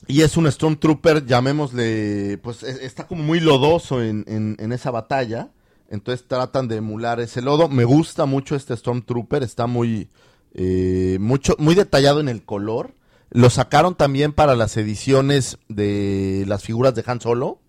Y 0.07 0.23
es 0.23 0.37
un 0.37 0.51
Stormtrooper, 0.51 1.27
llamémosle, 1.27 2.39
pues 2.43 2.63
está 2.63 3.07
como 3.07 3.23
muy 3.23 3.41
lodoso 3.41 4.03
en, 4.03 4.25
en- 4.29 4.57
en 4.59 4.73
esa 4.73 4.91
batalla. 4.91 5.51
Entonces 5.91 6.27
tratan 6.27 6.69
de 6.69 6.77
emular 6.77 7.21
ese 7.21 7.43
lodo. 7.43 7.69
Me 7.69 7.85
gusta 7.85 8.25
mucho 8.25 8.57
este 8.57 8.77
Stormtrooper, 8.77 9.43
está 9.43 9.67
muy, 9.67 10.09
eh, 10.55 11.19
mucho, 11.21 11.55
muy 11.59 11.75
detallado 11.75 12.21
en 12.21 12.29
el 12.29 12.45
color. 12.45 12.95
Lo 13.31 13.51
sacaron 13.51 13.95
también 13.95 14.33
para 14.33 14.57
las 14.57 14.77
ediciones 14.77 15.59
de 15.69 16.45
las 16.47 16.63
figuras 16.63 16.95
de 16.95 17.05
Han 17.07 17.21
Solo. 17.21 17.61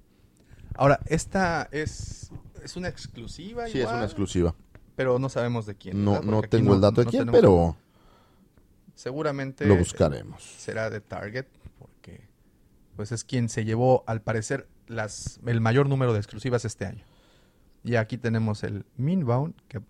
Ahora, 0.75 0.99
esta 1.05 1.67
es 1.71 2.22
es 2.63 2.75
una 2.75 2.87
exclusiva 2.87 3.67
Sí, 3.67 3.79
es 3.81 3.87
una 3.89 4.03
exclusiva. 4.05 4.55
pero 4.95 5.19
no 5.19 5.29
sabemos 5.29 5.65
de 5.65 5.75
quién. 5.75 6.03
No, 6.03 6.21
no 6.21 6.41
tengo 6.43 6.73
el 6.75 6.81
dato 6.81 7.01
de 7.01 7.05
no 7.05 7.11
quién, 7.11 7.21
tenemos- 7.25 7.41
pero 7.41 7.77
seguramente 8.95 9.65
lo 9.65 9.75
buscaremos. 9.75 10.43
será 10.43 10.89
de 10.89 11.01
Target 11.01 11.45
porque 11.79 12.27
pues 12.95 13.11
es 13.11 13.23
quien 13.23 13.49
se 13.49 13.65
llevó 13.65 14.03
al 14.07 14.21
parecer 14.21 14.67
las 14.87 15.39
el 15.45 15.61
mayor 15.61 15.89
número 15.89 16.13
de 16.13 16.19
exclusivas 16.19 16.65
este 16.65 16.85
año. 16.85 17.03
Y 17.83 17.95
aquí 17.95 18.17
tenemos 18.17 18.63
el 18.63 18.85
Minbound 18.97 19.55
que 19.67 19.81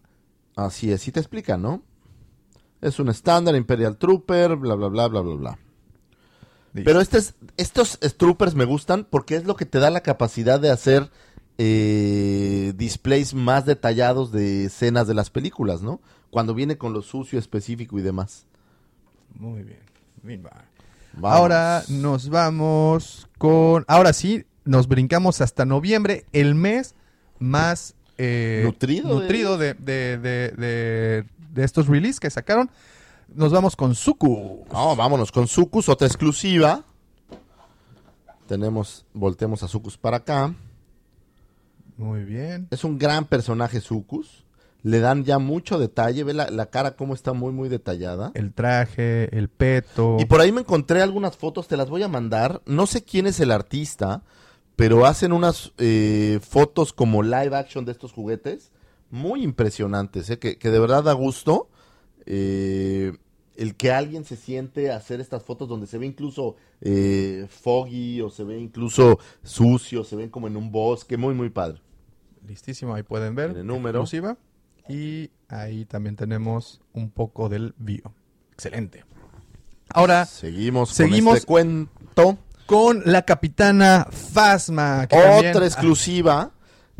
Así 0.55 0.91
es, 0.91 1.01
sí 1.01 1.11
te 1.11 1.19
explica, 1.19 1.57
¿no? 1.57 1.82
Es 2.80 2.99
un 2.99 3.09
estándar 3.09 3.55
Imperial 3.55 3.97
Trooper, 3.97 4.55
bla, 4.55 4.76
bla, 4.76 4.88
bla, 4.88 5.07
bla, 5.07 5.21
bla, 5.21 5.36
bla. 5.36 5.59
Pero 6.74 7.01
este 7.01 7.17
es- 7.19 7.36
estos 7.57 7.99
troopers 8.17 8.53
me 8.55 8.65
gustan 8.65 9.05
porque 9.09 9.36
es 9.36 9.45
lo 9.45 9.55
que 9.55 9.65
te 9.65 9.80
da 9.80 9.89
la 9.89 10.01
capacidad 10.01 10.59
de 10.59 10.69
hacer 10.71 11.09
eh, 11.66 12.74
displays 12.76 13.34
más 13.34 13.66
detallados 13.66 14.32
de 14.32 14.66
escenas 14.66 15.07
de 15.07 15.14
las 15.14 15.30
películas, 15.30 15.82
¿no? 15.82 16.01
Cuando 16.30 16.53
viene 16.53 16.78
con 16.78 16.94
lo 16.94 17.02
sucio 17.02 17.40
específico 17.40 17.98
y 17.98 18.02
demás. 18.02 18.45
muy 19.35 19.64
bien. 19.64 19.80
Minbound. 20.23 20.61
Vamos. 21.14 21.38
Ahora 21.38 21.84
nos 21.90 22.30
vamos 22.30 23.27
con. 23.38 23.85
Ahora 23.88 24.14
sí, 24.14 24.45
nos 24.65 24.88
brincamos 24.88 25.41
hasta 25.41 25.64
noviembre, 25.65 26.26
el 26.34 26.56
mes 26.56 26.95
más 27.40 27.94
eh, 28.18 28.61
Nutrido 28.65 29.10
de- 29.10 29.15
nutrido 29.15 29.57
de, 29.57 29.73
de, 29.76 30.18
de, 30.18 30.49
de- 30.52 31.26
de 31.53 31.64
estos 31.64 31.88
releases 31.88 32.19
que 32.19 32.30
sacaron. 32.30 32.69
Nos 33.35 33.52
vamos 33.52 33.76
con 33.76 33.95
Suku. 33.95 34.65
No, 34.72 34.95
vámonos 34.95 35.31
con 35.31 35.48
Sucus, 35.48 35.88
otra 35.90 36.07
exclusiva. 36.07 36.84
Tenemos, 38.48 39.06
volteemos 39.14 39.64
a 39.64 39.68
Sucus 39.68 39.98
para 39.98 40.18
acá. 40.18 40.53
Muy 41.98 42.24
bien. 42.24 42.68
Es 42.72 42.84
un 42.84 42.98
gran 42.98 43.26
personaje 43.26 43.82
Sucus. 43.82 44.45
Le 44.82 44.99
dan 44.99 45.24
ya 45.24 45.40
mucho 45.40 45.80
detalle. 45.80 46.24
Ve 46.24 46.34
la, 46.34 46.49
la 46.49 46.65
cara 46.65 46.95
cómo 46.95 47.14
está 47.14 47.34
muy, 47.34 47.53
muy 47.53 47.70
detallada. 47.70 48.32
El 48.34 48.53
traje, 48.53 49.36
el 49.38 49.48
peto. 49.48 50.18
Y 50.20 50.26
por 50.26 50.41
ahí 50.41 50.52
me 50.52 50.61
encontré 50.61 51.02
algunas 51.02 51.38
fotos, 51.38 51.68
te 51.68 51.78
las 51.78 51.90
voy 51.90 52.03
a 52.03 52.07
mandar. 52.10 52.61
No 52.65 52.86
sé 52.86 53.03
quién 53.03 53.26
es 53.28 53.40
el 53.40 53.52
artista, 53.52 54.24
pero 54.76 55.06
hacen 55.06 55.32
unas 55.32 55.72
eh, 55.78 56.40
fotos 56.41 56.91
como 56.91 57.24
live 57.24 57.56
action 57.56 57.86
de 57.86 57.94
estos 57.94 58.11
juguetes. 58.11 58.72
Muy 59.10 59.44
impresionantes, 59.44 60.30
¿eh? 60.32 60.40
que, 60.40 60.57
que 60.57 60.70
de 60.70 60.80
verdad 60.80 61.03
da 61.03 61.14
gusto. 61.14 61.70
eh, 62.26 63.14
el 63.55 63.75
que 63.75 63.91
alguien 63.91 64.25
se 64.25 64.35
siente 64.35 64.91
a 64.91 64.95
hacer 64.97 65.19
estas 65.21 65.43
fotos 65.43 65.67
donde 65.69 65.88
se 65.88 65.97
ve 65.97 66.05
incluso 66.05 66.55
eh, 66.81 67.47
foggy 67.49 68.21
o 68.21 68.30
se 68.30 68.43
ve 68.43 68.59
incluso 68.59 69.19
sucio, 69.43 70.03
se 70.03 70.15
ven 70.15 70.30
como 70.30 70.47
en 70.47 70.57
un 70.57 70.71
bosque, 70.71 71.17
muy 71.17 71.34
muy 71.34 71.49
padre. 71.49 71.81
Listísimo, 72.47 72.93
ahí 72.95 73.03
pueden 73.03 73.35
ver. 73.35 73.53
Tiene 73.53 73.63
número. 73.63 73.99
Exclusiva. 74.01 74.38
Y 74.89 75.30
ahí 75.47 75.85
también 75.85 76.15
tenemos 76.15 76.81
un 76.93 77.09
poco 77.09 77.47
del 77.47 77.73
bio. 77.77 78.13
Excelente. 78.51 79.05
Ahora, 79.89 80.25
Seguimos, 80.25 80.89
Seguimos. 80.89 81.31
con 81.31 81.38
este 81.38 81.47
cuento. 81.47 82.38
con 82.65 83.01
la 83.05 83.21
capitana 83.23 84.07
que 84.09 85.15
Otra 85.15 85.31
también- 85.35 85.57
ah, 85.57 85.65
exclusiva. 85.65 86.51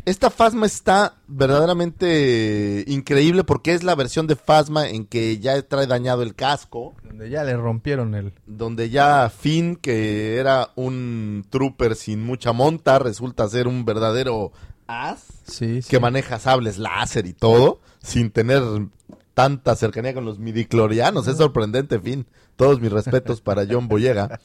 Esta 0.04 0.28
Phasma 0.28 0.66
está 0.66 1.16
verdaderamente 1.28 2.84
increíble 2.86 3.42
porque 3.42 3.72
es 3.72 3.82
la 3.82 3.94
versión 3.94 4.26
de 4.26 4.36
Phasma 4.36 4.88
en 4.88 5.06
que 5.06 5.38
ya 5.38 5.60
trae 5.62 5.86
dañado 5.86 6.22
el 6.22 6.34
casco. 6.34 6.94
donde 7.02 7.30
ya 7.30 7.42
le 7.44 7.56
rompieron 7.56 8.14
el... 8.14 8.32
Donde 8.46 8.90
ya 8.90 9.30
Finn, 9.30 9.76
que 9.76 10.36
era 10.36 10.70
un 10.74 11.46
trooper 11.48 11.96
sin 11.96 12.22
mucha 12.22 12.52
monta, 12.52 12.98
resulta 12.98 13.48
ser 13.48 13.66
un 13.66 13.84
verdadero 13.86 14.52
as 14.86 15.24
Sí, 15.46 15.80
sí. 15.80 15.88
que 15.88 16.00
maneja 16.00 16.38
sables 16.38 16.76
láser 16.78 17.26
y 17.26 17.32
todo, 17.32 17.80
sin 18.02 18.30
tener 18.30 18.62
tanta 19.32 19.74
cercanía 19.74 20.12
con 20.12 20.26
los 20.26 20.38
midiclorianos. 20.38 21.26
Es 21.28 21.38
sorprendente, 21.38 21.98
Finn. 21.98 22.26
Todos 22.56 22.80
mis 22.80 22.92
respetos 22.92 23.40
para 23.40 23.64
John 23.68 23.88
Boyega. 23.88 24.38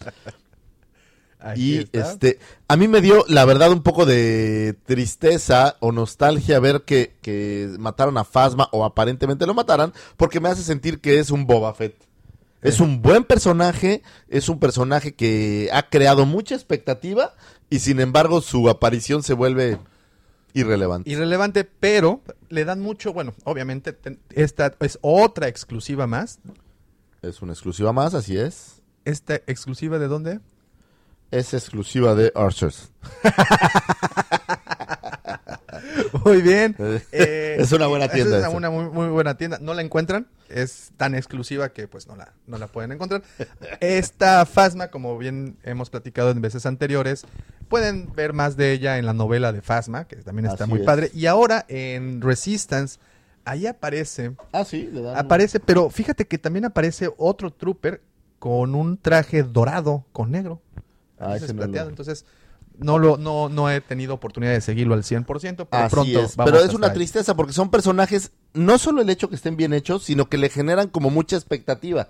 Aquí 1.40 1.76
Y 1.76 1.78
está. 1.80 2.12
este, 2.12 2.40
a 2.68 2.76
mí 2.76 2.88
me 2.88 3.02
dio, 3.02 3.24
la 3.30 3.46
verdad, 3.46 3.72
un 3.72 3.82
poco 3.82 4.06
de 4.06 4.76
tristeza 4.86 5.78
o 5.80 5.92
nostalgia 5.92 6.60
ver 6.60 6.82
que, 6.82 7.16
que 7.22 7.74
mataron 7.80 8.18
a 8.18 8.26
Phasma 8.26 8.68
o 8.72 8.84
aparentemente 8.84 9.46
lo 9.46 9.54
mataran, 9.54 9.94
porque 10.18 10.40
me 10.40 10.50
hace 10.50 10.64
sentir 10.64 11.00
que 11.00 11.20
es 11.20 11.32
un 11.32 11.48
Boba 11.48 11.74
Fett. 11.74 11.96
Es 12.62 12.82
un 12.82 13.02
buen 13.02 13.24
personaje, 13.24 14.04
es 14.28 14.50
un 14.50 14.60
personaje 14.60 15.14
que 15.14 15.70
ha 15.72 15.90
creado 15.90 16.26
mucha 16.26 16.56
expectativa 16.56 17.34
y 17.70 17.80
sin 17.80 18.02
embargo 18.02 18.42
su 18.42 18.68
aparición 18.70 19.24
se 19.24 19.34
vuelve 19.34 19.78
irrelevante. 20.54 21.10
Irrelevante, 21.10 21.64
pero 21.64 22.22
le 22.50 22.66
dan 22.66 22.82
mucho, 22.82 23.14
bueno, 23.14 23.34
obviamente 23.46 23.98
esta 24.32 24.76
es 24.82 25.00
otra 25.02 25.48
exclusiva 25.48 26.06
más. 26.06 26.40
Es 27.22 27.42
una 27.42 27.54
exclusiva 27.54 27.94
más, 27.94 28.14
así 28.14 28.38
es. 28.38 28.82
¿Esta 29.06 29.36
exclusiva 29.36 29.98
de 29.98 30.08
dónde? 30.10 30.40
Es 31.32 31.54
exclusiva 31.54 32.16
de 32.16 32.32
Archers. 32.36 32.92
Muy 36.26 36.42
bien. 36.42 36.76
Eh, 37.12 37.58
es 37.60 37.72
una 37.72 37.88
buena 37.88 38.08
tienda 38.08 38.40
Es 38.48 38.54
una 38.54 38.70
muy, 38.70 38.86
muy 38.86 39.08
buena 39.10 39.36
tienda. 39.38 39.58
No 39.60 39.74
la 39.74 39.82
encuentran. 39.82 40.28
Es 40.48 40.92
tan 40.98 41.16
exclusiva 41.16 41.70
que 41.70 41.88
pues 41.88 42.08
no 42.08 42.16
la, 42.16 42.34
no 42.48 42.58
la 42.58 42.68
pueden 42.68 42.92
encontrar. 42.92 43.22
Esta 43.80 44.46
Fasma, 44.46 44.88
como 44.90 45.18
bien 45.18 45.58
hemos 45.64 45.90
platicado 45.90 46.32
en 46.32 46.42
veces 46.42 46.66
anteriores, 46.66 47.26
pueden 47.68 48.12
ver 48.14 48.34
más 48.34 48.58
de 48.58 48.72
ella 48.72 48.98
en 48.98 49.06
la 49.06 49.14
novela 49.14 49.52
de 49.52 49.62
Fasma, 49.62 50.06
que 50.08 50.18
también 50.18 50.46
está 50.48 50.64
Así 50.64 50.72
muy 50.72 50.80
es. 50.82 50.86
padre. 50.86 51.12
Y 51.14 51.26
ahora 51.28 51.66
en 51.68 52.22
Resistance, 52.22 53.00
ahí 53.46 53.68
aparece, 53.68 54.34
Ah, 54.52 54.66
sí, 54.66 54.90
le 54.92 55.02
dan- 55.02 55.18
aparece, 55.18 55.60
pero 55.60 55.90
fíjate 55.90 56.26
que 56.28 56.38
también 56.38 56.66
aparece 56.66 57.10
otro 57.18 57.52
trooper 57.52 58.02
con 58.40 58.74
un 58.76 58.98
traje 58.98 59.44
dorado 59.44 60.06
con 60.12 60.32
negro. 60.32 60.62
Ah, 61.20 61.36
ese 61.36 61.54
no 61.54 61.66
lo- 61.68 61.90
entonces 61.90 62.26
no 62.78 62.98
lo 62.98 63.18
no 63.18 63.50
no 63.50 63.70
he 63.70 63.82
tenido 63.82 64.14
oportunidad 64.14 64.54
de 64.54 64.62
seguirlo 64.62 64.94
al 64.94 65.04
100%, 65.04 65.68
pero 65.70 65.84
Así 65.84 65.92
pronto 65.94 66.20
es, 66.22 66.36
vamos 66.38 66.52
pero 66.52 66.64
es 66.64 66.74
una 66.74 66.88
ahí. 66.88 66.94
tristeza 66.94 67.36
porque 67.36 67.52
son 67.54 67.70
personajes, 67.70 68.32
no 68.54 68.78
solo 68.78 69.02
el 69.02 69.10
hecho 69.10 69.30
que 69.30 69.36
estén 69.36 69.58
bien 69.58 69.74
hechos, 69.74 70.04
sino 70.06 70.30
que 70.30 70.38
le 70.38 70.50
generan 70.50 70.88
como 70.88 71.10
mucha 71.10 71.36
expectativa. 71.36 72.08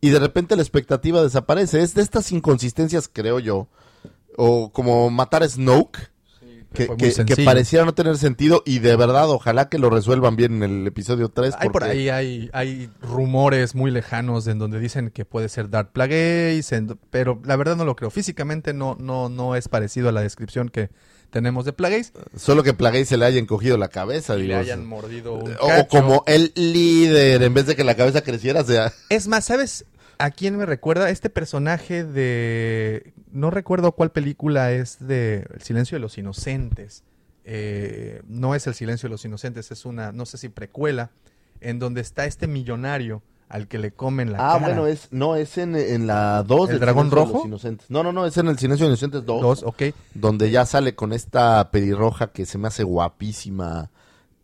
Y 0.00 0.10
de 0.10 0.18
repente 0.18 0.56
la 0.56 0.62
expectativa 0.62 1.22
desaparece. 1.22 1.80
Es 1.82 1.94
de 1.94 2.02
estas 2.02 2.30
inconsistencias, 2.32 3.08
creo 3.12 3.40
yo. 3.40 3.68
O 4.36 4.70
como 4.70 5.08
matar 5.10 5.42
a 5.42 5.48
Snoke, 5.48 6.10
que, 6.76 7.44
pareciera 7.44 7.84
no 7.84 7.94
tener 7.94 8.16
sentido. 8.18 8.62
Y 8.66 8.78
de 8.80 8.96
verdad, 8.96 9.30
ojalá 9.30 9.68
que 9.68 9.78
lo 9.78 9.90
resuelvan 9.90 10.36
bien 10.36 10.62
en 10.62 10.80
el 10.80 10.86
episodio 10.86 11.28
3. 11.28 11.54
Hay 11.58 11.68
por 11.70 11.84
ahí 11.84 12.08
hay, 12.08 12.50
hay 12.52 12.90
rumores 13.02 13.74
muy 13.74 13.90
lejanos 13.90 14.46
en 14.46 14.58
donde 14.58 14.78
dicen 14.80 15.10
que 15.10 15.24
puede 15.24 15.48
ser 15.48 15.70
Dark 15.70 15.92
Plagueis, 15.92 16.70
en- 16.72 16.98
pero 17.10 17.40
la 17.44 17.56
verdad 17.56 17.76
no 17.76 17.84
lo 17.84 17.96
creo. 17.96 18.10
Físicamente 18.10 18.72
no, 18.74 18.96
no, 19.00 19.28
no 19.28 19.56
es 19.56 19.68
parecido 19.68 20.08
a 20.08 20.12
la 20.12 20.20
descripción 20.20 20.68
que 20.68 20.90
tenemos 21.30 21.64
de 21.64 21.72
Plagueis. 21.72 22.12
Solo 22.36 22.62
que 22.62 22.72
Plagueis 22.72 23.08
se 23.08 23.16
le 23.16 23.24
haya 23.26 23.38
encogido 23.40 23.76
la 23.76 23.88
cabeza, 23.88 24.36
Y 24.36 24.42
digo. 24.42 24.54
le 24.54 24.60
hayan 24.60 24.86
mordido 24.86 25.34
un 25.34 25.50
o, 25.52 25.54
o 25.64 25.68
cacho. 25.68 25.88
como 25.88 26.22
el 26.26 26.52
líder, 26.54 27.42
en 27.42 27.52
vez 27.52 27.66
de 27.66 27.76
que 27.76 27.84
la 27.84 27.94
cabeza 27.96 28.22
creciera, 28.22 28.62
sea... 28.64 28.92
Es 29.08 29.26
más, 29.26 29.44
¿sabes 29.44 29.84
a 30.18 30.30
quién 30.30 30.56
me 30.56 30.66
recuerda? 30.66 31.10
Este 31.10 31.30
personaje 31.30 32.04
de... 32.04 33.12
No 33.32 33.50
recuerdo 33.50 33.92
cuál 33.92 34.10
película 34.10 34.72
es 34.72 34.98
de 35.06 35.46
El 35.54 35.62
silencio 35.62 35.96
de 35.96 36.00
los 36.00 36.16
inocentes. 36.18 37.04
Eh, 37.44 38.22
no 38.26 38.54
es 38.54 38.66
El 38.66 38.74
silencio 38.74 39.08
de 39.08 39.12
los 39.12 39.24
inocentes, 39.24 39.70
es 39.70 39.84
una, 39.84 40.12
no 40.12 40.26
sé 40.26 40.38
si 40.38 40.48
precuela, 40.48 41.10
en 41.60 41.78
donde 41.78 42.00
está 42.00 42.24
este 42.26 42.46
millonario 42.46 43.22
al 43.48 43.68
que 43.68 43.78
le 43.78 43.92
comen 43.92 44.32
la 44.32 44.38
Ah, 44.38 44.54
cara. 44.54 44.66
bueno, 44.66 44.86
es, 44.88 45.06
no, 45.12 45.36
es 45.36 45.56
en, 45.56 45.76
en 45.76 46.08
la 46.08 46.42
2 46.42 46.70
¿El 46.70 46.80
dragón 46.80 47.08
de 47.10 47.14
rojo? 47.14 47.34
los 47.38 47.44
Inocentes. 47.46 47.88
No, 47.88 48.02
no, 48.02 48.12
no, 48.12 48.26
es 48.26 48.36
en 48.38 48.48
el 48.48 48.58
Silencio 48.58 48.86
de 48.86 48.90
los 48.90 49.00
Inocentes 49.00 49.24
2. 49.24 49.40
Dos, 49.42 49.62
ok. 49.62 49.82
donde 50.14 50.50
ya 50.50 50.66
sale 50.66 50.96
con 50.96 51.12
esta 51.12 51.70
pelirroja 51.70 52.32
que 52.32 52.44
se 52.46 52.58
me 52.58 52.66
hace 52.68 52.82
guapísima. 52.82 53.90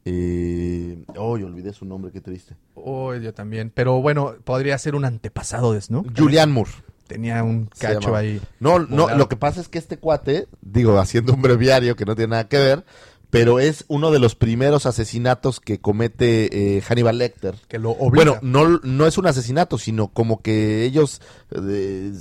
Eh... 0.04 1.04
¡Ay, 1.08 1.42
olvidé 1.42 1.72
su 1.72 1.84
nombre, 1.84 2.10
qué 2.10 2.20
triste! 2.20 2.56
Oh, 2.74 3.14
yo 3.14 3.32
también. 3.32 3.70
Pero 3.74 4.00
bueno, 4.00 4.34
podría 4.44 4.76
ser 4.78 4.94
un 4.94 5.04
antepasado 5.04 5.72
de. 5.72 5.80
Julian 6.16 6.50
Moore. 6.50 6.70
Tenía 7.06 7.42
un 7.42 7.66
cacho 7.66 8.16
ahí. 8.16 8.40
No, 8.58 8.78
no, 8.78 9.02
Volado. 9.02 9.18
lo 9.18 9.28
que 9.28 9.36
pasa 9.36 9.60
es 9.60 9.68
que 9.68 9.78
este 9.78 9.98
cuate, 9.98 10.48
digo, 10.62 10.98
haciendo 10.98 11.34
un 11.34 11.42
breviario 11.42 11.94
que 11.94 12.06
no 12.06 12.14
tiene 12.16 12.30
nada 12.30 12.48
que 12.48 12.58
ver, 12.58 12.84
pero 13.32 13.60
es 13.60 13.86
uno 13.88 14.10
de 14.10 14.18
los 14.18 14.34
primeros 14.34 14.84
asesinatos 14.84 15.59
que 15.59 15.80
comete 15.80 16.76
eh, 16.76 16.82
Hannibal 16.82 17.16
Lecter. 17.16 17.54
Que 17.66 17.78
lo 17.78 17.92
obliga. 17.92 18.38
Bueno, 18.38 18.38
no, 18.42 18.78
no 18.84 19.06
es 19.06 19.16
un 19.16 19.26
asesinato, 19.26 19.78
sino 19.78 20.09
como 20.09 20.42
que 20.42 20.84
ellos 20.84 21.22
eh, 21.50 22.12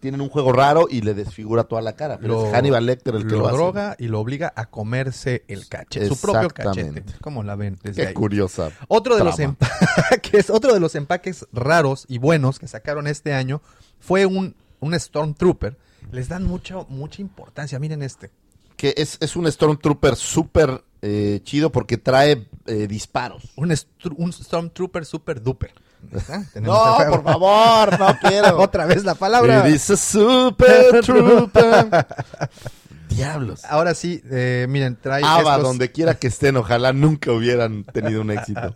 tienen 0.00 0.22
un 0.22 0.30
juego 0.30 0.52
raro 0.52 0.86
y 0.90 1.02
le 1.02 1.12
desfigura 1.12 1.64
toda 1.64 1.82
la 1.82 1.92
cara. 1.96 2.16
Pero 2.18 2.34
Lo- 2.34 2.46
es 2.48 2.54
Hannibal 2.54 2.86
Lecter 2.86 3.14
el 3.14 3.26
que 3.26 3.32
lo, 3.32 3.40
lo, 3.40 3.46
hace. 3.48 3.56
droga 3.58 3.96
y 3.98 4.08
lo 4.08 4.20
obliga 4.20 4.54
a 4.56 4.64
comerse 4.70 5.44
el 5.48 5.68
cachete. 5.68 6.06
Su 6.08 6.18
propio 6.18 6.48
cachete. 6.48 7.04
¿Cómo 7.20 7.42
la 7.42 7.56
ven? 7.56 7.78
Desde 7.82 8.00
Qué 8.00 8.08
ahí? 8.08 8.14
curiosa. 8.14 8.70
Otro 8.88 9.16
de 9.18 9.24
los 9.24 9.38
empaques, 9.38 10.48
otro 10.48 10.72
de 10.72 10.80
los 10.80 10.94
empaques 10.94 11.46
raros 11.52 12.06
y 12.08 12.16
buenos 12.16 12.58
que 12.58 12.68
sacaron 12.68 13.06
este 13.06 13.34
año 13.34 13.60
fue 14.00 14.24
un, 14.24 14.54
un 14.80 14.98
Stormtrooper. 14.98 15.76
Les 16.10 16.28
dan 16.30 16.44
mucha, 16.44 16.76
mucha 16.88 17.20
importancia. 17.20 17.78
Miren 17.78 18.02
este. 18.02 18.30
Que 18.76 18.94
es, 18.96 19.18
es 19.20 19.36
un 19.36 19.50
Stormtrooper 19.50 20.16
súper 20.16 20.84
eh, 21.02 21.40
chido 21.44 21.70
porque 21.70 21.96
trae 21.98 22.48
eh, 22.66 22.86
disparos. 22.88 23.42
Un, 23.56 23.74
un 24.16 24.32
Stormtrooper 24.32 25.04
super 25.04 25.42
duper. 25.42 25.72
No, 26.60 26.96
por 27.08 27.22
favor, 27.24 27.98
no 27.98 28.18
quiero. 28.28 28.58
Otra 28.60 28.84
vez 28.86 29.04
la 29.04 29.14
palabra. 29.14 29.64
A 29.64 29.78
super 29.78 31.00
trooper. 31.02 31.86
Diablos. 33.08 33.64
Ahora 33.64 33.94
sí, 33.94 34.22
eh, 34.30 34.66
miren, 34.68 34.96
trae 35.00 35.22
Ava, 35.24 35.52
estos- 35.52 35.62
donde 35.62 35.92
quiera 35.92 36.14
que 36.14 36.26
estén, 36.26 36.56
ojalá 36.56 36.92
nunca 36.92 37.32
hubieran 37.32 37.84
tenido 37.84 38.20
un 38.22 38.30
éxito. 38.32 38.74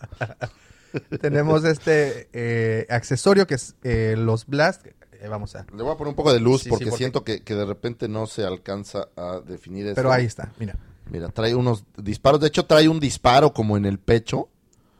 tenemos 1.20 1.65
este 1.65 2.29
eh, 2.33 2.87
accesorio 2.89 3.47
que 3.47 3.55
es 3.55 3.75
eh, 3.83 4.15
los 4.16 4.47
Blast. 4.47 4.87
Eh, 5.20 5.28
vamos 5.28 5.55
a. 5.57 5.66
Le 5.77 5.82
voy 5.82 5.93
a 5.93 5.97
poner 5.97 6.11
un 6.11 6.15
poco 6.16 6.32
de 6.32 6.40
luz 6.40 6.61
Sí, 6.62 6.65
sí, 6.65 6.70
porque, 6.70 6.90
siento 6.93 7.24
que, 7.24 7.43
que 7.43 7.55
de 7.55 7.65
repente 7.65 8.09
no 8.09 8.27
se 8.27 8.45
alcanza 8.45 9.09
a 9.16 9.40
definir 9.45 9.86
eso. 9.86 9.95
Pero 9.97 10.12
ahí 10.12 10.24
está, 10.24 10.53
mira. 10.59 10.77
Mira, 11.11 11.28
trae 11.31 11.55
unos 11.55 11.85
disparos. 11.97 12.40
De 12.40 12.49
hecho, 12.49 12.66
trae 12.66 12.89
un 12.89 13.01
disparo 13.01 13.53
como 13.53 13.77
en 13.77 13.86
el 13.86 13.99
pecho. 13.99 14.49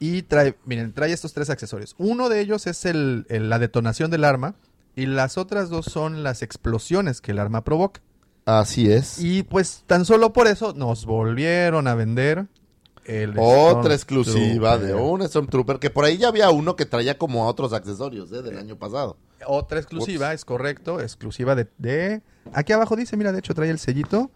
Y 0.01 0.23
trae, 0.23 0.57
miren, 0.65 0.93
trae 0.93 1.13
estos 1.13 1.33
tres 1.33 1.51
accesorios. 1.51 1.95
Uno 1.99 2.29
de 2.29 2.41
ellos 2.41 2.67
es 2.67 2.85
el, 2.85 3.27
el- 3.29 3.51
la 3.51 3.59
detonación 3.59 4.11
del 4.11 4.25
arma 4.25 4.55
y 4.97 5.07
las 5.07 5.37
otras 5.39 5.69
dos 5.71 5.87
son 5.87 6.23
las 6.23 6.43
explosiones 6.43 7.21
que 7.21 7.33
el 7.33 7.39
arma 7.39 7.63
provoca. 7.65 8.01
Así 8.45 8.91
es. 8.91 9.19
Y 9.19 9.43
pues 9.43 9.83
tan 9.87 10.05
solo 10.05 10.33
por 10.33 10.47
eso 10.47 10.73
nos 10.73 11.05
volvieron 11.05 11.87
a 11.89 11.95
vender 11.95 12.47
el 13.05 13.35
Otra 13.39 13.93
exclusiva 13.95 14.79
de 14.79 14.89
Stormtrooper. 14.89 14.95
un 15.23 15.29
Stormtrooper, 15.29 15.79
que 15.79 15.91
por 15.91 16.05
ahí 16.05 16.17
ya 16.17 16.29
había 16.29 16.49
uno 16.51 16.75
que 16.77 16.87
traía 16.87 17.19
como 17.19 17.47
otros 17.47 17.73
accesorios 17.73 18.31
¿eh? 18.33 18.43
del 18.43 18.57
año 18.57 18.77
pasado. 18.77 19.17
Otra 19.47 19.79
exclusiva, 19.79 20.33
es 20.33 20.45
correcto, 20.45 21.01
exclusiva 21.01 21.55
de, 21.55 21.69
de- 21.79 22.23
Aquí 22.53 22.73
abajo 22.73 22.97
dice, 22.97 23.17
mira, 23.17 23.31
de 23.33 23.39
hecho 23.41 23.55
trae 23.55 23.71
el 23.71 23.79
sellito 23.79 24.31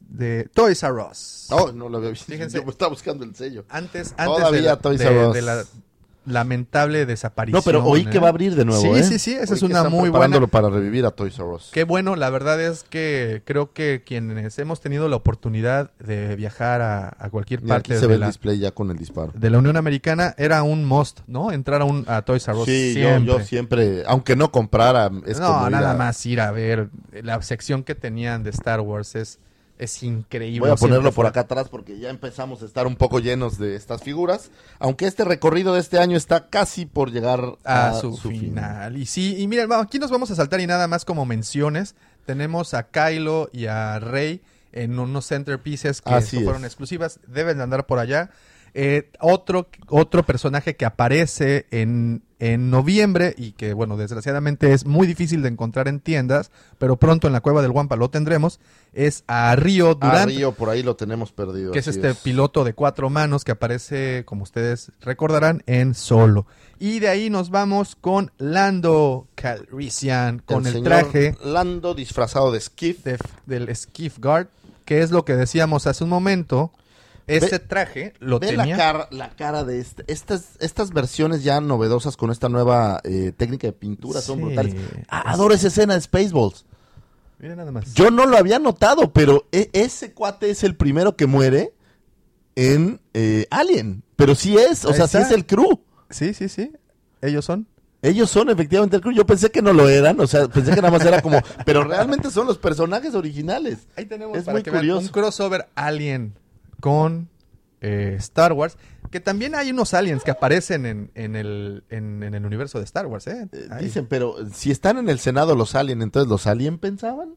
de 0.00 0.48
Toys 0.52 0.82
R 0.82 0.92
Us. 1.10 1.48
Oh, 1.50 1.72
no 1.72 1.88
lo 1.88 1.98
había 1.98 2.10
visto. 2.10 2.26
Fíjense. 2.30 2.62
Yo 2.62 2.70
estaba 2.70 2.90
buscando 2.90 3.24
el 3.24 3.34
sello. 3.34 3.64
Antes, 3.68 4.14
antes 4.16 4.26
Todavía 4.26 4.60
de, 4.60 4.66
la, 4.66 4.76
Toys 4.76 4.98
de- 5.00 5.06
R 5.06 5.26
Us. 5.28 5.34
de 5.34 5.42
la 5.42 5.64
lamentable 6.26 7.06
desaparición. 7.06 7.58
No, 7.58 7.62
pero 7.62 7.84
oí 7.84 8.02
¿eh? 8.02 8.10
que 8.10 8.18
va 8.18 8.26
a 8.26 8.30
abrir 8.30 8.54
de 8.54 8.64
nuevo, 8.64 8.80
Sí, 8.82 8.88
¿eh? 8.88 9.02
sí, 9.04 9.18
sí, 9.18 9.32
esa 9.34 9.52
Oí 9.54 9.56
es 9.58 9.62
una 9.62 9.78
están 9.78 9.92
muy 9.92 10.10
preparándolo 10.10 10.46
buena. 10.48 10.68
para 10.68 10.68
revivir 10.74 11.06
a 11.06 11.10
Toys 11.10 11.38
R 11.38 11.48
Us. 11.48 11.70
Qué 11.72 11.84
bueno, 11.84 12.16
la 12.16 12.30
verdad 12.30 12.60
es 12.60 12.84
que 12.84 13.42
creo 13.44 13.72
que 13.72 14.02
quienes 14.04 14.58
hemos 14.58 14.80
tenido 14.80 15.08
la 15.08 15.16
oportunidad 15.16 15.90
de 15.98 16.36
viajar 16.36 16.80
a, 16.80 17.16
a 17.18 17.30
cualquier 17.30 17.62
Mira, 17.62 17.76
parte 17.76 17.94
aquí 17.94 18.00
se 18.00 18.06
ve 18.06 18.12
de 18.12 18.14
el 18.14 18.20
la, 18.20 18.26
display 18.28 18.58
ya 18.58 18.70
con 18.70 18.90
el 18.90 18.96
disparo. 18.96 19.32
de 19.34 19.50
la 19.50 19.58
Unión 19.58 19.76
Americana, 19.76 20.34
era 20.38 20.62
un 20.62 20.84
must, 20.84 21.20
¿no? 21.26 21.52
Entrar 21.52 21.82
a, 21.82 21.84
un, 21.84 22.04
a 22.08 22.22
Toys 22.22 22.46
R 22.48 22.56
Us 22.58 22.64
Sí, 22.66 22.94
yo, 22.94 23.00
siempre. 23.08 23.26
yo 23.32 23.40
siempre, 23.40 24.02
aunque 24.06 24.36
no 24.36 24.50
comprara, 24.50 25.10
es 25.26 25.38
no, 25.40 25.46
como 25.52 25.66
ir 25.66 25.72
nada 25.72 25.92
a- 25.92 25.94
más 25.96 26.24
ir 26.26 26.40
a 26.40 26.50
ver. 26.50 26.88
La 27.22 27.40
sección 27.42 27.82
que 27.84 27.94
tenían 27.94 28.42
de 28.42 28.50
Star 28.50 28.80
Wars 28.80 29.14
es 29.14 29.38
Es 29.78 30.02
increíble. 30.02 30.60
Voy 30.60 30.70
a 30.70 30.76
ponerlo 30.76 31.10
por 31.12 31.26
acá 31.26 31.40
atrás 31.40 31.68
porque 31.68 31.98
ya 31.98 32.08
empezamos 32.08 32.62
a 32.62 32.66
estar 32.66 32.86
un 32.86 32.94
poco 32.94 33.18
llenos 33.18 33.58
de 33.58 33.74
estas 33.74 34.02
figuras. 34.02 34.50
Aunque 34.78 35.06
este 35.06 35.24
recorrido 35.24 35.74
de 35.74 35.80
este 35.80 35.98
año 35.98 36.16
está 36.16 36.48
casi 36.48 36.86
por 36.86 37.10
llegar 37.10 37.56
a, 37.64 37.88
a, 37.88 37.94
su, 37.94 38.16
su 38.16 38.28
fin. 38.30 38.40
final. 38.40 38.96
Y 38.96 39.06
sí, 39.06 39.36
y 39.38 39.48
miren, 39.48 39.68
vamos, 39.68 39.86
aquí 39.86 39.98
nos 39.98 40.10
vamos 40.12 40.30
a 40.30 40.36
saltar 40.36 40.60
y 40.60 40.66
nada 40.66 40.86
más 40.86 41.04
como 41.04 41.26
menciones. 41.26 41.96
Tenemos 42.24 42.72
a 42.72 42.84
Kylo 42.84 43.50
y 43.52 43.66
a 43.66 43.98
Rey 43.98 44.42
en 44.72 44.98
unos 44.98 45.26
centerpieces 45.26 46.00
que 46.02 46.14
Así 46.14 46.36
fueron 46.42 46.62
es. 46.62 46.68
exclusivas. 46.68 47.18
Deben 47.26 47.56
de 47.56 47.64
andar 47.64 47.86
por 47.86 47.98
allá. 47.98 48.30
Eh, 48.74 49.10
otro, 49.20 49.68
otro 49.88 50.24
personaje 50.24 50.76
que 50.76 50.84
aparece 50.84 51.66
en, 51.70 52.22
en 52.52 52.68
noviembre 52.70 53.34
y 53.38 53.52
que, 53.52 53.72
bueno, 53.72 53.96
desgraciadamente 53.96 54.72
es 54.72 54.84
muy 54.84 55.06
difícil 55.06 55.40
de 55.42 55.48
encontrar 55.48 55.88
en 55.88 56.00
tiendas, 56.00 56.50
pero 56.78 56.96
pronto 56.96 57.26
en 57.26 57.32
la 57.32 57.40
cueva 57.40 57.62
del 57.62 57.70
Wampa 57.70 57.96
lo 57.96 58.10
tendremos, 58.10 58.60
es 58.92 59.24
a 59.26 59.56
Río 59.56 59.90
A 59.92 59.94
Durant. 59.94 60.26
Río 60.26 60.52
por 60.52 60.68
ahí 60.68 60.82
lo 60.82 60.94
tenemos 60.96 61.32
perdido. 61.32 61.72
que 61.72 61.78
es 61.78 61.88
este 61.88 62.14
piloto 62.14 62.64
de 62.64 62.74
cuatro 62.74 63.08
manos 63.08 63.44
que 63.44 63.52
aparece, 63.52 64.24
como 64.26 64.42
ustedes 64.42 64.92
recordarán, 65.00 65.62
en 65.66 65.94
Solo. 65.94 66.46
Y 66.78 66.98
de 66.98 67.08
ahí 67.08 67.30
nos 67.30 67.50
vamos 67.50 67.96
con 67.96 68.30
Lando 68.36 69.26
Calrissian, 69.36 70.40
con 70.40 70.66
el, 70.66 70.82
traje 70.82 71.34
Lando 71.44 71.94
disfrazado 71.94 72.52
de 72.52 72.60
Skiff. 72.60 73.04
de- 73.04 73.18
del 73.46 73.74
Skiff 73.74 74.18
Guard, 74.18 74.48
que 74.84 75.00
es 75.00 75.10
lo 75.10 75.24
que 75.24 75.34
decíamos 75.36 75.86
hace 75.86 76.04
un 76.04 76.10
momento. 76.10 76.72
Este 77.26 77.58
traje 77.58 78.12
lo 78.18 78.38
Ve 78.38 78.48
tenía... 78.48 78.66
la 78.66 78.76
cara, 78.76 79.08
la 79.10 79.30
cara 79.30 79.64
de 79.64 79.80
este. 79.80 80.04
Estas, 80.08 80.56
estas 80.60 80.90
versiones 80.92 81.42
ya 81.42 81.60
novedosas 81.60 82.16
con 82.16 82.30
esta 82.30 82.48
nueva 82.48 83.00
eh, 83.04 83.32
técnica 83.36 83.66
de 83.66 83.72
pintura 83.72 84.20
son 84.20 84.42
brutales. 84.42 84.74
Ah, 85.08 85.32
adoro 85.32 85.54
esa 85.54 85.68
escena 85.68 85.94
de 85.94 86.00
Spaceballs. 86.02 86.66
Miren 87.38 87.56
nada 87.56 87.72
más. 87.72 87.94
Yo 87.94 88.10
no 88.10 88.26
lo 88.26 88.36
había 88.36 88.58
notado, 88.58 89.12
pero 89.12 89.46
e- 89.52 89.70
ese 89.72 90.12
cuate 90.12 90.50
es 90.50 90.64
el 90.64 90.76
primero 90.76 91.16
que 91.16 91.26
muere 91.26 91.72
en 92.56 93.00
eh, 93.14 93.46
Alien. 93.50 94.02
Pero 94.16 94.34
sí 94.34 94.56
es, 94.56 94.84
o 94.84 94.90
Ahí 94.90 94.94
sea, 94.94 95.08
sí 95.08 95.18
es 95.18 95.30
el 95.30 95.46
crew. 95.46 95.80
Sí, 96.10 96.34
sí, 96.34 96.48
sí. 96.48 96.72
Ellos 97.22 97.44
son. 97.44 97.66
Ellos 98.02 98.30
son 98.30 98.50
efectivamente 98.50 98.96
el 98.96 99.02
crew. 99.02 99.14
Yo 99.14 99.24
pensé 99.26 99.50
que 99.50 99.62
no 99.62 99.72
lo 99.72 99.88
eran, 99.88 100.20
o 100.20 100.26
sea, 100.26 100.46
pensé 100.48 100.70
que 100.74 100.82
nada 100.82 100.90
más 100.96 101.04
era 101.06 101.22
como. 101.22 101.40
Pero 101.64 101.84
realmente 101.84 102.30
son 102.30 102.46
los 102.46 102.58
personajes 102.58 103.14
originales. 103.14 103.78
Ahí 103.96 104.04
tenemos 104.04 104.36
Es 104.36 104.44
para 104.44 104.56
muy 104.56 104.62
que 104.62 104.70
vean 104.70 104.82
curioso. 104.82 105.00
un 105.00 105.08
crossover 105.08 105.68
Alien 105.74 106.34
con 106.84 107.30
eh, 107.80 108.16
Star 108.18 108.52
Wars. 108.52 108.76
Que 109.10 109.20
también 109.20 109.54
hay 109.54 109.70
unos 109.70 109.94
aliens 109.94 110.22
que 110.22 110.30
aparecen 110.32 110.84
en, 110.84 111.10
en 111.14 111.34
el, 111.34 111.84
en, 111.88 112.22
en 112.22 112.34
el 112.34 112.44
universo 112.44 112.78
de 112.78 112.84
Star 112.84 113.06
Wars, 113.06 113.26
¿eh? 113.26 113.48
Eh. 113.52 113.68
Dicen, 113.80 114.06
pero 114.06 114.34
si 114.52 114.70
están 114.70 114.98
en 114.98 115.08
el 115.08 115.18
Senado 115.18 115.54
los 115.56 115.74
Alien, 115.74 116.02
entonces 116.02 116.28
los 116.28 116.46
Alien 116.46 116.78
pensaban. 116.78 117.34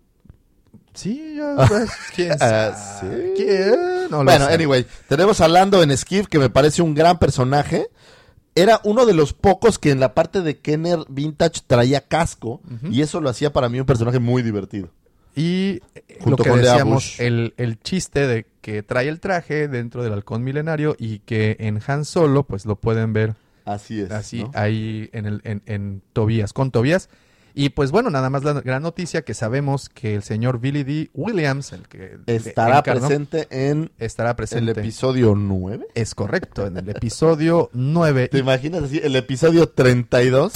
Sí, 0.93 1.35
yo, 1.37 1.55
pues, 1.67 1.89
quién 2.13 2.33
Ah, 2.41 2.73
sabe. 2.99 3.35
¿sí? 3.37 3.43
¿Quién? 3.43 4.09
No 4.11 4.23
lo 4.23 4.25
bueno, 4.25 4.47
sé. 4.47 4.53
anyway, 4.53 4.85
tenemos 5.07 5.39
a 5.39 5.47
Lando 5.47 5.81
en 5.81 5.95
Skiff, 5.95 6.27
que 6.27 6.39
me 6.39 6.49
parece 6.49 6.81
un 6.81 6.93
gran 6.93 7.19
personaje. 7.19 7.87
Era 8.55 8.81
uno 8.83 9.05
de 9.05 9.13
los 9.13 9.33
pocos 9.33 9.77
que 9.79 9.91
en 9.91 9.99
la 10.01 10.13
parte 10.15 10.41
de 10.41 10.57
Kenner 10.59 10.99
Vintage 11.07 11.61
traía 11.67 12.01
casco, 12.01 12.61
y 12.89 13.01
eso 13.01 13.21
lo 13.21 13.29
hacía 13.29 13.53
para 13.53 13.69
mí 13.69 13.79
un 13.79 13.85
personaje 13.85 14.17
muy 14.19 14.41
divertido. 14.41 14.89
Y 15.37 15.81
eh, 15.93 16.03
lo 16.19 16.23
Junto 16.23 16.43
que 16.43 16.49
con 16.49 16.61
Lea 16.61 16.71
decíamos, 16.71 17.19
el, 17.19 17.53
el 17.57 17.79
chiste 17.79 18.25
de 18.27 18.47
que 18.61 18.81
trae 18.81 19.07
el 19.07 19.19
traje 19.19 19.67
dentro 19.67 20.03
del 20.03 20.11
halcón 20.13 20.43
milenario 20.43 20.95
y 20.97 21.19
que 21.19 21.55
en 21.59 21.79
Han 21.85 22.05
Solo, 22.05 22.43
pues 22.43 22.65
lo 22.65 22.75
pueden 22.75 23.13
ver 23.13 23.35
Así 23.63 24.01
es. 24.01 24.11
así 24.11 24.43
¿no? 24.43 24.51
ahí 24.55 25.09
en, 25.13 25.27
el, 25.27 25.41
en, 25.43 25.61
en 25.67 26.01
Tobías, 26.13 26.53
con 26.53 26.71
Tobías. 26.71 27.09
Y 27.53 27.69
pues 27.69 27.91
bueno, 27.91 28.09
nada 28.11 28.29
más 28.29 28.43
la 28.43 28.53
gran 28.53 28.83
noticia 28.83 29.23
que 29.23 29.33
sabemos 29.33 29.89
que 29.89 30.13
el 30.15 30.21
señor 30.23 30.59
Billy 30.59 30.83
D. 30.83 31.09
Williams, 31.13 31.71
el 31.73 31.87
que 31.87 32.17
Estará 32.27 32.79
encarnó, 32.79 33.07
presente 33.07 33.47
en 33.49 33.91
estará 33.97 34.29
el 34.31 34.35
presente. 34.35 34.71
episodio 34.79 35.33
9. 35.35 35.87
Es 35.95 36.13
correcto, 36.13 36.67
en 36.67 36.77
el 36.77 36.89
episodio 36.89 37.69
9. 37.73 38.27
¿Te 38.27 38.37
imaginas 38.39 38.83
así? 38.83 38.99
El 39.03 39.15
episodio 39.15 39.69
32. 39.69 40.53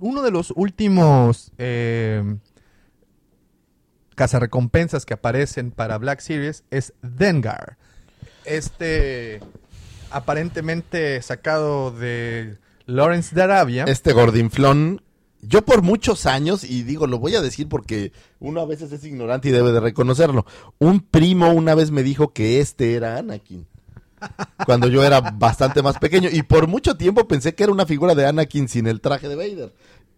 uno 0.00 0.22
de 0.22 0.30
los 0.30 0.52
últimos 0.54 1.52
eh, 1.56 2.22
cazarrecompensas 4.14 5.06
que 5.06 5.14
aparecen 5.14 5.70
para 5.70 5.98
Black 5.98 6.20
Series 6.20 6.64
es 6.70 6.92
Dengar. 7.02 7.76
Este 8.44 9.40
aparentemente 10.10 11.20
sacado 11.22 11.90
de 11.90 12.58
Lawrence 12.86 13.34
de 13.34 13.42
Arabia. 13.42 13.84
Este 13.86 14.12
gordinflón. 14.12 15.02
Yo 15.40 15.64
por 15.64 15.82
muchos 15.82 16.26
años, 16.26 16.62
y 16.62 16.84
digo, 16.84 17.08
lo 17.08 17.18
voy 17.18 17.34
a 17.34 17.40
decir 17.40 17.68
porque 17.68 18.12
uno 18.38 18.60
a 18.60 18.66
veces 18.66 18.92
es 18.92 19.04
ignorante 19.04 19.48
y 19.48 19.52
debe 19.52 19.72
de 19.72 19.80
reconocerlo. 19.80 20.46
Un 20.78 21.00
primo 21.00 21.50
una 21.50 21.74
vez 21.74 21.90
me 21.90 22.04
dijo 22.04 22.32
que 22.32 22.60
este 22.60 22.94
era 22.94 23.16
Anakin. 23.16 23.66
Cuando 24.66 24.86
yo 24.86 25.02
era 25.02 25.20
bastante 25.20 25.82
más 25.82 25.98
pequeño. 25.98 26.28
Y 26.30 26.42
por 26.44 26.68
mucho 26.68 26.96
tiempo 26.96 27.26
pensé 27.26 27.56
que 27.56 27.64
era 27.64 27.72
una 27.72 27.86
figura 27.86 28.14
de 28.14 28.26
Anakin 28.26 28.68
sin 28.68 28.86
el 28.86 29.00
traje 29.00 29.28
de 29.28 29.34
Vader. 29.34 29.72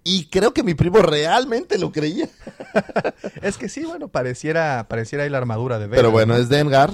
Y 0.06 0.26
creo 0.26 0.52
que 0.52 0.62
mi 0.62 0.74
primo 0.74 0.98
realmente 0.98 1.78
lo 1.78 1.90
creía. 1.90 2.28
Es 3.42 3.56
que 3.56 3.68
sí, 3.68 3.84
bueno, 3.84 4.08
pareciera, 4.08 4.86
pareciera 4.88 5.24
ahí 5.24 5.30
la 5.30 5.38
armadura 5.38 5.78
de. 5.78 5.88
Pero 5.88 6.10
bueno, 6.10 6.34
¿no? 6.34 6.40
es 6.40 6.48
Dengar. 6.48 6.92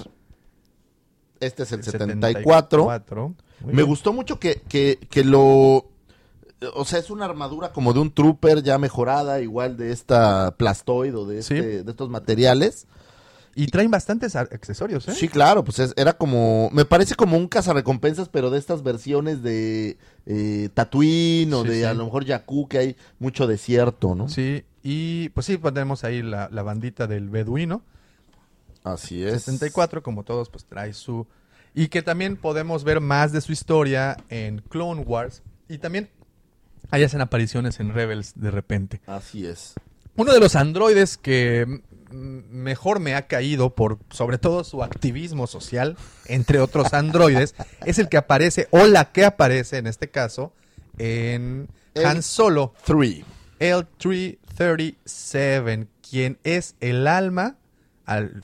Este 1.40 1.62
es 1.64 1.72
el 1.72 1.82
74. 1.82 2.82
74. 2.84 3.34
Muy 3.60 3.68
Me 3.68 3.72
bien. 3.78 3.86
gustó 3.86 4.12
mucho 4.12 4.38
que, 4.38 4.60
que, 4.68 4.98
que 5.10 5.24
lo... 5.24 5.86
O 6.74 6.84
sea, 6.84 6.98
es 6.98 7.08
una 7.10 7.24
armadura 7.24 7.72
como 7.72 7.94
de 7.94 8.00
un 8.00 8.12
trooper 8.12 8.62
ya 8.62 8.76
mejorada, 8.78 9.40
igual 9.40 9.78
de 9.78 9.92
esta 9.92 10.54
plastoid 10.58 11.16
o 11.16 11.24
de, 11.26 11.42
Sí. 11.42 11.54
este- 11.54 11.82
de 11.82 11.90
estos 11.90 12.10
materiales. 12.10 12.86
Y 13.54 13.66
traen 13.66 13.90
bastantes 13.90 14.36
accesorios, 14.36 15.08
¿eh? 15.08 15.12
Sí, 15.14 15.28
claro, 15.28 15.64
pues 15.64 15.80
es- 15.80 15.92
era 15.96 16.12
como... 16.12 16.70
Me 16.72 16.84
parece 16.84 17.16
como 17.16 17.36
un 17.36 17.48
cazarrecompensas, 17.48 18.28
pero 18.28 18.48
de 18.50 18.58
estas 18.58 18.82
versiones 18.84 19.42
de 19.42 19.98
eh, 20.26 20.68
Tatooine 20.72 21.52
o 21.54 21.62
Sí, 21.62 21.68
de 21.68 21.74
sí. 21.78 21.84
a 21.84 21.92
lo 21.94 22.04
mejor 22.04 22.24
Jakku, 22.26 22.68
que 22.68 22.78
hay 22.78 22.96
mucho 23.18 23.46
desierto, 23.48 24.14
¿no? 24.14 24.28
Sí, 24.28 24.64
y 24.84 25.30
pues 25.30 25.46
sí, 25.46 25.56
pues 25.58 25.74
tenemos 25.74 26.04
ahí 26.04 26.22
la, 26.22 26.48
la 26.52 26.62
bandita 26.62 27.06
del 27.08 27.28
beduino. 27.28 27.82
Así 28.84 29.22
es. 29.24 29.42
74, 29.42 30.02
como 30.02 30.22
todos, 30.24 30.48
pues 30.48 30.64
trae 30.64 30.92
su... 30.92 31.26
Y 31.74 31.88
que 31.88 32.02
también 32.02 32.36
podemos 32.36 32.82
ver 32.84 33.00
más 33.00 33.30
de 33.32 33.40
su 33.40 33.52
historia 33.52 34.16
en 34.28 34.60
Clone 34.68 35.02
Wars. 35.02 35.42
Y 35.68 35.78
también 35.78 36.08
ahí 36.90 37.02
hacen 37.04 37.20
apariciones 37.20 37.78
en 37.80 37.92
Rebels 37.94 38.32
de 38.36 38.50
repente. 38.50 39.00
Así 39.06 39.44
es. 39.46 39.74
Uno 40.16 40.32
de 40.32 40.40
los 40.40 40.56
androides 40.56 41.16
que 41.16 41.82
mejor 42.10 43.00
me 43.00 43.14
ha 43.14 43.26
caído 43.26 43.74
por 43.74 43.98
sobre 44.10 44.38
todo 44.38 44.64
su 44.64 44.82
activismo 44.82 45.46
social, 45.46 45.96
entre 46.26 46.60
otros 46.60 46.92
androides, 47.00 47.54
es 47.86 47.98
el 47.98 48.08
que 48.08 48.16
aparece, 48.16 48.68
o 48.70 48.86
la 48.86 49.12
que 49.12 49.24
aparece 49.24 49.78
en 49.78 49.86
este 49.86 50.10
caso, 50.10 50.52
en 50.98 51.68
El- 51.94 52.06
Han 52.06 52.22
Solo 52.22 52.74
Three. 52.84 53.24
L337, 53.60 55.86
quien 56.08 56.38
es 56.44 56.74
el 56.80 57.06
alma, 57.06 57.56
al- 58.06 58.42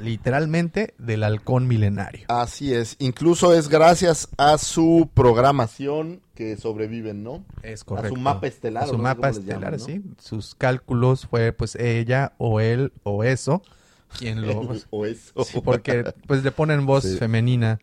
literalmente, 0.00 0.94
del 0.98 1.24
halcón 1.24 1.66
milenario. 1.66 2.26
Así 2.28 2.74
es. 2.74 2.96
Incluso 2.98 3.54
es 3.54 3.68
gracias 3.68 4.28
a 4.36 4.58
su 4.58 5.10
programación 5.14 6.20
que 6.34 6.56
sobreviven, 6.56 7.22
¿no? 7.22 7.44
Es 7.62 7.84
correcto. 7.84 8.14
A 8.14 8.16
su 8.16 8.22
mapa 8.22 8.46
estelar. 8.46 8.84
A 8.84 8.86
su 8.86 8.96
no 8.96 9.02
mapa 9.02 9.30
estelar, 9.30 9.76
llaman, 9.76 9.78
¿no? 9.80 9.84
sí. 9.84 10.02
Sus 10.20 10.54
cálculos 10.54 11.26
fue 11.26 11.52
pues 11.52 11.74
ella 11.76 12.32
o 12.38 12.60
él 12.60 12.92
o 13.02 13.24
eso 13.24 13.62
quien 14.18 14.42
lo... 14.46 14.70
o 14.90 15.04
eso. 15.06 15.44
sí, 15.44 15.60
porque 15.64 16.12
pues 16.26 16.42
le 16.44 16.52
ponen 16.52 16.86
voz 16.86 17.04
Sí. 17.04 17.16
femenina 17.16 17.80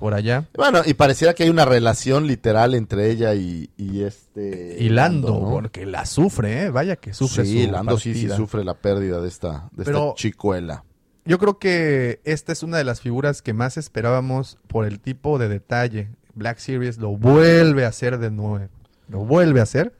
por 0.00 0.14
allá. 0.14 0.48
Bueno, 0.56 0.80
y 0.84 0.94
pareciera 0.94 1.34
que 1.34 1.44
hay 1.44 1.50
una 1.50 1.64
relación 1.64 2.26
literal 2.26 2.74
entre 2.74 3.10
ella 3.10 3.34
y, 3.34 3.70
y 3.76 4.02
este... 4.02 4.76
Y 4.80 4.88
Lando, 4.88 5.38
¿no? 5.38 5.50
porque 5.50 5.86
la 5.86 6.06
sufre, 6.06 6.62
¿eh? 6.64 6.70
Vaya 6.70 6.96
que 6.96 7.12
sufre 7.12 7.44
sí, 7.44 7.64
su 7.66 7.70
Lando 7.70 7.98
sí, 7.98 8.14
sí 8.14 8.28
sufre 8.30 8.64
la 8.64 8.74
pérdida 8.74 9.20
de 9.20 9.28
esta, 9.28 9.68
de 9.72 9.84
Pero- 9.84 10.08
esta 10.08 10.14
chicuela. 10.16 10.84
Yo 11.26 11.38
creo 11.38 11.58
que 11.58 12.20
esta 12.24 12.50
es 12.52 12.62
una 12.62 12.78
de 12.78 12.84
las 12.84 13.00
figuras 13.02 13.42
que 13.42 13.52
más 13.52 13.76
esperábamos 13.76 14.58
por 14.66 14.86
el 14.86 14.98
tipo 14.98 15.38
de 15.38 15.48
detalle. 15.48 16.08
Black 16.34 16.58
Series 16.58 16.96
lo 16.98 17.10
vuelve 17.16 17.84
a 17.84 17.88
hacer 17.88 18.18
de 18.18 18.30
nuevo. 18.30 18.66
Lo 19.08 19.18
vuelve 19.26 19.60
a 19.60 19.64
hacer. 19.64 19.92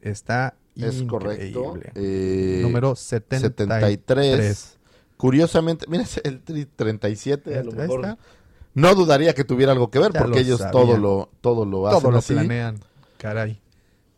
Está 0.00 0.54
Es 0.76 1.02
correcto. 1.02 1.74
increíble. 1.76 1.92
Eh, 1.96 2.60
Número 2.62 2.94
73. 2.94 3.80
73. 3.80 4.78
Curiosamente, 5.16 5.86
mira, 5.88 6.04
el 6.24 6.44
tri- 6.44 6.68
37 6.76 7.58
a 7.58 7.62
lo 7.64 7.72
mejor. 7.72 8.00
está. 8.00 8.18
No 8.74 8.94
dudaría 8.94 9.34
que 9.34 9.44
tuviera 9.44 9.72
algo 9.72 9.90
que 9.90 9.98
ver 9.98 10.12
Ya 10.12 10.20
porque 10.20 10.40
lo 10.40 10.40
ellos 10.46 10.60
todo 10.72 10.96
lo, 10.98 11.30
todo 11.40 11.64
lo 11.64 11.86
hacen 11.88 12.00
Todo 12.02 12.10
lo 12.12 12.18
así. 12.18 12.34
planean. 12.34 12.80
Caray. 13.18 13.60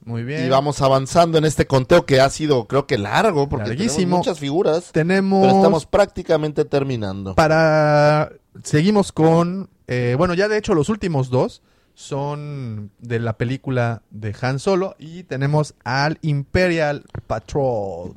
Muy 0.04 0.22
bien. 0.22 0.46
Y 0.46 0.48
vamos 0.48 0.80
avanzando 0.82 1.36
en 1.38 1.44
este 1.44 1.66
conteo 1.66 2.06
que 2.06 2.20
ha 2.20 2.30
sido, 2.30 2.66
creo 2.66 2.86
que 2.86 2.96
largo, 2.96 3.48
porque 3.48 3.68
Larguísimo. 3.68 3.96
tenemos 3.98 4.18
muchas 4.18 4.38
figuras. 4.38 4.92
Tenemos 4.92 5.42
Pero 5.44 5.56
estamos 5.56 5.84
prácticamente 5.86 6.64
terminando. 6.64 7.34
para 7.34 8.30
seguimos 8.62 9.12
con 9.12 9.68
eh, 9.88 10.14
bueno 10.16 10.32
ya 10.34 10.48
de 10.48 10.56
hecho 10.58 10.74
los 10.74 10.88
últimos 10.88 11.28
dos 11.28 11.60
son 11.94 12.90
de 13.00 13.18
la 13.20 13.36
película 13.36 14.02
de 14.10 14.34
Han 14.40 14.58
Solo 14.58 14.94
y 14.98 15.24
tenemos 15.24 15.74
al 15.84 16.18
Imperial 16.22 17.04
Patrol 17.26 18.14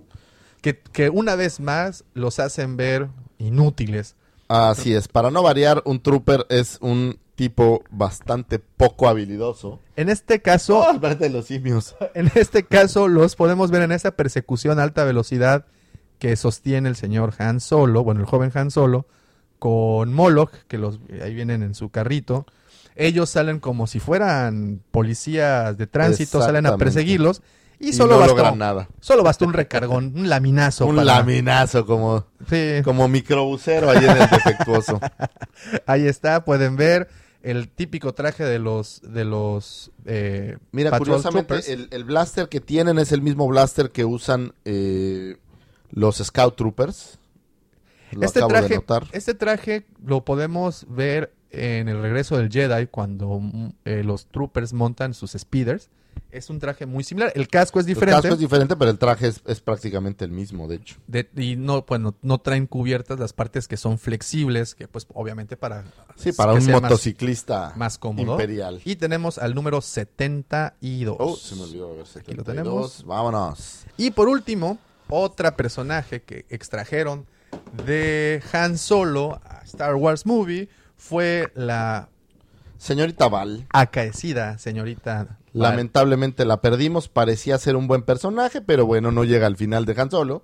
que, 0.62 0.78
que 0.80 1.10
una 1.10 1.36
vez 1.36 1.60
más 1.60 2.04
los 2.14 2.40
hacen 2.40 2.78
ver 2.78 3.08
inútiles. 3.38 4.16
Así 4.50 4.96
es, 4.96 5.08
para 5.08 5.30
no 5.30 5.44
variar, 5.44 5.84
un 5.86 6.02
trooper 6.02 6.48
es 6.50 6.80
un 6.82 7.20
tipo 7.36 7.84
bastante 7.92 8.58
poco 8.60 9.08
habilidoso. 9.08 9.80
En 9.96 10.10
este 10.10 10.42
caso, 10.42 10.80
Oh, 10.90 10.98
de 11.00 11.30
los 11.30 11.46
simios. 11.46 11.96
en 12.16 12.32
este 12.34 12.64
caso 12.66 13.08
los 13.08 13.36
podemos 13.36 13.70
ver 13.72 13.84
en 13.84 13.92
esa 13.92 14.12
persecución 14.12 14.80
a 14.80 14.84
alta 14.84 15.06
velocidad 15.06 15.66
que 16.18 16.36
sostiene 16.36 16.90
el 16.90 16.96
señor 16.96 17.36
Han 17.38 17.60
Solo, 17.60 18.04
bueno, 18.04 18.22
el 18.22 18.26
joven 18.26 18.52
Han 18.56 18.72
Solo, 18.72 19.06
con 19.60 20.14
Moloch, 20.14 20.52
que 20.68 20.80
los 20.80 21.00
ahí 21.24 21.34
vienen 21.36 21.62
en 21.62 21.76
su 21.76 21.90
carrito. 21.90 22.46
Ellos 22.96 23.30
salen 23.30 23.60
como 23.60 23.86
si 23.88 24.00
fueran 24.00 24.82
policías 24.92 25.78
de 25.78 25.86
tránsito, 25.88 26.42
salen 26.42 26.66
a 26.66 26.76
perseguirlos 26.76 27.42
y 27.80 27.90
Y 27.90 27.94
solo 27.94 28.14
no 28.16 28.20
bastó, 28.20 28.36
logran 28.36 28.58
nada. 28.58 28.90
solo 29.00 29.24
bastó 29.24 29.46
un 29.46 29.54
recargón, 29.54 30.14
un 30.16 30.30
laminazo. 30.30 30.86
un 30.86 30.96
para- 30.98 31.06
laminazo 31.06 31.86
como, 31.86 32.26
Sí. 32.50 32.82
como 32.84 33.08
microbusero 33.08 33.90
ahí 33.90 34.04
en 34.04 34.12
el 34.12 34.30
defectuoso. 34.30 35.00
Ahí 35.86 36.06
está, 36.08 36.44
pueden 36.46 36.76
ver 36.76 37.08
el 37.42 37.70
típico 37.70 38.14
traje 38.14 38.44
de 38.44 38.60
los 38.60 39.02
de 39.02 39.24
los 39.24 39.92
eh, 40.06 40.58
Mira, 40.74 40.92
Patrol 40.92 41.22
curiosamente, 41.22 41.72
el, 41.74 41.88
el 41.92 42.04
blaster 42.04 42.50
que 42.50 42.60
tienen 42.60 43.00
es 43.00 43.12
el 43.14 43.22
mismo 43.22 43.48
blaster 43.48 43.92
que 43.92 44.04
usan 44.04 44.54
eh, 44.66 45.38
los 45.92 46.18
Scout 46.18 46.56
Troopers. 46.58 47.18
Lo 48.12 48.24
este 48.24 48.40
acabo 48.40 48.54
de 48.54 48.60
traje, 48.60 48.76
notar. 48.76 49.06
este 49.14 49.34
traje 49.36 49.86
lo 50.06 50.26
podemos 50.26 50.86
ver 50.90 51.32
en 51.52 51.88
el 51.88 52.02
regreso 52.02 52.38
del 52.38 52.50
Jedi 52.52 52.88
cuando 52.88 53.40
mm, 53.40 53.70
eh, 53.86 54.04
los 54.04 54.26
troopers 54.28 54.74
montan 54.74 55.14
sus 55.14 55.32
speeders. 55.32 55.90
Es 56.32 56.52
un 56.52 56.60
traje 56.60 56.86
muy 56.86 57.04
similar. 57.04 57.32
El 57.34 57.48
casco 57.48 57.80
es 57.80 57.86
El 57.88 57.94
diferente 57.96 58.22
casco 58.22 58.34
es 58.36 58.40
diferente, 58.40 58.76
pero 58.76 58.92
el 58.92 59.00
traje 59.00 59.28
es, 59.30 59.42
es 59.48 59.62
prácticamente 59.62 60.24
el 60.26 60.32
mismo, 60.32 60.68
de 60.68 60.76
hecho. 60.76 60.98
de- 61.08 61.28
y 61.36 61.56
no, 61.56 61.82
bueno, 61.88 62.14
no 62.22 62.38
traen 62.38 62.68
cubiertas 62.68 63.20
las 63.20 63.34
partes 63.34 63.68
que 63.68 63.78
son 63.78 63.98
flexibles, 63.98 64.76
que 64.76 64.88
pues 64.88 65.08
obviamente 65.16 65.58
para 65.58 65.86
Sí, 66.16 66.32
para 66.32 66.54
un 66.54 66.64
más- 66.70 66.82
motociclista 66.84 67.74
más, 67.76 67.98
cómodo. 67.98 68.34
imperial. 68.34 68.80
Y 68.86 68.96
tenemos 68.98 69.40
al 69.40 69.56
número 69.56 69.82
72. 69.82 71.16
Oh, 71.20 71.36
se 71.36 71.56
me 71.56 71.64
olvidó. 71.64 71.86
A 71.86 71.94
ver, 71.94 72.02
Aquí 72.02 72.06
lo 72.34 72.44
72. 72.44 72.46
tenemos. 72.46 73.04
Vámonos. 73.06 73.86
Y 73.98 74.12
por 74.12 74.30
último, 74.30 74.78
otra 75.10 75.56
personaje 75.56 76.22
que 76.22 76.46
extrajeron 76.50 77.26
de 77.88 78.44
Han 78.54 78.78
Solo 78.78 79.42
a 79.46 79.62
Star 79.64 79.96
Wars 79.96 80.28
Movie 80.28 80.70
fue 80.96 81.52
la 81.56 82.10
Señorita 82.78 83.28
Val. 83.28 83.66
acaecida 83.72 84.60
señorita. 84.60 85.38
Lamentablemente 85.54 86.46
la 86.46 86.62
perdimos. 86.62 87.08
Parecía 87.08 87.58
ser 87.58 87.76
un 87.76 87.88
buen 87.88 88.04
personaje, 88.04 88.62
pero 88.62 88.86
bueno, 88.86 89.12
no 89.12 89.24
llega 89.24 89.48
al 89.48 89.58
final 89.58 89.86
de 89.86 90.00
Han 90.00 90.12
Solo. 90.12 90.44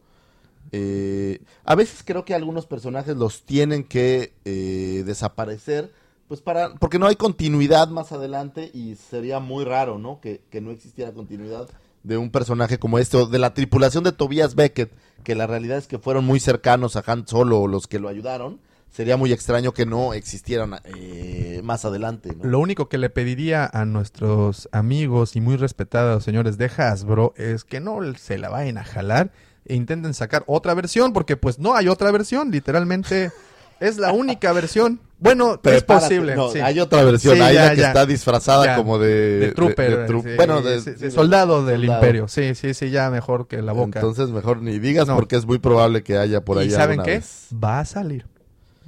Eh, 0.71 1.39
a 1.63 1.75
veces 1.75 2.03
creo 2.03 2.25
que 2.25 2.33
algunos 2.33 2.65
personajes 2.65 3.15
los 3.15 3.43
tienen 3.43 3.83
que 3.83 4.33
eh, 4.45 5.03
desaparecer, 5.05 5.93
pues 6.27 6.41
para, 6.41 6.73
porque 6.75 6.97
no 6.97 7.05
hay 7.05 7.15
continuidad 7.15 7.87
más 7.89 8.11
adelante 8.11 8.71
y 8.73 8.95
sería 8.95 9.39
muy 9.39 9.63
raro, 9.63 9.99
¿no? 9.99 10.19
Que, 10.21 10.41
que 10.49 10.61
no 10.61 10.71
existiera 10.71 11.13
continuidad 11.13 11.69
de 12.05 12.17
un 12.17 12.29
personaje 12.29 12.77
como 12.77 12.99
este, 12.99 13.17
o 13.17 13.25
de 13.25 13.39
la 13.39 13.53
tripulación 13.53 14.03
de 14.03 14.11
Tobias 14.11 14.55
Beckett, 14.55 14.91
que 15.23 15.35
la 15.35 15.47
realidad 15.47 15.77
es 15.77 15.87
que 15.87 15.97
fueron 15.97 16.23
muy 16.23 16.39
cercanos 16.39 16.95
a 16.95 17.03
Han 17.05 17.27
Solo 17.27 17.67
los 17.67 17.87
que 17.87 17.99
lo 17.99 18.07
ayudaron. 18.07 18.59
Sería 18.95 19.17
muy 19.17 19.33
extraño 19.33 19.73
que 19.73 19.85
no 19.85 20.13
existieran 20.13 20.75
eh, 20.85 21.59
más 21.63 21.83
adelante, 21.83 22.33
¿no? 22.35 22.49
Lo 22.49 22.59
único 22.59 22.87
que 22.87 22.97
le 22.97 23.09
pediría 23.09 23.69
a 23.71 23.83
nuestros 23.83 24.69
amigos 24.71 25.35
y 25.35 25.41
muy 25.41 25.57
respetados 25.57 26.23
señores 26.23 26.57
de 26.57 26.71
Hasbro 26.77 27.33
es 27.35 27.65
que 27.65 27.81
no 27.81 27.99
se 28.17 28.37
la 28.37 28.47
vayan 28.49 28.77
a 28.77 28.85
jalar 28.85 29.31
e 29.65 29.75
intenten 29.75 30.13
sacar 30.13 30.43
otra 30.47 30.73
versión, 30.75 31.11
porque 31.11 31.35
pues 31.35 31.59
no 31.59 31.75
hay 31.75 31.89
otra 31.89 32.09
versión, 32.11 32.51
literalmente 32.51 33.31
es 33.81 33.97
la 33.97 34.13
única 34.13 34.53
versión. 34.53 35.01
Bueno, 35.19 35.53
es 35.55 35.59
Prepárate. 35.59 36.05
posible. 36.07 36.35
No, 36.35 36.49
sí. 36.51 36.59
hay 36.59 36.79
otra 36.79 37.03
versión, 37.03 37.35
Sí, 37.35 37.41
hay 37.41 37.55
ya, 37.55 37.63
la 37.65 37.69
que 37.71 37.81
ya. 37.81 37.87
está 37.87 38.05
disfrazada 38.05 38.65
Ya. 38.65 38.75
como 38.77 38.97
de, 38.99 39.39
de 39.39 39.51
trooper, 39.53 39.89
de- 39.91 39.97
de 40.03 40.07
tru- 40.07 40.23
sí, 40.23 40.29
bueno, 40.37 40.61
de, 40.61 40.79
sí, 40.81 40.91
sí, 40.97 41.11
soldado 41.11 41.65
del 41.65 41.81
soldado. 41.81 41.99
imperio. 41.99 42.27
Sí, 42.29 42.55
sí, 42.55 42.73
sí, 42.73 42.91
ya 42.91 43.09
mejor 43.09 43.47
que 43.47 43.61
la 43.61 43.71
boca. 43.73 43.99
Entonces 43.99 44.29
mejor 44.29 44.61
ni 44.61 44.79
digas 44.79 45.07
No. 45.07 45.15
porque 45.15 45.35
es 45.35 45.45
muy 45.45 45.59
probable 45.59 46.03
que 46.03 46.17
haya 46.17 46.45
por 46.45 46.57
ahí 46.59 46.67
¿Y 46.67 46.71
saben 46.71 47.01
qué? 47.03 47.11
vez. 47.15 47.47
Va 47.53 47.79
a 47.79 47.85
salir. 47.85 48.25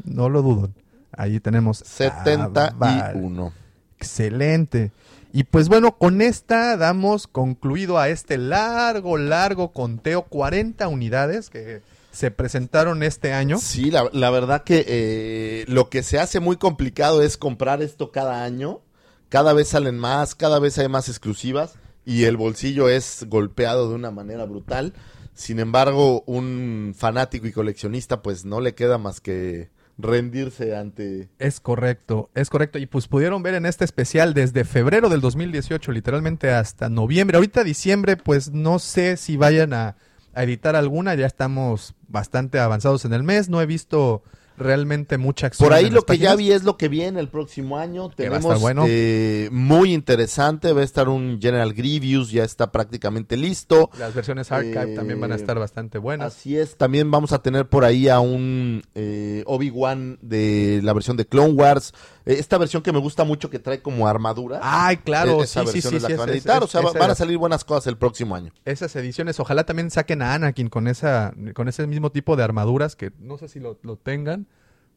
No 0.08 0.30
lo 0.30 0.42
duden. 0.42 0.74
Ahí 1.12 1.40
tenemos. 1.40 1.84
a 2.02 2.48
Val. 2.48 3.12
71. 3.12 3.54
Excelente. 3.98 4.92
Y 5.34 5.44
pues 5.44 5.68
bueno, 5.70 5.98
con 5.98 6.22
esta 6.22 6.78
damos 6.78 7.28
concluido 7.28 7.98
a 7.98 8.10
este 8.10 8.38
largo, 8.38 9.18
largo 9.18 9.72
conteo, 9.72 10.24
40 10.24 10.88
unidades 10.88 11.50
que 11.50 11.82
se 12.12 12.32
presentaron 12.32 13.04
este 13.04 13.34
año. 13.34 13.60
Sí, 13.60 13.92
la, 13.92 14.10
la 14.14 14.32
verdad 14.32 14.64
que 14.64 14.86
eh, 14.88 15.66
lo 15.68 15.90
que 15.90 16.02
se 16.02 16.20
hace 16.20 16.40
muy 16.40 16.58
complicado 16.58 17.22
es 17.22 17.38
comprar 17.38 17.82
esto 17.82 18.12
cada 18.12 18.44
año. 18.44 18.82
Cada 19.30 19.54
vez 19.54 19.68
salen 19.68 20.00
más, 20.00 20.34
cada 20.34 20.58
vez 20.60 20.78
hay 20.78 20.88
más 20.88 21.10
exclusivas 21.10 21.76
y 22.06 22.24
el 22.24 22.38
bolsillo 22.38 22.88
es 22.88 23.26
golpeado 23.28 23.90
de 23.90 23.96
una 23.96 24.10
manera 24.10 24.46
brutal. 24.46 24.94
Sin 25.34 25.60
embargo, 25.60 26.24
un 26.26 26.96
fanático 26.98 27.46
y 27.46 27.52
coleccionista 27.52 28.22
pues 28.22 28.46
no 28.46 28.62
le 28.62 28.74
queda 28.74 28.98
más 28.98 29.20
que 29.22 29.70
rendirse 29.98 30.76
ante 30.76 31.30
Es 31.40 31.60
correcto, 31.60 32.30
es 32.36 32.50
correcto. 32.50 32.78
Y 32.78 32.86
pues 32.86 33.08
pudieron 33.08 33.44
ver 33.44 33.56
en 33.56 33.66
este 33.66 33.86
especial 33.86 34.34
desde 34.34 34.64
febrero 34.64 35.10
del 35.10 35.22
2018, 35.22 35.92
literalmente 35.92 36.52
hasta 36.52 36.90
noviembre. 36.90 37.38
Ahorita 37.38 37.64
diciembre, 37.64 38.18
pues 38.18 38.52
no 38.52 38.80
sé 38.80 39.18
si 39.18 39.38
vayan 39.38 39.74
a, 39.74 39.96
a 40.34 40.44
editar 40.44 40.76
alguna. 40.76 41.16
Ya 41.16 41.26
estamos 41.26 41.96
bastante 42.08 42.60
avanzados 42.60 43.06
en 43.06 43.14
el 43.14 43.24
mes. 43.24 43.50
No 43.50 43.62
he 43.62 43.66
visto 43.66 44.24
realmente 44.58 45.18
mucha 45.18 45.48
acción. 45.48 45.68
Por 45.68 45.74
ahí 45.78 45.90
lo 45.90 46.02
que 46.04 46.18
ya 46.18 46.36
vi 46.36 46.52
es 46.52 46.64
lo 46.64 46.78
que 46.78 46.88
viene 46.88 47.20
el 47.20 47.30
próximo 47.30 47.78
año. 47.78 48.10
Tenemos 48.10 48.60
bueno. 48.60 48.86
eh, 48.88 49.50
muy 49.52 49.94
interesante. 49.94 50.74
Va 50.74 50.82
a 50.82 50.84
estar 50.84 51.10
un 51.10 51.40
General 51.42 51.74
Grievous, 51.74 52.32
ya 52.32 52.44
está 52.44 52.72
prácticamente 52.72 53.38
listo. 53.38 53.90
Las 54.00 54.14
versiones 54.14 54.52
archive 54.52 54.94
Eh, 54.94 54.96
también 54.96 55.20
van 55.20 55.32
a 55.32 55.36
estar 55.36 55.58
bastante 55.60 55.98
buenas. 55.98 56.36
Así 56.36 56.58
es, 56.58 56.76
también 56.78 57.12
vamos 57.12 57.32
a 57.32 57.42
tener 57.42 57.68
por 57.68 57.86
ahí 57.86 58.08
a 58.08 58.20
un 58.20 58.84
eh, 58.96 59.44
Obi-Wan 59.46 60.20
de 60.22 60.82
la 60.84 60.94
versión 60.94 61.18
de 61.18 61.26
Clone 61.26 61.54
Wars. 61.54 61.94
Esta 62.28 62.58
versión 62.58 62.84
que 62.84 62.92
me 62.92 63.00
gusta 63.00 63.24
mucho 63.24 63.50
que 63.50 63.60
trae 63.60 63.82
como 63.82 64.08
armadura. 64.08 64.60
Ay, 64.62 64.98
claro, 64.98 65.42
Eh, 65.42 65.44
esa 65.46 65.62
sí, 65.66 65.68
sí, 65.68 65.74
versión 65.74 65.92
sí, 65.92 65.96
es 65.98 66.02
la 66.04 66.08
sí, 66.10 66.14
que 66.14 66.18
van 66.20 66.30
a 66.30 66.32
es- 66.34 66.38
editar. 66.38 66.58
es- 66.58 66.64
o 66.64 66.68
sea, 66.68 66.82
esa- 66.82 67.00
van 67.00 67.12
a 67.12 67.16
salir 67.16 67.38
buenas 67.38 67.64
cosas 67.66 67.88
el 67.88 67.98
próximo 67.98 68.36
año. 68.36 68.52
esas 68.66 68.96
ediciones. 68.96 69.40
Ojalá 69.40 69.66
también 69.66 69.90
saquen 69.92 70.22
a 70.22 70.34
Anakin 70.34 70.70
con 70.70 70.88
esa, 70.88 71.34
con 71.54 71.68
ese 71.68 71.88
mismo 71.88 72.12
tipo 72.12 72.36
de 72.36 72.44
armaduras 72.44 72.96
que 72.96 73.12
no 73.20 73.38
sé 73.38 73.48
si 73.48 73.60
lo, 73.60 73.78
lo 73.82 73.96
tengan, 73.98 74.48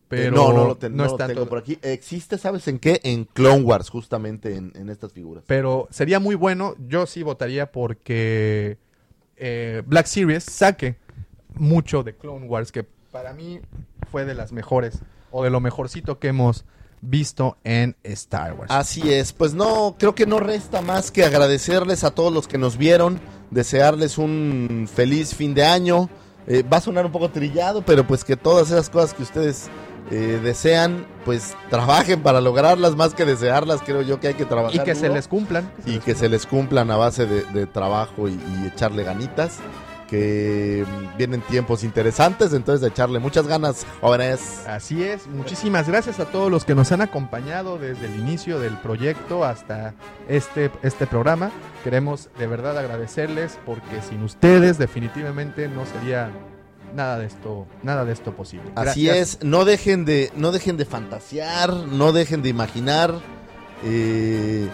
pero 0.09 0.33
no, 0.35 0.53
no 0.53 0.65
lo, 0.67 0.77
ten- 0.77 0.93
no 0.97 1.05
no 1.05 1.05
lo 1.05 1.11
están 1.13 1.29
tengo 1.29 1.43
todo- 1.43 1.49
por 1.51 1.59
aquí. 1.59 1.79
Existe, 1.83 2.37
¿sabes 2.37 2.67
en 2.67 2.79
qué? 2.81 3.01
En 3.05 3.25
Clone 3.27 3.63
Wars, 3.63 3.91
justamente 3.91 4.57
en, 4.57 4.73
en 4.75 4.89
estas 4.91 5.13
figuras. 5.13 5.45
Pero 5.47 5.87
sería 5.91 6.19
muy 6.19 6.35
bueno. 6.35 6.75
Yo 6.89 7.07
sí 7.07 7.23
votaría 7.23 7.71
porque 7.71 8.79
eh, 9.37 9.83
Black 9.87 10.07
Series 10.07 10.43
saque 10.45 10.97
mucho 11.55 12.03
de 12.03 12.15
Clone 12.17 12.47
Wars, 12.47 12.73
que 12.73 12.85
para 13.13 13.33
mí 13.33 13.61
fue 14.11 14.25
de 14.25 14.35
las 14.35 14.51
mejores 14.53 14.99
o 15.31 15.45
de 15.45 15.51
lo 15.51 15.61
mejorcito 15.61 16.19
que 16.19 16.29
hemos 16.29 16.65
visto 17.01 17.57
en 17.65 17.97
Star 18.03 18.55
Wars. 18.55 18.71
Así 18.71 19.13
es, 19.13 19.33
pues 19.33 19.55
no, 19.55 19.97
creo 19.99 20.15
que 20.15 20.27
no 20.27 20.39
resta 20.39 20.81
más 20.81 21.11
que 21.11 21.25
agradecerles 21.25 22.05
a 22.05 22.11
todos 22.11 22.33
los 22.33 22.47
que 22.47 22.59
nos 22.59 22.77
vieron, 22.77 23.21
desearles 23.51 24.19
un 24.19 24.89
feliz 24.93 25.35
fin 25.35 25.55
de 25.55 25.65
año. 25.65 26.09
Eh, 26.47 26.63
va 26.63 26.79
a 26.79 26.81
sonar 26.81 27.07
un 27.07 27.13
poco 27.13 27.31
trillado, 27.31 27.83
pero 27.83 28.07
pues 28.07 28.25
que 28.25 28.37
todas 28.37 28.71
esas 28.71 28.91
cosas 28.91 29.15
que 29.15 29.23
ustedes 29.23 29.69
eh, 30.11 30.41
desean, 30.43 31.07
pues 31.25 31.55
trabajen 31.69 32.23
para 32.23 32.41
lograrlas 32.41 32.97
más 32.97 33.15
que 33.15 33.25
desearlas. 33.25 33.83
Creo 33.83 34.03
yo 34.03 34.19
que 34.19 34.29
hay 34.29 34.35
que 34.35 34.47
trabajar. 34.47 34.81
y 34.81 34.85
que 34.85 34.95
se 34.95 35.09
les 35.09 35.29
cumplan. 35.29 35.71
y 35.87 35.99
que 35.99 36.15
se 36.15 36.29
les 36.29 36.47
cumplan 36.47 36.91
a 36.91 36.97
base 36.97 37.27
de, 37.27 37.45
de 37.45 37.67
trabajo 37.67 38.29
y, 38.29 38.33
y 38.33 38.67
echarle 38.67 39.05
ganitas. 39.05 39.59
Que 40.11 40.85
vienen 41.17 41.41
tiempos 41.43 41.85
interesantes, 41.85 42.53
entonces 42.53 42.81
de 42.81 42.89
echarle 42.89 43.21
muchas 43.21 43.47
ganas, 43.47 43.87
jóvenes. 44.01 44.65
Así 44.67 45.05
es, 45.05 45.29
muchísimas 45.29 45.87
gracias 45.89 46.19
a 46.19 46.25
todos 46.25 46.51
los 46.51 46.65
que 46.65 46.75
nos 46.75 46.91
han 46.91 47.01
acompañado 47.01 47.79
desde 47.79 48.07
el 48.07 48.17
inicio 48.17 48.59
del 48.59 48.77
proyecto 48.79 49.45
hasta 49.45 49.95
este, 50.29 50.73
este 50.83 51.07
programa. 51.07 51.53
Queremos 51.85 52.29
de 52.39 52.49
verdad 52.49 52.77
agradecerles 52.77 53.59
porque 53.65 54.03
sin 54.09 54.25
ustedes 54.25 54.79
definitivamente 54.79 55.69
no 55.69 55.87
sería 55.87 56.31
nada 56.93 57.19
de 57.19 57.27
esto, 57.27 57.69
nada 57.85 58.05
de 58.05 58.13
esto 58.13 58.35
posible. 58.35 58.73
Así 58.75 59.09
es, 59.09 59.39
no 59.43 59.65
dejen 59.65 60.05
de, 60.05 60.33
no 60.35 60.51
dejen 60.51 60.77
de 60.77 60.87
fantasear, 60.87 61.73
no 61.73 62.11
dejen 62.13 62.43
de 62.43 62.49
imaginar. 62.49 63.15
eh, 63.85 64.69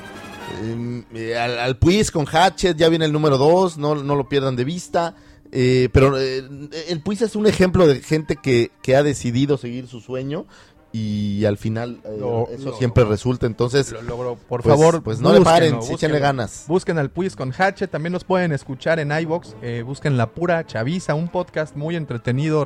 em, 0.63 1.05
eh, 1.15 1.37
al, 1.37 1.59
al 1.59 1.77
Puis 1.79 2.11
con 2.11 2.25
Hatchet 2.27 2.77
ya 2.77 2.89
viene 2.89 3.05
el 3.05 3.13
número 3.13 3.37
2, 3.37 3.79
no, 3.79 3.95
no 3.97 4.15
lo 4.17 4.29
pierdan 4.29 4.57
de 4.57 4.65
vista. 4.65 5.15
Eh, 5.53 5.89
pero 5.93 6.19
eh, 6.19 6.43
el 6.89 7.01
Puis 7.03 7.23
es 7.23 7.37
un 7.37 7.47
ejemplo 7.47 7.87
de 7.87 8.01
gente 8.01 8.37
que, 8.37 8.71
que 8.83 8.97
ha 8.97 9.03
decidido 9.03 9.57
seguir 9.57 9.87
su 9.87 10.01
sueño 10.01 10.47
y 10.93 11.45
al 11.45 11.59
final 11.59 12.01
eh, 12.05 12.17
Lo- 12.19 12.49
eso 12.51 12.71
lo- 12.71 12.77
siempre 12.77 13.05
resulta. 13.05 13.47
Entonces. 13.47 13.93
Por 13.93 14.63
pues, 14.63 14.65
favor, 14.65 15.03
pues 15.03 15.21
no 15.21 15.33
le 15.33 15.41
paren, 15.43 15.83
sí, 15.83 15.95
échenle 15.95 16.19
ganas. 16.19 16.65
Busquen 16.69 16.99
al 16.99 17.11
Puis 17.11 17.35
con 17.37 17.53
Hatchet, 17.53 17.91
también 17.91 18.13
nos 18.13 18.25
pueden 18.25 18.53
escuchar 18.53 18.99
en 19.01 19.11
iBox, 19.13 19.55
busquen 19.85 20.17
La 20.17 20.31
Pura 20.33 20.65
Chaviza, 20.67 21.15
un 21.15 21.29
podcast 21.29 21.77
muy 21.77 21.97
entretenido 21.97 22.65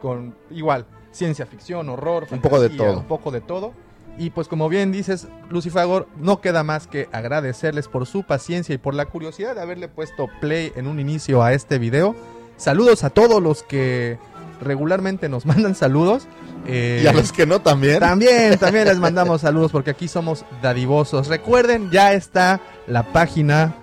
con 0.00 0.34
igual 0.50 0.86
ciencia 1.12 1.46
ficción, 1.46 1.88
horror, 1.88 2.26
Un 2.30 2.40
poco 2.42 2.60
de 2.60 2.68
todo. 2.68 2.98
un 2.98 3.06
poco 3.08 3.30
de 3.30 3.40
todo. 3.40 3.72
Y 4.18 4.30
pues 4.30 4.48
como 4.48 4.68
bien 4.68 4.92
dices, 4.92 5.28
Lucifagor, 5.50 6.08
no 6.18 6.40
queda 6.40 6.62
más 6.62 6.86
que 6.86 7.08
agradecerles 7.12 7.88
por 7.88 8.06
su 8.06 8.22
paciencia 8.22 8.74
y 8.74 8.78
por 8.78 8.94
la 8.94 9.06
curiosidad 9.06 9.54
de 9.54 9.60
haberle 9.60 9.88
puesto 9.88 10.28
play 10.40 10.72
en 10.74 10.86
un 10.86 11.00
inicio 11.00 11.42
a 11.42 11.52
este 11.52 11.78
video. 11.78 12.16
Saludos 12.56 13.04
a 13.04 13.10
todos 13.10 13.42
los 13.42 13.62
que 13.62 14.18
regularmente 14.60 15.28
nos 15.28 15.44
mandan 15.46 15.74
saludos. 15.74 16.26
Eh, 16.66 17.02
Y 17.04 17.06
a 17.06 17.12
los 17.12 17.30
que 17.32 17.46
no 17.46 17.60
también. 17.60 18.00
también, 18.00 18.58
también 18.58 18.86
les 18.86 18.98
mandamos 18.98 19.42
saludos 19.42 19.70
porque 19.70 19.90
aquí 19.90 20.08
somos 20.08 20.44
dadivosos. 20.62 21.28
Recuerden, 21.28 21.90
ya 21.90 22.12
está 22.14 22.60
la 22.86 23.02
página 23.12 23.74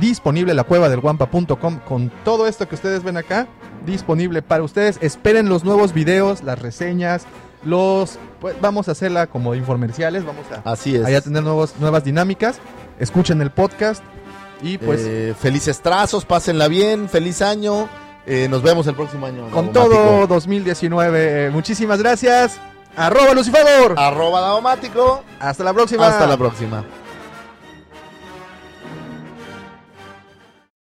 disponible, 0.00 0.54
la 0.54 0.64
cueva 0.64 0.88
del 0.88 1.00
guampa.com, 1.00 1.78
con 1.80 2.10
todo 2.24 2.46
esto 2.46 2.68
que 2.68 2.74
ustedes 2.74 3.02
ven 3.02 3.16
acá, 3.16 3.46
disponible 3.86 4.42
para 4.42 4.62
ustedes. 4.62 4.98
Esperen 5.00 5.48
los 5.48 5.64
nuevos 5.64 5.92
videos, 5.94 6.42
las 6.42 6.58
reseñas, 6.58 7.24
los... 7.64 8.18
Pues, 8.40 8.56
vamos 8.60 8.88
a 8.88 8.92
hacerla 8.92 9.26
como 9.26 9.54
infomerciales, 9.54 10.24
vamos 10.24 10.44
a, 10.50 10.70
Así 10.70 10.96
es. 10.96 11.04
a 11.04 11.20
tener 11.20 11.42
nuevos, 11.42 11.74
nuevas 11.78 12.04
dinámicas. 12.04 12.58
Escuchen 12.98 13.40
el 13.42 13.50
podcast 13.50 14.02
y 14.62 14.78
pues... 14.78 15.02
Eh, 15.04 15.34
felices 15.38 15.80
trazos, 15.80 16.24
pásenla 16.24 16.68
bien, 16.68 17.08
feliz 17.08 17.42
año. 17.42 17.88
Eh, 18.26 18.48
nos 18.48 18.62
vemos 18.62 18.86
el 18.86 18.94
próximo 18.94 19.26
año. 19.26 19.50
con 19.50 19.72
todo 19.72 20.26
2019, 20.26 21.46
eh, 21.46 21.50
muchísimas 21.50 21.98
gracias. 21.98 22.58
Arroba 22.96 23.34
Lucifagor. 23.34 23.94
Arroba 23.98 24.40
Daumático. 24.40 25.22
Hasta 25.38 25.64
la 25.64 25.72
próxima. 25.72 26.06
Hasta 26.06 26.26
la 26.26 26.36
próxima. 26.36 26.84